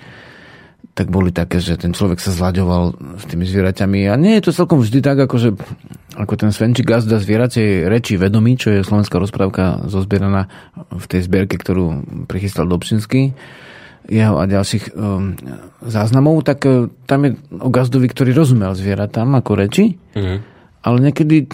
tak 0.96 1.12
boli 1.12 1.36
také, 1.36 1.60
že 1.60 1.76
ten 1.76 1.92
človek 1.92 2.24
sa 2.24 2.32
zlaďoval 2.32 2.96
s 3.20 3.28
tými 3.28 3.44
zvieraťami. 3.44 4.08
A 4.08 4.16
nie 4.16 4.40
je 4.40 4.48
to 4.48 4.56
celkom 4.56 4.80
vždy 4.80 5.04
tak, 5.04 5.20
ako, 5.20 5.36
že, 5.36 5.50
ako 6.16 6.34
ten 6.40 6.56
Svenčík 6.56 6.88
Gazda 6.88 7.20
zvieracej 7.20 7.92
reči 7.92 8.16
vedomí, 8.16 8.56
čo 8.56 8.72
je 8.72 8.80
slovenská 8.80 9.20
rozprávka 9.20 9.84
zozbieraná 9.92 10.48
v 10.88 11.06
tej 11.12 11.28
zbierke, 11.28 11.60
ktorú 11.60 11.86
prichystal 12.32 12.72
Dobšinský 12.72 13.36
jeho 14.06 14.38
a 14.38 14.46
ďalších 14.46 14.94
um, 14.94 15.34
záznamov, 15.82 16.46
tak 16.46 16.64
uh, 16.64 16.88
tam 17.10 17.26
je 17.28 17.32
o 17.58 17.68
Gazdovi, 17.68 18.08
ktorý 18.08 18.32
rozumel 18.32 18.72
zvieratám 18.72 19.28
ako 19.36 19.52
reči, 19.58 20.00
Mhm. 20.16 20.36
ale 20.80 20.98
niekedy 21.02 21.50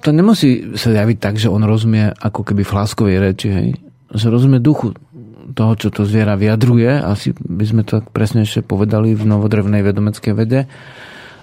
to 0.00 0.08
nemusí 0.14 0.78
sa 0.78 0.94
javiť 0.94 1.18
tak, 1.18 1.34
že 1.36 1.50
on 1.50 1.66
rozumie 1.66 2.14
ako 2.14 2.46
keby 2.46 2.62
fláskovej 2.62 3.18
reči, 3.18 3.48
hej? 3.50 3.68
že 4.14 4.30
rozumie 4.30 4.62
duchu 4.62 4.94
toho, 5.52 5.72
čo 5.78 5.88
to 5.92 6.08
zviera 6.08 6.34
vyjadruje, 6.34 6.98
asi 6.98 7.36
by 7.36 7.64
sme 7.64 7.82
to 7.84 8.00
presnejšie 8.02 8.64
povedali 8.64 9.12
v 9.12 9.24
novodrevnej 9.28 9.84
vedomeckej 9.84 10.32
vede. 10.34 10.66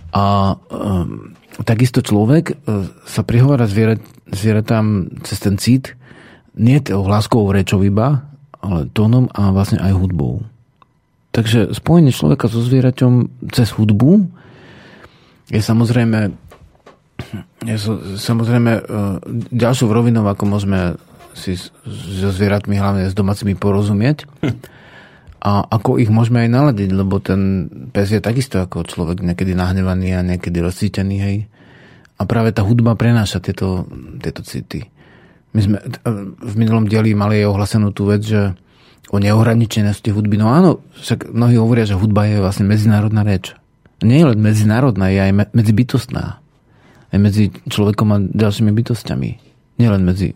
A 0.09 0.57
um, 0.57 1.37
takisto 1.63 2.01
človek 2.01 2.57
uh, 2.57 2.89
sa 3.05 3.21
prihovára 3.21 3.69
zvierat, 3.69 4.01
zvieratám 4.29 5.13
cez 5.21 5.37
ten 5.37 5.55
cít, 5.61 5.93
nie 6.57 6.81
tou 6.81 7.05
hláskovou 7.05 7.53
rečou 7.53 7.79
iba, 7.85 8.27
ale 8.59 8.91
tónom 8.91 9.31
a 9.31 9.53
vlastne 9.55 9.79
aj 9.79 9.95
hudbou. 9.95 10.43
Takže 11.31 11.71
spojenie 11.77 12.11
človeka 12.11 12.49
so 12.49 12.59
zvieraťom 12.59 13.47
cez 13.53 13.69
hudbu 13.71 14.27
je 15.53 15.61
samozrejme 15.61 16.33
je 17.67 17.75
samozrejme 18.15 18.71
e, 18.79 18.81
ďalšou 19.51 19.91
rovinou, 19.91 20.23
ako 20.23 20.43
môžeme 20.47 20.95
si 21.39 21.55
so 21.55 22.29
zvieratmi, 22.29 22.75
hlavne 22.75 23.07
s 23.07 23.15
domácimi 23.15 23.55
porozumieť. 23.55 24.27
A 25.39 25.63
ako 25.63 26.03
ich 26.03 26.11
môžeme 26.11 26.43
aj 26.43 26.49
naladiť, 26.51 26.89
lebo 26.91 27.23
ten 27.23 27.71
pes 27.95 28.11
je 28.11 28.19
takisto 28.19 28.59
ako 28.59 28.83
človek 28.83 29.23
niekedy 29.23 29.55
nahnevaný 29.55 30.19
a 30.19 30.21
niekedy 30.21 30.59
rozcítený, 30.59 31.15
hej. 31.23 31.37
A 32.19 32.27
práve 32.27 32.51
tá 32.51 32.67
hudba 32.67 32.99
prenáša 32.99 33.39
tieto, 33.39 33.87
tieto 34.19 34.43
city. 34.43 34.83
My 35.55 35.61
sme 35.63 35.77
v 36.43 36.53
minulom 36.59 36.91
dieli 36.91 37.15
mali 37.15 37.39
aj 37.39 37.55
ohlasenú 37.55 37.95
tú 37.95 38.11
vec, 38.11 38.27
že 38.27 38.51
o 39.09 39.17
neohraničenosti 39.17 40.11
hudby. 40.11 40.35
No 40.37 40.51
áno, 40.51 40.83
však 40.99 41.31
mnohí 41.31 41.55
hovoria, 41.55 41.87
že 41.87 41.97
hudba 41.97 42.27
je 42.27 42.43
vlastne 42.43 42.67
medzinárodná 42.67 43.23
reč. 43.23 43.55
Nie 44.03 44.21
je 44.21 44.35
len 44.35 44.39
medzinárodná, 44.43 45.07
je 45.07 45.19
aj 45.23 45.31
me- 45.33 45.51
medzibytostná. 45.55 46.43
Aj 47.09 47.17
medzi 47.17 47.49
človekom 47.49 48.07
a 48.13 48.17
ďalšími 48.21 48.69
bytostiami. 48.69 49.48
Nielen 49.79 50.03
medzi 50.03 50.35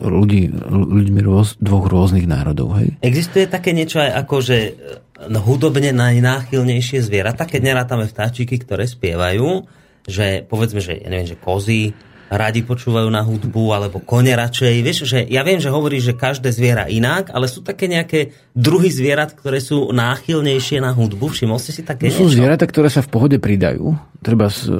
ľudí, 0.00 0.48
ľuďmi 0.72 1.20
rôz, 1.20 1.60
dvoch 1.60 1.84
rôznych 1.86 2.24
národov. 2.24 2.80
Hej? 2.80 2.96
Existuje 3.04 3.44
také 3.44 3.76
niečo 3.76 4.00
aj 4.00 4.24
ako, 4.24 4.36
že 4.40 4.56
no, 5.28 5.44
hudobne 5.44 5.92
najnáchylnejšie 5.92 7.04
zvieratá, 7.04 7.44
keď 7.44 7.60
nerátame 7.60 8.08
vtáčiky, 8.08 8.56
ktoré 8.56 8.88
spievajú, 8.88 9.68
že 10.08 10.48
povedzme, 10.48 10.80
že 10.80 10.96
ja 10.96 11.12
neviem, 11.12 11.28
že 11.28 11.36
kozy 11.36 11.92
radi 12.30 12.62
počúvajú 12.62 13.10
na 13.10 13.26
hudbu, 13.26 13.74
alebo 13.74 13.98
kone 13.98 14.30
radšej. 14.30 14.86
Vieš, 14.86 14.98
že 15.02 15.18
ja 15.26 15.42
viem, 15.42 15.58
že 15.58 15.66
hovorí, 15.66 15.98
že 15.98 16.14
každé 16.14 16.54
zviera 16.54 16.86
inak, 16.86 17.34
ale 17.34 17.50
sú 17.50 17.58
také 17.58 17.90
nejaké 17.90 18.30
druhy 18.54 18.86
zvierat, 18.86 19.34
ktoré 19.34 19.58
sú 19.58 19.90
náchylnejšie 19.90 20.78
na 20.78 20.94
hudbu. 20.94 21.26
Všimol 21.26 21.58
ste 21.58 21.74
si 21.74 21.82
také 21.82 22.06
Sú 22.06 22.30
niečo? 22.30 22.38
zvieratá, 22.38 22.70
ktoré 22.70 22.86
sa 22.86 23.02
v 23.02 23.10
pohode 23.10 23.42
pridajú. 23.42 23.98
Treba 24.22 24.46
s, 24.46 24.70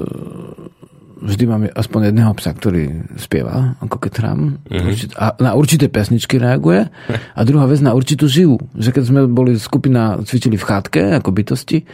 vždy 1.20 1.44
máme 1.46 1.66
aspoň 1.72 2.10
jedného 2.10 2.32
psa, 2.36 2.50
ktorý 2.56 3.04
spieva, 3.20 3.76
ako 3.84 3.96
keď 4.00 4.12
hrám. 4.24 4.40
Mm-hmm. 4.66 5.20
A 5.20 5.36
na 5.38 5.52
určité 5.52 5.92
pesničky 5.92 6.40
reaguje. 6.40 6.88
A 7.38 7.40
druhá 7.44 7.68
vec 7.68 7.84
na 7.84 7.92
určitú 7.92 8.26
živu. 8.26 8.56
Že 8.74 8.90
keď 8.96 9.02
sme 9.04 9.20
boli 9.28 9.60
skupina, 9.60 10.18
cvičili 10.24 10.56
v 10.56 10.66
chátke, 10.66 11.00
ako 11.20 11.30
bytosti, 11.30 11.84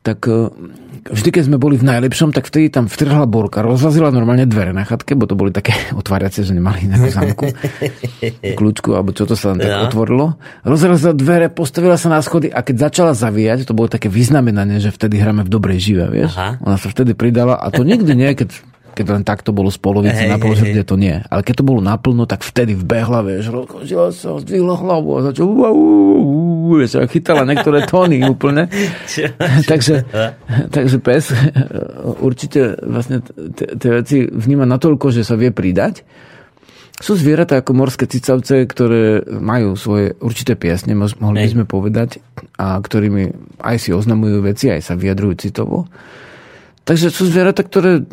tak 0.00 0.24
vždy, 1.02 1.28
keď 1.30 1.42
sme 1.46 1.56
boli 1.56 1.74
v 1.74 1.86
najlepšom, 1.86 2.30
tak 2.30 2.44
vtedy 2.44 2.68
tam 2.68 2.84
vtrhla 2.84 3.24
borka, 3.24 3.60
rozvazila 3.60 4.08
normálne 4.08 4.44
dvere 4.44 4.70
na 4.70 4.82
chatke, 4.82 5.12
bo 5.12 5.24
to 5.24 5.32
boli 5.32 5.48
také 5.48 5.72
otváracie, 5.96 6.42
že 6.42 6.52
nemali 6.52 6.84
nejakú 6.84 7.08
zámku, 7.08 7.46
kľúčku, 8.58 8.92
alebo 8.92 9.10
čo 9.10 9.24
to 9.24 9.34
sa 9.34 9.52
len 9.52 9.58
tak 9.58 9.70
Ja. 9.70 9.86
otvorilo. 9.86 10.36
Rozrazila 10.60 11.12
dvere, 11.12 11.46
postavila 11.48 11.94
sa 11.94 12.08
na 12.08 12.20
schody 12.20 12.48
a 12.48 12.60
keď 12.60 12.90
začala 12.90 13.12
zavíjať, 13.12 13.64
to 13.64 13.72
bolo 13.72 13.86
také 13.86 14.06
vyznamenanie, 14.06 14.78
že 14.78 14.90
vtedy 14.90 15.16
hráme 15.16 15.42
v 15.42 15.50
dobrej 15.50 15.78
žive, 15.78 16.06
vieš? 16.06 16.32
Aha. 16.32 16.58
Ona 16.60 16.76
sa 16.76 16.86
vtedy 16.86 17.12
pridala 17.12 17.54
a 17.54 17.68
to 17.68 17.82
nikdy 17.82 18.12
nie, 18.12 18.32
keď 18.32 18.50
keď 18.94 19.06
len 19.06 19.22
takto 19.24 19.54
bolo 19.54 19.70
z 19.70 19.78
polovice 19.78 20.26
Hej, 20.26 20.30
na 20.30 20.38
hej. 20.38 20.82
to 20.84 20.94
nie. 20.98 21.16
Ale 21.30 21.40
keď 21.46 21.62
to 21.62 21.64
bolo 21.64 21.80
naplno, 21.80 22.26
tak 22.26 22.42
vtedy 22.42 22.74
vbehla, 22.74 23.22
vieš, 23.22 23.54
rozkožila 23.54 24.10
sa, 24.10 24.38
zdvihla 24.42 24.74
hlavu 24.76 25.10
a 25.16 25.20
začala 25.30 25.48
wow, 25.48 25.72
wow, 25.74 26.20
wow, 26.20 26.74
vieš, 26.80 26.98
a 26.98 27.06
chytala 27.06 27.46
niektoré 27.46 27.86
tóny 27.86 28.22
úplne. 28.26 28.66
takže, 29.70 30.04
takže 30.70 30.96
pes 31.00 31.32
určite 32.20 32.76
vlastne 32.82 33.22
tie 33.54 33.90
veci 33.90 34.26
vníma 34.26 34.66
natoľko, 34.66 35.14
že 35.14 35.22
sa 35.22 35.38
vie 35.38 35.54
pridať. 35.54 36.02
Sú 37.00 37.16
zvieratá 37.16 37.64
ako 37.64 37.72
morské 37.72 38.04
cicavce, 38.04 38.68
ktoré 38.68 39.24
majú 39.24 39.72
svoje 39.72 40.12
určité 40.20 40.52
piesne, 40.52 40.92
mohli 40.92 41.48
by 41.48 41.48
sme 41.48 41.64
povedať, 41.64 42.20
a 42.60 42.76
ktorými 42.76 43.56
aj 43.64 43.76
si 43.80 43.90
oznamujú 43.96 44.44
veci, 44.44 44.68
aj 44.68 44.84
sa 44.84 45.00
vyjadrujú 45.00 45.48
citovo. 45.48 45.88
Takže 46.84 47.08
sú 47.08 47.24
zvieratá, 47.24 47.64
ktoré 47.64 48.04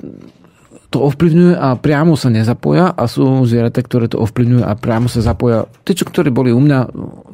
to 0.87 1.03
ovplyvňujú 1.03 1.53
a 1.53 1.75
priamo 1.75 2.15
sa 2.15 2.27
nezapoja 2.27 2.89
a 2.89 3.03
sú 3.05 3.21
zvieratá, 3.43 3.79
ktoré 3.79 4.07
to 4.07 4.17
ovplyvňujú 4.17 4.61
a 4.61 4.71
priamo 4.71 5.05
sa 5.05 5.19
zapoja. 5.19 5.67
Tí, 5.81 5.91
čo 5.91 6.03
ktorí 6.03 6.29
boli 6.29 6.49
u 6.49 6.57
mňa, 6.57 6.79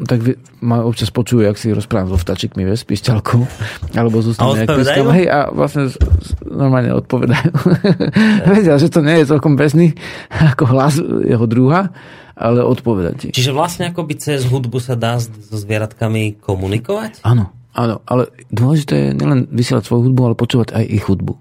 tak 0.04 0.26
ma 0.60 0.82
občas 0.82 1.08
počujú, 1.08 1.44
jak 1.44 1.54
si 1.54 1.70
rozprávam 1.70 2.10
so 2.10 2.18
vtačikmi, 2.18 2.62
vieš, 2.62 2.82
s 2.82 2.90
pišťalkou, 2.90 3.42
alebo 4.00 4.20
so 4.20 4.34
A 4.36 4.58
odpovedajú? 4.58 5.06
hej, 5.12 5.26
a 5.28 5.40
vlastne 5.48 5.94
normálne 6.44 6.94
odpovedajú. 6.96 7.52
Vedia, 8.50 8.76
že 8.76 8.88
to 8.88 9.00
nie 9.00 9.22
je 9.22 9.30
celkom 9.30 9.54
pesný 9.54 9.94
ako 10.52 10.64
hlas 10.68 10.98
jeho 11.22 11.46
druha, 11.46 11.94
ale 12.34 12.60
odpovedať 12.60 13.14
ti. 13.16 13.28
Čiže 13.32 13.54
vlastne 13.54 13.86
akoby 13.88 14.18
cez 14.18 14.44
hudbu 14.44 14.82
sa 14.82 14.94
dá 14.94 15.16
s- 15.16 15.30
so 15.30 15.54
zvieratkami 15.54 16.42
komunikovať? 16.42 17.22
Áno, 17.22 17.54
áno, 17.72 18.02
ale 18.04 18.34
dôležité 18.50 18.94
je 18.98 19.10
nielen 19.14 19.46
vysielať 19.48 19.86
svoju 19.86 20.10
hudbu, 20.10 20.22
ale 20.24 20.36
počúvať 20.36 20.74
aj 20.74 20.84
ich 20.84 21.06
hudbu. 21.06 21.38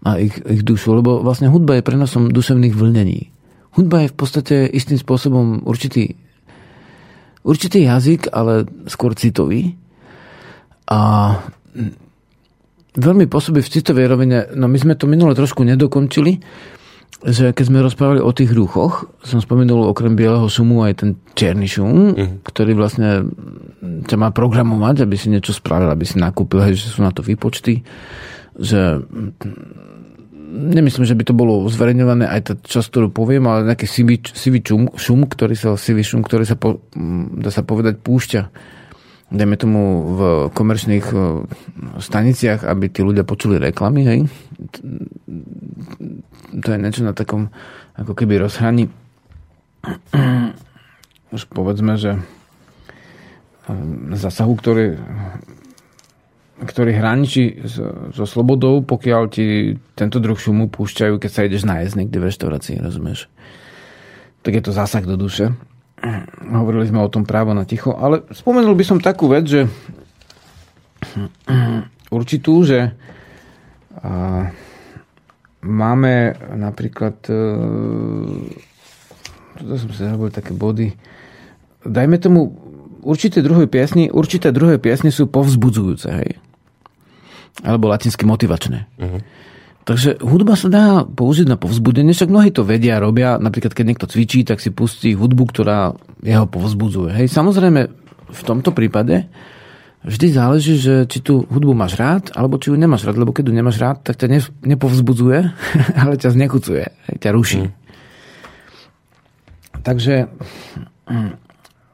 A 0.00 0.16
ich, 0.16 0.32
ich 0.48 0.64
dušu, 0.64 0.96
lebo 0.96 1.20
vlastne 1.20 1.52
hudba 1.52 1.76
je 1.76 1.84
prenosom 1.84 2.32
duševných 2.32 2.72
vlnení. 2.72 3.28
Hudba 3.76 4.06
je 4.06 4.12
v 4.12 4.16
podstate 4.16 4.56
istým 4.66 4.96
spôsobom 4.96 5.62
určitý, 5.68 6.16
určitý 7.44 7.84
jazyk, 7.84 8.32
ale 8.32 8.64
skôr 8.88 9.12
citový. 9.14 9.76
A 10.90 10.98
veľmi 12.96 13.30
pôsobí 13.30 13.62
v 13.62 13.72
citovej 13.72 14.10
rovine, 14.10 14.48
no 14.56 14.66
my 14.66 14.78
sme 14.80 14.98
to 14.98 15.06
minule 15.06 15.36
trošku 15.36 15.62
nedokončili, 15.62 16.42
že 17.20 17.52
keď 17.52 17.64
sme 17.68 17.84
rozprávali 17.84 18.24
o 18.24 18.32
tých 18.32 18.48
ruchoch, 18.56 19.04
som 19.20 19.44
spomenul 19.44 19.84
okrem 19.92 20.16
bieleho 20.16 20.48
šumu 20.48 20.88
aj 20.88 21.04
ten 21.04 21.10
čierny 21.36 21.68
šum, 21.68 22.16
ktorý 22.40 22.72
vlastne 22.72 23.28
ťa 24.08 24.16
má 24.16 24.32
programovať, 24.32 25.04
aby 25.04 25.16
si 25.20 25.28
niečo 25.28 25.52
spravil, 25.52 25.92
aby 25.92 26.08
si 26.08 26.16
nakúpil, 26.16 26.64
hej, 26.64 26.80
že 26.80 26.88
sú 26.88 27.04
na 27.04 27.12
to 27.12 27.20
výpočty, 27.20 27.84
že 28.60 29.00
nemyslím, 30.50 31.06
že 31.08 31.16
by 31.16 31.24
to 31.24 31.34
bolo 31.34 31.64
zverejňované 31.72 32.28
aj 32.28 32.40
tá 32.44 32.52
časť, 32.58 32.88
ktorú 32.92 33.08
poviem, 33.08 33.48
ale 33.48 33.72
nejaký 33.72 33.86
sivý, 33.88 34.20
sivý 34.20 34.60
čum, 34.60 34.92
šum, 34.92 35.24
ktorý 35.24 35.54
sa, 35.56 35.78
sivý 35.80 36.04
šum, 36.04 36.20
ktorý 36.20 36.44
sa, 36.44 36.60
po, 36.60 36.84
mm, 36.92 37.40
dá 37.40 37.48
sa 37.48 37.64
povedať, 37.64 37.98
púšťa 38.04 38.42
dajme 39.30 39.54
tomu 39.54 39.82
v 40.10 40.20
komerčných 40.50 41.06
eh, 41.14 41.22
staniciach, 42.02 42.66
aby 42.66 42.90
tí 42.90 43.06
ľudia 43.06 43.22
počuli 43.22 43.62
reklamy, 43.62 44.02
hej. 44.02 44.20
to 46.50 46.66
je 46.66 46.78
niečo 46.82 47.06
na 47.06 47.14
takom 47.14 47.54
ako 47.94 48.18
keby 48.18 48.42
rozhraní 48.42 48.90
už 51.30 51.46
povedzme, 51.50 51.94
že 51.94 52.18
zásahu, 54.18 54.58
ktorý, 54.58 54.98
ktorý 56.60 56.92
hraničí 56.92 57.64
so, 57.66 58.24
slobodou, 58.28 58.84
pokiaľ 58.84 59.22
ti 59.32 59.76
tento 59.96 60.20
druh 60.20 60.36
šumu 60.36 60.68
púšťajú, 60.68 61.16
keď 61.16 61.30
sa 61.30 61.46
ideš 61.48 61.64
nájsť 61.64 61.94
niekde 61.96 62.18
v 62.20 62.26
reštaurácii, 62.28 62.84
rozumieš? 62.84 63.26
Tak 64.44 64.52
je 64.56 64.62
to 64.64 64.72
zásah 64.76 65.04
do 65.04 65.16
duše. 65.16 65.52
Hovorili 66.48 66.88
sme 66.88 67.04
o 67.04 67.12
tom 67.12 67.28
právo 67.28 67.52
na 67.52 67.68
ticho, 67.68 67.92
ale 67.92 68.24
spomenul 68.32 68.72
by 68.72 68.84
som 68.84 68.98
takú 69.00 69.28
vec, 69.28 69.44
že 69.44 69.60
určitú, 72.16 72.64
že 72.64 72.96
máme 75.60 76.14
napríklad 76.56 77.20
e, 77.28 77.36
to 79.60 79.76
som 79.76 79.90
si 79.92 80.00
zarobil 80.00 80.32
také 80.32 80.56
body 80.56 80.96
dajme 81.84 82.16
tomu 82.20 82.52
určité 83.00 83.40
druhé 83.40 83.64
piesni, 83.64 84.12
určité 84.12 84.52
druhé 84.52 84.76
piesne 84.76 85.08
sú 85.08 85.28
povzbudzujúce, 85.28 86.08
hej. 86.12 86.30
Alebo 87.60 87.90
latinsky 87.90 88.24
motivačné. 88.24 88.88
Uh-huh. 88.96 89.20
Takže 89.84 90.20
hudba 90.22 90.54
sa 90.54 90.68
dá 90.70 90.84
použiť 91.02 91.50
na 91.50 91.56
povzbudenie, 91.56 92.14
však 92.14 92.30
mnohí 92.30 92.54
to 92.54 92.62
vedia, 92.62 93.02
robia, 93.02 93.40
napríklad 93.40 93.72
keď 93.72 93.84
niekto 93.90 94.06
cvičí, 94.06 94.44
tak 94.44 94.60
si 94.62 94.70
pustí 94.70 95.16
hudbu, 95.16 95.50
ktorá 95.50 95.96
jeho 96.22 96.46
povzbudzuje. 96.46 97.16
Hej, 97.16 97.32
samozrejme, 97.32 97.90
v 98.30 98.42
tomto 98.46 98.70
prípade 98.70 99.26
vždy 100.06 100.26
záleží, 100.30 100.78
že 100.78 101.04
či 101.10 101.20
tú 101.20 101.44
hudbu 101.48 101.74
máš 101.74 101.96
rád, 101.96 102.32
alebo 102.36 102.60
či 102.60 102.72
ju 102.72 102.76
nemáš 102.76 103.08
rád, 103.08 103.20
lebo 103.20 103.34
keď 103.34 103.50
ju 103.50 103.54
nemáš 103.56 103.80
rád, 103.80 104.04
tak 104.04 104.20
ťa 104.20 104.28
ne, 104.28 104.40
nepovzbudzuje, 104.64 105.38
ale 106.00 106.14
ťa 106.16 106.30
znekucuje, 106.38 106.84
hej, 106.86 107.16
ťa 107.20 107.30
ruší. 107.34 107.60
Mm. 107.66 107.72
Takže 109.80 110.14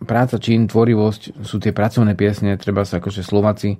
práca, 0.02 0.36
čin, 0.42 0.66
tvorivosť 0.66 1.46
sú 1.46 1.56
tie 1.62 1.70
pracovné 1.70 2.18
piesne, 2.18 2.58
treba 2.58 2.82
sa 2.82 2.98
akože 2.98 3.22
Slováci 3.22 3.78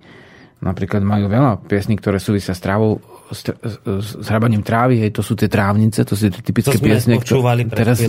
napríklad 0.60 1.04
majú 1.04 1.28
veľa 1.28 1.60
piesní, 1.68 2.00
ktoré 2.00 2.16
súvisia 2.16 2.56
s 2.56 2.60
trávou, 2.64 2.96
s, 3.28 3.44
s 3.44 4.26
hrabaním 4.26 4.64
trávy, 4.64 5.04
hej, 5.04 5.12
to 5.12 5.20
sú 5.20 5.36
tie 5.36 5.52
trávnice, 5.52 6.00
to 6.06 6.16
sú 6.16 6.32
tie 6.32 6.40
typické 6.40 6.80
to 6.80 6.82
piesne. 6.82 7.20
pred 7.68 7.84
teraz, 7.84 8.00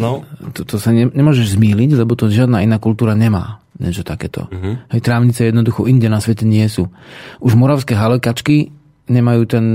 to, 0.55 0.61
to, 0.63 0.75
sa 0.79 0.95
ne, 0.95 1.11
nemôžeš 1.11 1.59
zmýliť, 1.59 1.99
lebo 1.99 2.15
to 2.15 2.31
žiadna 2.31 2.63
iná 2.63 2.79
kultúra 2.79 3.17
nemá. 3.17 3.59
Niečo 3.77 4.01
takéto. 4.01 4.49
Uh-huh. 4.49 4.79
Hej, 4.89 5.01
trávnice 5.05 5.53
jednoducho 5.53 5.85
inde 5.85 6.09
na 6.09 6.17
svete 6.17 6.47
nie 6.49 6.65
sú. 6.65 6.89
Už 7.37 7.53
moravské 7.53 7.93
halekačky 7.93 8.73
nemajú 9.05 9.43
ten 9.45 9.65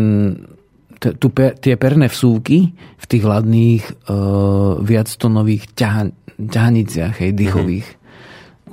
t- 0.98 1.14
tu 1.14 1.30
pe, 1.30 1.54
tie 1.54 1.78
perné 1.78 2.10
vsúky 2.10 2.74
v 2.74 3.04
tých 3.06 3.22
hladných 3.22 3.82
uh, 4.10 4.82
viactonových 4.82 5.70
ťahan, 5.78 6.08
ťahaniciach, 6.34 7.14
hej, 7.20 7.30
dýchových. 7.30 7.86
Uh-huh 7.86 8.00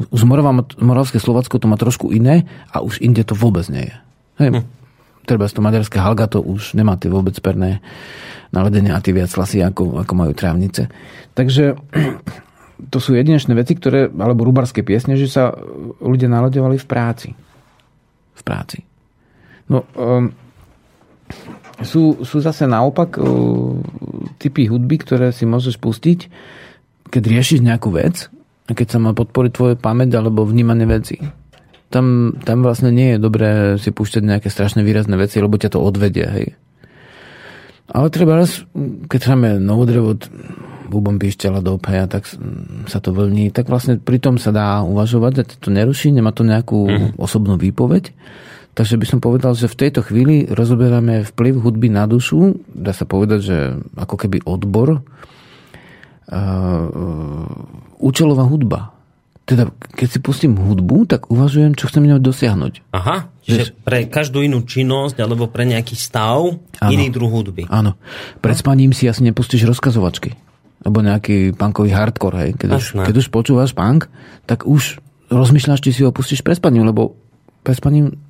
už 0.07 0.23
Morava, 0.23 0.55
Moravské 0.79 1.19
Slovacko 1.19 1.59
to 1.59 1.67
má 1.67 1.75
trošku 1.75 2.15
iné 2.15 2.47
a 2.71 2.79
už 2.79 3.03
inde 3.03 3.27
to 3.27 3.35
vôbec 3.35 3.67
nie 3.67 3.91
je. 3.91 3.95
Hej, 4.39 4.49
hm. 4.55 4.63
Treba 5.27 5.45
to 5.45 5.61
maďarské 5.61 5.99
halga 6.01 6.25
to 6.25 6.41
už 6.41 6.73
nemá 6.73 6.97
tie 6.97 7.11
vôbec 7.11 7.35
perné 7.43 7.83
naledenia 8.49 8.97
a 8.97 9.03
tie 9.03 9.13
viac 9.13 9.29
hlasy, 9.29 9.61
ako, 9.61 10.01
ako 10.01 10.13
majú 10.15 10.31
trávnice. 10.33 10.89
Takže 11.37 11.77
to 12.93 12.97
sú 12.97 13.13
jedinečné 13.13 13.53
veci, 13.53 13.77
ktoré, 13.77 14.09
alebo 14.09 14.47
rubarské 14.47 14.81
piesne, 14.81 15.19
že 15.19 15.29
sa 15.29 15.53
ľudia 16.01 16.31
naledovali 16.31 16.79
v 16.79 16.87
práci. 16.87 17.29
V 18.33 18.41
práci. 18.41 18.81
No, 19.69 19.85
um, 19.93 20.33
sú, 21.85 22.25
sú 22.25 22.41
zase 22.41 22.65
naopak 22.65 23.21
uh, 23.21 23.77
typy 24.41 24.65
hudby, 24.65 24.97
ktoré 24.97 25.29
si 25.29 25.45
môžeš 25.45 25.77
pustiť, 25.77 26.19
keď 27.13 27.23
riešiš 27.27 27.61
nejakú 27.61 27.93
vec 27.93 28.33
keď 28.73 28.87
sa 28.95 28.99
má 29.01 29.11
podporiť 29.17 29.51
tvoje 29.53 29.75
pamäť 29.75 30.19
alebo 30.19 30.45
vnímanie 30.45 30.85
veci. 30.85 31.21
Tam, 31.89 32.37
tam 32.45 32.61
vlastne 32.61 32.93
nie 32.93 33.17
je 33.17 33.23
dobré 33.23 33.75
si 33.81 33.89
púšťať 33.89 34.21
nejaké 34.21 34.47
strašne 34.53 34.85
výrazné 34.85 35.17
veci, 35.17 35.41
lebo 35.41 35.57
ťa 35.57 35.73
to 35.73 35.81
odvedie, 35.81 36.25
hej. 36.29 36.47
Ale 37.89 38.13
treba 38.13 38.37
raz, 38.37 38.61
keď 39.09 39.33
máme 39.33 39.57
novodrevo 39.57 40.13
bubom 40.89 41.17
píšťala 41.17 41.65
do 41.65 41.77
opeja, 41.77 42.05
tak 42.05 42.29
sa 42.85 43.01
to 43.01 43.09
vlní, 43.13 43.49
tak 43.49 43.69
vlastne 43.69 43.97
pri 43.97 44.21
tom 44.21 44.41
sa 44.41 44.53
dá 44.53 44.81
uvažovať, 44.85 45.31
že 45.33 45.43
to 45.61 45.69
neruší, 45.73 46.13
nemá 46.13 46.29
to 46.29 46.45
nejakú 46.45 46.89
mm. 46.89 47.09
osobnú 47.17 47.57
výpoveď. 47.57 48.13
Takže 48.77 48.95
by 49.01 49.05
som 49.09 49.19
povedal, 49.19 49.57
že 49.57 49.69
v 49.69 49.79
tejto 49.85 50.05
chvíli 50.05 50.45
rozoberáme 50.49 51.25
vplyv 51.33 51.53
hudby 51.61 51.89
na 51.89 52.05
dušu, 52.05 52.61
dá 52.69 52.93
sa 52.93 53.09
povedať, 53.09 53.39
že 53.41 53.57
ako 53.97 54.15
keby 54.15 54.45
odbor, 54.45 55.01
účelová 57.99 58.45
hudba. 58.45 58.93
Teda, 59.49 59.73
keď 59.73 60.07
si 60.13 60.19
pustím 60.21 60.61
hudbu, 60.61 61.09
tak 61.09 61.33
uvažujem, 61.33 61.73
čo 61.73 61.89
chcem 61.89 62.05
ňou 62.05 62.21
dosiahnuť. 62.21 62.93
Aha, 62.93 63.33
čiže 63.41 63.73
pre 63.81 64.05
každú 64.05 64.45
inú 64.45 64.61
činnosť 64.61 65.17
alebo 65.17 65.49
pre 65.49 65.65
nejaký 65.65 65.97
stav 65.97 66.53
ano, 66.53 66.89
iný 66.93 67.09
druh 67.09 67.33
hudby. 67.33 67.65
Áno. 67.65 67.97
Pred 68.45 68.55
no? 68.55 68.61
spaním 68.61 68.93
si 68.93 69.09
asi 69.09 69.25
nepustíš 69.25 69.65
rozkazovačky. 69.65 70.37
Alebo 70.85 71.01
nejaký 71.01 71.57
punkový 71.57 71.91
hardcore, 71.91 72.37
hej. 72.45 72.51
Keď, 72.61 72.69
už, 72.69 72.85
keď 73.09 73.15
už 73.25 73.27
počúvaš 73.33 73.73
punk, 73.73 74.05
tak 74.45 74.69
už 74.69 75.01
rozmýšľaš, 75.33 75.81
či 75.81 75.97
si 75.97 76.01
ho 76.05 76.13
pustíš 76.13 76.45
pred 76.45 76.61
spaním, 76.61 76.85
lebo 76.85 77.17
pred 77.65 77.73
spaním 77.73 78.21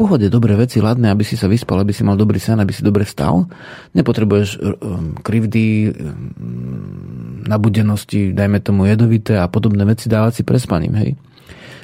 pohode 0.00 0.32
dobré 0.32 0.56
veci, 0.56 0.80
ladné, 0.80 1.12
aby 1.12 1.20
si 1.20 1.36
sa 1.36 1.44
vyspal, 1.44 1.84
aby 1.84 1.92
si 1.92 2.00
mal 2.00 2.16
dobrý 2.16 2.40
sen, 2.40 2.56
aby 2.56 2.72
si 2.72 2.80
dobre 2.80 3.04
vstal. 3.04 3.44
Nepotrebuješ 3.92 4.48
um, 4.56 5.12
krivdy, 5.20 5.92
um, 5.92 7.44
nabudenosti, 7.44 8.32
dajme 8.32 8.64
tomu 8.64 8.88
jedovité 8.88 9.36
a 9.36 9.44
podobné 9.52 9.84
veci 9.84 10.08
dávať 10.08 10.40
si 10.40 10.42
prespaním, 10.48 10.96
hej. 10.96 11.10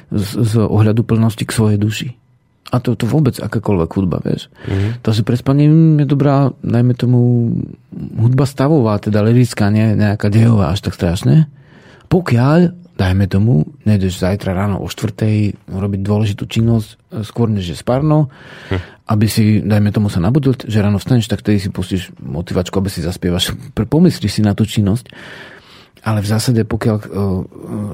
Z, 0.09 0.41
z 0.41 0.53
ohľadu 0.65 1.05
plnosti 1.05 1.45
k 1.45 1.53
svojej 1.53 1.77
duši. 1.77 2.09
A 2.73 2.81
to, 2.81 2.97
to 2.97 3.05
vôbec 3.05 3.37
akákoľvek 3.37 3.89
hudba, 3.95 4.17
vieš. 4.25 4.51
Mm-hmm. 4.65 5.05
To 5.05 5.09
si 5.13 5.21
prespaním 5.21 6.03
je 6.03 6.07
dobrá, 6.09 6.51
dajme 6.65 6.97
tomu, 6.97 7.19
hudba 8.17 8.43
stavová, 8.43 8.99
teda 8.99 9.23
lirická, 9.23 9.69
nie 9.71 9.95
nejaká 9.95 10.27
dejová 10.27 10.73
až 10.75 10.83
tak 10.83 10.97
strašne. 10.97 11.47
Pokiaľ 12.11 12.86
dajme 12.97 13.29
tomu, 13.29 13.69
nejdeš 13.85 14.17
zajtra 14.17 14.57
ráno 14.57 14.81
o 14.81 14.89
štvrtej 14.89 15.69
robiť 15.69 16.01
dôležitú 16.01 16.49
činnosť 16.49 16.89
e, 16.89 17.21
skôr 17.21 17.47
než 17.47 17.69
je 17.69 17.77
spárno, 17.77 18.33
hm. 18.73 18.81
aby 19.13 19.25
si, 19.29 19.61
dajme 19.61 19.93
tomu 19.93 20.09
sa 20.09 20.17
nabudil, 20.17 20.57
že 20.57 20.81
ráno 20.81 20.97
vstaneš, 20.97 21.29
tak 21.29 21.45
tedy 21.45 21.61
si 21.61 21.69
pustíš 21.69 22.09
motivačku, 22.17 22.73
aby 22.81 22.89
si 22.89 23.05
zaspievaš. 23.05 23.53
Pomyslíš 23.93 24.41
si 24.41 24.41
na 24.41 24.57
tú 24.57 24.65
činnosť. 24.65 25.13
Ale 26.07 26.23
v 26.23 26.27
zásade, 26.31 26.63
pokiaľ 26.63 26.95
uh, 27.03 27.03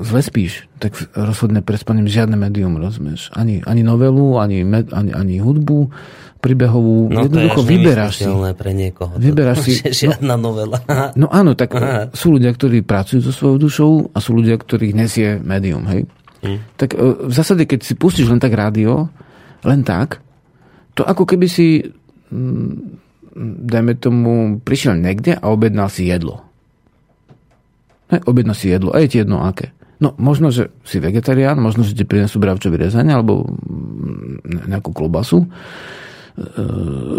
zle 0.05 0.21
spíš, 0.21 0.69
tak 0.77 0.93
rozhodne 1.17 1.65
prespaním 1.65 2.05
žiadne 2.05 2.37
médium, 2.37 2.77
rozumieš? 2.77 3.33
Ani, 3.33 3.65
ani 3.65 3.81
novelu, 3.81 4.37
ani, 4.37 4.61
med, 4.61 4.93
ani, 4.93 5.17
ani 5.17 5.41
hudbu, 5.41 5.89
príbehovú. 6.37 7.09
No, 7.09 7.25
Jednoducho 7.25 7.65
vyberáš 7.65 8.21
si. 8.21 8.29
pre 8.53 8.71
niekoho. 8.77 9.17
Vyberáš 9.17 9.65
si. 9.65 9.81
Žiadna 10.05 10.37
no, 10.37 10.53
novela. 10.53 10.77
No 11.21 11.25
áno, 11.33 11.57
tak 11.57 11.73
Aha. 11.73 12.13
sú 12.13 12.37
ľudia, 12.37 12.53
ktorí 12.53 12.85
pracujú 12.85 13.25
so 13.25 13.33
svojou 13.33 13.57
dušou 13.57 13.91
a 14.13 14.21
sú 14.21 14.37
ľudia, 14.37 14.61
ktorých 14.61 14.93
nesie 14.93 15.41
médium, 15.41 15.81
hej. 15.89 16.05
Hm. 16.45 16.59
Tak 16.77 16.93
e, 16.93 17.31
v 17.31 17.33
zásade, 17.33 17.65
keď 17.65 17.81
si 17.81 17.97
pustíš 17.97 18.29
len 18.29 18.37
tak 18.37 18.53
rádio, 18.53 19.09
len 19.65 19.81
tak, 19.81 20.21
to 20.93 21.01
ako 21.01 21.25
keby 21.25 21.49
si 21.49 21.81
mm, 22.29 23.01
dajme 23.65 23.97
tomu, 23.97 24.61
prišiel 24.61 24.99
niekde 24.99 25.33
a 25.33 25.49
objednal 25.49 25.89
si 25.89 26.05
jedlo. 26.05 26.45
Hej, 28.13 28.21
objednal 28.29 28.53
si 28.53 28.69
jedlo. 28.69 28.93
A 28.93 29.01
je 29.01 29.09
ti 29.09 29.17
jedno 29.17 29.41
aké. 29.41 29.73
No, 29.97 30.13
možno, 30.21 30.53
že 30.53 30.69
si 30.85 31.01
vegetarián, 31.01 31.57
možno, 31.57 31.81
že 31.81 31.97
ti 31.97 32.05
prinesú 32.05 32.37
bravčový 32.37 32.77
rezaň 32.77 33.17
alebo 33.17 33.47
mm, 33.47 34.69
nejakú 34.69 34.93
klobasu 34.93 35.49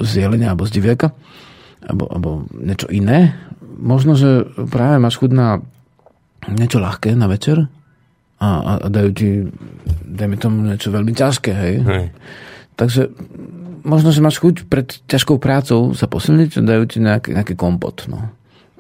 z 0.05 0.11
jelenia 0.11 0.53
alebo 0.53 0.67
z 0.67 0.75
diviaka 0.75 1.15
alebo, 1.85 2.05
alebo 2.11 2.31
niečo 2.51 2.91
iné. 2.91 3.37
Možno, 3.79 4.19
že 4.19 4.47
práve 4.71 4.99
máš 4.99 5.21
chuť 5.21 5.31
na 5.35 5.63
niečo 6.51 6.81
ľahké 6.83 7.17
na 7.17 7.31
večer 7.31 7.69
a, 8.41 8.49
a, 8.49 8.73
a 8.85 8.87
dajú 8.91 9.11
ti, 9.17 9.29
dajme 10.05 10.37
tomu 10.37 10.61
niečo 10.65 10.93
veľmi 10.93 11.13
ťažké, 11.17 11.51
hej. 11.53 11.75
hej. 11.81 12.07
Takže 12.75 13.13
možno, 13.87 14.13
že 14.13 14.25
máš 14.25 14.43
chuť 14.43 14.69
pred 14.69 14.89
ťažkou 15.09 15.41
prácou 15.41 15.97
sa 15.97 16.05
posilniť 16.11 16.61
a 16.61 16.67
dajú 16.67 16.85
ti 16.89 16.99
nejaký, 17.01 17.31
nejaký 17.33 17.55
kompot, 17.57 18.09
no. 18.11 18.35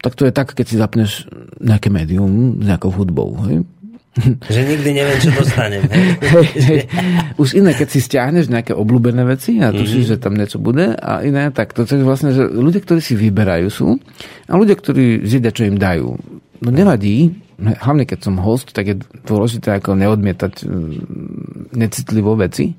Tak 0.05 0.12
to 0.20 0.28
je 0.28 0.32
tak, 0.36 0.52
keď 0.52 0.66
si 0.68 0.76
zapneš 0.76 1.24
nejaké 1.64 1.89
médium 1.89 2.60
s 2.60 2.64
nejakou 2.68 2.93
hudbou, 2.93 3.32
hej. 3.48 3.64
Že 4.47 4.60
nikdy 4.70 4.90
neviem, 4.94 5.18
čo 5.18 5.35
dostanem. 5.35 5.82
Hej? 5.90 6.06
Hej. 6.70 6.81
Už 7.35 7.59
iné, 7.59 7.74
keď 7.74 7.89
si 7.90 7.98
stiahneš 7.98 8.47
nejaké 8.47 8.70
obľúbené 8.70 9.26
veci 9.26 9.59
a 9.59 9.74
tušíš, 9.74 10.06
mm-hmm. 10.06 10.12
že 10.14 10.22
tam 10.22 10.39
niečo 10.39 10.62
bude 10.62 10.94
a 10.94 11.18
iné, 11.26 11.51
tak 11.51 11.74
to 11.74 11.82
je 11.82 11.98
vlastne, 11.98 12.31
že 12.31 12.47
ľudia, 12.47 12.78
ktorí 12.78 13.02
si 13.02 13.18
vyberajú 13.18 13.66
sú 13.74 13.98
a 14.47 14.55
ľudia, 14.55 14.78
ktorí 14.78 15.26
zjedia, 15.26 15.51
čo 15.51 15.66
im 15.66 15.82
dajú. 15.82 16.14
No 16.62 16.68
nevadí, 16.70 17.35
hlavne 17.59 18.06
keď 18.06 18.18
som 18.22 18.39
host, 18.39 18.70
tak 18.70 18.86
je 18.86 19.02
dôležité 19.26 19.82
ako 19.82 19.98
neodmietať 19.98 20.62
necitlivo 21.74 22.39
veci, 22.39 22.70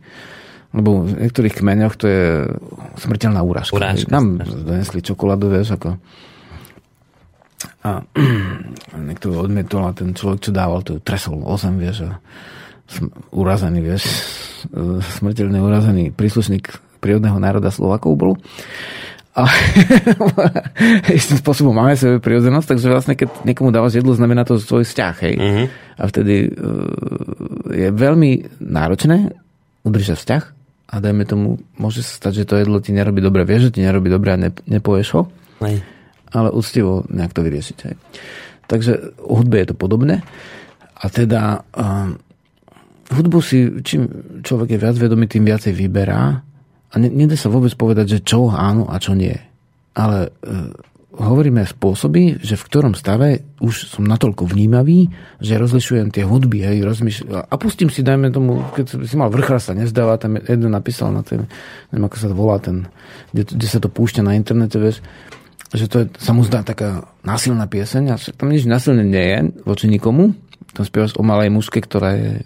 lebo 0.71 1.03
v 1.03 1.19
niektorých 1.19 1.55
kmeňoch 1.59 1.95
to 1.99 2.05
je 2.07 2.23
smrteľná 2.99 3.43
úražka. 3.43 3.75
Urážka, 3.75 4.07
Nám 4.07 4.39
donesli 4.39 5.03
čokoládu, 5.03 5.51
vieš, 5.51 5.75
ako 5.75 5.99
a 7.81 8.03
niekto 9.07 9.33
odmietol 9.33 9.89
a 9.89 9.95
ten 9.95 10.13
človek, 10.13 10.49
čo 10.49 10.51
dával, 10.51 10.81
to 10.83 11.01
tresol 11.01 11.41
8, 11.43 11.81
vieš, 11.81 12.05
a 12.05 12.19
sm- 12.89 13.13
urazený, 13.33 13.79
vieš, 13.81 14.03
e, 14.69 15.01
smrteľne 15.01 15.59
urazený 15.61 16.03
príslušník 16.13 16.99
prírodného 17.01 17.37
národa 17.37 17.69
Slovakov 17.69 18.11
bol. 18.17 18.33
A 19.35 19.51
istým 21.11 21.43
spôsobom 21.43 21.75
máme 21.75 21.99
sebe 21.99 22.23
prirodzenosť, 22.23 22.67
takže 22.71 22.87
vlastne 22.87 23.13
keď 23.19 23.43
niekomu 23.43 23.69
dávaš 23.75 23.99
jedlo, 23.99 24.15
znamená 24.15 24.47
to 24.47 24.55
svoj 24.55 24.87
vzťah, 24.87 25.15
hej. 25.27 25.35
Mhm. 25.35 25.63
A 25.99 26.03
vtedy 26.07 26.35
uh, 26.47 26.87
je 27.71 27.87
veľmi 27.91 28.59
náročné 28.63 29.35
udržať 29.83 30.17
vzťah 30.23 30.43
a 30.91 30.95
dajme 31.03 31.23
tomu, 31.27 31.47
môže 31.75 32.05
sa 32.05 32.15
stať, 32.15 32.43
že 32.43 32.47
to 32.47 32.55
jedlo 32.61 32.79
ti 32.79 32.95
nerobí 32.95 33.19
dobre, 33.19 33.43
vieš, 33.43 33.69
že 33.69 33.79
ti 33.79 33.81
nerobí 33.83 34.07
dobre 34.07 34.33
a 34.33 34.37
ne, 34.39 34.49
nepovieš 34.69 35.09
ho, 35.19 35.21
Hej. 35.63 35.94
Ale 36.31 36.49
úctivo 36.53 37.05
nejak 37.11 37.33
to 37.35 37.41
vyriešiť. 37.45 37.77
Hej. 37.85 37.95
Takže 38.65 38.91
u 39.25 39.33
hudbe 39.37 39.61
je 39.61 39.67
to 39.69 39.75
podobné. 39.77 40.25
A 40.95 41.05
teda 41.11 41.61
um, 41.75 42.17
hudbu 43.13 43.39
si, 43.43 43.69
čím 43.85 44.09
človek 44.41 44.75
je 44.75 44.81
viac 44.81 44.95
vedomý, 44.97 45.29
tým 45.29 45.45
viacej 45.45 45.73
vyberá 45.75 46.41
a 46.89 46.95
ne, 46.97 47.09
nedá 47.11 47.37
sa 47.37 47.51
vôbec 47.51 47.73
povedať, 47.77 48.17
že 48.17 48.19
čo 48.25 48.49
áno 48.49 48.89
a 48.89 48.97
čo 48.97 49.13
nie. 49.13 49.35
Ale 49.93 50.31
uh, 50.31 50.71
hovoríme 51.15 51.63
spôsoby, 51.63 52.43
že 52.43 52.59
v 52.59 52.65
ktorom 52.67 52.93
stave 52.93 53.55
už 53.63 53.95
som 53.95 54.03
natoľko 54.03 54.51
vnímavý, 54.51 55.07
že 55.39 55.55
rozlišujem 55.55 56.11
tie 56.11 56.27
hudby 56.27 56.67
hej, 56.67 56.83
rozmýšľam, 56.83 57.47
a 57.47 57.55
pustím 57.55 57.87
si, 57.87 58.03
dajme 58.03 58.31
tomu, 58.35 58.59
keď 58.75 59.07
si 59.07 59.15
mal 59.15 59.31
vrchra 59.31 59.59
sa 59.63 59.71
nezdáva, 59.71 60.19
tam 60.19 60.35
jeden 60.35 60.75
napísal 60.75 61.15
na 61.15 61.23
ten, 61.23 61.47
neviem 61.91 62.05
ako 62.07 62.17
sa 62.19 62.27
to 62.27 62.35
volá, 62.35 62.57
ten, 62.59 62.91
kde, 63.31 63.55
kde 63.55 63.67
sa 63.67 63.79
to 63.79 63.87
púšťa 63.87 64.21
na 64.27 64.35
internete, 64.35 64.75
vieš, 64.75 64.99
že 65.75 65.87
to 65.91 65.97
je, 66.03 66.05
sa 66.19 66.31
mu 66.31 66.41
zdá 66.47 66.63
taká 66.63 67.07
násilná 67.21 67.67
pieseň 67.67 68.03
a 68.11 68.15
tam 68.17 68.51
nič 68.51 68.67
násilné 68.67 69.03
nie 69.03 69.25
je 69.25 69.39
voči 69.63 69.85
nikomu. 69.91 70.33
Tam 70.75 70.83
spievaš 70.83 71.15
o 71.15 71.23
malej 71.23 71.55
mužke, 71.55 71.79
ktorá 71.79 72.19
je 72.19 72.31
e, 72.35 72.43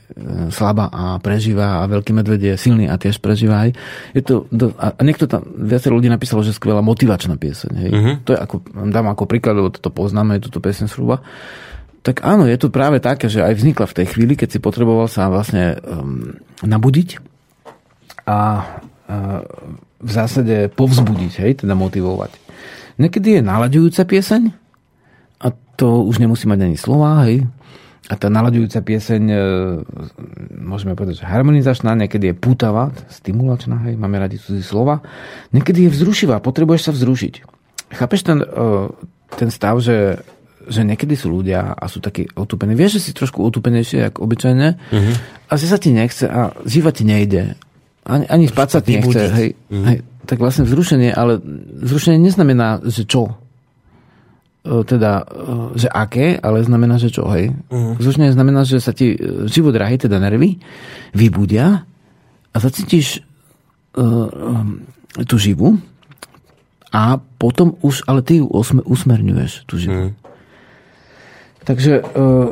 slabá 0.54 0.86
a 0.94 1.18
prežíva 1.18 1.82
a 1.82 1.90
veľký 1.90 2.14
medved 2.14 2.38
je 2.38 2.54
silný 2.62 2.86
a 2.86 2.94
tiež 3.02 3.18
prežíva 3.18 3.66
aj. 3.66 3.74
Je 4.14 4.22
to, 4.22 4.46
a 4.78 4.94
niekto 5.02 5.26
tam, 5.26 5.42
viacero 5.58 5.98
ľudí 5.98 6.14
napísalo, 6.14 6.46
že 6.46 6.54
skvelá 6.54 6.86
motivačná 6.86 7.42
pieseň. 7.42 7.72
Hej. 7.74 7.92
Mhm. 7.92 8.12
To 8.30 8.38
je 8.38 8.38
ako, 8.38 8.56
dám 8.94 9.10
ako 9.10 9.26
príklad, 9.26 9.58
lebo 9.58 9.74
toto 9.74 9.90
poznáme, 9.90 10.38
túto 10.38 10.62
pieseň 10.62 10.86
zhruba. 10.94 11.26
Tak 12.06 12.24
áno, 12.24 12.48
je 12.48 12.56
to 12.56 12.72
práve 12.72 13.02
také, 13.04 13.28
že 13.28 13.44
aj 13.44 13.60
vznikla 13.60 13.86
v 13.90 13.98
tej 13.98 14.06
chvíli, 14.16 14.34
keď 14.38 14.56
si 14.56 14.60
potreboval 14.62 15.12
sa 15.12 15.28
vlastne 15.28 15.76
um, 15.84 16.38
nabudiť 16.64 17.20
a 18.24 18.38
uh, 18.64 19.42
v 20.00 20.12
zásade 20.12 20.72
povzbudiť, 20.80 21.34
hej, 21.44 21.52
teda 21.66 21.76
motivovať. 21.76 22.32
Niekedy 23.00 23.40
je 23.40 23.42
nalaďujúca 23.42 24.04
pieseň 24.04 24.52
a 25.40 25.48
to 25.80 26.04
už 26.04 26.20
nemusí 26.20 26.44
mať 26.46 26.68
ani 26.68 26.76
slova, 26.76 27.24
hej. 27.24 27.48
A 28.10 28.18
tá 28.18 28.28
nalaďujúca 28.28 28.82
pieseň, 28.82 29.24
e, 29.30 29.38
môžeme 30.60 30.98
povedať, 30.98 31.24
že 31.24 31.30
harmonizačná, 31.30 31.94
niekedy 31.94 32.34
je 32.34 32.36
pútavá, 32.36 32.90
stimulačná, 33.08 33.86
hej, 33.88 33.96
máme 33.96 34.18
radi 34.18 34.42
cudzí 34.42 34.66
slova. 34.66 35.06
Niekedy 35.54 35.88
je 35.88 35.94
vzrušivá, 35.94 36.42
potrebuješ 36.42 36.90
sa 36.90 36.92
vzrušiť. 36.92 37.34
Chápeš 37.94 38.22
ten, 38.26 38.42
e, 38.42 38.48
ten 39.38 39.54
stav, 39.54 39.78
že, 39.78 40.26
že 40.66 40.82
niekedy 40.82 41.14
sú 41.14 41.30
ľudia 41.30 41.72
a 41.78 41.86
sú 41.86 42.02
takí 42.02 42.26
otúpení. 42.34 42.74
Vieš, 42.74 42.98
že 42.98 43.04
si 43.10 43.12
trošku 43.14 43.46
otúpenejšie, 43.46 44.10
ako 44.10 44.26
obyčajne, 44.26 44.68
uh-huh. 44.76 45.16
a 45.48 45.54
že 45.54 45.66
sa 45.70 45.78
ti 45.78 45.94
nechce 45.94 46.26
a 46.26 46.58
žívať 46.66 46.94
ti 47.00 47.04
nejde. 47.06 47.42
Ani, 48.10 48.26
ani 48.26 48.46
spať 48.50 48.68
sa 48.74 48.80
ti 48.82 48.98
nechce. 48.98 49.22
Hej, 49.30 49.50
hej, 49.70 49.98
tak 50.30 50.38
vlastne 50.38 50.62
vzrušenie, 50.62 51.10
ale 51.10 51.42
vzrušenie 51.82 52.22
neznamená, 52.22 52.86
že 52.86 53.10
čo? 53.10 53.34
E, 54.62 54.86
teda, 54.86 55.26
e, 55.26 55.82
že 55.82 55.90
aké, 55.90 56.38
ale 56.38 56.62
znamená, 56.62 57.02
že 57.02 57.10
čo, 57.10 57.26
hej. 57.34 57.50
Uh-huh. 57.74 57.98
Vzrušenie 57.98 58.30
znamená, 58.38 58.62
že 58.62 58.78
sa 58.78 58.94
ti 58.94 59.18
e, 59.18 59.50
život 59.50 59.74
drahý, 59.74 59.98
teda 59.98 60.22
nervy, 60.22 60.62
vybudia 61.18 61.82
a 62.50 62.58
zacítiš 62.58 63.22
uh, 63.94 64.26
tú 65.30 65.38
živu 65.38 65.78
a 66.90 67.22
potom 67.38 67.78
už, 67.86 68.10
ale 68.10 68.26
ty 68.26 68.42
ju 68.42 68.50
osme, 68.50 68.82
usmerňuješ, 68.82 69.70
tú 69.70 69.78
živu. 69.78 70.10
Uh-huh. 70.10 70.18
Takže 71.62 72.02
uh, 72.02 72.50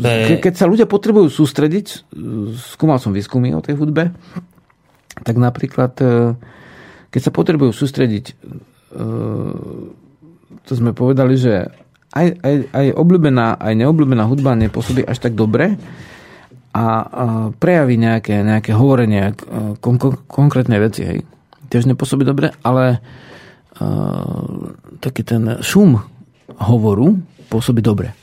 ke, 0.00 0.40
keď 0.40 0.54
sa 0.56 0.64
ľudia 0.64 0.88
potrebujú 0.88 1.28
sústrediť, 1.28 2.08
skúmal 2.56 2.96
som 2.96 3.12
výskumy 3.12 3.52
o 3.52 3.60
tej 3.60 3.76
hudbe, 3.76 4.12
tak 5.22 5.36
napríklad, 5.38 5.92
e, 6.02 6.34
keď 7.14 7.20
sa 7.20 7.30
potrebujú 7.30 7.70
sústrediť, 7.70 8.24
e, 8.30 8.34
to 10.64 10.72
sme 10.74 10.96
povedali, 10.96 11.38
že 11.38 11.70
aj, 12.14 12.26
aj, 12.42 12.54
aj 12.72 12.86
obľúbená, 12.94 13.58
aj 13.58 13.74
neobľúbená 13.78 14.24
hudba 14.26 14.58
nepôsobí 14.58 15.06
až 15.06 15.18
tak 15.22 15.38
dobre 15.38 15.78
a, 16.74 16.86
prejaví 17.54 17.94
nejaké, 17.94 18.42
nejaké 18.42 18.74
hovorenie, 18.74 19.30
e, 19.30 19.78
kon, 19.78 19.98
kon, 19.98 20.18
konkrétne 20.26 20.78
veci, 20.82 21.06
hej. 21.06 21.20
Tiež 21.70 21.86
nepôsobí 21.90 22.22
dobre, 22.22 22.54
ale 22.62 23.02
uh, 23.82 24.70
taký 25.02 25.26
ten 25.26 25.58
šum 25.58 25.98
hovoru 26.60 27.18
pôsobí 27.50 27.82
dobre. 27.82 28.14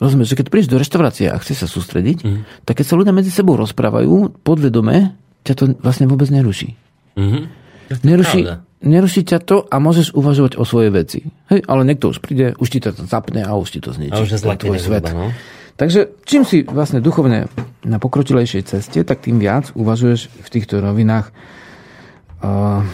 Rozumieš, 0.00 0.32
že 0.32 0.38
keď 0.40 0.46
prídeš 0.48 0.72
do 0.72 0.80
reštaurácie 0.80 1.28
a 1.28 1.36
chceš 1.38 1.62
sa 1.62 1.68
sústrediť, 1.68 2.18
mm. 2.24 2.64
tak 2.64 2.80
keď 2.80 2.86
sa 2.88 2.96
ľudia 2.96 3.12
medzi 3.12 3.28
sebou 3.28 3.54
rozprávajú, 3.60 4.40
podvedome, 4.40 5.12
ťa 5.44 5.54
to 5.56 5.64
vlastne 5.80 6.06
vôbec 6.10 6.28
neruší. 6.28 6.76
Mhm. 7.16 7.40
Neruší, 8.06 8.46
neruší 8.86 9.26
ťa 9.26 9.38
to 9.42 9.66
a 9.66 9.82
môžeš 9.82 10.14
uvažovať 10.14 10.54
o 10.56 10.64
svojej 10.64 10.94
veci. 10.94 11.26
Hej, 11.50 11.66
ale 11.66 11.82
niekto 11.82 12.14
už 12.14 12.22
príde, 12.22 12.54
už 12.54 12.68
ti 12.70 12.78
to 12.78 12.94
zapne 12.94 13.42
a 13.42 13.50
už 13.58 13.68
ti 13.76 13.80
to 13.82 13.90
zničí. 13.90 14.14
A 14.14 14.22
už 14.22 14.30
tvoj 14.38 14.78
svet. 14.78 15.10
no. 15.10 15.34
Takže 15.74 16.12
čím 16.28 16.44
si 16.44 16.60
vlastne 16.62 17.00
duchovne 17.00 17.48
na 17.88 17.96
pokročilejšej 17.96 18.62
ceste, 18.68 19.00
tak 19.00 19.24
tým 19.24 19.40
viac 19.40 19.72
uvažuješ 19.72 20.28
v 20.28 20.48
týchto 20.52 20.76
rovinách, 20.78 21.32
uh, 22.44 22.84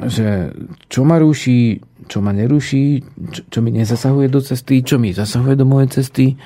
že 0.00 0.56
čo 0.88 1.04
ma 1.04 1.20
ruší, 1.20 1.84
čo 2.08 2.24
ma 2.24 2.32
neruší, 2.32 3.04
čo, 3.30 3.40
čo 3.52 3.58
mi 3.60 3.68
nezasahuje 3.76 4.32
do 4.32 4.40
cesty, 4.40 4.80
čo 4.80 4.96
mi 4.96 5.12
zasahuje 5.12 5.54
do 5.60 5.68
mojej 5.68 6.00
cesty, 6.00 6.40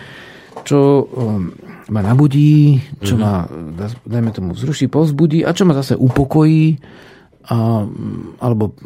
čo 0.66 1.06
um, 1.06 1.54
ma 1.90 2.00
nabudí, 2.06 2.78
čo 3.02 3.18
mm-hmm. 3.18 3.22
ma, 3.22 3.50
dá- 3.74 4.00
dajme 4.06 4.30
tomu, 4.30 4.50
vzruší, 4.54 4.86
povzbudí 4.86 5.42
a 5.42 5.50
čo 5.50 5.66
ma 5.66 5.74
zase 5.74 5.98
upokojí 5.98 6.78
a, 7.50 7.82
alebo 8.38 8.78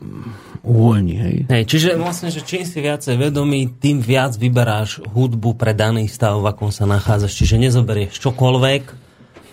uvoľní. 0.64 1.14
Hej. 1.20 1.36
Hej, 1.52 1.62
čiže 1.68 1.88
vlastne, 2.00 2.32
že 2.32 2.40
čím 2.40 2.64
si 2.64 2.80
viacej 2.80 3.20
vedomý, 3.20 3.76
tým 3.76 4.00
viac 4.00 4.32
vyberáš 4.40 5.04
hudbu 5.04 5.60
pre 5.60 5.76
daný 5.76 6.08
stav, 6.08 6.40
v 6.40 6.48
akom 6.48 6.72
sa 6.72 6.88
nachádzaš. 6.88 7.36
Čiže 7.36 7.60
nezoberieš 7.60 8.16
čokoľvek, 8.24 8.82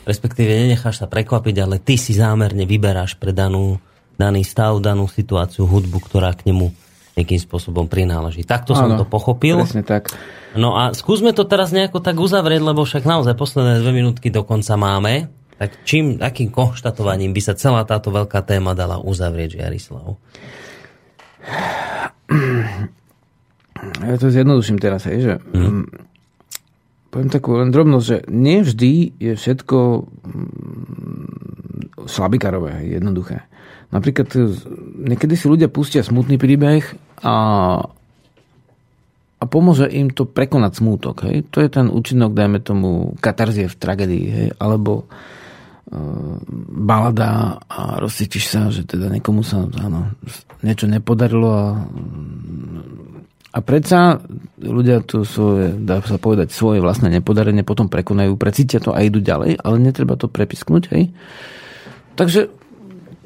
respektíve 0.07 0.47
nenecháš 0.47 1.03
sa 1.03 1.11
prekvapiť, 1.11 1.55
ale 1.59 1.83
ty 1.83 1.99
si 1.99 2.15
zámerne 2.15 2.63
vyberáš 2.63 3.19
pre 3.19 3.35
danú, 3.35 3.75
daný 4.15 4.47
stav, 4.47 4.79
danú 4.79 5.11
situáciu 5.11 5.67
hudbu, 5.67 5.99
ktorá 5.99 6.31
k 6.31 6.47
nemu 6.47 6.71
nejakým 7.19 7.39
spôsobom 7.43 7.91
prináleží. 7.91 8.47
Takto 8.47 8.71
som 8.71 8.95
Áno, 8.95 9.03
to 9.03 9.03
pochopil. 9.03 9.59
Presne 9.59 9.83
tak. 9.83 10.15
No 10.51 10.75
a 10.75 10.91
skúsme 10.91 11.31
to 11.31 11.47
teraz 11.47 11.71
nejako 11.71 12.03
tak 12.03 12.19
uzavrieť, 12.19 12.59
lebo 12.59 12.83
však 12.83 13.07
naozaj 13.07 13.39
posledné 13.39 13.79
dve 13.79 13.95
minútky 13.95 14.27
dokonca 14.27 14.75
máme. 14.75 15.31
Tak 15.55 15.85
čím, 15.85 16.17
akým 16.17 16.49
konštatovaním 16.49 17.31
by 17.31 17.41
sa 17.41 17.53
celá 17.53 17.85
táto 17.85 18.09
veľká 18.09 18.41
téma 18.43 18.73
dala 18.73 18.97
uzavrieť, 18.99 19.61
Jarislav? 19.61 20.17
Ja 24.01 24.17
to 24.17 24.29
zjednoduším 24.29 24.81
teraz, 24.81 25.05
hej, 25.09 25.21
že 25.21 25.33
mm. 25.41 25.85
poviem 27.09 27.29
takú 27.29 27.57
len 27.57 27.73
drobnosť, 27.73 28.05
že 28.05 28.17
nie 28.29 28.61
vždy 28.61 29.13
je 29.17 29.33
všetko 29.37 29.77
mm, 30.05 32.05
slabikarové, 32.05 32.91
jednoduché. 32.91 33.41
Napríklad 33.91 34.31
niekedy 35.03 35.35
si 35.35 35.51
ľudia 35.51 35.67
pustia 35.67 36.05
smutný 36.05 36.39
príbeh 36.39 36.95
a, 37.21 37.35
a 39.41 39.43
pomôže 39.49 39.89
im 39.89 40.13
to 40.13 40.29
prekonať 40.29 40.77
smútok. 40.77 41.25
Hej. 41.25 41.49
To 41.49 41.65
je 41.65 41.69
ten 41.73 41.89
účinok, 41.89 42.37
dajme 42.37 42.61
tomu, 42.61 43.17
katarzie 43.17 43.65
v 43.65 43.79
tragédii, 43.81 44.25
hej, 44.29 44.47
alebo 44.61 45.01
e, 45.01 45.05
balada 46.77 47.57
a 47.65 47.97
rozcítiš 47.97 48.45
sa, 48.45 48.69
že 48.69 48.85
teda 48.85 49.09
niekomu 49.09 49.41
sa 49.41 49.65
áno, 49.65 50.13
niečo 50.61 50.85
nepodarilo 50.85 51.49
a 51.49 51.67
a 53.51 53.59
predsa 53.59 54.23
ľudia 54.63 55.03
to 55.03 55.27
svoje, 55.27 55.75
dá 55.75 55.99
sa 55.99 56.15
povedať, 56.15 56.55
svoje 56.55 56.79
vlastné 56.79 57.11
nepodarenie 57.19 57.67
potom 57.67 57.91
prekonajú, 57.91 58.39
precítia 58.39 58.79
to 58.79 58.95
a 58.95 59.03
idú 59.03 59.19
ďalej, 59.19 59.59
ale 59.59 59.75
netreba 59.75 60.15
to 60.15 60.31
prepisknúť, 60.31 60.83
hej. 60.95 61.11
Takže 62.15 62.47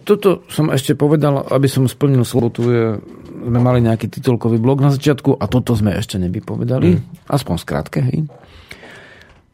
toto 0.06 0.45
som 0.48 0.69
ešte 0.69 0.94
povedal, 0.94 1.41
aby 1.49 1.65
som 1.65 1.90
splnil 1.90 2.22
slovo, 2.22 2.53
tu 2.53 2.69
je, 2.69 3.02
sme 3.34 3.60
mali 3.60 3.82
nejaký 3.82 4.07
titulkový 4.07 4.61
blok 4.61 4.86
na 4.86 4.94
začiatku 4.94 5.41
a 5.41 5.49
toto 5.49 5.73
sme 5.73 5.98
ešte 5.98 6.22
nevypovedali, 6.22 6.90
mm. 6.95 7.27
aspoň 7.27 7.56
skrátke, 7.57 7.99
hej. 8.06 8.30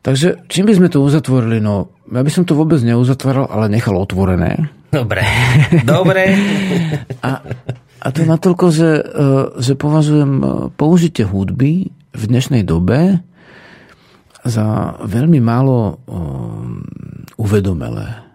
Takže 0.02 0.50
čím 0.50 0.66
by 0.68 0.74
sme 0.76 0.90
to 0.90 1.00
uzatvorili? 1.00 1.62
No, 1.62 1.94
ja 2.10 2.26
by 2.26 2.32
som 2.34 2.44
to 2.44 2.58
vôbec 2.58 2.82
neuzatváral, 2.82 3.48
ale 3.48 3.70
nechal 3.70 3.94
otvorené. 3.96 4.68
Dobre. 4.90 5.24
Dobre. 5.88 6.36
A 7.22 7.40
A 8.02 8.10
to 8.10 8.26
natoľko, 8.26 8.66
že, 8.74 8.90
e, 8.98 9.04
že 9.62 9.78
považujem 9.78 10.32
e, 10.42 10.46
použitie 10.74 11.22
hudby 11.22 11.94
v 11.94 12.24
dnešnej 12.26 12.66
dobe 12.66 13.22
za 14.42 14.98
veľmi 15.06 15.38
málo 15.38 16.02
um, 16.10 16.82
uvedomelé. 17.38 18.26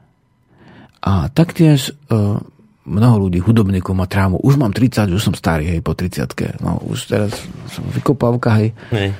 A 1.06 1.30
taktiež 1.30 1.94
uh, 2.10 2.42
mnoho 2.82 3.16
ľudí, 3.26 3.38
hudobníkov 3.38 3.94
má 3.94 4.10
trámu. 4.10 4.42
Už 4.42 4.58
mám 4.58 4.74
30, 4.74 5.06
už 5.14 5.22
som 5.22 5.34
starý, 5.38 5.70
hej, 5.70 5.80
po 5.82 5.94
30 5.94 6.26
No, 6.62 6.82
už 6.82 7.06
teraz 7.06 7.38
som 7.70 7.86
vykopávka, 7.94 8.58
hej. 8.58 8.74
hej. 8.90 9.14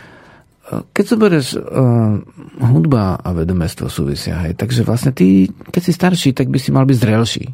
Keď 0.67 1.05
zoberieš, 1.07 1.47
uh, 1.63 2.19
hudba 2.59 3.23
a 3.23 3.29
vedomestvo 3.31 3.87
súvisia, 3.87 4.43
hej, 4.43 4.59
takže 4.59 4.83
vlastne 4.83 5.15
ty, 5.15 5.47
keď 5.71 5.83
si 5.83 5.93
starší, 5.95 6.31
tak 6.35 6.51
by 6.51 6.59
si 6.59 6.75
mal 6.75 6.83
byť 6.83 6.99
zrelší. 6.99 7.45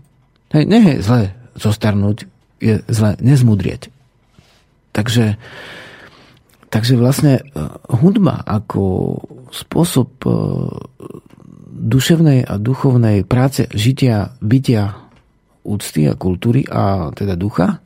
Hej, 0.56 0.64
nie 0.64 0.80
je 0.80 0.94
zle 1.04 1.22
zostarnúť, 1.56 2.24
je 2.60 2.80
zle 2.88 3.20
nezmudrieť. 3.20 3.92
Takže, 4.92 5.36
takže 6.72 6.94
vlastne 6.96 7.44
hudba 7.88 8.40
ako 8.44 9.16
spôsob 9.52 10.08
duševnej 11.82 12.46
a 12.46 12.54
duchovnej 12.62 13.26
práce, 13.26 13.66
žitia, 13.74 14.38
bytia, 14.38 14.94
úcty 15.66 16.06
a 16.06 16.14
kultúry 16.14 16.62
a 16.70 17.10
teda 17.10 17.34
ducha 17.34 17.82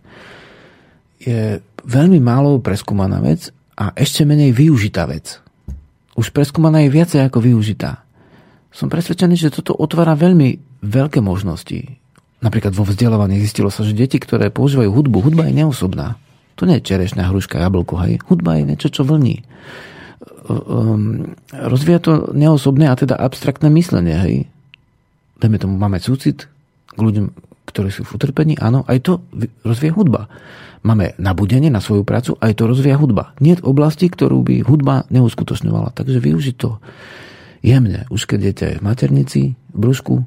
je 1.21 1.61
veľmi 1.85 2.21
málo 2.21 2.61
preskúmaná 2.61 3.21
vec 3.25 3.49
a 3.77 3.93
ešte 3.97 4.29
menej 4.29 4.53
využitá 4.53 5.09
vec. 5.09 5.41
Už 6.17 6.33
preskúmaná 6.33 6.85
je 6.85 6.93
viacej 6.93 7.29
ako 7.29 7.45
využitá. 7.45 8.05
Som 8.73 8.93
presvedčený, 8.93 9.37
že 9.37 9.53
toto 9.53 9.77
otvára 9.77 10.17
veľmi 10.17 10.81
veľké 10.85 11.21
možnosti. 11.25 11.97
Napríklad 12.41 12.77
vo 12.77 12.85
vzdelávaní 12.85 13.41
zistilo 13.41 13.73
sa, 13.73 13.85
že 13.85 13.97
deti, 13.97 14.21
ktoré 14.21 14.53
používajú 14.53 14.93
hudbu, 14.93 15.25
hudba 15.25 15.49
je 15.49 15.65
neosobná. 15.65 16.21
To 16.57 16.65
nie 16.65 16.81
je 16.81 16.89
čerešná 16.89 17.29
hruška, 17.29 17.61
jablko, 17.61 18.01
hej. 18.05 18.21
Hudba 18.29 18.57
je 18.57 18.65
niečo, 18.69 18.89
čo 18.89 19.05
vlní. 19.05 19.45
Um, 20.47 21.37
rozvíja 21.53 22.01
to 22.01 22.33
neosobné 22.33 22.89
a 22.89 22.97
teda 22.97 23.19
abstraktné 23.19 23.69
myslenie, 23.75 24.17
hej. 24.17 24.35
Dajme 25.37 25.61
tomu, 25.61 25.75
máme 25.77 26.01
súcit 26.01 26.49
k 26.95 26.99
ľuďom, 26.99 27.29
ktorí 27.69 27.93
sú 27.93 28.09
v 28.09 28.15
utrpení, 28.17 28.57
áno, 28.57 28.87
aj 28.89 28.99
to 29.05 29.13
rozvíja 29.67 29.93
hudba 29.93 30.33
máme 30.87 31.19
nabudenie 31.19 31.67
na 31.67 31.83
svoju 31.83 32.07
prácu, 32.07 32.39
aj 32.39 32.55
to 32.55 32.71
rozvíja 32.71 32.95
hudba. 32.95 33.35
Nie 33.43 33.59
v 33.59 33.67
oblasti, 33.67 34.07
ktorú 34.07 34.47
by 34.47 34.63
hudba 34.63 35.03
neuskutočňovala. 35.11 35.91
Takže 35.91 36.23
využiť 36.23 36.55
to 36.55 36.79
jemne. 37.67 38.07
Už 38.15 38.31
keď 38.31 38.39
dieťa 38.39 38.67
je 38.71 38.79
v 38.79 38.87
maternici, 38.87 39.43
v 39.59 39.77
brúšku, 39.77 40.23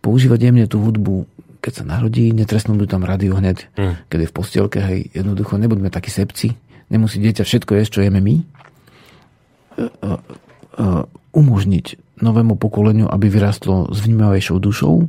používať 0.00 0.40
jemne 0.48 0.64
tú 0.64 0.80
hudbu, 0.80 1.28
keď 1.60 1.82
sa 1.82 1.84
narodí, 1.84 2.32
netresnú 2.32 2.80
tam 2.88 3.04
rádio 3.04 3.36
hneď, 3.36 3.68
mm. 3.76 3.94
keď 4.08 4.18
je 4.24 4.30
v 4.30 4.36
postielke, 4.36 4.78
hej, 4.80 5.00
jednoducho 5.12 5.60
nebuďme 5.60 5.92
takí 5.92 6.08
sepci, 6.08 6.56
nemusí 6.88 7.20
dieťa 7.20 7.44
všetko 7.44 7.76
jesť, 7.76 8.00
čo 8.00 8.04
jeme 8.08 8.24
my. 8.24 8.40
E, 9.78 9.86
e, 9.86 10.08
e, 10.10 10.84
umožniť 11.28 12.18
novému 12.18 12.58
pokoleniu, 12.58 13.06
aby 13.06 13.30
vyrastlo 13.30 13.94
s 13.94 14.02
vnímavejšou 14.02 14.58
dušou, 14.58 15.06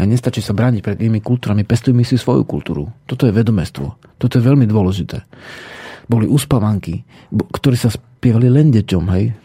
a 0.00 0.08
nestačí 0.08 0.40
sa 0.40 0.56
brániť 0.56 0.80
pred 0.80 0.96
inými 0.96 1.20
kultúrami, 1.20 1.68
pestujme 1.68 2.00
si 2.00 2.16
svoju 2.16 2.48
kultúru. 2.48 2.88
Toto 3.04 3.28
je 3.28 3.36
vedomestvo. 3.36 4.00
Toto 4.16 4.40
je 4.40 4.40
veľmi 4.40 4.64
dôležité. 4.64 5.20
Boli 6.08 6.24
uspavanky, 6.24 7.04
ktorí 7.28 7.76
sa 7.76 7.92
spievali 7.92 8.48
len 8.48 8.72
deťom, 8.72 9.04
hej. 9.12 9.36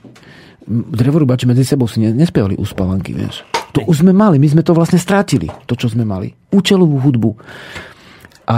Drevorubáči 0.72 1.44
medzi 1.44 1.68
sebou 1.68 1.92
si 1.92 2.00
nespievali 2.00 2.56
uspavanky, 2.56 3.12
vieš. 3.12 3.44
To 3.76 3.84
už 3.84 4.08
sme 4.08 4.16
mali, 4.16 4.40
my 4.40 4.48
sme 4.48 4.64
to 4.64 4.72
vlastne 4.72 4.96
strátili, 4.96 5.52
to, 5.68 5.76
čo 5.76 5.92
sme 5.92 6.08
mali. 6.08 6.32
Účelovú 6.56 7.04
hudbu. 7.04 7.32
A, 8.48 8.56
a 8.56 8.58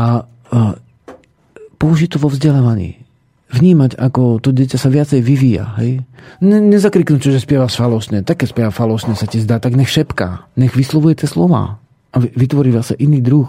použiť 1.81 2.09
to 2.13 2.21
vo 2.21 2.29
vzdelávaní. 2.29 3.06
Vnímať, 3.47 3.95
ako 3.95 4.43
to 4.43 4.51
dieťa 4.51 4.75
sa 4.75 4.91
viacej 4.91 5.23
vyvíja. 5.23 5.79
Hej? 5.79 6.03
Ne, 6.43 6.59
nezakriknúť, 6.59 7.31
že 7.31 7.39
spieva 7.39 7.71
falošne. 7.71 8.27
Také 8.27 8.43
spieva 8.43 8.75
falošne 8.75 9.15
sa 9.15 9.23
ti 9.23 9.39
zdá, 9.39 9.63
tak 9.63 9.79
nech 9.79 9.87
šepká. 9.87 10.51
Nech 10.59 10.75
vyslovuje 10.75 11.15
tie 11.23 11.31
slova 11.31 11.79
a 12.11 12.17
vytvorí 12.19 12.75
sa 12.83 12.97
iný 12.99 13.23
druh 13.23 13.47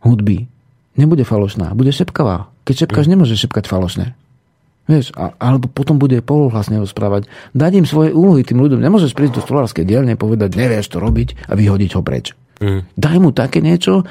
hudby. 0.00 0.48
Nebude 0.96 1.28
falošná, 1.28 1.76
bude 1.76 1.92
šepkavá. 1.92 2.48
Keď 2.64 2.88
šepkáš, 2.88 3.06
mm. 3.06 3.12
nemôžeš 3.14 3.38
šepkať 3.46 3.64
falošne. 3.68 4.06
Vieš, 4.88 5.12
a, 5.12 5.36
alebo 5.36 5.68
potom 5.68 6.00
bude 6.00 6.16
poluhlasne 6.24 6.80
rozprávať. 6.80 7.28
Dať 7.52 7.84
im 7.84 7.86
svoje 7.86 8.16
úlohy 8.16 8.40
tým 8.40 8.64
ľuďom. 8.64 8.80
Nemôžeš 8.80 9.12
prísť 9.12 9.38
do 9.38 9.44
stolárskej 9.44 9.84
dielne, 9.84 10.16
povedať, 10.16 10.56
nevieš 10.56 10.96
to 10.96 10.98
robiť 10.98 11.36
a 11.44 11.52
vyhodiť 11.52 11.90
ho 11.92 12.00
preč. 12.00 12.32
Mm. 12.58 12.80
Daj 12.98 13.16
mu 13.22 13.30
také 13.30 13.62
niečo, 13.62 14.02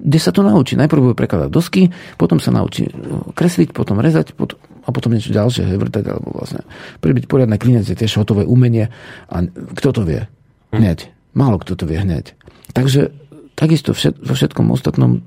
kde 0.00 0.18
sa 0.20 0.32
to 0.32 0.40
naučí. 0.40 0.76
Najprv 0.76 1.12
bude 1.12 1.16
prekladať 1.16 1.50
dosky, 1.52 1.92
potom 2.16 2.40
sa 2.40 2.48
naučí 2.52 2.88
no, 2.88 3.30
kresliť, 3.36 3.76
potom 3.76 4.00
rezať 4.00 4.32
potom, 4.32 4.56
a 4.84 4.88
potom 4.88 5.12
niečo 5.12 5.36
ďalšie, 5.36 5.76
vrtať, 5.76 6.04
alebo 6.08 6.40
vlastne 6.40 6.64
pribyť 7.04 7.28
poriadne 7.28 7.60
klinec 7.60 7.84
je 7.84 7.96
tiež 7.96 8.16
hotové 8.16 8.48
umenie. 8.48 8.88
A 9.28 9.44
kto 9.50 9.88
to 9.92 10.02
vie? 10.08 10.24
Mm. 10.72 10.80
Hneď. 10.80 10.98
Málo 11.36 11.60
kto 11.60 11.76
to 11.76 11.84
vie 11.84 12.00
hneď. 12.00 12.32
Takže 12.74 13.12
Takisto 13.60 13.92
všet, 13.92 14.24
vo 14.24 14.32
všetkom 14.32 14.72
ostatnom 14.72 15.20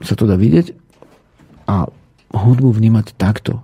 sa 0.00 0.16
to 0.16 0.24
dá 0.24 0.40
vidieť 0.40 0.72
a 1.68 1.84
hudbu 2.32 2.72
vnímať 2.72 3.12
takto. 3.20 3.60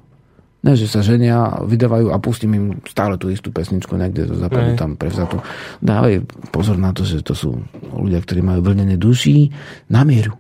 Ne, 0.62 0.78
že 0.78 0.86
sa 0.86 1.02
ženia, 1.02 1.58
vydávajú 1.66 2.14
a 2.14 2.22
pustím 2.22 2.54
im 2.54 2.66
stále 2.86 3.18
tú 3.18 3.26
istú 3.34 3.50
pesničku 3.50 3.98
niekde 3.98 4.30
zo 4.30 4.38
západu 4.38 4.78
tam 4.78 4.94
prevzatú. 4.94 5.42
Dávaj 5.82 6.22
pozor 6.54 6.78
na 6.78 6.94
to, 6.94 7.02
že 7.02 7.18
to 7.26 7.34
sú 7.34 7.66
ľudia, 7.90 8.22
ktorí 8.22 8.46
majú 8.46 8.62
vlnené 8.70 8.94
duší 8.94 9.50
na 9.90 10.06
mieru. 10.06 10.38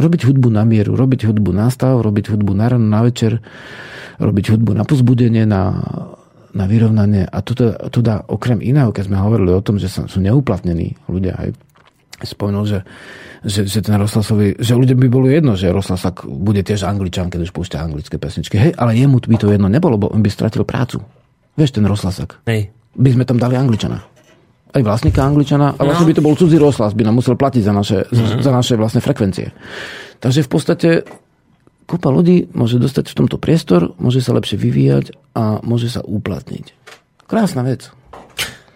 Robiť 0.00 0.32
hudbu 0.32 0.48
na 0.48 0.64
mieru, 0.64 0.96
robiť 0.96 1.28
hudbu 1.28 1.52
na 1.52 1.68
stav, 1.68 2.00
robiť 2.00 2.32
hudbu 2.32 2.56
na 2.56 2.72
ráno, 2.72 2.88
na 2.88 3.04
večer, 3.04 3.44
robiť 4.16 4.56
hudbu 4.56 4.80
na 4.80 4.88
pozbudenie, 4.88 5.44
na, 5.44 5.76
na 6.56 6.64
vyrovnanie. 6.64 7.28
A 7.28 7.38
to, 7.44 7.52
to 7.68 8.00
dá 8.00 8.24
okrem 8.24 8.64
iného, 8.64 8.96
keď 8.96 9.12
sme 9.12 9.20
hovorili 9.20 9.52
o 9.52 9.60
tom, 9.60 9.76
že 9.76 9.92
sú 9.92 10.18
neuplatnení 10.24 10.96
ľudia 11.04 11.36
aj 11.36 11.48
spomenul, 12.26 12.64
že, 12.64 12.80
že, 13.44 13.68
že 13.68 13.80
ten 13.84 13.96
Roslasový, 13.96 14.56
že 14.56 14.72
ľudia 14.72 14.96
by 14.96 15.08
bolo 15.08 15.28
jedno, 15.28 15.54
že 15.54 15.72
Roslasak 15.72 16.24
bude 16.24 16.64
tiež 16.64 16.88
angličan, 16.88 17.28
keď 17.28 17.48
už 17.48 17.52
púšťa 17.52 17.78
anglické 17.80 18.16
pesničky. 18.16 18.56
Hej, 18.56 18.72
ale 18.76 18.96
jemu 18.96 19.20
by 19.20 19.36
to 19.36 19.52
jedno 19.52 19.68
nebolo, 19.68 20.00
bo 20.00 20.10
on 20.10 20.24
by 20.24 20.30
stratil 20.32 20.66
prácu. 20.66 21.00
Vieš, 21.54 21.76
ten 21.78 21.86
Roslasak. 21.86 22.42
Hej. 22.50 22.74
By 22.96 23.08
sme 23.14 23.24
tam 23.24 23.38
dali 23.38 23.54
angličana. 23.54 24.02
Aj 24.74 24.82
vlastníka 24.82 25.22
angličana, 25.22 25.78
a 25.78 25.80
vlastne 25.86 26.02
no. 26.02 26.10
by 26.10 26.16
to 26.18 26.26
bol 26.26 26.34
cudzí 26.34 26.58
rozhlas, 26.58 26.98
by 26.98 27.06
nám 27.06 27.22
musel 27.22 27.38
platiť 27.38 27.62
za 27.62 27.70
naše, 27.70 27.98
mm-hmm. 28.10 28.42
za 28.42 28.50
naše 28.50 28.74
vlastné 28.74 28.98
frekvencie. 28.98 29.54
Takže 30.18 30.42
v 30.42 30.50
podstate 30.50 30.88
kopa 31.84 32.10
ľudí 32.10 32.50
môže 32.56 32.80
dostať 32.80 33.12
v 33.12 33.18
tomto 33.22 33.36
priestor, 33.38 33.92
môže 34.00 34.24
sa 34.24 34.34
lepšie 34.34 34.56
vyvíjať 34.58 35.14
a 35.36 35.60
môže 35.62 35.92
sa 35.92 36.00
uplatniť. 36.02 36.74
Krásna 37.28 37.62
vec. 37.64 37.92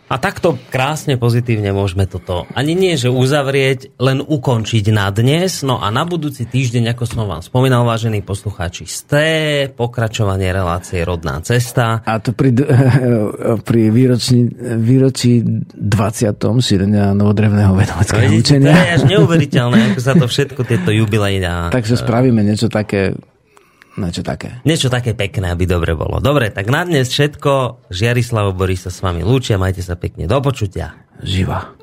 A 0.09 0.17
takto 0.17 0.57
krásne 0.73 1.21
pozitívne 1.21 1.69
môžeme 1.77 2.09
toto 2.09 2.49
ani 2.57 2.73
nie, 2.73 2.97
že 2.97 3.13
uzavrieť, 3.13 3.93
len 4.01 4.25
ukončiť 4.25 4.89
na 4.89 5.13
dnes. 5.13 5.61
No 5.61 5.85
a 5.85 5.93
na 5.93 6.09
budúci 6.09 6.49
týždeň, 6.49 6.97
ako 6.97 7.05
som 7.05 7.29
vám 7.29 7.45
spomínal, 7.45 7.85
vážení 7.85 8.25
poslucháči, 8.25 8.89
sté 8.89 9.29
pokračovanie 9.69 10.49
relácie 10.49 11.05
Rodná 11.05 11.45
cesta. 11.45 12.01
A 12.09 12.25
to 12.25 12.33
pri, 12.33 12.57
pri 13.69 13.83
výročí, 13.93 14.49
výročí 14.81 15.45
20. 15.45 15.77
šírenia 16.65 17.13
novodrevného 17.13 17.77
vedomeckého 17.77 18.33
učenia. 18.33 18.73
To 18.73 18.81
je 18.81 18.95
až 18.97 19.05
neuveriteľné, 19.13 19.93
ako 19.93 20.01
sa 20.01 20.17
to 20.17 20.25
všetko 20.33 20.61
tieto 20.65 20.89
jubilejná... 20.89 21.69
Takže 21.69 22.01
spravíme 22.01 22.41
niečo 22.41 22.73
také 22.73 23.13
Niečo 23.99 24.23
také. 24.23 24.63
Niečo 24.63 24.89
také 24.89 25.13
pekné, 25.13 25.51
aby 25.51 25.67
dobre 25.67 25.99
bolo. 25.99 26.23
Dobre, 26.23 26.55
tak 26.55 26.71
na 26.71 26.87
dnes 26.87 27.11
všetko. 27.11 27.85
Žiarislav 27.91 28.55
Boris 28.55 28.87
sa 28.87 28.95
s 28.95 29.03
vami 29.03 29.27
lúčia. 29.27 29.59
Majte 29.59 29.83
sa 29.83 29.99
pekne. 29.99 30.31
Do 30.31 30.39
počutia. 30.39 30.95
Živa. 31.19 31.78